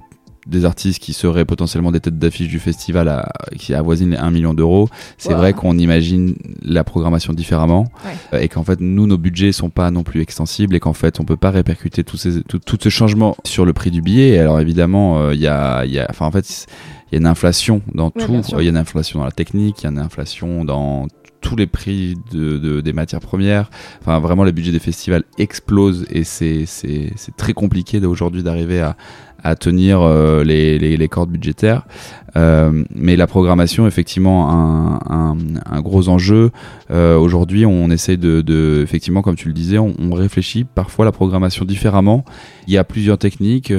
des 0.47 0.65
artistes 0.65 0.99
qui 1.01 1.13
seraient 1.13 1.45
potentiellement 1.45 1.93
des 1.93 2.01
têtes 2.01 2.19
d'affiche 2.19 2.49
du 2.49 2.59
festival 2.59 3.09
à- 3.09 3.31
qui 3.57 3.75
avoisinent 3.75 4.11
les 4.11 4.17
1 4.17 4.31
million 4.31 4.55
d'euros, 4.55 4.89
c'est 5.19 5.31
Wow. 5.33 5.37
vrai 5.39 5.53
qu'on 5.53 5.79
imagine 5.79 6.35
la 6.63 6.83
programmation 6.85 7.33
différemment 7.33 7.87
Ouais. 8.33 8.45
et 8.45 8.49
qu'en 8.49 8.65
fait 8.65 8.81
nous 8.81 9.07
nos 9.07 9.19
budgets 9.19 9.53
sont 9.53 9.71
pas 9.71 9.91
non 9.91 10.03
plus 10.03 10.21
extensibles 10.21 10.75
et 10.75 10.81
qu'en 10.81 10.93
fait 10.95 11.21
on 11.21 11.25
peut 11.25 11.37
pas 11.37 11.51
répercuter 11.51 12.03
tous 12.03 12.17
ces 12.17 12.43
tout, 12.43 12.59
tout 12.59 12.79
ce 12.81 12.89
changement 12.89 13.37
sur 13.45 13.65
le 13.65 13.73
prix 13.73 13.91
du 13.93 14.03
billet. 14.03 14.31
Et 14.31 14.39
alors 14.39 14.59
évidemment 14.61 15.19
euh, 15.21 15.35
il 15.35 15.41
y 15.41 15.47
a 15.47 15.85
il 15.85 15.93
y 15.93 15.99
a 16.01 16.07
enfin 16.11 16.27
en 16.27 16.33
fait 16.33 16.67
il 17.11 17.15
y 17.15 17.17
a 17.17 17.19
une 17.21 17.27
inflation 17.27 17.83
dans 17.95 18.07
Ouais, 18.17 18.25
tout, 18.27 18.41
il 18.59 18.65
y 18.65 18.67
a 18.67 18.71
une 18.71 18.77
inflation 18.77 19.19
dans 19.21 19.27
la 19.27 19.31
technique, 19.33 19.81
il 19.81 19.85
y 19.85 19.87
a 19.87 19.91
une 19.91 19.99
inflation 19.99 20.65
dans 20.65 21.07
tous 21.43 21.57
les 21.57 21.67
prix 21.67 22.15
de, 22.33 22.57
de- 22.57 22.81
des 22.81 22.93
matières 22.93 23.19
premières. 23.21 23.69
Enfin, 24.01 24.21
vraiment, 24.21 24.45
les 24.45 24.53
budgets 24.53 24.71
des 24.71 24.79
festivals 24.79 25.25
explosent 25.39 26.07
et 26.09 26.23
c'est 26.23 26.67
c'est 26.67 27.13
c'est 27.17 27.37
très 27.37 27.53
compliqué 27.53 27.99
d'aujourd'hui 28.01 28.45
d'arriver 28.45 28.81
à 28.81 28.97
à 29.43 29.57
tenir 29.57 30.01
euh, 30.01 30.45
les, 30.45 30.79
les, 30.79 30.97
les 30.97 31.09
cordes 31.09 31.31
budgétaires. 31.31 31.87
Euh, 32.35 32.85
mais 32.95 33.15
la 33.17 33.27
programmation, 33.27 33.87
effectivement, 33.87 34.51
un, 34.51 35.01
un, 35.11 35.37
un 35.71 35.81
gros 35.83 36.09
enjeu. 36.09 36.51
Euh, 36.91 37.19
Aujourd'hui, 37.19 37.67
on 37.67 37.91
essaie 37.91 38.17
de, 38.17 38.41
de, 38.41 38.81
effectivement, 38.83 39.21
comme 39.21 39.37
tu 39.37 39.49
le 39.49 39.55
disais, 39.55 39.79
on, 39.79 39.93
on 39.99 40.15
réfléchit 40.15 40.65
parfois 40.65 41.05
la 41.05 41.13
programmation 41.13 41.65
différemment. 41.65 42.25
Il 42.67 42.73
y 42.73 42.79
a 42.79 42.85
plusieurs 42.85 43.19
techniques 43.19 43.73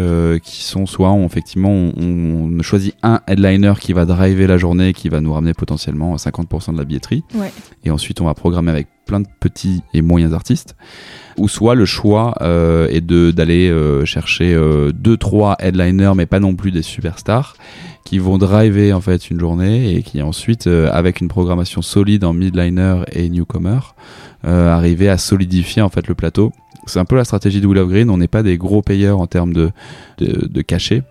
qui 0.43 0.63
sont 0.63 0.85
soit, 0.85 1.11
on, 1.11 1.25
effectivement, 1.25 1.71
on, 1.71 1.91
on 2.59 2.61
choisit 2.61 2.95
un 3.01 3.21
headliner 3.27 3.73
qui 3.79 3.93
va 3.93 4.05
driver 4.05 4.45
la 4.45 4.57
journée, 4.57 4.93
qui 4.93 5.09
va 5.09 5.19
nous 5.19 5.33
ramener 5.33 5.53
potentiellement 5.53 6.15
50% 6.15 6.73
de 6.73 6.77
la 6.77 6.83
billetterie. 6.85 7.23
Ouais. 7.33 7.51
Et 7.85 7.89
ensuite, 7.89 8.21
on 8.21 8.25
va 8.25 8.33
programmer 8.35 8.71
avec 8.71 8.87
plein 9.05 9.19
de 9.19 9.27
petits 9.39 9.81
et 9.93 10.01
moyens 10.01 10.33
artistes. 10.33 10.75
Ou 11.37 11.47
soit 11.47 11.75
le 11.75 11.85
choix 11.85 12.35
euh, 12.41 12.87
est 12.89 13.01
d'aller 13.01 13.69
euh, 13.69 14.05
chercher 14.05 14.53
euh, 14.53 14.91
deux 14.91 15.17
trois 15.17 15.55
headliners, 15.59 16.13
mais 16.15 16.25
pas 16.25 16.39
non 16.39 16.55
plus 16.55 16.71
des 16.71 16.83
superstars, 16.83 17.55
qui 18.05 18.19
vont 18.19 18.37
driver 18.37 18.93
en 18.93 19.01
fait 19.01 19.29
une 19.29 19.39
journée 19.39 19.95
et 19.95 20.03
qui 20.03 20.21
ensuite, 20.21 20.67
euh, 20.67 20.89
avec 20.91 21.21
une 21.21 21.27
programmation 21.27 21.81
solide 21.81 22.23
en 22.23 22.33
midliner 22.33 23.03
et 23.11 23.29
newcomer, 23.29 23.79
euh, 24.45 24.69
arriver 24.69 25.09
à 25.09 25.17
solidifier 25.17 25.81
en 25.81 25.89
fait 25.89 26.07
le 26.07 26.15
plateau. 26.15 26.51
C'est 26.85 26.99
un 26.99 27.05
peu 27.05 27.15
la 27.15 27.23
stratégie 27.23 27.61
de 27.61 27.67
Willow 27.67 27.87
Green. 27.87 28.09
On 28.09 28.17
n'est 28.17 28.27
pas 28.27 28.43
des 28.43 28.57
gros 28.57 28.81
payeurs 28.81 29.19
en 29.19 29.27
termes 29.27 29.53
de 29.53 29.71
de, 30.17 30.61
cachet. 30.61 31.03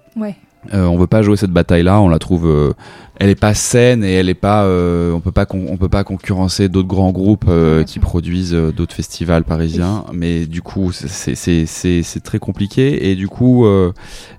Euh, 0.73 0.85
on 0.87 0.97
veut 0.97 1.09
pas 1.09 1.23
jouer 1.23 1.37
cette 1.37 1.51
bataille-là. 1.51 2.01
On 2.01 2.09
la 2.09 2.19
trouve, 2.19 2.47
euh, 2.47 2.73
elle 3.17 3.29
est 3.29 3.35
pas 3.35 3.55
saine 3.55 4.05
et 4.05 4.13
elle 4.13 4.29
est 4.29 4.35
pas, 4.35 4.65
euh, 4.65 5.13
on 5.13 5.21
peut 5.21 5.33
pas, 5.33 5.47
on 5.51 5.77
peut 5.77 5.89
pas 5.89 6.05
concurrencer 6.05 6.69
d'autres 6.69 6.89
grands 6.89 7.11
groupes 7.11 7.47
euh, 7.49 7.83
qui 7.83 7.99
produisent 7.99 8.55
euh, 8.55 8.71
d'autres 8.71 8.95
festivals 8.95 9.43
parisiens. 9.43 10.05
Mais 10.13 10.47
du 10.47 10.63
coup, 10.63 10.93
c'est 10.93 12.23
très 12.23 12.39
compliqué 12.39 13.11
et 13.11 13.17
du 13.17 13.29
coup, 13.29 13.67
euh, 13.67 13.93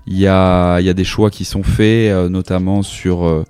il 0.06 0.18
y 0.18 0.26
a 0.26 0.80
y 0.80 0.88
a 0.88 0.94
des 0.94 1.04
choix 1.04 1.30
qui 1.30 1.44
sont 1.44 1.62
faits, 1.62 2.10
euh, 2.10 2.28
notamment 2.28 2.82
sur 2.82 3.26
euh, 3.26 3.44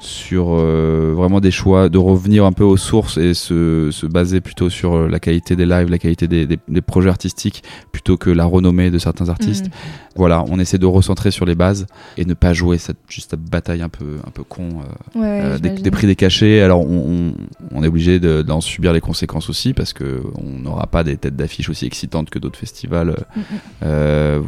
sur 0.00 0.46
euh, 0.58 1.12
vraiment 1.14 1.40
des 1.40 1.50
choix 1.50 1.88
de 1.88 1.98
revenir 1.98 2.44
un 2.46 2.52
peu 2.52 2.64
aux 2.64 2.76
sources 2.78 3.18
et 3.18 3.34
se, 3.34 3.90
se 3.92 4.06
baser 4.06 4.40
plutôt 4.40 4.70
sur 4.70 4.94
euh, 4.94 5.08
la 5.08 5.20
qualité 5.20 5.56
des 5.56 5.66
lives, 5.66 5.90
la 5.90 5.98
qualité 5.98 6.26
des, 6.26 6.46
des, 6.46 6.58
des 6.66 6.80
projets 6.80 7.10
artistiques 7.10 7.62
plutôt 7.92 8.16
que 8.16 8.30
la 8.30 8.44
renommée 8.46 8.90
de 8.90 8.98
certains 8.98 9.28
artistes. 9.28 9.66
Mhm. 9.66 9.72
Voilà, 10.16 10.44
on 10.48 10.58
essaie 10.58 10.78
de 10.78 10.86
recentrer 10.86 11.30
sur 11.30 11.44
les 11.46 11.54
bases 11.54 11.86
et 12.16 12.24
ne 12.24 12.34
pas 12.34 12.52
jouer 12.52 12.78
cette 12.78 12.96
juste 13.08 13.30
cette 13.30 13.40
bataille 13.42 13.80
un 13.82 13.88
peu 13.88 14.16
un 14.26 14.30
peu 14.30 14.42
con 14.42 14.62
euh, 14.64 15.18
Ouais, 15.20 15.20
ouais, 15.20 15.40
euh, 15.44 15.58
des, 15.58 15.90
prix 15.90 16.06
des 16.08 16.16
cachets. 16.16 16.60
Alors 16.62 16.80
on, 16.80 17.32
on, 17.70 17.76
on 17.78 17.84
est 17.84 17.88
obligé 17.88 18.18
de- 18.18 18.42
d'en 18.42 18.60
subir 18.60 18.92
les 18.92 19.00
conséquences 19.00 19.48
aussi 19.50 19.72
parce 19.72 19.92
que 19.92 20.22
on 20.34 20.58
n'aura 20.62 20.86
pas 20.88 21.04
des 21.04 21.16
têtes 21.16 21.36
d'affiche 21.36 21.68
aussi 21.68 21.86
excitantes 21.86 22.28
que 22.30 22.38
d'autres 22.38 22.58
festivals 22.58 23.10
euh, 23.10 23.14
Mhm. 23.36 23.42
euh, 23.84 24.40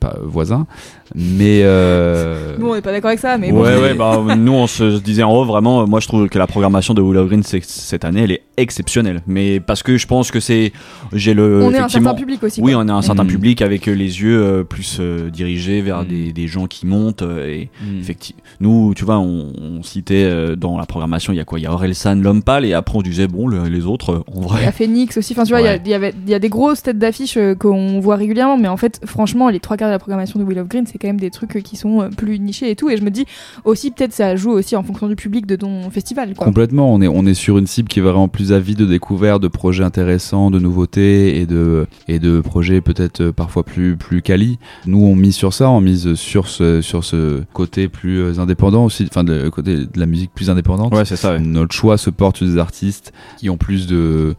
pas- 0.00 0.18
voisins. 0.22 0.66
Mais 1.14 1.60
euh, 1.64 2.56
Nous, 2.58 2.68
on 2.68 2.74
n'est 2.74 2.82
pas 2.82 2.92
d'accord 2.92 3.08
avec 3.08 3.20
ça, 3.20 3.38
mais 3.38 3.50
bon. 3.52 3.62
ouais, 3.62 3.80
ouais, 3.80 3.94
bah, 3.98 4.20
nous 4.36 4.52
on 4.52 4.66
se 4.66 4.95
disait 5.02 5.22
en 5.22 5.32
haut, 5.34 5.44
vraiment, 5.44 5.86
moi 5.86 6.00
je 6.00 6.08
trouve 6.08 6.28
que 6.28 6.38
la 6.38 6.46
programmation 6.46 6.94
de 6.94 7.02
Willow 7.02 7.26
Green 7.26 7.42
cette 7.42 8.04
année 8.04 8.22
elle 8.22 8.32
est 8.32 8.42
exceptionnelle. 8.56 9.22
Mais 9.26 9.60
parce 9.60 9.82
que 9.82 9.96
je 9.96 10.06
pense 10.06 10.30
que 10.30 10.40
c'est. 10.40 10.72
J'ai 11.12 11.34
le. 11.34 11.62
on 11.62 11.72
est 11.72 11.78
un 11.78 11.88
certain 11.88 12.14
public 12.14 12.42
aussi. 12.42 12.60
Oui, 12.60 12.72
quoi. 12.72 12.82
on 12.84 12.88
a 12.88 12.92
un 12.92 13.02
certain 13.02 13.24
Mm. 13.24 13.28
public 13.28 13.62
avec 13.62 13.88
euh, 13.88 13.92
les 13.92 14.20
yeux 14.22 14.42
euh, 14.42 14.64
plus 14.64 14.98
euh, 15.00 15.30
dirigés 15.30 15.80
vers 15.82 16.02
Mm. 16.02 16.06
des, 16.06 16.32
des 16.32 16.46
gens 16.48 16.66
qui 16.66 16.86
montent. 16.86 17.22
euh, 17.22 17.46
et 17.46 17.68
Mm. 17.82 18.00
effectivement, 18.00 18.40
nous, 18.60 18.92
tu 18.94 19.04
vois, 19.04 19.18
on, 19.18 19.52
on 19.60 19.82
citait 19.82 20.24
euh, 20.24 20.56
dans 20.56 20.78
la 20.78 20.86
programmation, 20.86 21.32
il 21.32 21.36
y 21.36 21.40
a 21.40 21.44
quoi? 21.44 21.58
Il 21.58 21.62
y 21.62 21.66
a 21.66 21.72
Orelsan, 21.72 22.16
l'homme 22.16 22.42
pâle, 22.42 22.64
et 22.64 22.72
après 22.72 22.96
on 22.98 23.02
disait, 23.02 23.26
bon, 23.28 23.46
le- 23.46 23.64
les 23.68 23.86
autres, 23.86 24.24
en 24.28 24.40
Il 24.40 24.44
y 24.44 24.48
vrai. 24.48 24.66
a 24.66 24.72
Phoenix 24.72 25.16
aussi. 25.18 25.32
Enfin, 25.34 25.44
tu 25.44 25.50
vois, 25.50 25.60
il 25.60 25.64
y 25.64 25.68
a- 25.68 25.72
Ouais. 25.72 25.82
il 25.84 25.90
y, 25.90 25.94
avait- 25.94 26.14
il 26.26 26.30
y 26.30 26.34
a 26.34 26.38
des 26.38 26.48
grosses 26.48 26.82
têtes 26.82 26.98
d'affiche 26.98 27.36
euh, 27.36 27.54
qu'on 27.54 28.00
voit 28.00 28.16
régulièrement, 28.16 28.56
mais 28.58 28.68
en 28.68 28.76
fait, 28.76 29.00
franchement, 29.04 29.48
les 29.50 29.60
trois 29.60 29.76
quarts 29.76 29.88
de 29.88 29.92
la 29.92 29.98
programmation 29.98 30.38
de 30.40 30.44
Will 30.44 30.58
of 30.58 30.68
Green, 30.68 30.84
c'est 30.86 30.98
quand 30.98 31.08
même 31.08 31.20
des 31.20 31.30
trucs 31.30 31.56
euh, 31.56 31.60
qui 31.60 31.76
sont 31.76 32.00
euh, 32.02 32.08
plus 32.08 32.38
nichés 32.40 32.70
et 32.70 32.76
tout. 32.76 32.88
Et 32.90 32.96
je 32.96 33.02
me 33.02 33.10
dis 33.10 33.26
aussi, 33.64 33.90
peut-être, 33.90 34.12
ça 34.12 34.36
joue 34.36 34.50
aussi 34.52 34.76
en 34.76 34.82
fonction 34.86 35.08
du 35.08 35.16
public 35.16 35.46
de 35.46 35.56
ton 35.56 35.90
festival. 35.90 36.34
Quoi. 36.34 36.46
Complètement, 36.46 36.92
on 36.92 37.00
est, 37.02 37.08
on 37.08 37.26
est 37.26 37.34
sur 37.34 37.58
une 37.58 37.66
cible 37.66 37.88
qui 37.88 37.98
est 37.98 38.02
vraiment 38.02 38.28
plus 38.28 38.52
avide 38.52 38.78
de 38.78 38.86
découvertes, 38.86 39.42
de 39.42 39.48
projets 39.48 39.84
intéressants, 39.84 40.50
de 40.50 40.58
nouveautés 40.58 41.38
et 41.40 41.46
de, 41.46 41.86
et 42.08 42.18
de 42.18 42.40
projets 42.40 42.80
peut-être 42.80 43.20
euh, 43.20 43.32
parfois 43.32 43.64
plus, 43.64 43.96
plus 43.96 44.22
quali. 44.22 44.58
Nous, 44.86 45.04
on 45.04 45.14
mise 45.16 45.34
sur 45.34 45.52
ça, 45.52 45.68
on 45.70 45.80
mise 45.80 46.14
sur 46.14 46.48
ce, 46.48 46.80
sur 46.80 47.04
ce 47.04 47.42
côté 47.52 47.88
plus 47.88 48.18
euh, 48.18 48.38
indépendant 48.38 48.84
aussi, 48.84 49.06
enfin, 49.08 49.24
le 49.24 49.50
côté 49.50 49.76
de 49.76 49.88
la 50.00 50.06
musique 50.06 50.30
plus 50.34 50.50
indépendante. 50.50 50.94
Ouais, 50.94 51.04
c'est 51.04 51.16
ça. 51.16 51.32
ouais. 51.32 51.40
Notre 51.40 51.74
choix 51.74 51.98
se 51.98 52.10
porte 52.10 52.38
sur 52.38 52.46
des 52.46 52.58
artistes 52.58 53.12
qui 53.38 53.50
ont 53.50 53.56
plus 53.56 53.86
de 53.86 54.34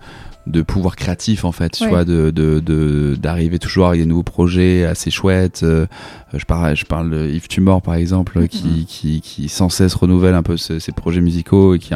de 0.48 0.62
pouvoir 0.62 0.96
créatif 0.96 1.46
en 1.46 1.52
fait 1.52 1.70
tu 1.72 1.84
Ouais. 1.84 1.90
vois 1.90 2.06
de 2.06 2.32
de 2.32 2.60
de- 2.60 3.16
d'arriver 3.20 3.60
toujours 3.60 3.88
avec 3.88 4.00
des 4.02 4.06
nouveaux 4.08 4.24
projets 4.24 4.86
assez 4.86 5.12
chouettes 5.12 5.62
Euh, 5.64 5.86
je 6.34 6.46
parle 6.46 6.76
je 6.76 6.86
parle 6.86 7.10
de 7.12 7.28
Yves 7.30 7.48
Tumor 7.48 7.82
par 7.82 7.96
exemple 7.96 8.48
qui 8.48 8.86
qui 8.88 9.22
qui 9.22 9.50
sans 9.50 9.70
cesse 9.70 9.94
renouvelle 9.94 10.36
un 10.36 10.44
peu 10.44 10.58
ses, 10.58 10.80
ses 10.80 10.92
projets 10.94 11.22
musicaux 11.22 11.76
et 11.76 11.80
qui 11.80 11.94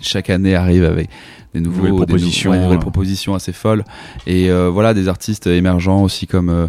chaque 0.00 0.30
année 0.30 0.54
arrive 0.54 0.84
avec 0.84 1.08
des 1.54 1.60
nouveaux 1.60 1.76
Nouvelles 1.78 1.92
des 1.92 1.98
nou- 1.98 2.04
propositions, 2.06 2.50
ouais, 2.50 2.58
nouvelles 2.62 2.78
propositions 2.78 3.34
assez 3.34 3.52
folles 3.52 3.84
et 4.26 4.50
euh, 4.50 4.68
voilà 4.68 4.92
des 4.92 5.08
artistes 5.08 5.46
émergents 5.46 6.02
aussi 6.02 6.26
comme 6.26 6.50
euh, 6.50 6.66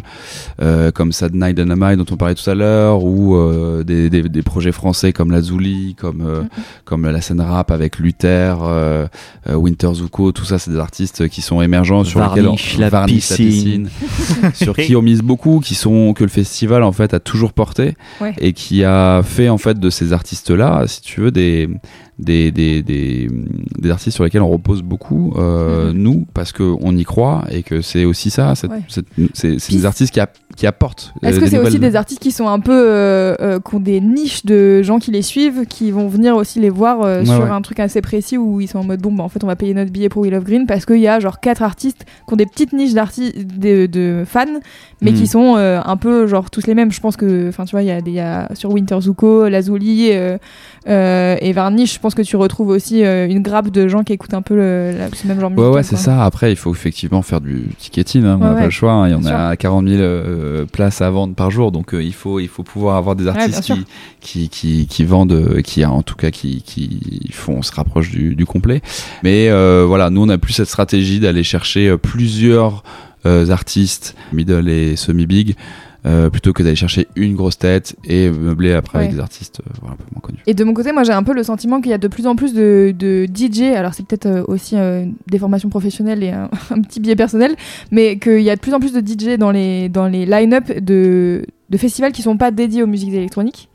euh, 0.61 0.91
comme 0.91 1.11
Sad 1.11 1.35
Night 1.35 1.55
Dynamite 1.57 1.97
dont 1.97 2.05
on 2.11 2.17
parlait 2.17 2.35
tout 2.35 2.49
à 2.49 2.55
l'heure 2.55 3.03
ou 3.03 3.35
euh, 3.35 3.83
des, 3.83 4.09
des, 4.09 4.23
des 4.23 4.41
projets 4.41 4.71
français 4.71 5.11
comme 5.11 5.31
Lazuli 5.31 5.95
comme 5.99 6.21
euh, 6.25 6.43
comme 6.85 7.05
la 7.09 7.19
scène 7.21 7.41
rap 7.41 7.71
avec 7.71 7.99
Luther 7.99 8.57
euh, 8.61 9.07
Winter 9.53 9.93
Zuko 9.93 10.31
tout 10.31 10.45
ça 10.45 10.59
c'est 10.59 10.71
des 10.71 10.79
artistes 10.79 11.27
qui 11.27 11.41
sont 11.41 11.61
émergents 11.61 12.03
sur 12.05 12.19
Varnish 12.21 12.37
lesquels 12.37 12.77
on, 12.77 12.81
la 12.81 12.89
Varnish 12.89 13.15
piscine. 13.35 13.89
sur 14.53 14.75
qui 14.75 14.95
on 14.95 15.01
mise 15.01 15.21
beaucoup 15.21 15.59
qui 15.59 15.75
sont 15.75 16.13
que 16.13 16.23
le 16.23 16.29
festival 16.29 16.83
en 16.83 16.91
fait 16.93 17.13
a 17.13 17.19
toujours 17.19 17.53
porté 17.53 17.95
Ouais. 18.21 18.33
et 18.39 18.53
qui 18.53 18.83
a 18.83 19.21
fait 19.23 19.49
en 19.49 19.57
fait 19.57 19.79
de 19.79 19.89
ces 19.89 20.13
artistes 20.13 20.51
là 20.51 20.83
si 20.87 21.01
tu 21.01 21.21
veux 21.21 21.31
des 21.31 21.69
des, 22.19 22.51
des, 22.51 22.83
des, 22.83 23.27
des 23.79 23.89
artistes 23.91 24.15
sur 24.15 24.23
lesquels 24.25 24.41
on 24.41 24.49
repose 24.49 24.81
beaucoup 24.83 25.33
euh, 25.37 25.93
nous 25.93 26.25
parce 26.33 26.51
que 26.51 26.63
on 26.81 26.95
y 26.97 27.03
croit 27.05 27.45
et 27.49 27.63
que 27.63 27.81
c'est 27.81 28.03
aussi 28.05 28.29
ça 28.29 28.53
c'est 28.55 28.67
Ouais. 28.69 28.81
des 29.69 29.85
artistes 29.85 30.13
qui, 30.13 30.19
a- 30.19 30.29
qui 30.55 30.67
apportent 30.67 31.13
Est-ce 31.23 31.37
euh, 31.37 31.39
que 31.39 31.45
des 31.45 31.51
c'est 31.51 31.59
aussi 31.59 31.79
des 31.79 31.95
artistes 31.95 32.19
qui 32.21 32.31
sont 32.31 32.47
un 32.49 32.59
peu. 32.59 32.73
euh, 32.75 33.59
qui 33.59 33.75
ont 33.75 33.79
des 33.79 34.01
niches 34.01 34.45
de 34.45 34.81
gens 34.83 34.99
qui 34.99 35.11
les 35.11 35.21
suivent, 35.21 35.65
qui 35.67 35.91
vont 35.91 36.07
venir 36.09 36.35
aussi 36.35 36.59
les 36.59 36.69
voir 36.69 36.99
Ouais, 36.99 37.25
sur 37.25 37.43
ouais. 37.43 37.49
un 37.49 37.61
truc 37.61 37.79
assez 37.79 38.01
précis 38.01 38.37
où 38.37 38.59
ils 38.59 38.67
sont 38.67 38.79
en 38.79 38.83
mode 38.83 39.01
bon, 39.01 39.11
bah 39.13 39.23
en 39.23 39.29
fait, 39.29 39.43
on 39.43 39.47
va 39.47 39.55
payer 39.55 39.73
notre 39.73 39.91
billet 39.91 40.09
pour 40.09 40.21
Will 40.23 40.35
of 40.35 40.43
Green 40.43 40.65
parce 40.67 40.85
qu'il 40.85 40.99
y 40.99 41.07
a 41.07 41.19
genre 41.19 41.39
quatre 41.39 41.63
artistes 41.63 42.05
qui 42.27 42.33
ont 42.33 42.37
des 42.37 42.45
petites 42.45 42.73
niches 42.73 42.93
de, 42.93 43.85
de 43.85 44.23
fans, 44.25 44.45
mais 45.01 45.13
qui 45.13 45.27
sont 45.27 45.55
euh, 45.55 45.79
un 45.83 45.95
peu 45.97 46.27
genre 46.27 46.49
tous 46.49 46.67
les 46.67 46.75
mêmes. 46.75 46.91
Je 46.91 46.99
pense 46.99 47.15
que, 47.15 47.47
enfin, 47.49 47.63
tu 47.65 47.71
vois, 47.71 47.81
il 47.83 47.87
y 47.87 47.91
a, 47.91 47.99
y 47.99 48.19
a 48.19 48.49
sur 48.55 48.71
Winter 48.71 48.97
Zuko, 48.99 49.47
Lazuli 49.47 50.09
et 50.87 51.53
Varnish, 51.53 51.95
je 51.95 51.99
pense 51.99 52.08
que 52.15 52.21
tu 52.21 52.35
retrouves 52.35 52.69
aussi 52.69 53.03
euh, 53.03 53.27
une 53.27 53.41
grappe 53.41 53.69
de 53.69 53.87
gens 53.87 54.03
qui 54.03 54.13
écoutent 54.13 54.33
un 54.33 54.41
peu 54.41 54.55
le, 54.55 54.91
la- 54.97 55.09
ce 55.15 55.27
même 55.27 55.39
genre 55.39 55.49
Ouais, 55.51 55.55
musical, 55.57 55.73
ouais, 55.75 55.83
c'est 55.83 55.95
ça. 55.97 56.23
Après, 56.23 56.51
il 56.51 56.55
faut 56.55 56.71
effectivement 56.73 57.21
faire 57.21 57.41
du 57.41 57.69
ticketing. 57.77 58.23
Hein. 58.25 58.37
on 58.39 58.43
n'a 58.43 58.49
ouais. 58.53 58.59
pas 58.59 58.65
le 58.65 58.69
choix. 58.71 58.91
hein. 58.93 59.07
Il 59.07 59.11
y 59.11 59.15
en 59.15 59.25
a 59.25 59.55
40 59.55 59.87
000 59.87 59.99
euh, 60.01 60.65
places 60.65 61.01
à 61.01 61.09
vendre 61.09 61.35
par 61.35 61.51
jour. 61.51 61.71
Donc, 61.71 61.93
euh, 61.93 62.03
il, 62.03 62.13
faut, 62.13 62.39
il 62.39 62.47
faut 62.47 62.63
pouvoir 62.63 62.95
avoir 62.97 63.15
des 63.15 63.27
artistes 63.27 63.61
qui, 63.61 63.85
qui, 64.19 64.49
qui, 64.49 64.87
qui 64.87 65.03
vendent, 65.05 65.61
qui, 65.63 65.85
en 65.85 66.01
tout 66.03 66.15
cas, 66.15 66.31
qui, 66.31 66.61
qui 66.61 67.29
font, 67.31 67.57
on 67.57 67.61
se 67.61 67.71
rapproche 67.73 68.09
du, 68.11 68.35
du 68.35 68.45
complet. 68.45 68.81
Mais 69.23 69.49
euh, 69.49 69.85
voilà, 69.87 70.09
nous, 70.09 70.21
on 70.23 70.29
a 70.29 70.37
plus 70.37 70.53
cette 70.53 70.67
stratégie 70.67 71.19
d'aller 71.19 71.43
chercher 71.43 71.95
plusieurs 71.97 72.83
artistes, 73.25 74.15
middle 74.33 74.69
et 74.69 74.95
semi-big. 74.95 75.55
Euh, 76.05 76.29
plutôt 76.29 76.53
que 76.53 76.63
d'aller 76.63 76.75
chercher 76.75 77.07
une 77.15 77.35
grosse 77.35 77.57
tête 77.57 77.95
et 78.05 78.29
meubler 78.29 78.73
après 78.73 78.99
avec 78.99 79.11
des 79.11 79.19
artistes 79.19 79.59
euh, 79.59 79.69
voilà, 79.81 79.93
un 79.93 79.97
peu 79.97 80.05
moins 80.13 80.21
connus. 80.21 80.39
Et 80.47 80.53
de 80.53 80.63
mon 80.63 80.73
côté, 80.73 80.93
moi 80.93 81.03
j'ai 81.03 81.11
un 81.11 81.23
peu 81.23 81.33
le 81.33 81.43
sentiment 81.43 81.81
qu'il 81.81 81.91
y 81.91 81.93
a 81.93 81.97
de 81.97 82.07
plus 82.07 82.25
en 82.25 82.35
plus 82.35 82.53
de, 82.53 82.93
de 82.97 83.25
DJ, 83.25 83.75
alors 83.75 83.93
c'est 83.93 84.05
peut-être 84.05 84.25
euh, 84.25 84.43
aussi 84.47 84.75
des 85.27 85.39
formations 85.39 85.69
professionnelles 85.69 86.23
et 86.23 86.31
un, 86.31 86.49
un 86.71 86.81
petit 86.81 86.99
biais 86.99 87.15
personnel, 87.15 87.55
mais 87.91 88.17
qu'il 88.17 88.41
y 88.41 88.49
a 88.49 88.55
de 88.55 88.61
plus 88.61 88.73
en 88.73 88.79
plus 88.79 88.93
de 88.93 89.01
DJ 89.01 89.37
dans 89.37 89.51
les, 89.51 89.89
dans 89.89 90.07
les 90.07 90.25
line-up 90.25 90.71
de, 90.79 91.45
de 91.69 91.77
festivals 91.77 92.11
qui 92.11 92.21
sont 92.21 92.37
pas 92.37 92.51
dédiés 92.51 92.83
aux 92.83 92.87
musiques 92.87 93.13
électroniques. 93.13 93.69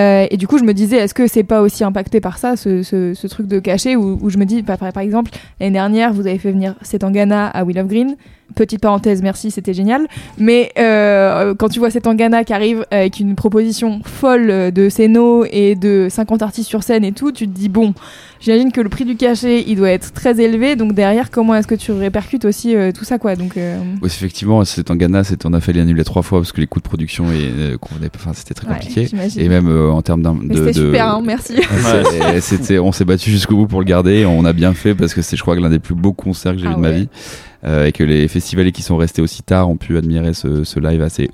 Euh, 0.00 0.26
et 0.30 0.36
du 0.36 0.46
coup, 0.46 0.58
je 0.58 0.64
me 0.64 0.74
disais, 0.74 0.96
est-ce 0.96 1.14
que 1.14 1.26
c'est 1.26 1.44
pas 1.44 1.60
aussi 1.60 1.84
impacté 1.84 2.20
par 2.20 2.38
ça, 2.38 2.56
ce, 2.56 3.26
truc 3.28 3.46
de 3.46 3.58
cachet, 3.60 3.96
où, 3.96 4.28
je 4.28 4.38
me 4.38 4.44
dis, 4.44 4.62
par, 4.62 4.98
exemple, 4.98 5.30
l'année 5.60 5.72
dernière, 5.72 6.12
vous 6.12 6.26
avez 6.26 6.38
fait 6.38 6.52
venir 6.52 6.74
Setangana 6.82 7.46
à 7.48 7.64
Will 7.64 7.78
of 7.78 7.86
Green. 7.86 8.16
Petite 8.54 8.80
parenthèse, 8.80 9.22
merci, 9.22 9.50
c'était 9.50 9.72
génial. 9.72 10.06
Mais 10.38 10.70
euh, 10.78 11.54
quand 11.54 11.68
tu 11.68 11.78
vois 11.78 11.90
cet 11.90 12.04
Tangana 12.04 12.44
qui 12.44 12.52
arrive 12.52 12.84
avec 12.90 13.18
une 13.18 13.34
proposition 13.34 14.00
folle 14.04 14.70
de 14.70 14.88
scéno 14.90 15.44
et 15.50 15.74
de 15.74 16.08
50 16.10 16.42
artistes 16.42 16.68
sur 16.68 16.82
scène 16.82 17.04
et 17.04 17.12
tout, 17.12 17.32
tu 17.32 17.48
te 17.48 17.52
dis 17.52 17.70
bon, 17.70 17.94
j'imagine 18.44 18.70
que 18.72 18.80
le 18.80 18.88
prix 18.88 19.04
du 19.04 19.16
cachet 19.16 19.64
il 19.66 19.76
doit 19.76 19.90
être 19.90 20.12
très 20.12 20.40
élevé. 20.40 20.76
Donc 20.76 20.92
derrière, 20.94 21.30
comment 21.30 21.54
est-ce 21.54 21.66
que 21.66 21.74
tu 21.74 21.90
répercutes 21.92 22.44
aussi 22.44 22.76
euh, 22.76 22.92
tout 22.92 23.04
ça 23.04 23.18
quoi? 23.18 23.34
Donc 23.36 23.56
euh, 23.56 23.78
Oui, 24.02 24.06
effectivement, 24.06 24.64
c'est 24.64 24.90
en 24.90 24.96
Ghana, 24.96 25.24
c'est 25.24 25.46
on 25.46 25.52
a 25.54 25.60
fallu 25.60 25.80
annuler 25.80 26.04
trois 26.04 26.22
fois 26.22 26.40
parce 26.40 26.52
que 26.52 26.60
les 26.60 26.66
coûts 26.66 26.80
de 26.80 26.84
production 26.84 27.24
et 27.32 27.50
euh, 27.58 27.76
enfin, 28.14 28.32
c'était 28.34 28.54
très 28.54 28.68
Ouais, 28.68 28.74
compliqué. 28.78 29.08
et 29.38 29.48
même 29.48 29.68
euh, 29.68 29.90
en 29.90 30.02
termes 30.02 30.22
d'un- 30.22 30.38
c'était 30.42 30.66
de- 30.66 30.72
super, 30.72 31.08
hein, 31.14 31.22
merci. 31.24 31.54
Ouais, 31.56 32.02
c'est- 32.04 32.40
c'était, 32.40 32.78
on 32.78 32.92
s'est 32.92 33.04
battu 33.04 33.30
jusqu'au 33.30 33.56
bout 33.56 33.66
pour 33.66 33.80
le 33.80 33.86
garder. 33.86 34.24
On 34.26 34.44
a 34.44 34.52
bien 34.52 34.74
fait 34.74 34.94
parce 34.94 35.14
que 35.14 35.22
c'est, 35.22 35.36
je 35.36 35.42
crois, 35.42 35.56
que 35.56 35.60
l'un 35.60 35.70
des 35.70 35.78
plus 35.78 35.94
beaux 35.94 36.12
concerts 36.12 36.52
que 36.52 36.58
j'ai 36.58 36.66
Ah 36.66 36.70
vu 36.70 36.76
de 36.76 36.80
ma 36.80 36.90
vie. 36.90 37.08
Euh, 37.64 37.86
et 37.86 37.92
que 37.92 38.04
les 38.04 38.28
festivaliers 38.28 38.72
qui 38.72 38.82
sont 38.82 38.96
restés 38.98 39.22
aussi 39.22 39.42
tard 39.42 39.70
ont 39.70 39.76
pu 39.78 39.96
admirer 39.96 40.34
ce, 40.34 40.64
ce 40.64 40.78
live 40.80 41.00
assez 41.00 41.30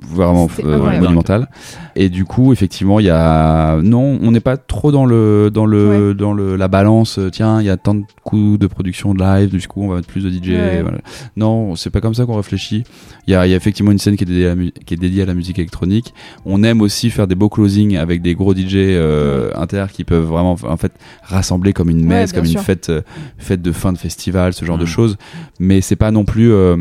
vraiment 0.00 0.48
euh, 0.64 0.98
monumental. 1.00 1.48
Et 1.96 2.08
du 2.08 2.24
coup, 2.24 2.52
effectivement, 2.52 3.00
il 3.00 3.06
y 3.06 3.10
a 3.10 3.76
non, 3.82 4.18
on 4.22 4.30
n'est 4.30 4.40
pas 4.40 4.56
trop 4.56 4.92
dans 4.92 5.04
le 5.06 5.50
dans 5.52 5.66
le 5.66 6.14
dans 6.14 6.32
le 6.32 6.56
la 6.56 6.68
balance. 6.68 7.18
euh, 7.18 7.30
Tiens, 7.30 7.60
il 7.60 7.66
y 7.66 7.70
a 7.70 7.76
tant 7.76 7.94
de 7.94 8.04
coûts 8.24 8.56
de 8.58 8.66
production 8.66 9.14
de 9.14 9.20
live, 9.22 9.50
du 9.50 9.66
coup, 9.68 9.82
on 9.82 9.88
va 9.88 9.96
mettre 9.96 10.08
plus 10.08 10.22
de 10.24 10.30
DJ. 10.30 10.48
Ouais. 10.50 10.82
voilà. 10.82 10.98
Non, 11.36 11.76
c'est 11.76 11.90
pas 11.90 12.00
comme 12.00 12.14
ça 12.14 12.24
qu'on 12.26 12.36
réfléchit. 12.36 12.84
Il 13.26 13.32
y 13.32 13.34
a, 13.36 13.46
il 13.46 13.50
y 13.50 13.52
a 13.52 13.56
effectivement 13.56 13.92
une 13.92 13.98
scène 13.98 14.16
qui 14.16 14.24
est 14.24 14.26
dédiée 14.26 14.46
à 14.46 14.48
la, 14.50 14.54
mu- 14.56 14.72
qui 14.86 14.94
est 14.94 14.96
dédiée 14.96 15.22
à 15.22 15.26
la 15.26 15.34
musique 15.34 15.58
électronique. 15.58 16.14
On 16.46 16.62
aime 16.62 16.80
aussi 16.80 17.10
faire 17.10 17.26
des 17.26 17.34
beaux 17.34 17.48
closings 17.48 17.96
avec 17.96 18.22
des 18.22 18.34
gros 18.34 18.54
DJ 18.54 18.74
euh, 18.76 19.50
inter 19.54 19.86
qui 19.92 20.04
peuvent 20.04 20.24
vraiment 20.24 20.56
en 20.66 20.76
fait 20.76 20.92
rassembler 21.22 21.72
comme 21.72 21.90
une 21.90 22.04
messe, 22.04 22.32
comme 22.32 22.44
sûr. 22.46 22.58
une 22.60 22.64
fête 22.64 22.88
euh, 22.90 23.02
fête 23.38 23.62
de 23.62 23.72
fin 23.72 23.92
de 23.92 23.98
festival, 23.98 24.52
ce 24.54 24.64
genre 24.64 24.78
de 24.78 24.82
Mhm. 24.82 24.88
choses. 24.88 25.16
Mais 25.60 25.80
c'est 25.80 25.96
pas 25.96 26.10
non 26.10 26.24
plus 26.24 26.50
euh, 26.52 26.76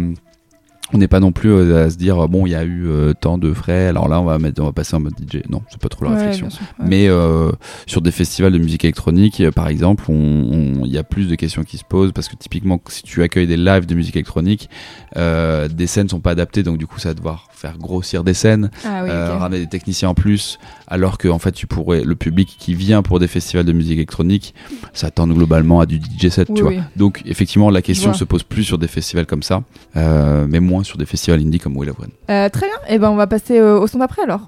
on 0.93 0.97
n'est 0.97 1.07
pas 1.07 1.19
non 1.19 1.31
plus 1.31 1.49
euh, 1.51 1.85
à 1.85 1.89
se 1.89 1.97
dire 1.97 2.27
bon 2.27 2.45
il 2.45 2.51
y 2.51 2.55
a 2.55 2.63
eu 2.63 2.85
euh, 2.87 3.13
tant 3.13 3.37
de 3.37 3.53
frais 3.53 3.87
alors 3.87 4.07
là 4.07 4.19
on 4.19 4.25
va 4.25 4.37
mettre 4.39 4.61
on 4.61 4.65
va 4.65 4.71
passer 4.71 4.95
en 4.95 4.99
mode 4.99 5.13
DJ 5.19 5.41
non 5.49 5.61
c'est 5.69 5.79
pas 5.79 5.89
trop 5.89 6.05
la 6.05 6.11
Ouais, 6.11 6.17
réflexion. 6.17 6.47
bien 6.47 6.55
sûr, 6.55 6.65
ouais. 6.79 6.85
mais 6.87 7.07
euh, 7.07 7.51
sur 7.87 8.01
des 8.01 8.11
festivals 8.11 8.51
de 8.53 8.57
musique 8.57 8.83
électronique 8.83 9.41
par 9.51 9.67
exemple 9.67 10.05
il 10.09 10.87
y 10.91 10.97
a 10.97 11.03
plus 11.03 11.27
de 11.27 11.35
questions 11.35 11.63
qui 11.63 11.77
se 11.77 11.83
posent 11.85 12.11
parce 12.11 12.27
que 12.27 12.35
typiquement 12.35 12.79
si 12.89 13.03
tu 13.03 13.23
accueilles 13.23 13.47
des 13.47 13.57
lives 13.57 13.85
de 13.85 13.95
musique 13.95 14.15
électronique 14.15 14.69
euh, 15.17 15.67
des 15.67 15.87
scènes 15.87 16.09
sont 16.09 16.19
pas 16.19 16.31
adaptées 16.31 16.63
donc 16.63 16.77
du 16.77 16.87
coup 16.87 16.99
ça 16.99 17.09
va 17.09 17.13
devoir 17.15 17.47
faire 17.51 17.77
grossir 17.77 18.23
des 18.23 18.33
scènes 18.33 18.71
Ah 18.85 19.01
oui, 19.03 19.09
ramener 19.11 19.59
des 19.59 19.67
techniciens 19.67 20.09
en 20.09 20.13
plus 20.15 20.57
alors 20.87 21.17
que 21.17 21.27
en 21.27 21.39
fait 21.39 21.51
tu 21.51 21.67
pourrais 21.67 22.03
le 22.03 22.15
public 22.15 22.55
qui 22.59 22.73
vient 22.73 23.01
pour 23.01 23.19
des 23.19 23.27
festivals 23.27 23.65
de 23.65 23.71
musique 23.73 23.93
électronique 23.97 24.53
s'attend 24.93 25.27
globalement 25.27 25.79
à 25.79 25.85
du 25.85 25.97
DJ 25.97 26.29
set 26.29 26.49
Oui, 26.49 26.55
tu 26.55 26.61
vois. 26.63 26.71
oui. 26.71 26.79
donc 26.95 27.21
effectivement 27.25 27.69
la 27.69 27.81
question 27.81 28.13
se 28.13 28.23
pose 28.23 28.43
plus 28.43 28.63
sur 28.63 28.77
des 28.77 28.87
festivals 28.87 29.25
comme 29.25 29.43
ça 29.43 29.63
mais 29.95 30.59
moins 30.59 30.80
sur 30.83 30.97
des 30.97 31.05
festivals 31.05 31.39
indie 31.39 31.59
comme 31.59 31.77
Will 31.77 31.89
of 31.89 31.99
One. 31.99 32.09
Euh, 32.29 32.49
très 32.49 32.67
bien, 32.67 32.77
et 32.87 32.99
ben 32.99 33.09
on 33.09 33.15
va 33.15 33.27
passer 33.27 33.59
euh, 33.59 33.79
au 33.79 33.87
son 33.87 33.99
d'après 33.99 34.23
alors. 34.23 34.47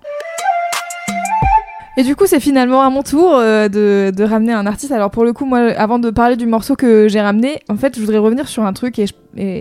Et 1.96 2.02
du 2.02 2.16
coup, 2.16 2.26
c'est 2.26 2.40
finalement 2.40 2.82
à 2.82 2.90
mon 2.90 3.04
tour 3.04 3.36
euh, 3.36 3.70
de, 3.70 4.12
de 4.16 4.24
ramener 4.24 4.52
un 4.52 4.66
artiste. 4.66 4.92
Alors 4.92 5.12
pour 5.12 5.24
le 5.24 5.32
coup, 5.32 5.46
moi, 5.46 5.60
avant 5.60 6.00
de 6.00 6.10
parler 6.10 6.36
du 6.36 6.48
morceau 6.48 6.76
que 6.76 7.08
j'ai 7.08 7.22
ramené, 7.22 7.60
en 7.70 7.76
fait, 7.76 7.96
je 7.96 8.02
voudrais 8.02 8.18
revenir 8.18 8.48
sur 8.48 8.64
un 8.64 8.74
truc 8.74 8.98
et, 8.98 9.06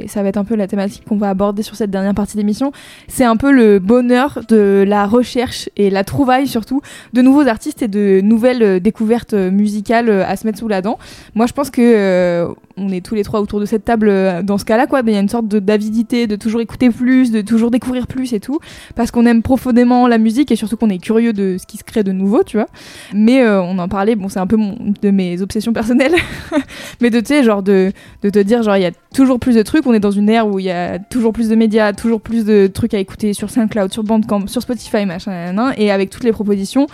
ça 0.07 0.23
va 0.23 0.29
être 0.29 0.37
un 0.37 0.45
peu 0.45 0.55
la 0.55 0.67
thématique 0.67 1.03
qu'on 1.07 1.17
va 1.17 1.31
aborder 1.31 1.63
sur 1.63 1.77
cette 1.77 1.91
dernière 1.91 2.15
partie 2.15 2.37
d'émission. 2.37 2.73
C'est 3.09 3.25
un 3.25 3.37
peu 3.37 3.51
le 3.51 3.79
bonheur 3.79 4.41
de 4.49 4.85
la 4.87 5.07
recherche 5.07 5.71
et 5.79 5.89
la 5.89 6.05
trouvaille 6.05 6.47
surtout 6.47 6.83
de 7.15 7.23
nouveaux 7.23 7.47
artistes 7.49 7.81
et 7.81 7.89
de 7.89 8.21
nouvelles 8.23 8.63
euh, 8.63 8.81
découvertes 8.81 9.33
musicales 9.33 10.11
à 10.11 10.37
se 10.37 10.47
mettre 10.47 10.59
sous 10.59 10.69
la 10.69 10.83
dent. 10.83 10.99
Moi, 11.35 11.47
je 11.47 11.53
pense 11.55 11.71
que 11.71 12.49
on 12.77 12.89
est 12.91 13.05
tous 13.05 13.15
les 13.15 13.25
trois 13.25 13.41
autour 13.41 13.61
de 13.61 13.67
cette 13.67 13.85
table 13.85 14.09
euh, 14.09 14.43
dans 14.43 14.59
ce 14.59 14.65
cas-là, 14.65 14.87
quoi. 14.87 15.03
Il 15.05 15.13
y 15.13 15.17
a 15.17 15.21
une 15.21 15.29
sorte 15.29 15.47
d'avidité, 15.47 16.27
de 16.27 16.37
toujours 16.37 16.61
écouter 16.61 16.91
plus, 16.91 17.31
de 17.31 17.41
toujours 17.41 17.71
découvrir 17.71 18.07
plus 18.07 18.33
et 18.33 18.41
tout, 18.41 18.59
parce 18.95 19.11
qu'on 19.11 19.27
aime 19.27 19.43
profondément 19.43 20.07
la 20.09 20.19
musique 20.19 20.51
et 20.51 20.57
surtout 20.57 20.77
qu'on 20.77 20.91
est 20.91 20.99
curieux 20.99 21.33
de 21.33 21.57
ce 21.59 21.67
qui 21.67 21.77
se 21.77 21.85
crée 21.85 22.03
de 22.03 22.13
nouveau, 22.13 22.43
tu 22.45 22.57
vois. 22.57 22.69
Mais 23.13 23.43
euh, 23.43 23.63
on 23.63 23.79
en 23.79 23.89
parlait, 23.89 24.17
bon, 24.17 24.29
c'est 24.29 24.41
un 24.41 24.47
peu 24.47 24.59
de 25.01 25.11
mes 25.11 25.43
obsessions 25.43 25.73
personnelles, 25.73 26.15
mais 27.01 27.11
de 27.11 27.21
tu 27.21 27.43
genre 27.43 27.63
de, 27.63 27.93
de 28.23 28.31
te 28.31 28.39
dire, 28.39 28.63
genre, 28.63 28.77
il 28.77 28.83
y 28.83 28.87
a 28.87 28.93
toujours 29.15 29.39
plus 29.39 29.55
de 29.55 29.63
trucs. 29.63 29.87
On 29.87 29.95
est 29.95 30.01
dans 30.01 30.11
une 30.11 30.29
ère 30.29 30.47
où 30.47 30.59
il 30.59 30.67
y 30.67 30.71
a 30.71 30.99
toujours 30.99 31.33
plus 31.33 31.49
de 31.49 31.55
médias, 31.55 31.93
toujours 31.93 32.21
plus 32.21 32.45
de 32.45 32.67
trucs 32.67 32.95
à 32.95 32.99
écouter 32.99 33.33
sur 33.33 33.51
SoundCloud, 33.51 33.93
sur 33.93 34.05
Bandcamp, 34.05 34.47
sur 34.47 34.63
Spotify, 34.63 35.07
machin, 35.07 35.73
et 35.77 35.91
avec 35.91 36.11
toutes 36.11 36.25
les 36.25 36.33
propositions, 36.33 36.87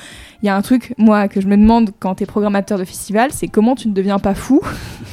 il 0.42 0.46
y 0.46 0.48
a 0.48 0.56
un 0.56 0.62
truc, 0.62 0.94
moi, 0.98 1.26
que 1.28 1.40
je 1.40 1.46
me 1.48 1.56
demande 1.56 1.90
quand 1.98 2.14
t'es 2.16 2.26
programmateur 2.26 2.78
de 2.78 2.84
festival, 2.84 3.30
c'est 3.32 3.48
comment 3.48 3.74
tu 3.74 3.88
ne 3.88 3.92
deviens 3.92 4.18
pas 4.18 4.34
fou 4.34 4.60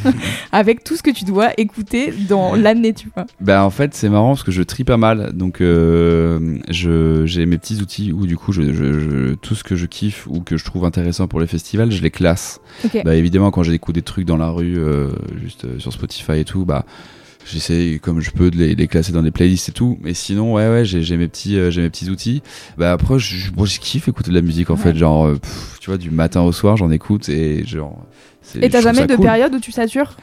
avec 0.52 0.84
tout 0.84 0.96
ce 0.96 1.04
que 1.04 1.10
tu 1.12 1.26
dois 1.26 1.50
écouter 1.58 2.14
dans 2.30 2.56
l'année, 2.56 2.94
tu 2.94 3.10
vois. 3.16 3.26
Bah 3.42 3.64
en 3.66 3.70
fait 3.70 3.94
c'est 3.96 4.10
marrant 4.10 4.30
parce 4.30 4.44
que 4.44 4.52
je 4.52 4.62
trie 4.64 4.84
pas 4.84 4.98
mal 4.98 5.32
donc 5.34 5.62
euh, 5.62 6.58
j'ai 6.70 7.46
mes 7.46 7.58
petits 7.58 7.82
outils 7.82 8.12
où 8.12 8.26
du 8.28 8.38
coup 8.38 8.52
je, 8.52 8.62
je- 8.74 9.00
je- 9.00 9.34
tout 9.36 9.56
ce 9.56 9.64
que 9.64 9.76
je 9.76 9.86
kiffe 9.86 10.28
ou 10.28 10.42
que 10.42 10.58
je 10.58 10.66
trouve 10.66 10.86
intéressant 10.86 11.28
pour 11.28 11.40
les 11.40 11.48
festivals 11.48 11.92
je 11.92 12.02
les 12.02 12.12
classe. 12.12 12.60
Ok. 12.84 13.02
Bah 13.04 13.16
évidemment 13.16 13.52
quand 13.52 13.64
j'écoute 13.64 13.96
des 13.96 14.02
trucs 14.02 14.26
dans 14.26 14.38
la 14.38 14.50
rue 14.50 14.78
euh, 14.78 15.10
juste 15.42 15.66
euh, 15.66 15.80
sur 15.80 15.92
Spotify 15.92 16.40
et 16.40 16.46
tout 16.46 16.66
bah 16.66 16.86
j'essaie 17.46 18.00
comme 18.02 18.20
je 18.22 18.32
peux 18.32 18.50
de 18.52 18.58
les, 18.58 18.76
les 18.76 18.88
classer 18.88 19.12
dans 19.12 19.22
des 19.22 19.32
playlists 19.32 19.70
et 19.70 19.72
tout 19.72 19.98
mais 20.02 20.14
sinon 20.14 20.54
ouais 20.54 20.68
ouais 20.70 20.84
j'ai 20.86 21.04
j'ai 21.04 21.16
mes 21.18 21.28
petits 21.28 21.58
euh, 21.58 21.70
j'ai 21.72 21.82
mes 21.82 21.90
petits 21.90 22.10
outils 22.10 22.42
bah 22.78 22.92
après 22.92 23.20
je, 23.20 23.52
moi 23.56 23.66
je 23.66 23.80
kiffe 23.80 24.08
écouter 24.08 24.32
de 24.32 24.36
la 24.36 24.42
musique 24.42 24.70
en 24.70 24.76
Ouais. 24.76 24.82
fait 24.82 24.96
genre 24.96 25.26
euh, 25.28 25.36
pff, 25.36 25.78
tu 25.80 25.90
vois 25.90 25.98
du 25.98 26.10
matin 26.12 26.42
au 26.42 26.52
soir 26.52 26.76
j'en 26.78 26.90
écoute 26.92 27.30
et 27.30 27.66
genre 27.66 28.04
c'est- 28.42 28.64
Et 28.64 28.70
t'as 28.70 28.82
jamais 28.82 29.06
de 29.08 29.16
cool. 29.16 29.26
période 29.26 29.54
où 29.54 29.60
tu 29.60 29.72
satures? 29.72 30.18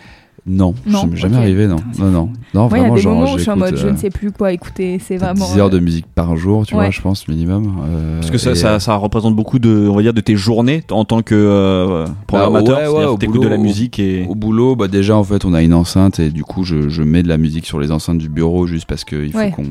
Non, 0.44 0.74
Non, 0.86 1.02
ça 1.02 1.06
m'est 1.06 1.16
jamais 1.16 1.36
ok. 1.36 1.42
arrivé 1.42 1.66
non 1.68 1.76
non 1.98 2.10
non 2.10 2.32
non 2.54 2.68
Moi, 2.68 2.78
il 2.78 2.82
y 2.82 2.84
a 2.84 2.88
vraiment 2.88 2.94
des 2.96 3.00
genre 3.00 3.14
moments 3.14 3.32
où 3.32 3.36
je 3.38 3.42
suis 3.42 3.50
en 3.50 3.54
j'écoute, 3.54 3.70
mode, 3.70 3.80
je 3.80 3.86
euh, 3.86 3.92
ne 3.92 3.96
sais 3.96 4.10
plus 4.10 4.30
quoi 4.32 4.52
écouter. 4.52 4.98
C'est 4.98 5.16
vraiment. 5.16 5.46
10 5.46 5.58
heures 5.58 5.66
euh, 5.68 5.70
de 5.70 5.78
musique 5.78 6.04
par 6.14 6.36
jour, 6.36 6.66
tu 6.66 6.74
Ouais. 6.74 6.82
vois, 6.82 6.90
je 6.90 7.00
pense, 7.00 7.28
minimum. 7.28 7.80
euh, 7.86 8.18
Parce 8.18 8.30
que 8.30 8.36
ça, 8.38 8.54
ça, 8.54 8.72
euh, 8.74 8.78
ça 8.78 8.96
représente 8.96 9.34
beaucoup 9.36 9.58
de, 9.58 9.88
on 9.88 9.94
va 9.96 10.02
dire, 10.02 10.12
de 10.12 10.20
tes 10.20 10.36
journées 10.36 10.82
en 10.90 11.04
tant 11.04 11.22
que 11.22 11.34
euh, 11.34 12.06
programmateur. 12.26 12.76
Bah, 12.78 12.90
ouais, 12.92 13.06
ouais, 13.06 13.16
t'écoutes 13.18 13.36
de 13.36 13.40
boulot, 13.40 13.48
la 13.50 13.56
musique 13.56 13.98
et. 13.98 14.26
Au 14.28 14.34
boulot, 14.34 14.76
bah 14.76 14.88
déjà 14.88 15.16
en 15.16 15.24
fait 15.24 15.44
on 15.44 15.54
a 15.54 15.62
une 15.62 15.72
enceinte 15.74 16.18
et 16.20 16.30
du 16.30 16.42
coup 16.44 16.64
je, 16.64 16.88
je 16.88 17.02
mets 17.02 17.22
de 17.22 17.28
la 17.28 17.38
musique 17.38 17.64
sur 17.66 17.78
les 17.80 17.90
enceintes 17.92 18.18
du 18.18 18.28
bureau 18.28 18.66
juste 18.66 18.86
parce 18.86 19.04
qu'il 19.04 19.30
faut 19.32 19.38
Ouais. 19.38 19.50
qu'on 19.50 19.64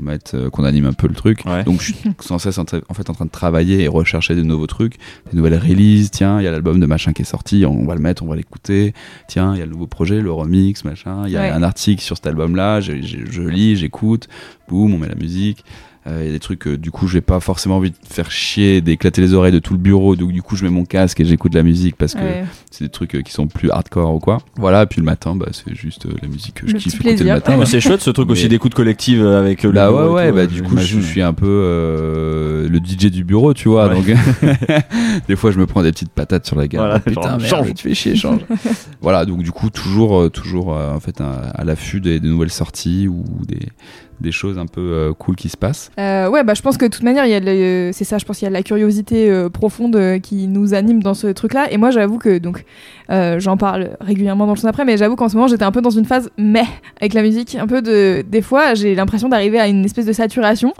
mette, 0.00 0.32
euh, 0.34 0.50
qu'on 0.50 0.64
anime 0.64 0.86
un 0.86 0.92
peu 0.92 1.08
le 1.08 1.14
truc. 1.14 1.42
Ouais. 1.46 1.64
Donc 1.64 1.80
je 1.80 1.86
suis 1.92 1.96
sans 2.20 2.38
cesse 2.38 2.58
en, 2.58 2.64
en 2.88 2.94
fait 2.94 3.10
en 3.10 3.14
train 3.14 3.24
de 3.24 3.30
travailler 3.30 3.82
et 3.82 3.88
rechercher 3.88 4.34
de 4.36 4.42
nouveaux 4.42 4.66
trucs, 4.66 4.94
des 5.32 5.36
nouvelles 5.36 5.58
releases. 5.58 6.10
Tiens, 6.10 6.38
il 6.40 6.44
y 6.44 6.46
a 6.46 6.50
l'album 6.52 6.78
de 6.80 6.86
machin 6.86 7.12
qui 7.12 7.22
est 7.22 7.24
sorti, 7.24 7.64
on 7.66 7.84
va 7.86 7.94
le 7.94 8.00
mettre, 8.00 8.22
on 8.22 8.26
va 8.28 8.36
l'écouter. 8.36 8.92
Tiens, 9.26 9.54
il 9.54 9.58
y 9.58 9.62
a 9.62 9.66
le 9.66 9.72
nouveau 9.72 9.86
projet, 9.86 10.17
le 10.20 10.32
remix, 10.32 10.84
machin. 10.84 11.22
Il 11.26 11.32
y 11.32 11.36
a 11.36 11.40
Ouais. 11.40 11.50
un 11.50 11.62
article 11.62 12.02
sur 12.02 12.16
cet 12.16 12.26
album-là, 12.26 12.80
je, 12.80 13.00
je- 13.02 13.26
je 13.30 13.42
lis, 13.42 13.76
j'écoute, 13.76 14.28
boum, 14.68 14.94
on 14.94 14.98
met 14.98 15.08
la 15.08 15.14
musique. 15.14 15.64
Euh, 16.06 16.20
Il 16.22 16.26
y 16.26 16.30
a 16.30 16.32
des 16.32 16.38
trucs 16.38 16.60
que 16.60 16.76
du 16.76 16.90
coup 16.92 17.08
j'ai 17.08 17.20
pas 17.20 17.40
forcément 17.40 17.76
envie 17.78 17.90
de 17.90 17.96
faire 18.08 18.30
chier, 18.30 18.80
d'éclater 18.80 19.20
les 19.20 19.34
oreilles 19.34 19.52
de 19.52 19.58
tout 19.58 19.74
le 19.74 19.80
bureau, 19.80 20.14
donc 20.16 20.30
du 20.32 20.42
coup 20.42 20.54
je 20.56 20.64
mets 20.64 20.70
mon 20.70 20.84
casque 20.84 21.18
et 21.20 21.24
j'écoute 21.24 21.52
de 21.52 21.58
la 21.58 21.64
musique 21.64 21.96
parce 21.96 22.14
que 22.14 22.20
Ouais. 22.20 22.44
c'est 22.70 22.84
des 22.84 22.90
trucs 22.90 23.16
euh, 23.16 23.20
qui 23.22 23.32
sont 23.32 23.46
plus 23.48 23.68
hardcore 23.70 24.14
ou 24.14 24.18
quoi. 24.20 24.38
Voilà, 24.56 24.84
et 24.84 24.86
puis 24.86 25.00
le 25.00 25.04
matin, 25.04 25.34
bah, 25.34 25.48
c'est 25.52 25.74
juste 25.74 26.06
euh, 26.06 26.10
la 26.22 26.28
musique 26.28 26.54
que 26.54 26.68
je 26.68 26.72
Le 26.74 26.78
kiffe 26.78 26.94
écouter 26.94 27.16
le 27.16 27.24
matin. 27.26 27.52
Ouais, 27.54 27.58
ouais. 27.58 27.66
c'est 27.66 27.80
chouette 27.80 28.00
ce 28.00 28.10
truc 28.10 28.30
aussi 28.30 28.44
Mais- 28.44 28.48
d'écoute 28.50 28.74
collective 28.74 29.26
avec 29.26 29.64
euh, 29.64 29.68
le 29.68 29.74
Bah 29.74 29.90
ouais, 29.92 29.98
et 29.98 30.08
ouais, 30.08 30.28
tout, 30.30 30.34
bah 30.36 30.40
euh, 30.42 30.46
du 30.46 30.62
coup 30.62 30.76
je, 30.78 30.84
je 30.86 31.00
suis 31.00 31.20
un 31.20 31.34
peu 31.34 31.46
euh, 31.46 32.68
le 32.68 32.78
DJ 32.78 33.10
du 33.10 33.24
bureau, 33.24 33.52
tu 33.52 33.68
vois. 33.68 33.88
Ouais. 33.88 33.94
Donc 33.96 34.06
des 35.28 35.36
fois 35.36 35.50
je 35.50 35.58
me 35.58 35.66
prends 35.66 35.82
des 35.82 35.90
petites 35.92 36.10
patates 36.12 36.46
sur 36.46 36.56
la 36.56 36.68
gueule. 36.68 36.80
Voilà, 36.80 37.00
Putain, 37.00 37.22
genre, 37.22 37.38
merde, 37.38 37.44
change. 37.66 37.74
tu 37.74 37.88
fais 37.88 37.94
chier, 37.94 38.16
change. 38.16 38.40
voilà, 39.02 39.24
donc 39.24 39.42
du 39.42 39.50
coup 39.50 39.68
toujours, 39.70 40.20
euh, 40.22 40.28
toujours 40.30 40.74
euh, 40.74 40.94
en 40.94 41.00
fait 41.00 41.20
à, 41.20 41.32
à 41.54 41.64
l'affût 41.64 42.00
des, 42.00 42.20
des 42.20 42.28
nouvelles 42.28 42.50
sorties 42.50 43.08
ou 43.08 43.24
des, 43.46 43.58
des 44.20 44.32
choses 44.32 44.58
un 44.58 44.66
peu 44.66 44.80
euh, 44.80 45.12
cool 45.12 45.36
qui 45.36 45.48
se 45.48 45.56
passent. 45.56 45.90
Euh, 45.98 46.28
ouais, 46.28 46.42
bah 46.44 46.54
je 46.54 46.62
pense 46.62 46.76
que 46.76 46.84
de 46.84 46.90
toute 46.90 47.02
manière, 47.02 47.24
la- 47.26 47.92
c'est 47.92 48.04
ça, 48.04 48.18
je 48.18 48.24
pense 48.24 48.38
qu'il 48.38 48.46
y 48.46 48.50
a 48.50 48.52
la 48.52 48.62
curiosité 48.62 49.30
euh, 49.30 49.48
profonde 49.48 49.96
euh, 49.96 50.18
qui 50.18 50.46
nous 50.48 50.74
anime 50.74 51.02
dans 51.02 51.14
ce 51.14 51.28
truc-là. 51.28 51.70
Et 51.70 51.76
moi, 51.76 51.90
j'avoue 51.90 52.18
que, 52.18 52.38
donc, 52.38 52.64
euh, 53.10 53.38
j'en 53.38 53.56
parle 53.56 53.90
régulièrement 54.00 54.46
dans 54.46 54.54
le 54.54 54.58
son 54.58 54.66
après, 54.66 54.84
mais 54.84 54.96
j'avoue 54.96 55.16
qu'en 55.16 55.28
ce 55.28 55.36
moment, 55.36 55.48
j'étais 55.48 55.64
un 55.64 55.72
peu 55.72 55.80
dans 55.80 55.90
une 55.90 56.04
phase 56.04 56.30
mais 56.36 56.64
avec 57.00 57.14
la 57.14 57.22
musique. 57.22 57.54
Un 57.54 57.66
peu 57.66 57.80
de. 57.82 58.24
Des 58.28 58.42
fois, 58.42 58.74
j'ai 58.74 58.94
l'impression 58.94 59.28
d'arriver 59.28 59.58
à 59.60 59.68
une 59.68 59.84
espèce 59.84 60.06
de 60.06 60.12
saturation. 60.12 60.72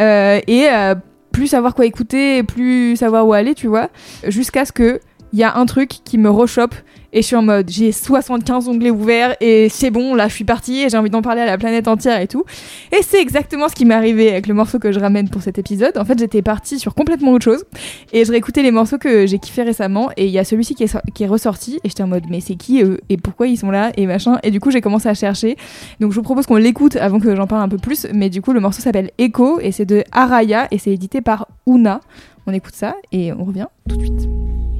Euh, 0.00 0.40
et 0.46 0.66
euh, 0.72 0.94
plus 1.32 1.46
savoir 1.46 1.74
quoi 1.74 1.86
écouter, 1.86 2.42
plus 2.42 2.96
savoir 2.96 3.26
où 3.26 3.32
aller, 3.32 3.54
tu 3.54 3.66
vois. 3.68 3.88
Jusqu'à 4.26 4.64
ce 4.64 4.72
que. 4.72 5.00
Il 5.34 5.38
y 5.38 5.44
a 5.44 5.56
un 5.56 5.64
truc 5.64 5.88
qui 6.04 6.18
me 6.18 6.28
rechoppe 6.28 6.74
et 7.12 7.22
je 7.22 7.26
suis 7.26 7.36
en 7.36 7.42
mode 7.42 7.68
j'ai 7.70 7.92
75 7.92 8.68
onglets 8.68 8.90
ouverts 8.90 9.36
et 9.40 9.68
c'est 9.68 9.90
bon 9.90 10.14
là 10.14 10.28
je 10.28 10.34
suis 10.34 10.44
partie 10.44 10.80
et 10.80 10.88
j'ai 10.88 10.96
envie 10.96 11.10
d'en 11.10 11.22
parler 11.22 11.40
à 11.40 11.46
la 11.46 11.58
planète 11.58 11.88
entière 11.88 12.20
et 12.20 12.28
tout 12.28 12.44
et 12.90 13.02
c'est 13.02 13.20
exactement 13.20 13.68
ce 13.68 13.74
qui 13.74 13.84
m'est 13.84 13.94
arrivé 13.94 14.30
avec 14.30 14.46
le 14.46 14.54
morceau 14.54 14.78
que 14.78 14.92
je 14.92 15.00
ramène 15.00 15.28
pour 15.28 15.42
cet 15.42 15.58
épisode. 15.58 15.96
En 15.98 16.04
fait, 16.04 16.18
j'étais 16.18 16.42
partie 16.42 16.78
sur 16.78 16.94
complètement 16.94 17.32
autre 17.32 17.44
chose 17.44 17.64
et 18.12 18.24
je 18.24 18.30
réécoutais 18.30 18.62
les 18.62 18.70
morceaux 18.70 18.98
que 18.98 19.26
j'ai 19.26 19.38
kiffé 19.38 19.62
récemment 19.62 20.10
et 20.16 20.26
il 20.26 20.30
y 20.30 20.38
a 20.38 20.44
celui-ci 20.44 20.74
qui 20.74 20.86
qui 21.14 21.24
est 21.24 21.26
ressorti 21.26 21.80
et 21.84 21.88
j'étais 21.88 22.02
en 22.02 22.08
mode 22.08 22.24
mais 22.28 22.40
c'est 22.40 22.54
qui 22.54 22.82
eux? 22.82 23.00
Et 23.08 23.16
pourquoi 23.16 23.46
ils 23.46 23.56
sont 23.56 23.70
là? 23.70 23.92
Et 23.96 24.06
machin 24.06 24.38
et 24.42 24.50
du 24.50 24.60
coup 24.60 24.70
j'ai 24.70 24.80
commencé 24.80 25.08
à 25.08 25.14
chercher. 25.14 25.56
Donc 26.00 26.12
je 26.12 26.16
vous 26.16 26.22
propose 26.22 26.46
qu'on 26.46 26.56
l'écoute 26.56 26.96
avant 26.96 27.20
que 27.20 27.34
j'en 27.34 27.46
parle 27.46 27.62
un 27.62 27.68
peu 27.68 27.78
plus 27.78 28.06
mais 28.12 28.30
du 28.30 28.42
coup 28.42 28.52
le 28.52 28.60
morceau 28.60 28.82
s'appelle 28.82 29.10
Echo 29.18 29.60
et 29.60 29.72
c'est 29.72 29.86
de 29.86 30.04
Araya 30.12 30.68
et 30.70 30.78
c'est 30.78 30.92
édité 30.92 31.20
par 31.20 31.48
Una. 31.66 32.00
On 32.46 32.52
écoute 32.52 32.74
ça 32.74 32.96
et 33.12 33.32
on 33.32 33.44
revient 33.44 33.66
tout 33.88 33.96
de 33.96 34.02
suite. 34.02 34.71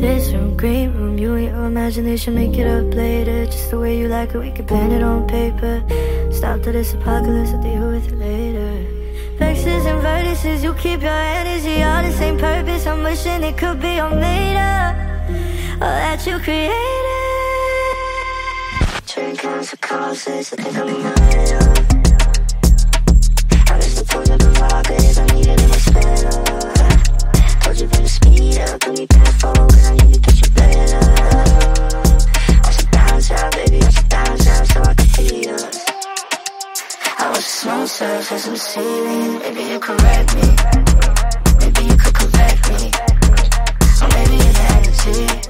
This 0.00 0.32
room, 0.32 0.56
green 0.56 0.94
room, 0.94 1.18
you 1.18 1.34
and 1.34 1.44
your 1.44 1.66
imagination 1.66 2.34
make 2.34 2.56
it 2.56 2.66
up 2.66 2.94
later. 2.94 3.44
Just 3.44 3.70
the 3.70 3.78
way 3.78 3.98
you 3.98 4.08
like 4.08 4.34
it, 4.34 4.38
we 4.38 4.50
can 4.50 4.64
pen 4.64 4.92
it 4.92 5.02
on 5.02 5.28
paper. 5.28 5.84
Stop 6.32 6.62
to 6.62 6.72
this 6.72 6.94
apocalypse, 6.94 7.50
I'll 7.50 7.62
deal 7.62 7.86
with 7.90 8.08
it 8.08 8.16
later. 8.16 8.86
Vexes 9.36 9.84
and 9.84 10.02
vertices, 10.02 10.62
you 10.62 10.72
keep 10.72 11.02
your 11.02 11.10
energy 11.10 11.82
all 11.82 12.02
the 12.02 12.12
same 12.12 12.38
purpose. 12.38 12.86
I'm 12.86 13.02
wishing 13.02 13.42
it 13.42 13.58
could 13.58 13.78
be 13.82 14.00
all 14.00 14.14
made 14.16 14.56
up, 14.56 14.96
all 15.82 15.96
that 16.00 16.26
you 16.26 16.38
created. 16.38 16.72
Train 19.06 19.36
comes 19.36 19.74
causes, 19.82 20.50
I 20.54 20.56
think 20.62 20.78
I'm 20.78 20.88
in 20.88 21.02
head 21.02 21.52
up. 21.60 21.78
I 23.68 23.78
the 23.78 24.04
tone 24.08 24.30
of 24.32 24.38
the 24.38 24.50
rockets, 24.62 25.18
I 25.18 25.26
need 25.34 25.46
it 25.46 25.59
surface, 38.00 38.48
I'm 38.48 38.56
ceiling, 38.56 39.38
maybe 39.40 39.62
you 39.72 39.78
correct 39.78 40.34
me. 40.36 40.48
Maybe 41.58 41.82
you 41.82 41.96
could 41.98 42.14
correct 42.14 42.68
me. 42.70 42.90
Or 44.00 44.08
maybe 44.16 44.36
it's 44.36 44.58
energy 44.70 45.26
that 45.26 45.49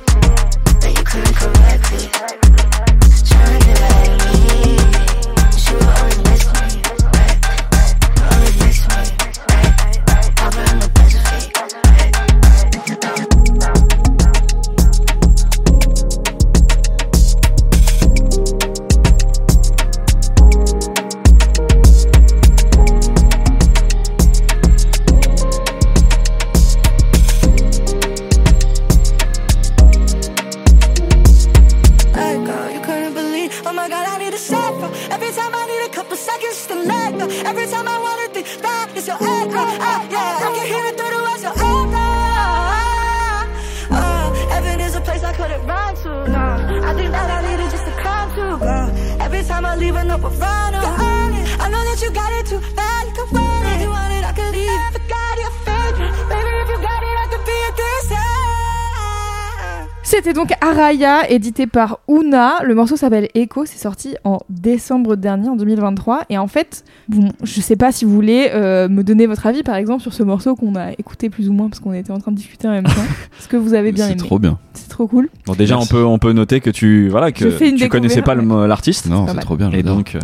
édité 61.28 61.66
par 61.66 62.00
Una. 62.08 62.62
Le 62.62 62.74
morceau 62.74 62.96
s'appelle 62.96 63.28
Echo, 63.34 63.64
c'est 63.64 63.78
sorti 63.78 64.16
en 64.24 64.40
décembre 64.48 65.16
dernier, 65.16 65.48
en 65.48 65.56
2023. 65.56 66.24
Et 66.28 66.38
en 66.38 66.46
fait, 66.46 66.84
bon, 67.08 67.30
je 67.42 67.60
sais 67.60 67.76
pas 67.76 67.92
si 67.92 68.04
vous 68.04 68.12
voulez 68.12 68.50
euh, 68.52 68.88
me 68.88 69.02
donner 69.02 69.26
votre 69.26 69.46
avis, 69.46 69.62
par 69.62 69.76
exemple, 69.76 70.02
sur 70.02 70.12
ce 70.12 70.22
morceau 70.22 70.54
qu'on 70.56 70.76
a 70.76 70.92
écouté 70.92 71.30
plus 71.30 71.48
ou 71.48 71.52
moins, 71.52 71.68
parce 71.68 71.80
qu'on 71.80 71.92
était 71.92 72.10
en 72.10 72.18
train 72.18 72.32
de 72.32 72.36
discuter 72.36 72.68
en 72.68 72.72
même 72.72 72.84
temps. 72.84 72.90
Est-ce 73.38 73.48
que 73.48 73.56
vous 73.56 73.74
avez 73.74 73.92
bien 73.92 74.06
C'est 74.06 74.12
aimé 74.12 74.20
trop 74.20 74.38
bien. 74.38 74.58
C'est 74.74 74.88
trop 74.88 75.06
cool. 75.06 75.28
Bon, 75.46 75.54
déjà, 75.54 75.78
on 75.78 75.86
peut, 75.86 76.04
on 76.04 76.18
peut 76.18 76.32
noter 76.32 76.60
que 76.60 76.70
tu, 76.70 77.08
voilà, 77.08 77.32
que 77.32 77.76
tu 77.76 77.88
connaissais 77.88 78.22
pas 78.22 78.36
découverte, 78.36 78.68
l'artiste. 78.68 79.06
Non, 79.06 79.26
c'est 79.26 79.40
trop 79.40 79.56
bien. 79.56 79.70
Et 79.72 79.82
donc, 79.82 80.14
euh, 80.14 80.20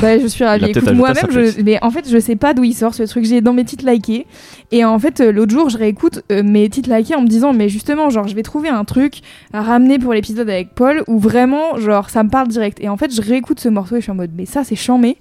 Bah, 0.00 0.18
je 0.18 0.26
suis 0.26 0.44
ravie. 0.44 0.72
moi-même, 0.94 1.30
je... 1.30 1.62
mais 1.62 1.78
en 1.82 1.90
fait, 1.90 2.08
je 2.08 2.18
sais 2.18 2.36
pas 2.36 2.54
d'où 2.54 2.64
il 2.64 2.74
sort 2.74 2.94
ce 2.94 3.04
truc. 3.04 3.24
J'ai 3.24 3.40
dans 3.40 3.52
mes 3.52 3.64
titres 3.64 3.86
likés. 3.86 4.26
Et 4.72 4.84
en 4.84 4.98
fait, 4.98 5.20
euh, 5.20 5.32
l'autre 5.32 5.52
jour, 5.52 5.70
je 5.70 5.78
réécoute 5.78 6.22
euh, 6.32 6.42
mes 6.42 6.68
titres 6.68 6.90
likés 6.90 7.14
en 7.14 7.22
me 7.22 7.28
disant, 7.28 7.52
mais 7.52 7.68
justement, 7.68 8.10
genre, 8.10 8.26
je 8.26 8.34
vais 8.34 8.42
trouver 8.42 8.68
un 8.68 8.84
truc 8.84 9.20
à 9.52 9.62
ramener 9.62 9.98
pour 9.98 10.12
l'épisode 10.12 10.48
avec 10.48 10.74
Paul 10.74 11.04
où 11.06 11.18
vraiment, 11.18 11.78
genre, 11.78 12.10
ça 12.10 12.22
me 12.22 12.30
parle 12.30 12.48
direct. 12.48 12.78
Et 12.80 12.88
en 12.88 12.96
fait, 12.96 13.14
je 13.14 13.22
réécoute 13.22 13.60
ce 13.60 13.68
morceau 13.68 13.96
et 13.96 14.00
je 14.00 14.04
suis 14.04 14.12
en 14.12 14.16
mode, 14.16 14.32
mais 14.36 14.46
ça, 14.46 14.64
c'est 14.64 14.76
chambé. 14.76 15.16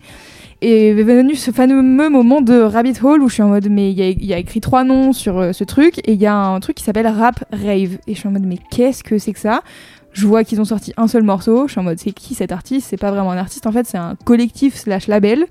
Et 0.65 0.91
est 0.91 0.93
venu 0.93 1.35
ce 1.35 1.51
fameux 1.51 1.81
moment 1.81 2.39
de 2.39 2.61
Rabbit 2.61 2.93
Hole 3.03 3.21
où 3.21 3.27
je 3.27 3.33
suis 3.33 3.43
en 3.43 3.49
mode, 3.49 3.67
mais 3.69 3.91
il 3.91 3.99
y 3.99 4.01
a, 4.01 4.07
il 4.07 4.25
y 4.25 4.33
a 4.33 4.37
écrit 4.37 4.61
trois 4.61 4.85
noms 4.85 5.11
sur 5.11 5.37
euh, 5.37 5.51
ce 5.51 5.65
truc 5.65 5.99
et 6.07 6.13
il 6.13 6.21
y 6.21 6.25
a 6.25 6.33
un 6.33 6.57
truc 6.61 6.77
qui 6.77 6.85
s'appelle 6.85 7.07
Rap 7.07 7.43
Rave. 7.51 7.97
Et 8.07 8.13
je 8.13 8.19
suis 8.19 8.29
en 8.29 8.31
mode, 8.31 8.45
mais 8.45 8.57
qu'est-ce 8.71 9.03
que 9.03 9.17
c'est 9.17 9.33
que 9.33 9.39
ça? 9.39 9.61
Je 10.13 10.25
vois 10.27 10.43
qu'ils 10.43 10.61
ont 10.61 10.65
sorti 10.65 10.93
un 10.97 11.07
seul 11.07 11.23
morceau. 11.23 11.67
Je 11.67 11.71
suis 11.73 11.79
en 11.79 11.83
mode, 11.83 11.99
c'est 11.99 12.11
qui 12.11 12.35
cet 12.35 12.51
artiste? 12.51 12.87
C'est 12.89 12.97
pas 12.97 13.11
vraiment 13.11 13.31
un 13.31 13.37
artiste. 13.37 13.67
En 13.67 13.71
fait, 13.71 13.85
c'est 13.87 13.97
un 13.97 14.15
collectif 14.25 14.75
slash 14.75 15.07
label 15.07 15.45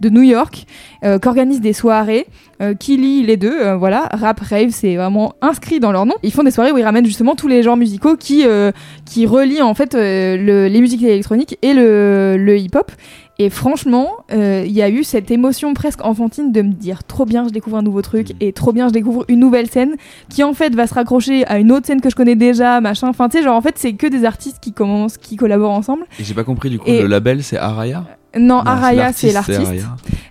de 0.00 0.08
New 0.08 0.22
York 0.22 0.64
euh, 1.04 1.18
qui 1.18 1.28
organise 1.28 1.60
des 1.60 1.72
soirées, 1.72 2.26
euh, 2.62 2.74
qui 2.74 2.96
lie 2.96 3.22
les 3.24 3.36
deux. 3.36 3.52
euh, 3.60 3.76
voilà, 3.76 4.08
rap, 4.12 4.40
rave, 4.40 4.70
c'est 4.70 4.96
vraiment 4.96 5.34
inscrit 5.42 5.80
dans 5.80 5.92
leur 5.92 6.06
nom. 6.06 6.14
Ils 6.22 6.32
font 6.32 6.44
des 6.44 6.50
soirées 6.50 6.72
où 6.72 6.78
ils 6.78 6.84
ramènent 6.84 7.04
justement 7.06 7.34
tous 7.34 7.48
les 7.48 7.62
genres 7.62 7.76
musicaux 7.76 8.16
qui 8.16 8.46
euh, 8.46 8.70
qui 9.04 9.26
relient 9.26 9.62
en 9.62 9.74
fait 9.74 9.94
euh, 9.94 10.36
le- 10.36 10.68
les 10.68 10.80
musiques 10.80 11.02
électroniques 11.02 11.58
et 11.62 11.74
le, 11.74 12.36
le 12.38 12.56
hip-hop. 12.58 12.92
Et 13.40 13.50
franchement, 13.50 14.10
euh, 14.32 14.62
il 14.64 14.70
y 14.72 14.80
a 14.80 14.88
eu 14.88 15.02
cette 15.02 15.30
émotion 15.32 15.74
presque 15.74 16.04
enfantine 16.04 16.52
de 16.52 16.62
me 16.62 16.72
dire 16.72 17.02
trop 17.02 17.24
bien, 17.24 17.44
je 17.48 17.52
découvre 17.52 17.76
un 17.76 17.82
nouveau 17.82 18.00
truc 18.00 18.32
et 18.40 18.52
trop 18.52 18.72
bien, 18.72 18.86
je 18.88 18.92
découvre 18.92 19.24
une 19.26 19.40
nouvelle 19.40 19.68
scène 19.68 19.96
qui 20.28 20.44
en 20.44 20.54
fait 20.54 20.72
va 20.74 20.86
se 20.86 20.94
raccrocher 20.94 21.44
à 21.46 21.58
une 21.58 21.72
autre 21.72 21.86
scène 21.86 22.00
que 22.00 22.10
je 22.10 22.14
connais 22.14 22.36
déjà, 22.36 22.80
machin. 22.80 23.08
Enfin, 23.08 23.28
tu 23.28 23.38
sais, 23.38 23.44
genre 23.44 23.56
en 23.56 23.60
fait, 23.60 23.74
c'est 23.76 23.94
que 23.94 24.06
des 24.06 24.24
artistes 24.24 24.58
qui 24.60 24.72
commencent, 24.72 25.16
qui 25.18 25.34
collaborent 25.34 25.72
ensemble. 25.72 26.04
Et 26.20 26.24
j'ai 26.24 26.34
pas 26.34 26.44
compris 26.44 26.70
du 26.70 26.78
coup, 26.78 26.86
Et- 26.88 27.02
le 27.02 27.08
label 27.08 27.42
c'est 27.42 27.56
Araya? 27.58 28.04
Non, 28.36 28.56
Non, 28.56 28.60
Araya, 28.60 29.12
c'est 29.12 29.32
l'artiste. 29.32 29.84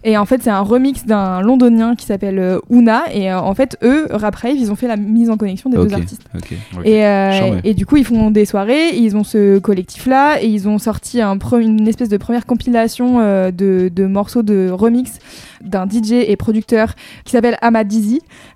Et 0.03 0.17
en 0.17 0.25
fait, 0.25 0.41
c'est 0.43 0.49
un 0.49 0.61
remix 0.61 1.05
d'un 1.05 1.41
londonien 1.41 1.95
qui 1.95 2.05
s'appelle 2.05 2.39
euh, 2.39 2.59
Una. 2.69 3.03
Et 3.13 3.31
euh, 3.31 3.39
en 3.39 3.53
fait, 3.53 3.77
eux, 3.83 4.07
Rap 4.11 4.35
Rave, 4.35 4.55
ils 4.57 4.71
ont 4.71 4.75
fait 4.75 4.87
la 4.87 4.97
mise 4.97 5.29
en 5.29 5.37
connexion 5.37 5.69
des 5.69 5.77
deux 5.77 5.93
artistes. 5.93 6.23
Et, 6.83 7.05
euh, 7.05 7.59
et 7.63 7.73
du 7.73 7.85
coup, 7.85 7.97
ils 7.97 8.05
font 8.05 8.31
des 8.31 8.45
soirées, 8.45 8.89
et 8.89 8.97
ils 8.97 9.15
ont 9.15 9.23
ce 9.23 9.59
collectif-là, 9.59 10.41
et 10.41 10.47
ils 10.47 10.67
ont 10.67 10.79
sorti 10.79 11.21
un 11.21 11.37
une 11.59 11.87
espèce 11.87 12.09
de 12.09 12.17
première 12.17 12.45
compilation 12.45 13.19
de, 13.19 13.91
de 13.93 14.05
morceaux 14.05 14.43
de 14.43 14.69
remix 14.71 15.19
d'un 15.63 15.87
DJ 15.87 16.13
et 16.27 16.35
producteur 16.35 16.93
qui 17.23 17.31
s'appelle 17.31 17.57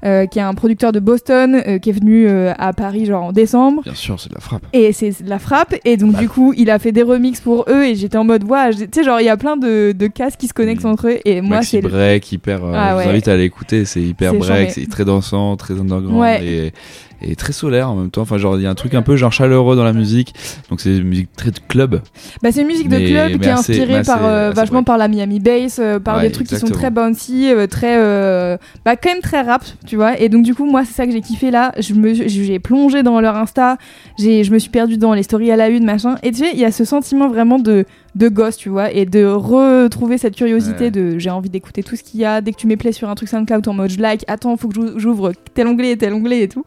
euh, 0.06 0.26
qui 0.26 0.40
est 0.40 0.42
un 0.42 0.54
producteur 0.54 0.92
de 0.92 1.00
Boston, 1.00 1.62
euh, 1.68 1.80
qui 1.80 1.90
est 1.90 1.94
venu 1.94 2.28
euh, 2.28 2.54
à 2.58 2.74
Paris 2.74 3.06
genre 3.06 3.26
en 3.26 3.32
décembre. 3.32 3.82
Bien 3.84 3.94
sûr, 3.94 4.20
c'est 4.20 4.30
de 4.30 4.36
la 4.36 4.42
frappe. 4.42 4.64
Et 4.74 4.92
c'est 4.92 5.24
de 5.24 5.30
la 5.30 5.40
frappe. 5.40 5.76
Et 5.86 5.98
donc, 5.98 6.16
du 6.18 6.30
coup, 6.30 6.54
il 6.56 6.70
a 6.70 6.80
fait 6.80 6.92
des 6.92 7.04
remixes 7.04 7.42
pour 7.42 7.66
eux. 7.70 7.86
Et 7.86 7.96
j'étais 7.96 8.18
en 8.18 8.24
mode, 8.24 8.44
tu 8.44 8.88
sais, 8.92 9.04
genre, 9.04 9.20
il 9.20 9.26
y 9.26 9.30
a 9.30 9.38
plein 9.38 9.58
de, 9.58 9.94
de 9.98 10.08
cases 10.08 10.36
qui 10.36 10.48
se 10.48 10.54
connectent 10.54 10.86
entre 10.86 11.08
eux. 11.08 11.18
Et 11.26 11.37
moi, 11.42 11.62
c'est. 11.62 11.82
break, 11.82 12.32
hyper. 12.32 12.60
je 12.60 13.04
vous 13.04 13.10
invite 13.10 13.28
à 13.28 13.38
l'écouter, 13.38 13.86
c'est 13.86 14.02
hyper 14.02 14.34
break, 14.34 14.72
c'est 14.72 14.90
très 14.90 15.06
dansant, 15.06 15.56
très 15.58 15.74
underground 15.74 16.20
Ouais. 16.20 16.46
et, 16.46 16.74
et 17.22 17.36
très 17.36 17.54
solaire 17.54 17.90
en 17.90 17.96
même 17.96 18.10
temps. 18.12 18.22
Enfin, 18.22 18.38
genre, 18.38 18.58
il 18.58 18.64
y 18.64 18.68
a 18.68 18.70
un 18.70 18.76
truc 18.76 18.94
un 18.94 19.02
peu 19.02 19.16
genre 19.16 19.32
chaleureux 19.32 19.76
dans 19.76 19.84
la 19.84 19.94
musique. 19.94 20.34
Donc, 20.70 20.82
c'est 20.82 20.98
une 20.98 21.04
musique 21.08 21.30
très 21.36 21.52
de 21.52 21.60
club. 21.68 22.02
Bah, 22.44 22.52
c'est 22.52 22.62
une 22.62 22.68
musique 22.68 22.90
de 22.90 22.98
Mais- 22.98 23.10
club 23.10 23.32
mais 23.34 23.40
qui 23.40 23.46
est 23.48 23.52
assez- 23.52 23.72
inspirée 23.74 23.96
assez- 23.98 24.12
par, 24.12 24.26
euh, 24.26 24.52
vachement 24.52 24.84
par 24.84 24.98
la 24.98 25.08
Miami 25.08 25.40
Bass, 25.40 25.80
euh, 25.80 26.00
par 26.00 26.18
Ouais, 26.18 26.24
des 26.24 26.32
trucs 26.32 26.48
qui 26.48 26.56
sont 26.56 26.68
très 26.68 26.92
bouncy, 26.92 27.52
euh, 27.52 27.68
très. 27.68 28.58
bah, 28.86 28.96
quand 28.96 29.10
même 29.12 29.22
très 29.22 29.42
rap, 29.42 29.64
tu 29.86 29.96
vois. 29.96 30.20
Et 30.20 30.30
donc, 30.30 30.44
du 30.44 30.54
coup, 30.56 30.66
moi, 30.66 30.84
c'est 30.86 30.94
ça 30.94 31.06
que 31.06 31.12
j'ai 31.12 31.22
kiffé 31.22 31.52
là. 31.52 31.72
Je 31.80 31.94
me, 31.94 32.14
j'ai 32.14 32.60
plongé 32.60 33.04
dans 33.04 33.20
leur 33.22 33.36
Insta, 33.36 33.78
je 34.20 34.52
me 34.52 34.60
suis 34.60 34.70
perdue 34.70 34.98
dans 34.98 35.14
les 35.14 35.24
stories 35.24 35.52
à 35.52 35.56
la 35.56 35.70
une, 35.70 35.86
machin. 35.86 36.16
Et 36.24 36.32
tu 36.32 36.38
sais, 36.40 36.52
il 36.54 36.60
y 36.60 36.66
a 36.66 36.72
ce 36.72 36.86
sentiment 36.86 37.28
vraiment 37.28 37.60
de, 37.60 37.86
de 38.16 38.30
gosse, 38.30 38.58
tu 38.58 38.70
vois, 38.70 38.92
et 38.92 39.06
de 39.06 39.26
retrouver 39.26 40.18
cette 40.18 40.36
curiosité 40.36 40.86
Ouais. 40.86 40.92
de 40.92 41.20
j'ai 41.20 41.30
envie 41.30 41.50
d'écouter 41.50 41.84
tout 41.84 41.96
ce 41.96 42.04
qu'il 42.04 42.20
y 42.20 42.26
a. 42.26 42.42
Dès 42.42 42.52
que 42.52 42.58
tu 42.58 42.66
mets 42.68 42.78
play 42.78 42.92
sur 42.92 43.10
un 43.10 43.16
truc 43.16 43.30
SoundCloud 43.30 43.68
en 43.68 43.74
mode 43.74 43.92
je 43.92 44.00
like, 44.00 44.24
attends, 44.28 44.58
faut 44.58 44.68
que 44.70 44.76
j'ou- 44.76 44.98
j'ouvre 44.98 45.34
tel 45.54 45.68
onglet 45.68 45.92
et 45.92 45.98
tel 45.98 46.14
onglet 46.14 46.42
et 46.42 46.48
tout. 46.48 46.64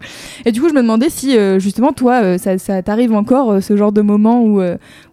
Et 0.47 0.53
du 0.53 0.61
coup, 0.61 0.69
je 0.69 0.75
me 0.75 0.81
demandais 0.83 1.09
si 1.11 1.37
euh, 1.37 1.59
justement, 1.59 1.93
toi, 1.93 2.23
euh, 2.23 2.39
ça, 2.39 2.59
ça 2.59 2.83
t'arrive 2.83 3.13
encore 3.13 3.53
euh, 3.53 3.61
ce 3.61 3.77
genre 3.77 3.93
de 3.93 4.01
moment 4.01 4.43
où, 4.43 4.61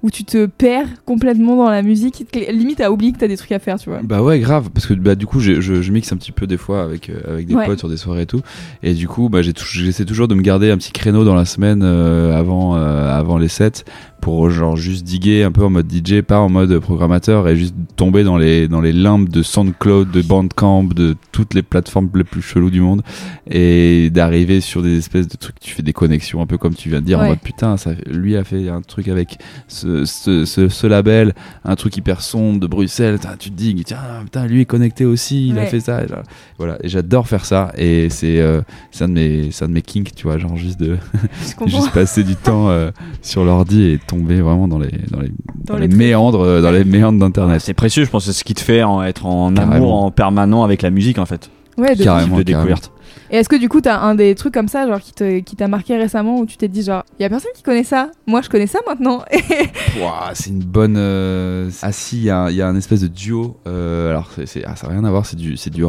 où 0.03 0.09
tu 0.11 0.23
te 0.23 0.45
perds 0.45 0.87
complètement 1.05 1.55
dans 1.57 1.69
la 1.69 1.81
musique, 1.81 2.25
que- 2.31 2.51
limite 2.51 2.81
à 2.81 2.91
oublier 2.91 3.11
que 3.11 3.17
t'as 3.19 3.27
des 3.27 3.37
trucs 3.37 3.51
à 3.51 3.59
faire, 3.59 3.77
tu 3.79 3.89
vois? 3.89 3.99
Bah 4.03 4.21
ouais, 4.21 4.39
grave, 4.39 4.69
parce 4.73 4.85
que 4.85 4.93
bah, 4.93 5.15
du 5.15 5.25
coup, 5.25 5.39
je, 5.39 5.91
mixe 5.91 6.11
un 6.11 6.17
petit 6.17 6.31
peu 6.31 6.47
des 6.47 6.57
fois 6.57 6.83
avec, 6.83 7.11
avec 7.27 7.47
des 7.47 7.55
Ouais. 7.55 7.65
potes 7.65 7.79
sur 7.79 7.89
des 7.89 7.97
soirées 7.97 8.23
et 8.23 8.25
tout. 8.27 8.41
Et 8.83 8.93
du 8.93 9.07
coup, 9.07 9.29
bah, 9.29 9.41
j'essaie 9.41 10.05
toujours 10.05 10.27
de 10.27 10.35
me 10.35 10.41
garder 10.41 10.69
un 10.71 10.77
petit 10.77 10.91
créneau 10.91 11.23
dans 11.23 11.35
la 11.35 11.45
semaine 11.45 11.81
avant, 11.83 12.75
avant 12.75 13.37
les 13.37 13.47
sets 13.47 13.83
pour 14.21 14.49
genre 14.49 14.75
juste 14.75 15.03
diguer 15.03 15.43
un 15.43 15.51
peu 15.51 15.63
en 15.63 15.69
mode 15.69 15.91
DJ, 15.91 16.21
pas 16.21 16.39
en 16.39 16.49
mode 16.49 16.79
programmateur 16.79 17.47
et 17.47 17.55
juste 17.55 17.75
tomber 17.95 18.23
dans 18.23 18.37
les 18.37 18.67
dans 18.67 18.81
les 18.81 18.93
limbes 18.93 19.29
de 19.29 19.43
SoundCloud, 19.43 20.11
de 20.11 20.21
Bandcamp, 20.21 20.85
de 20.85 21.15
toutes 21.31 21.53
les 21.53 21.61
plateformes 21.61 22.09
les 22.15 22.23
plus 22.23 22.41
cheloues 22.41 22.69
du 22.69 22.81
monde 22.81 23.03
et 23.49 24.09
d'arriver 24.09 24.61
sur 24.61 24.81
des 24.81 24.97
espèces 24.97 25.27
de 25.27 25.37
trucs. 25.37 25.59
Tu 25.59 25.73
fais 25.73 25.83
des 25.83 25.93
connexions 25.93 26.41
un 26.41 26.45
peu 26.45 26.57
comme 26.57 26.73
tu 26.73 26.89
viens 26.89 27.01
de 27.01 27.05
dire 27.05 27.19
en 27.19 27.27
mode 27.27 27.39
putain, 27.39 27.77
ça, 27.77 27.91
lui 28.05 28.35
a 28.35 28.43
fait 28.43 28.69
un 28.69 28.81
truc 28.81 29.07
avec 29.07 29.37
ce, 29.67 30.05
ce, 30.05 30.45
ce, 30.45 30.69
ce 30.69 30.87
label, 30.87 31.33
un 31.63 31.75
truc 31.75 31.95
hyper 31.97 32.21
sombre 32.21 32.59
de 32.59 32.67
Bruxelles. 32.67 33.19
Tu 33.39 33.51
te 33.51 33.55
dis 33.55 33.75
tiens, 33.85 33.99
putain, 34.23 34.47
lui 34.47 34.61
est 34.61 34.65
connecté 34.65 35.05
aussi, 35.05 35.49
il 35.49 35.59
a 35.59 35.65
fait 35.65 35.79
ça. 35.79 36.03
Et 36.03 36.07
voilà, 36.57 36.77
et 36.83 36.89
j'adore 36.89 37.27
faire 37.27 37.45
ça 37.45 37.71
et 37.77 38.09
c'est 38.09 38.39
euh, 38.39 38.61
un 38.99 39.07
de 39.07 39.13
mes 39.13 39.49
un 39.61 39.67
de 39.67 39.73
mes 39.73 39.81
kinks, 39.81 40.15
tu 40.15 40.23
vois, 40.23 40.37
genre 40.37 40.57
juste 40.57 40.79
de 40.79 40.97
juste 41.65 41.91
passer 41.91 42.23
du 42.23 42.35
temps 42.35 42.69
euh, 42.69 42.91
sur 43.21 43.45
l'ordi 43.45 43.83
et 43.83 43.99
tomber 44.07 44.41
vraiment 44.41 44.67
dans 44.67 44.79
les 44.79 44.89
dans 45.11 45.19
les, 45.19 45.29
Dans 45.63 45.73
dans 45.73 45.75
les 45.75 45.81
les 45.81 45.89
trucs. 45.89 45.99
méandres 45.99 46.41
euh, 46.41 46.61
dans 46.61 46.71
les 46.71 46.83
méandres 46.83 47.19
d'internet. 47.19 47.61
C'est 47.61 47.73
précieux, 47.73 48.03
je 48.05 48.09
pense, 48.09 48.25
c'est 48.25 48.33
ce 48.33 48.43
qui 48.43 48.53
te 48.53 48.61
fait 48.61 48.83
en- 48.83 49.03
être 49.03 49.25
en 49.25 49.53
Carrément. 49.53 49.75
amour 49.75 50.03
en 50.03 50.11
permanent 50.11 50.63
avec 50.63 50.81
la 50.81 50.89
musique 50.89 51.19
en 51.19 51.25
fait. 51.25 51.49
Ouais, 51.77 51.95
de- 51.95 52.03
Carrément, 52.03 52.37
de 52.37 52.43
carrément. 52.43 52.63
découverte. 52.65 52.91
Et 53.29 53.35
est-ce 53.37 53.49
que 53.49 53.57
du 53.57 53.67
coup, 53.67 53.81
t'as 53.81 53.99
un 53.99 54.15
des 54.15 54.35
trucs 54.35 54.53
comme 54.53 54.69
ça, 54.69 54.87
genre 54.87 55.01
qui 55.01 55.11
te- 55.11 55.39
qui 55.39 55.55
t'a 55.57 55.67
marqué 55.67 55.97
récemment, 55.97 56.39
où 56.39 56.45
tu 56.45 56.55
t'es 56.55 56.69
dit, 56.69 56.81
genre, 56.81 57.03
il 57.19 57.23
y 57.23 57.25
a 57.25 57.29
personne 57.29 57.51
qui 57.53 57.61
connaît 57.61 57.83
ça, 57.83 58.09
moi 58.25 58.41
je 58.41 58.47
connais 58.49 58.67
ça 58.67 58.79
maintenant. 58.87 59.21
Ouah, 60.01 60.31
c'est 60.33 60.49
une 60.49 60.59
bonne. 60.63 60.95
euh, 60.97 61.69
Ah 61.81 61.91
si, 61.91 62.17
il 62.17 62.23
y, 62.23 62.29
a 62.29 62.49
y 62.51 62.61
a 62.61 62.67
un 62.67 62.75
espèce 62.77 63.01
de 63.01 63.07
duo. 63.07 63.57
euh, 63.67 64.09
alors 64.11 64.29
c'est, 64.35 64.45
c'est- 64.45 64.63
ah, 64.65 64.75
ça 64.77 64.87
n'a 64.87 64.93
rien 64.93 65.03
à 65.03 65.09
voir. 65.11 65.25
C'est 65.25 65.35
du, 65.35 65.57
c'est 65.57 65.69
du, 65.69 65.83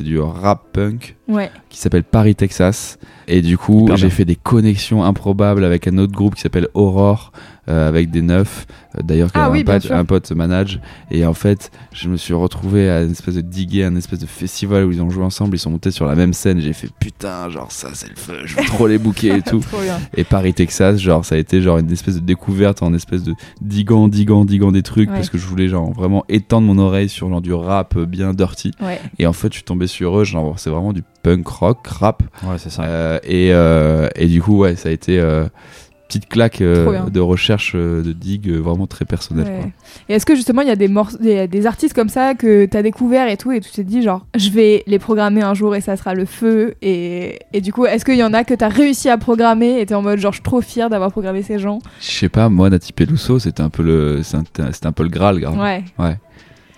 du 0.00 0.18
rap 0.20 0.66
punk 0.72 1.16
ouais. 1.28 1.50
qui 1.68 1.78
s'appelle 1.78 2.04
Paris 2.04 2.36
Texas. 2.36 2.98
Et 3.28 3.42
du 3.42 3.56
coup, 3.58 3.88
j'ai 3.94 4.10
fait 4.10 4.24
des 4.24 4.36
connexions 4.36 5.02
improbables 5.04 5.64
avec 5.64 5.86
un 5.88 5.98
autre 5.98 6.12
groupe 6.12 6.34
qui 6.34 6.40
s'appelle 6.42 6.68
Aurore, 6.74 7.32
euh, 7.68 7.88
avec 7.88 8.10
des 8.10 8.20
neufs. 8.20 8.66
euh, 8.96 9.00
D'ailleurs, 9.02 9.30
Ah 9.32 9.46
un, 9.46 9.50
oui, 9.50 9.64
bien 9.64 9.80
pote, 9.80 9.90
un 9.90 10.04
pote 10.04 10.30
manage. 10.32 10.80
Et 11.10 11.24
en 11.24 11.32
fait, 11.32 11.70
je 11.92 12.08
me 12.10 12.16
suis 12.18 12.34
retrouvé 12.34 12.90
à 12.90 13.02
une 13.02 13.12
espèce 13.12 13.36
de 13.36 13.40
diguer, 13.40 13.84
un 13.84 13.96
espèce 13.96 14.18
de 14.18 14.26
festival 14.26 14.84
où 14.84 14.92
ils 14.92 15.00
ont 15.00 15.08
joué 15.08 15.24
ensemble. 15.24 15.56
Ils 15.56 15.60
sont 15.60 15.70
montés 15.70 15.90
sur 15.90 16.04
la 16.06 16.14
même 16.14 16.34
scène. 16.34 16.60
J'ai 16.60 16.74
fait 16.74 16.88
putain, 17.00 17.48
genre 17.48 17.72
ça 17.72 17.88
c'est 17.94 18.10
le 18.10 18.16
feu. 18.16 18.34
Je 18.44 18.56
veux 18.56 18.64
trop 18.64 18.86
les 18.86 18.98
bouquer 18.98 19.36
et 19.36 19.42
tout. 19.50 19.64
Et 20.16 20.24
Paris 20.24 20.52
Texas, 20.52 20.98
genre 21.00 21.24
ça 21.24 21.36
a 21.36 21.38
été 21.38 21.62
genre 21.62 21.78
une 21.78 21.90
espèce 21.90 22.16
de 22.16 22.20
découverte 22.20 22.82
en 22.82 22.92
espèce 22.92 23.22
de 23.22 23.32
digant, 23.62 24.08
digant, 24.08 24.44
digant 24.44 24.70
des 24.72 24.82
trucs 24.82 25.08
Ouais. 25.08 25.16
parce 25.16 25.30
que 25.30 25.38
je 25.38 25.46
voulais 25.46 25.68
genre 25.68 25.90
vraiment 25.92 26.24
étendre 26.28 26.66
mon 26.66 26.78
oreille 26.78 27.08
sur 27.08 27.28
genre 27.30 27.40
du 27.42 27.52
rap 27.54 27.98
bien 27.98 28.34
dirty. 28.34 28.72
Ouais. 28.82 29.00
Et 29.18 29.26
en 29.26 29.32
fait, 29.32 29.48
je 29.48 29.54
suis 29.54 29.64
tombé 29.64 29.86
sur 29.86 30.18
eux, 30.18 30.24
genre 30.24 30.58
c'est 30.58 30.70
vraiment 30.70 30.92
du 30.92 31.02
punk 31.24 31.48
rock, 31.48 31.86
rap. 31.86 32.22
Ouais, 32.44 32.58
c'est 32.58 32.70
ça. 32.70 32.84
Euh, 32.84 33.18
et, 33.24 33.48
euh, 33.52 34.08
et 34.14 34.26
du 34.26 34.40
coup, 34.40 34.58
ouais, 34.58 34.76
ça 34.76 34.90
a 34.90 34.92
été 34.92 35.18
euh, 35.18 35.46
petite 36.06 36.28
claque 36.28 36.60
euh, 36.60 37.08
de 37.08 37.18
recherche 37.20 37.72
euh, 37.74 38.02
de 38.02 38.12
dig 38.12 38.48
euh, 38.48 38.58
vraiment 38.58 38.86
très 38.86 39.04
personnelle. 39.04 39.46
Ouais. 39.46 39.72
Et 40.08 40.14
est-ce 40.14 40.26
que 40.26 40.36
justement 40.36 40.60
il 40.62 40.68
y 40.68 40.70
a 40.70 40.76
des, 40.76 40.88
des, 41.20 41.48
des 41.48 41.66
artistes 41.66 41.94
comme 41.94 42.08
ça 42.08 42.34
que 42.34 42.66
t'as 42.66 42.82
découvert 42.82 43.28
et 43.28 43.36
tout 43.36 43.52
et 43.52 43.60
tu 43.60 43.70
t'es 43.70 43.84
dit 43.84 44.02
genre 44.02 44.26
je 44.36 44.50
vais 44.50 44.84
les 44.86 44.98
programmer 44.98 45.42
un 45.42 45.54
jour 45.54 45.74
et 45.74 45.80
ça 45.80 45.96
sera 45.96 46.14
le 46.14 46.26
feu 46.26 46.74
et, 46.82 47.38
et 47.52 47.60
du 47.60 47.72
coup 47.72 47.86
est-ce 47.86 48.04
qu'il 48.04 48.16
y 48.16 48.22
en 48.22 48.34
a 48.34 48.44
que 48.44 48.54
t'as 48.54 48.68
réussi 48.68 49.08
à 49.08 49.16
programmer 49.16 49.80
et 49.80 49.86
t'es 49.86 49.94
en 49.94 50.02
mode 50.02 50.18
genre 50.18 50.32
je 50.32 50.36
suis 50.36 50.42
trop 50.44 50.60
fier 50.60 50.90
d'avoir 50.90 51.10
programmé 51.10 51.42
ces 51.42 51.58
gens? 51.58 51.78
Je 52.00 52.10
sais 52.10 52.28
pas, 52.28 52.48
moi, 52.48 52.68
Nati 52.70 52.92
Peluso, 52.92 53.38
c'était 53.38 53.62
un 53.62 53.70
peu 53.70 53.82
le, 53.82 54.20
c'était 54.22 54.86
un, 54.86 54.92
peu 54.92 55.02
le 55.04 55.08
Graal, 55.08 55.40
grave. 55.40 55.58
Ouais. 55.58 55.82
Ouais. 55.98 56.18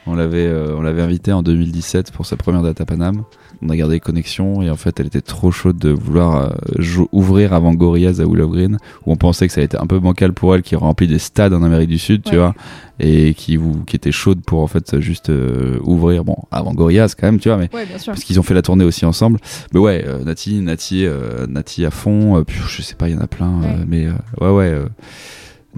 On 0.06 0.14
l'avait, 0.14 0.46
euh, 0.46 0.76
on 0.76 0.82
l'avait 0.82 1.02
invité 1.02 1.32
en 1.32 1.42
2017 1.42 2.12
pour 2.12 2.26
sa 2.26 2.36
première 2.36 2.62
date 2.62 2.80
à 2.80 2.86
Paname. 2.86 3.24
On 3.62 3.70
a 3.70 3.76
gardé 3.76 4.00
connexion 4.00 4.60
et 4.60 4.68
en 4.70 4.76
fait, 4.76 5.00
elle 5.00 5.06
était 5.06 5.22
trop 5.22 5.50
chaude 5.50 5.78
de 5.78 5.88
vouloir 5.90 6.52
euh, 6.78 7.04
ouvrir 7.12 7.54
avant 7.54 7.72
Gorillaz 7.72 8.20
à 8.20 8.26
Willow 8.26 8.48
Green, 8.50 8.76
où 9.06 9.12
on 9.12 9.16
pensait 9.16 9.46
que 9.46 9.52
ça 9.52 9.60
allait 9.60 9.64
être 9.64 9.80
un 9.82 9.86
peu 9.86 9.98
bancal 9.98 10.32
pour 10.34 10.54
elle, 10.54 10.62
qui 10.62 10.76
remplit 10.76 11.06
des 11.08 11.18
stades 11.18 11.54
en 11.54 11.62
Amérique 11.62 11.88
du 11.88 11.98
Sud, 11.98 12.22
tu 12.22 12.36
vois, 12.36 12.54
et 13.00 13.32
qui, 13.34 13.56
vous- 13.56 13.82
qui 13.84 13.96
était 13.96 14.12
chaude 14.12 14.42
pour 14.46 14.60
en 14.62 14.66
fait 14.66 15.00
juste 15.00 15.30
euh, 15.30 15.78
ouvrir, 15.84 16.22
bon, 16.24 16.36
avant 16.50 16.74
Gorillaz 16.74 17.14
quand 17.18 17.26
même, 17.28 17.38
tu 17.40 17.48
vois, 17.48 17.56
mais 17.56 17.70
Ouais 17.72 17.86
bien 17.86 17.96
sûr. 17.98 18.12
parce 18.12 18.24
qu'ils 18.24 18.38
ont 18.38 18.42
fait 18.42 18.54
la 18.54 18.62
tournée 18.62 18.84
aussi 18.84 19.06
ensemble. 19.06 19.38
Mais 19.72 19.80
ouais, 19.80 20.04
euh, 20.06 20.22
Nati, 20.22 20.60
Nati, 20.60 21.06
euh, 21.06 21.46
Nati 21.48 21.86
à 21.86 21.90
fond. 21.90 22.36
euh, 22.36 22.44
puis, 22.44 22.58
je 22.66 22.82
sais 22.82 22.94
pas, 22.94 23.08
il 23.08 23.14
y 23.14 23.18
en 23.18 23.22
a 23.22 23.26
plein, 23.26 23.62
euh, 23.62 23.78
Ouais. 23.78 23.84
mais 23.88 24.06
euh, 24.06 24.12
ouais, 24.42 24.50
ouais. 24.54 24.70
euh, 24.70 24.86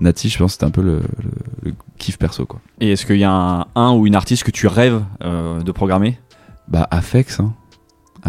Nati, 0.01 0.29
je 0.29 0.39
pense, 0.39 0.51
que 0.51 0.53
c'était 0.55 0.67
un 0.67 0.71
peu 0.71 0.83
le, 0.83 0.97
le- 0.97 1.71
le 1.71 1.75
kiff 1.99 2.19
perso, 2.19 2.45
quoi. 2.47 2.61
Et 2.81 2.91
est-ce 2.93 3.05
qu'il 3.07 3.19
y 3.19 3.25
a 3.25 3.33
un, 3.33 3.67
un 3.75 3.93
ou 3.95 4.07
une 4.07 4.15
artiste 4.15 4.45
que 4.45 4.51
tu 4.53 4.67
rêves 4.67 5.03
euh, 5.25 5.61
de 5.61 5.73
programmer? 5.73 6.19
Bah, 6.69 6.87
Afex, 6.91 7.41
hein. 7.41 7.55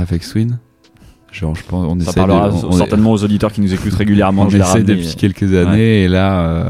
Twin. 0.06 0.60
Genre, 1.32 1.56
je 1.56 1.62
pense, 1.64 1.86
on 1.88 2.00
Ça 2.04 2.12
parlera 2.14 2.50
de, 2.50 2.54
on, 2.56 2.70
on- 2.70 2.72
certainement 2.72 3.12
aux 3.12 3.24
auditeurs 3.24 3.52
qui 3.54 3.62
nous 3.62 3.72
écoutent 3.72 3.93
régulièrement. 3.93 4.43
on 4.43 4.50
essaie 4.50 4.82
depuis 4.82 5.14
quelques 5.16 5.54
années, 5.54 6.06
et 6.06 6.08
là, 6.08 6.41
euh, 6.41 6.70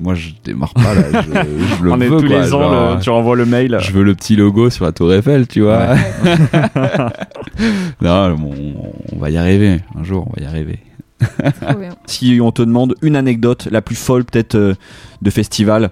moi, 0.00 0.14
je 0.14 0.30
démarre 0.42 0.72
pas, 0.72 0.94
là. 0.94 1.02
Je, 1.22 1.76
je 1.78 1.84
le 1.84 1.92
On 1.92 2.00
est 2.00 2.08
tous 2.08 2.26
quoi, 2.26 2.28
les 2.28 2.54
ans, 2.54 2.62
genre, 2.62 2.94
le- 2.96 3.02
tu 3.02 3.10
renvoie 3.10 3.36
le 3.36 3.44
mail. 3.44 3.76
Je 3.82 3.92
veux 3.92 4.02
le 4.02 4.14
petit 4.14 4.36
logo 4.36 4.70
sur 4.70 4.86
la 4.86 4.92
Tour 4.92 5.12
Eiffel, 5.12 5.46
tu 5.46 5.60
vois. 5.60 5.88
non, 8.00 8.34
bon, 8.36 8.54
on 9.12 9.18
va 9.18 9.30
y 9.30 9.36
arriver. 9.36 9.80
Un 9.98 10.04
jour, 10.04 10.26
on 10.28 10.40
va 10.40 10.46
y 10.46 10.48
arriver. 10.48 10.78
Trop 11.60 11.78
bien. 11.78 11.90
Si 12.06 12.38
on 12.42 12.52
te 12.52 12.62
demande 12.62 12.94
une 13.02 13.16
anecdote 13.16 13.68
la 13.70 13.82
plus 13.82 13.96
folle 13.96 14.24
peut-être 14.24 14.54
euh, 14.54 14.74
de 15.20 15.30
festival, 15.30 15.90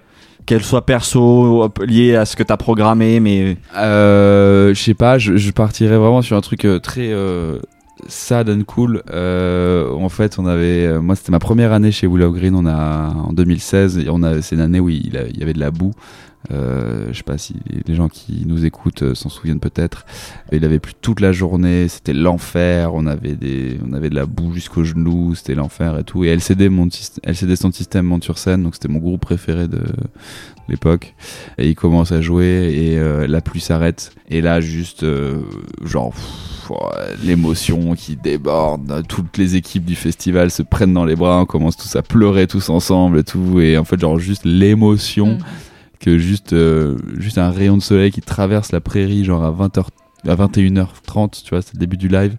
qu'elle 0.49 0.65
soit 0.65 0.87
perso, 0.87 1.71
liée 1.87 2.17
à 2.17 2.25
ce 2.25 2.35
que 2.35 2.43
tu 2.43 2.51
as 2.51 2.57
programmé, 2.57 3.21
mais 3.21 3.59
Euh, 3.77 4.73
je 4.73 4.83
sais 4.83 4.95
pas, 4.95 5.19
je, 5.19 5.51
partirais 5.51 5.99
vraiment 5.99 6.23
sur 6.23 6.39
un 6.39 6.41
truc 6.41 6.65
euh, 6.65 6.79
très 6.79 7.13
euh, 7.13 7.59
sad 8.07 8.49
and 8.49 8.63
cool. 8.67 9.03
En 9.13 10.09
fait, 10.09 10.39
on 10.39 10.47
avait, 10.47 10.99
moi, 11.01 11.17
c'était 11.17 11.33
ma 11.33 11.39
première 11.39 11.75
année 11.75 11.93
chez 11.93 12.07
Willow 12.07 12.33
Green. 12.33 12.55
On 12.55 12.65
a 12.65 13.11
en 13.11 13.35
2016, 13.35 13.99
et 13.99 14.07
on 14.09 14.23
a, 14.23 14.41
c'est 14.41 14.55
une 14.55 14.63
année 14.63 14.81
où 14.81 14.89
il 14.89 15.13
y 15.13 15.43
avait 15.43 15.53
de 15.53 15.61
la 15.61 15.71
boue. 15.71 15.93
Euh, 16.53 17.09
je 17.11 17.17
sais 17.17 17.25
pas 17.25 17.37
si 17.37 17.57
les 17.87 17.95
gens 17.95 18.09
qui 18.09 18.45
nous 18.47 18.65
écoutent 18.65 19.03
euh, 19.03 19.15
s'en 19.15 19.29
souviennent 19.29 19.61
peut-être. 19.61 20.07
Il 20.53 20.65
avait 20.65 20.79
plu 20.79 20.93
toute 21.01 21.21
la 21.21 21.33
journée, 21.33 21.89
c'était 21.89 22.15
l'enfer. 22.15 22.95
On 22.95 23.07
avait 23.07 23.35
des, 23.35 23.79
on 23.87 23.93
avait 23.93 24.09
de 24.09 24.15
la 24.15 24.25
boue 24.25 24.53
jusqu'aux 24.55 24.85
genoux, 24.85 25.35
c'était 25.35 25.55
l'enfer 25.57 25.99
et 25.99 26.05
tout. 26.05 26.25
Et 26.25 26.29
LCD, 26.29 26.69
syst- 26.69 27.19
LCD 27.25 27.57
Sound 27.57 27.75
System 27.75 28.07
monte 28.07 28.25
sur 28.25 28.39
scène, 28.39 28.63
donc 28.63 28.75
c'était 28.75 28.89
mon 28.89 29.01
groupe 29.01 29.21
préféré 29.21 29.67
de 29.69 29.83
l'époque. 30.69 31.15
Et 31.59 31.69
il 31.69 31.75
commence 31.75 32.13
à 32.13 32.21
jouer 32.21 32.73
et 32.73 32.99
euh, 32.99 33.27
la 33.27 33.41
pluie 33.41 33.61
s'arrête. 33.61 34.13
Et 34.31 34.41
là, 34.41 34.61
juste, 34.61 35.03
euh, 35.03 35.41
genre, 35.85 36.15
l'émotion 37.25 37.95
qui 37.95 38.17
déborde. 38.17 39.03
Toutes 39.09 39.39
les 39.39 39.57
équipes 39.57 39.85
du 39.85 39.97
festival 39.97 40.51
se 40.51 40.63
prennent 40.63 40.93
dans 40.95 41.05
les 41.05 41.17
bras, 41.17 41.41
on 41.41 41.47
commence 41.47 41.77
tous 41.77 41.97
à 41.97 42.03
pleurer 42.03 42.47
tous 42.47 42.69
ensemble 42.71 43.19
et 43.19 43.25
tout. 43.25 43.61
Et 43.61 43.77
en 43.79 43.85
fait, 43.85 43.99
genre, 44.01 44.19
juste 44.19 44.43
l'émotion 44.45 45.39
Mm. 45.39 45.39
Que 46.01 46.19
juste, 46.19 46.53
euh, 46.53 46.97
juste 47.19 47.39
un 47.39 47.51
rayon 47.51 47.77
de 47.77 47.83
soleil 47.83 48.11
qui 48.11 48.21
traverse 48.21 48.73
la 48.73 48.81
prairie, 48.81 49.25
genre 49.25 49.43
à 49.45 49.51
20h, 49.51 49.87
à 50.27 50.35
21h30, 50.35 51.43
tu 51.45 51.51
vois, 51.51 51.63
c'est 51.63 51.75
le 51.75 51.79
début 51.81 51.97
du 51.97 52.09
live. 52.09 52.37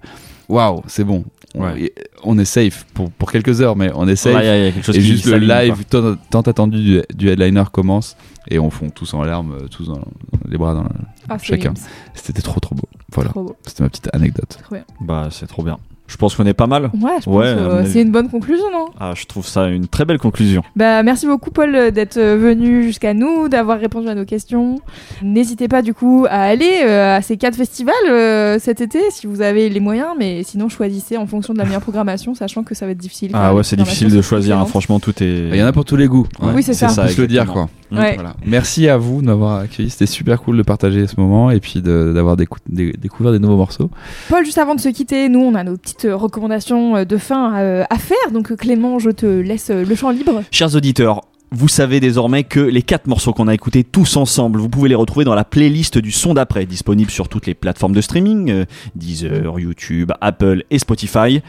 Waouh, 0.48 0.82
c'est 0.88 1.04
bon. 1.04 1.26
On, 1.56 1.64
Ouais. 1.64 1.92
on 2.24 2.38
est 2.38 2.46
safe 2.46 2.86
pour, 2.94 3.10
pour 3.12 3.32
quelques 3.32 3.60
heures, 3.62 3.76
mais 3.76 3.92
on 3.96 4.08
est 4.08 4.16
safe. 4.16 4.34
Là, 4.36 4.44
il 4.44 4.46
y 4.46 4.50
a- 4.50 4.58
il 4.58 4.66
y 4.66 4.68
a 4.68 4.72
quelque 4.72 4.86
chose 4.86 4.96
et 4.96 5.00
qui 5.00 5.06
juste 5.08 5.26
le 5.26 5.38
live 5.40 5.84
tant, 5.90 6.16
tant 6.30 6.42
attendu 6.42 6.78
du, 6.82 7.02
du 7.16 7.30
headliner 7.30 7.64
commence 7.72 8.16
et 8.50 8.60
on 8.60 8.70
fond 8.70 8.90
tous 8.92 9.14
en 9.16 9.24
larmes, 9.24 9.54
euh, 9.54 9.68
tous 9.68 9.88
dans, 9.88 10.00
les 10.48 10.58
bras 10.58 10.74
dans 10.76 10.84
le- 10.84 10.90
Ah, 11.28 11.38
chacun. 11.40 11.74
C'était 12.14 12.42
trop 12.44 12.60
trop 12.60 12.76
beau. 12.76 12.88
Voilà, 13.14 13.32
c'était 13.66 13.82
ma 13.84 13.90
petite 13.90 14.10
anecdote. 14.14 14.60
Trop 14.64 14.76
bien. 14.76 14.86
Bah, 15.02 15.30
c'est 15.32 15.48
trop 15.48 15.64
bien. 15.64 15.78
Je 16.10 16.18
pense 16.18 16.36
qu'on 16.36 16.46
est 16.46 16.54
pas 16.54 16.68
mal. 16.68 16.86
Ouais, 17.02 17.12
je 17.20 17.26
pense 17.26 17.28
Ouais, 17.28 17.46
euh, 17.46 17.86
c'est 17.86 18.02
une 18.02 18.12
bonne 18.12 18.30
conclusion, 18.30 18.66
non 18.74 18.88
Ah, 19.00 19.14
je 19.16 19.26
trouve 19.26 19.46
ça 19.46 19.68
une 19.68 19.88
très 19.88 20.04
belle 20.06 20.18
conclusion. 20.20 20.64
Bah, 20.76 21.04
merci 21.04 21.26
beaucoup 21.28 21.52
Paul 21.52 21.74
euh, 21.76 21.92
d'être 21.92 22.18
euh, 22.18 22.36
venu 22.36 22.84
jusqu'à 22.84 23.14
nous, 23.14 23.48
d'avoir 23.48 23.80
répondu 23.80 24.08
à 24.10 24.16
nos 24.16 24.26
questions. 24.26 24.80
N'hésitez 25.22 25.68
pas 25.68 25.82
du 25.82 25.94
coup 25.94 26.26
à 26.30 26.42
aller 26.42 26.82
euh, 26.84 27.16
à 27.18 27.22
ces 27.22 27.38
quatre 27.38 27.56
festivals 27.56 27.94
euh, 28.10 28.58
cet 28.60 28.82
été 28.82 29.00
si 29.12 29.28
vous 29.28 29.42
avez 29.42 29.70
les 29.70 29.80
moyens, 29.80 30.10
mais 30.18 30.44
sinon 30.44 30.68
choisissez 30.68 31.16
en 31.16 31.28
fonction 31.28 31.54
de 31.54 31.60
la 31.60 31.66
meilleure 31.66 31.82
programmation, 31.82 32.34
sachant 32.34 32.64
que 32.64 32.74
ça 32.76 32.86
va 32.86 32.92
être 32.94 32.98
difficile. 32.98 33.32
Ah 33.34 33.54
ouais, 33.54 33.64
c'est 33.64 33.76
difficile 33.76 34.10
de 34.12 34.22
choisir. 34.22 34.58
hein. 34.58 34.66
franchement. 34.66 35.00
Tout 35.00 35.14
est. 35.24 35.50
Il 35.52 35.56
y 35.56 35.64
en 35.64 35.68
a 35.68 35.72
pour 35.72 35.86
tous 35.86 35.96
les 35.96 36.08
goûts. 36.08 36.26
Ouais, 36.42 36.50
Oui, 36.56 36.64
c'est 36.64 36.74
ça. 36.74 36.88
On 36.92 36.96
peut 37.04 37.08
se 37.08 37.22
le 37.22 37.28
dire 37.28 37.46
quoi. 37.46 37.70
Ouais. 37.92 38.14
Voilà. 38.16 38.34
Merci 38.46 38.88
à 38.88 38.98
vous 38.98 39.22
de 39.22 39.26
m'avoir 39.28 39.60
accueilli. 39.62 39.90
C'était 39.90 40.06
super 40.06 40.42
cool 40.42 40.58
de 40.58 40.64
partager 40.64 41.08
ce 41.08 41.20
moment 41.20 41.50
et 41.52 41.60
puis 41.60 41.82
de- 41.82 42.12
d'avoir 42.14 42.36
décou- 42.36 42.60
dé- 42.68 42.94
découvert 43.00 43.32
des 43.32 43.40
nouveaux 43.40 43.56
morceaux. 43.58 43.90
Paul, 44.30 44.46
juste 44.46 44.60
avant 44.60 44.76
de 44.76 44.80
se 44.80 44.90
quitter, 44.90 45.28
nous 45.30 45.40
on 45.40 45.56
a 45.56 45.64
nos 45.64 45.76
petites 45.78 45.99
euh, 46.06 46.16
recommandations 46.16 46.96
euh, 46.96 47.06
de 47.06 47.18
fin 47.18 47.58
euh, 47.58 47.84
à 47.90 47.98
faire, 47.98 48.32
donc 48.32 48.56
Clément, 48.56 49.00
je 49.00 49.10
te 49.10 49.26
laisse 49.26 49.70
le 49.70 49.96
champ 49.96 50.10
libre. 50.12 50.44
Chers 50.52 50.76
auditeurs, 50.76 51.22
vous 51.52 51.68
savez 51.68 52.00
désormais 52.00 52.44
que 52.44 52.60
les 52.60 52.82
quatre 52.82 53.08
morceaux 53.08 53.34
qu'on 53.34 53.48
a 53.48 53.54
écoutés 53.54 53.84
tous 53.84 54.18
ensemble, 54.18 54.60
vous 54.60 54.70
pouvez 54.70 54.90
les 54.90 54.96
retrouver 54.96 55.26
dans 55.26 55.36
la 55.36 55.44
playlist 55.44 55.98
du 55.98 56.12
son 56.12 56.34
d'après, 56.34 56.66
disponible 56.66 57.12
sur 57.12 57.28
toutes 57.28 57.48
les 57.48 57.56
plateformes 57.56 57.94
de 57.94 58.02
streaming, 58.02 58.66
Deezer, 58.96 59.60
YouTube, 59.60 60.12
Apple 60.22 60.64
et 60.70 60.80
Spotify. 60.80 61.42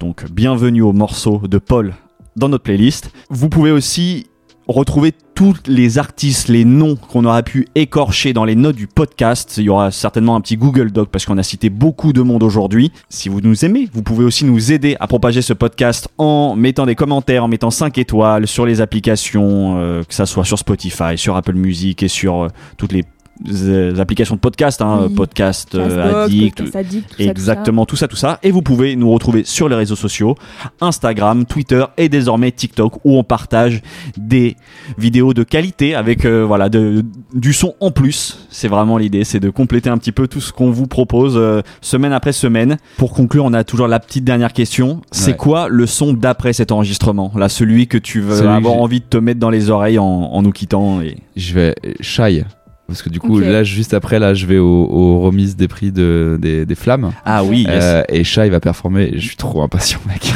Donc 0.00 0.30
bienvenue 0.30 0.82
aux 0.82 0.92
morceaux 0.92 1.42
de 1.48 1.58
Paul 1.58 1.94
dans 2.36 2.48
notre 2.48 2.64
playlist. 2.64 3.10
Vous 3.30 3.48
pouvez 3.48 3.72
aussi 3.72 4.26
retrouver 4.68 5.12
tous 5.34 5.54
les 5.66 5.98
artistes, 5.98 6.48
les 6.48 6.64
noms 6.64 6.96
qu'on 6.96 7.24
aura 7.24 7.42
pu 7.42 7.68
écorcher 7.74 8.32
dans 8.32 8.44
les 8.44 8.54
notes 8.54 8.76
du 8.76 8.86
podcast. 8.86 9.54
Il 9.56 9.64
y 9.64 9.68
aura 9.70 9.90
certainement 9.90 10.36
un 10.36 10.40
petit 10.40 10.56
Google 10.56 10.90
Doc 10.90 11.08
parce 11.10 11.24
qu'on 11.24 11.38
a 11.38 11.42
cité 11.42 11.70
beaucoup 11.70 12.12
de 12.12 12.20
monde 12.22 12.42
aujourd'hui. 12.42 12.92
Si 13.08 13.28
vous 13.28 13.40
nous 13.40 13.64
aimez, 13.64 13.88
vous 13.92 14.02
pouvez 14.02 14.24
aussi 14.24 14.44
nous 14.44 14.72
aider 14.72 14.96
à 15.00 15.06
propager 15.06 15.42
ce 15.42 15.52
podcast 15.52 16.08
en 16.18 16.54
mettant 16.54 16.86
des 16.86 16.94
commentaires, 16.94 17.44
en 17.44 17.48
mettant 17.48 17.70
5 17.70 17.96
étoiles 17.98 18.46
sur 18.46 18.66
les 18.66 18.80
applications, 18.80 19.78
euh, 19.78 20.02
que 20.02 20.14
ça 20.14 20.26
soit 20.26 20.44
sur 20.44 20.58
Spotify, 20.58 21.16
sur 21.16 21.36
Apple 21.36 21.54
Music 21.54 22.02
et 22.02 22.08
sur 22.08 22.44
euh, 22.44 22.48
toutes 22.76 22.92
les 22.92 23.04
euh, 23.52 23.98
applications 23.98 24.34
de 24.34 24.40
podcast, 24.40 24.82
hein, 24.82 25.06
Oui. 25.08 25.14
podcast 25.14 25.74
euh, 25.74 26.24
addict, 26.24 26.58
Podcast 26.58 26.76
Addict, 26.76 27.06
tout 27.08 27.12
ça, 27.12 27.24
tout 27.24 27.30
exactement 27.30 27.86
tout 27.86 27.96
ça, 27.96 28.08
tout 28.08 28.16
ça. 28.16 28.38
Et 28.42 28.50
vous 28.50 28.62
pouvez 28.62 28.96
nous 28.96 29.10
retrouver 29.10 29.44
sur 29.44 29.68
les 29.68 29.76
réseaux 29.76 29.96
sociaux, 29.96 30.34
Instagram, 30.80 31.44
Twitter 31.44 31.84
et 31.96 32.08
désormais 32.08 32.50
TikTok, 32.52 32.96
où 33.04 33.16
on 33.18 33.24
partage 33.24 33.82
des 34.16 34.56
vidéos 34.96 35.34
de 35.34 35.42
qualité 35.42 35.94
avec 35.94 36.24
euh, 36.24 36.44
voilà 36.44 36.68
de, 36.68 37.04
du 37.34 37.52
son 37.52 37.74
en 37.80 37.90
plus. 37.90 38.46
C'est 38.50 38.68
vraiment 38.68 38.98
l'idée, 38.98 39.24
c'est 39.24 39.40
de 39.40 39.50
compléter 39.50 39.88
un 39.90 39.98
petit 39.98 40.12
peu 40.12 40.28
tout 40.28 40.40
ce 40.40 40.52
qu'on 40.52 40.70
vous 40.70 40.86
propose 40.86 41.34
euh, 41.36 41.62
semaine 41.80 42.12
après 42.12 42.32
semaine. 42.32 42.76
Pour 42.96 43.12
conclure, 43.12 43.44
on 43.44 43.52
a 43.52 43.64
toujours 43.64 43.88
la 43.88 44.00
petite 44.00 44.24
dernière 44.24 44.52
question. 44.52 45.00
C'est 45.12 45.30
Ouais. 45.32 45.36
quoi 45.36 45.68
le 45.68 45.86
son 45.86 46.12
d'après 46.14 46.52
cet 46.52 46.72
enregistrement? 46.72 47.32
Là, 47.36 47.48
celui 47.48 47.86
que 47.86 47.98
tu 47.98 48.20
veux 48.20 48.36
Celui 48.36 48.48
avoir 48.48 48.74
envie 48.74 49.00
de 49.00 49.04
te 49.04 49.16
mettre 49.18 49.38
dans 49.40 49.50
les 49.50 49.70
oreilles 49.70 49.98
en, 49.98 50.04
en 50.04 50.42
nous 50.42 50.52
quittant. 50.52 51.00
Et... 51.00 51.16
Je 51.36 51.54
vais 51.54 51.74
shy. 52.00 52.44
Parce 52.88 53.02
que 53.02 53.10
du 53.10 53.20
coup, 53.20 53.38
là, 53.38 53.64
juste 53.64 53.92
après, 53.92 54.18
là, 54.18 54.32
je 54.32 54.46
vais 54.46 54.56
aux, 54.56 55.20
remises 55.20 55.56
des 55.56 55.68
prix 55.68 55.92
de, 55.92 56.38
des, 56.40 56.64
des 56.64 56.74
flammes. 56.74 57.12
Ah 57.26 57.44
oui, 57.44 57.66
yes. 57.68 57.84
Euh, 57.84 58.02
et 58.08 58.24
Shy 58.24 58.48
va 58.48 58.60
performer. 58.60 59.10
Je 59.14 59.26
suis 59.26 59.36
trop 59.36 59.60
impatient, 59.62 59.98
mec. 60.08 60.32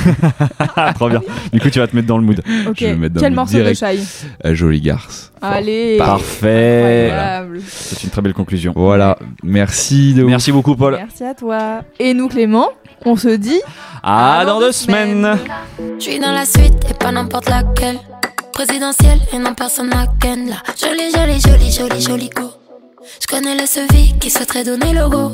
Trop 0.96 1.08
bien. 1.08 1.22
Du 1.50 1.60
coup, 1.60 1.70
tu 1.70 1.78
vas 1.78 1.86
te 1.86 1.96
mettre 1.96 2.08
dans 2.08 2.18
le 2.18 2.24
mood. 2.24 2.42
Ok, 2.68 2.76
Je 2.78 2.84
vais 2.84 2.94
me 2.94 3.00
mettre 3.00 3.14
dans 3.14 3.20
quel 3.22 3.30
le 3.30 3.36
morceau 3.36 3.54
direct. 3.54 3.70
de 3.80 3.86
Shai 3.86 3.98
Euh, 4.44 4.54
Jolie 4.54 4.82
garce. 4.82 5.32
Allez 5.40 5.96
Parfait. 5.96 7.10
C'est 7.68 8.04
une 8.04 8.10
très 8.10 8.20
belle 8.20 8.34
conclusion. 8.34 8.74
Voilà. 8.76 9.18
Merci 9.42 10.12
de 10.12 10.22
Merci 10.22 10.52
beaucoup, 10.52 10.76
Paul. 10.76 10.96
Merci 10.98 11.24
à 11.24 11.34
toi. 11.34 11.80
Et 11.98 12.12
nous, 12.12 12.28
Clément, 12.28 12.68
on 13.06 13.16
se 13.16 13.28
dit 13.34 13.60
À 14.02 14.44
dans 14.46 14.60
deux 14.60 14.72
semaines. 14.72 15.38
Je 15.98 16.02
suis 16.04 16.20
dans 16.20 16.32
la 16.32 16.44
suite 16.44 16.74
et 16.90 16.94
pas 16.94 17.12
n'importe 17.12 17.48
laquelle. 17.48 17.96
Présidentielle 18.52 19.20
et 19.32 19.38
non 19.38 19.54
personne 19.54 19.88
n'a 19.88 20.06
ken 20.20 20.48
là. 20.48 20.56
Jolie, 20.78 21.10
jolie, 21.10 21.40
jolie, 21.40 21.72
jolie, 21.72 22.00
jolie 22.00 22.30
go. 22.30 22.50
Je 23.20 23.26
connais 23.26 23.56
le 23.56 23.66
sevi 23.66 24.16
qui 24.18 24.30
souhaiterait 24.30 24.64
donner 24.64 24.92
le 24.92 25.08
go. 25.08 25.32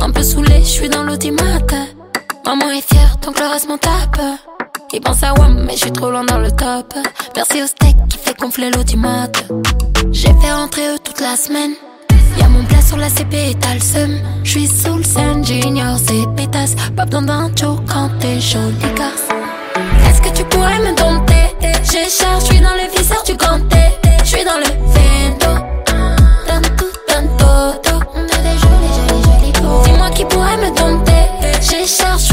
Un 0.00 0.10
peu 0.10 0.22
saoulé, 0.22 0.60
je 0.60 0.68
suis 0.68 0.88
dans 0.88 1.02
l'automate. 1.02 1.74
Maman 2.46 2.70
est 2.70 2.86
fière, 2.86 3.16
donc 3.22 3.38
le 3.38 3.46
reste 3.46 3.68
m'en 3.68 3.78
tape. 3.78 4.20
Il 4.92 5.00
pense 5.00 5.22
à 5.22 5.34
WAM, 5.34 5.64
mais 5.66 5.72
je 5.72 5.82
suis 5.82 5.92
trop 5.92 6.10
loin 6.10 6.24
dans 6.24 6.38
le 6.38 6.50
top. 6.50 6.94
Merci 7.36 7.62
au 7.62 7.66
steak 7.66 7.96
qui 8.08 8.18
fait 8.18 8.38
gonfler 8.38 8.70
l'automate. 8.70 9.44
J'ai 10.12 10.32
fait 10.40 10.52
rentrer 10.52 10.94
eux 10.94 10.98
toute 11.02 11.20
la 11.20 11.36
semaine. 11.36 11.72
Y'a 12.38 12.48
mon 12.48 12.64
plat 12.64 12.80
sur 12.80 12.96
la 12.96 13.08
CP 13.08 13.50
et 13.50 13.54
t'as 13.54 13.74
le 13.74 13.80
seum. 13.80 14.20
J'suis 14.42 14.68
sous 14.68 14.96
le 14.96 15.04
scène, 15.04 15.44
j'ignore 15.44 15.98
ces 15.98 16.24
pétasses. 16.36 16.74
Pas 16.96 17.04
besoin 17.04 17.22
d'un 17.22 17.50
joke 17.56 17.80
quand 17.86 18.10
t'es 18.20 18.40
jolie 18.40 18.94
garce. 18.96 19.28
Est-ce 20.08 20.22
que 20.22 20.36
tu 20.36 20.44
pourrais 20.44 20.78
me 20.78 20.96
dompter? 20.96 21.33
Dans 21.84 23.36
ganté. 23.36 23.76
J'suis 24.24 24.44
dans 24.44 24.58
le 24.58 24.64
vento. 24.64 25.52
Dans 26.46 27.28
todo. 27.36 28.02
On 28.14 28.24
est 28.24 28.42
des 28.42 28.58
jolis, 28.58 28.94
jolis, 28.96 29.52
jolis. 29.52 29.84
Dis-moi 29.84 30.10
qui 30.10 30.24
pourrait 30.24 30.56
me 30.56 30.74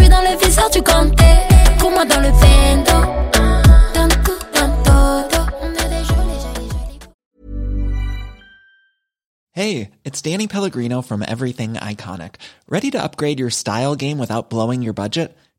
dans 0.10 0.22
viseur 0.38 0.70
du 0.70 0.82
ganté. 0.82 1.26
Trouve-moi 1.78 2.06
dans 2.06 2.20
le 2.22 2.30
vento. 2.30 3.02
Dans 3.94 4.08
todo. 4.84 5.46
On 5.62 5.70
est 5.70 5.90
des 5.90 6.04
jolis, 6.06 6.42
jolis, 6.42 6.70
jolis 6.80 7.00
Hey, 9.54 9.90
it's 10.06 10.22
Danny 10.22 10.48
Pellegrino 10.48 11.02
from 11.02 11.24
Everything 11.28 11.74
Iconic. 11.74 12.36
Ready 12.70 12.90
to 12.92 13.04
upgrade 13.04 13.40
your 13.40 13.50
style 13.50 13.96
game 13.96 14.18
without 14.18 14.50
blowing 14.50 14.82
your 14.82 14.94
budget? 14.94 15.36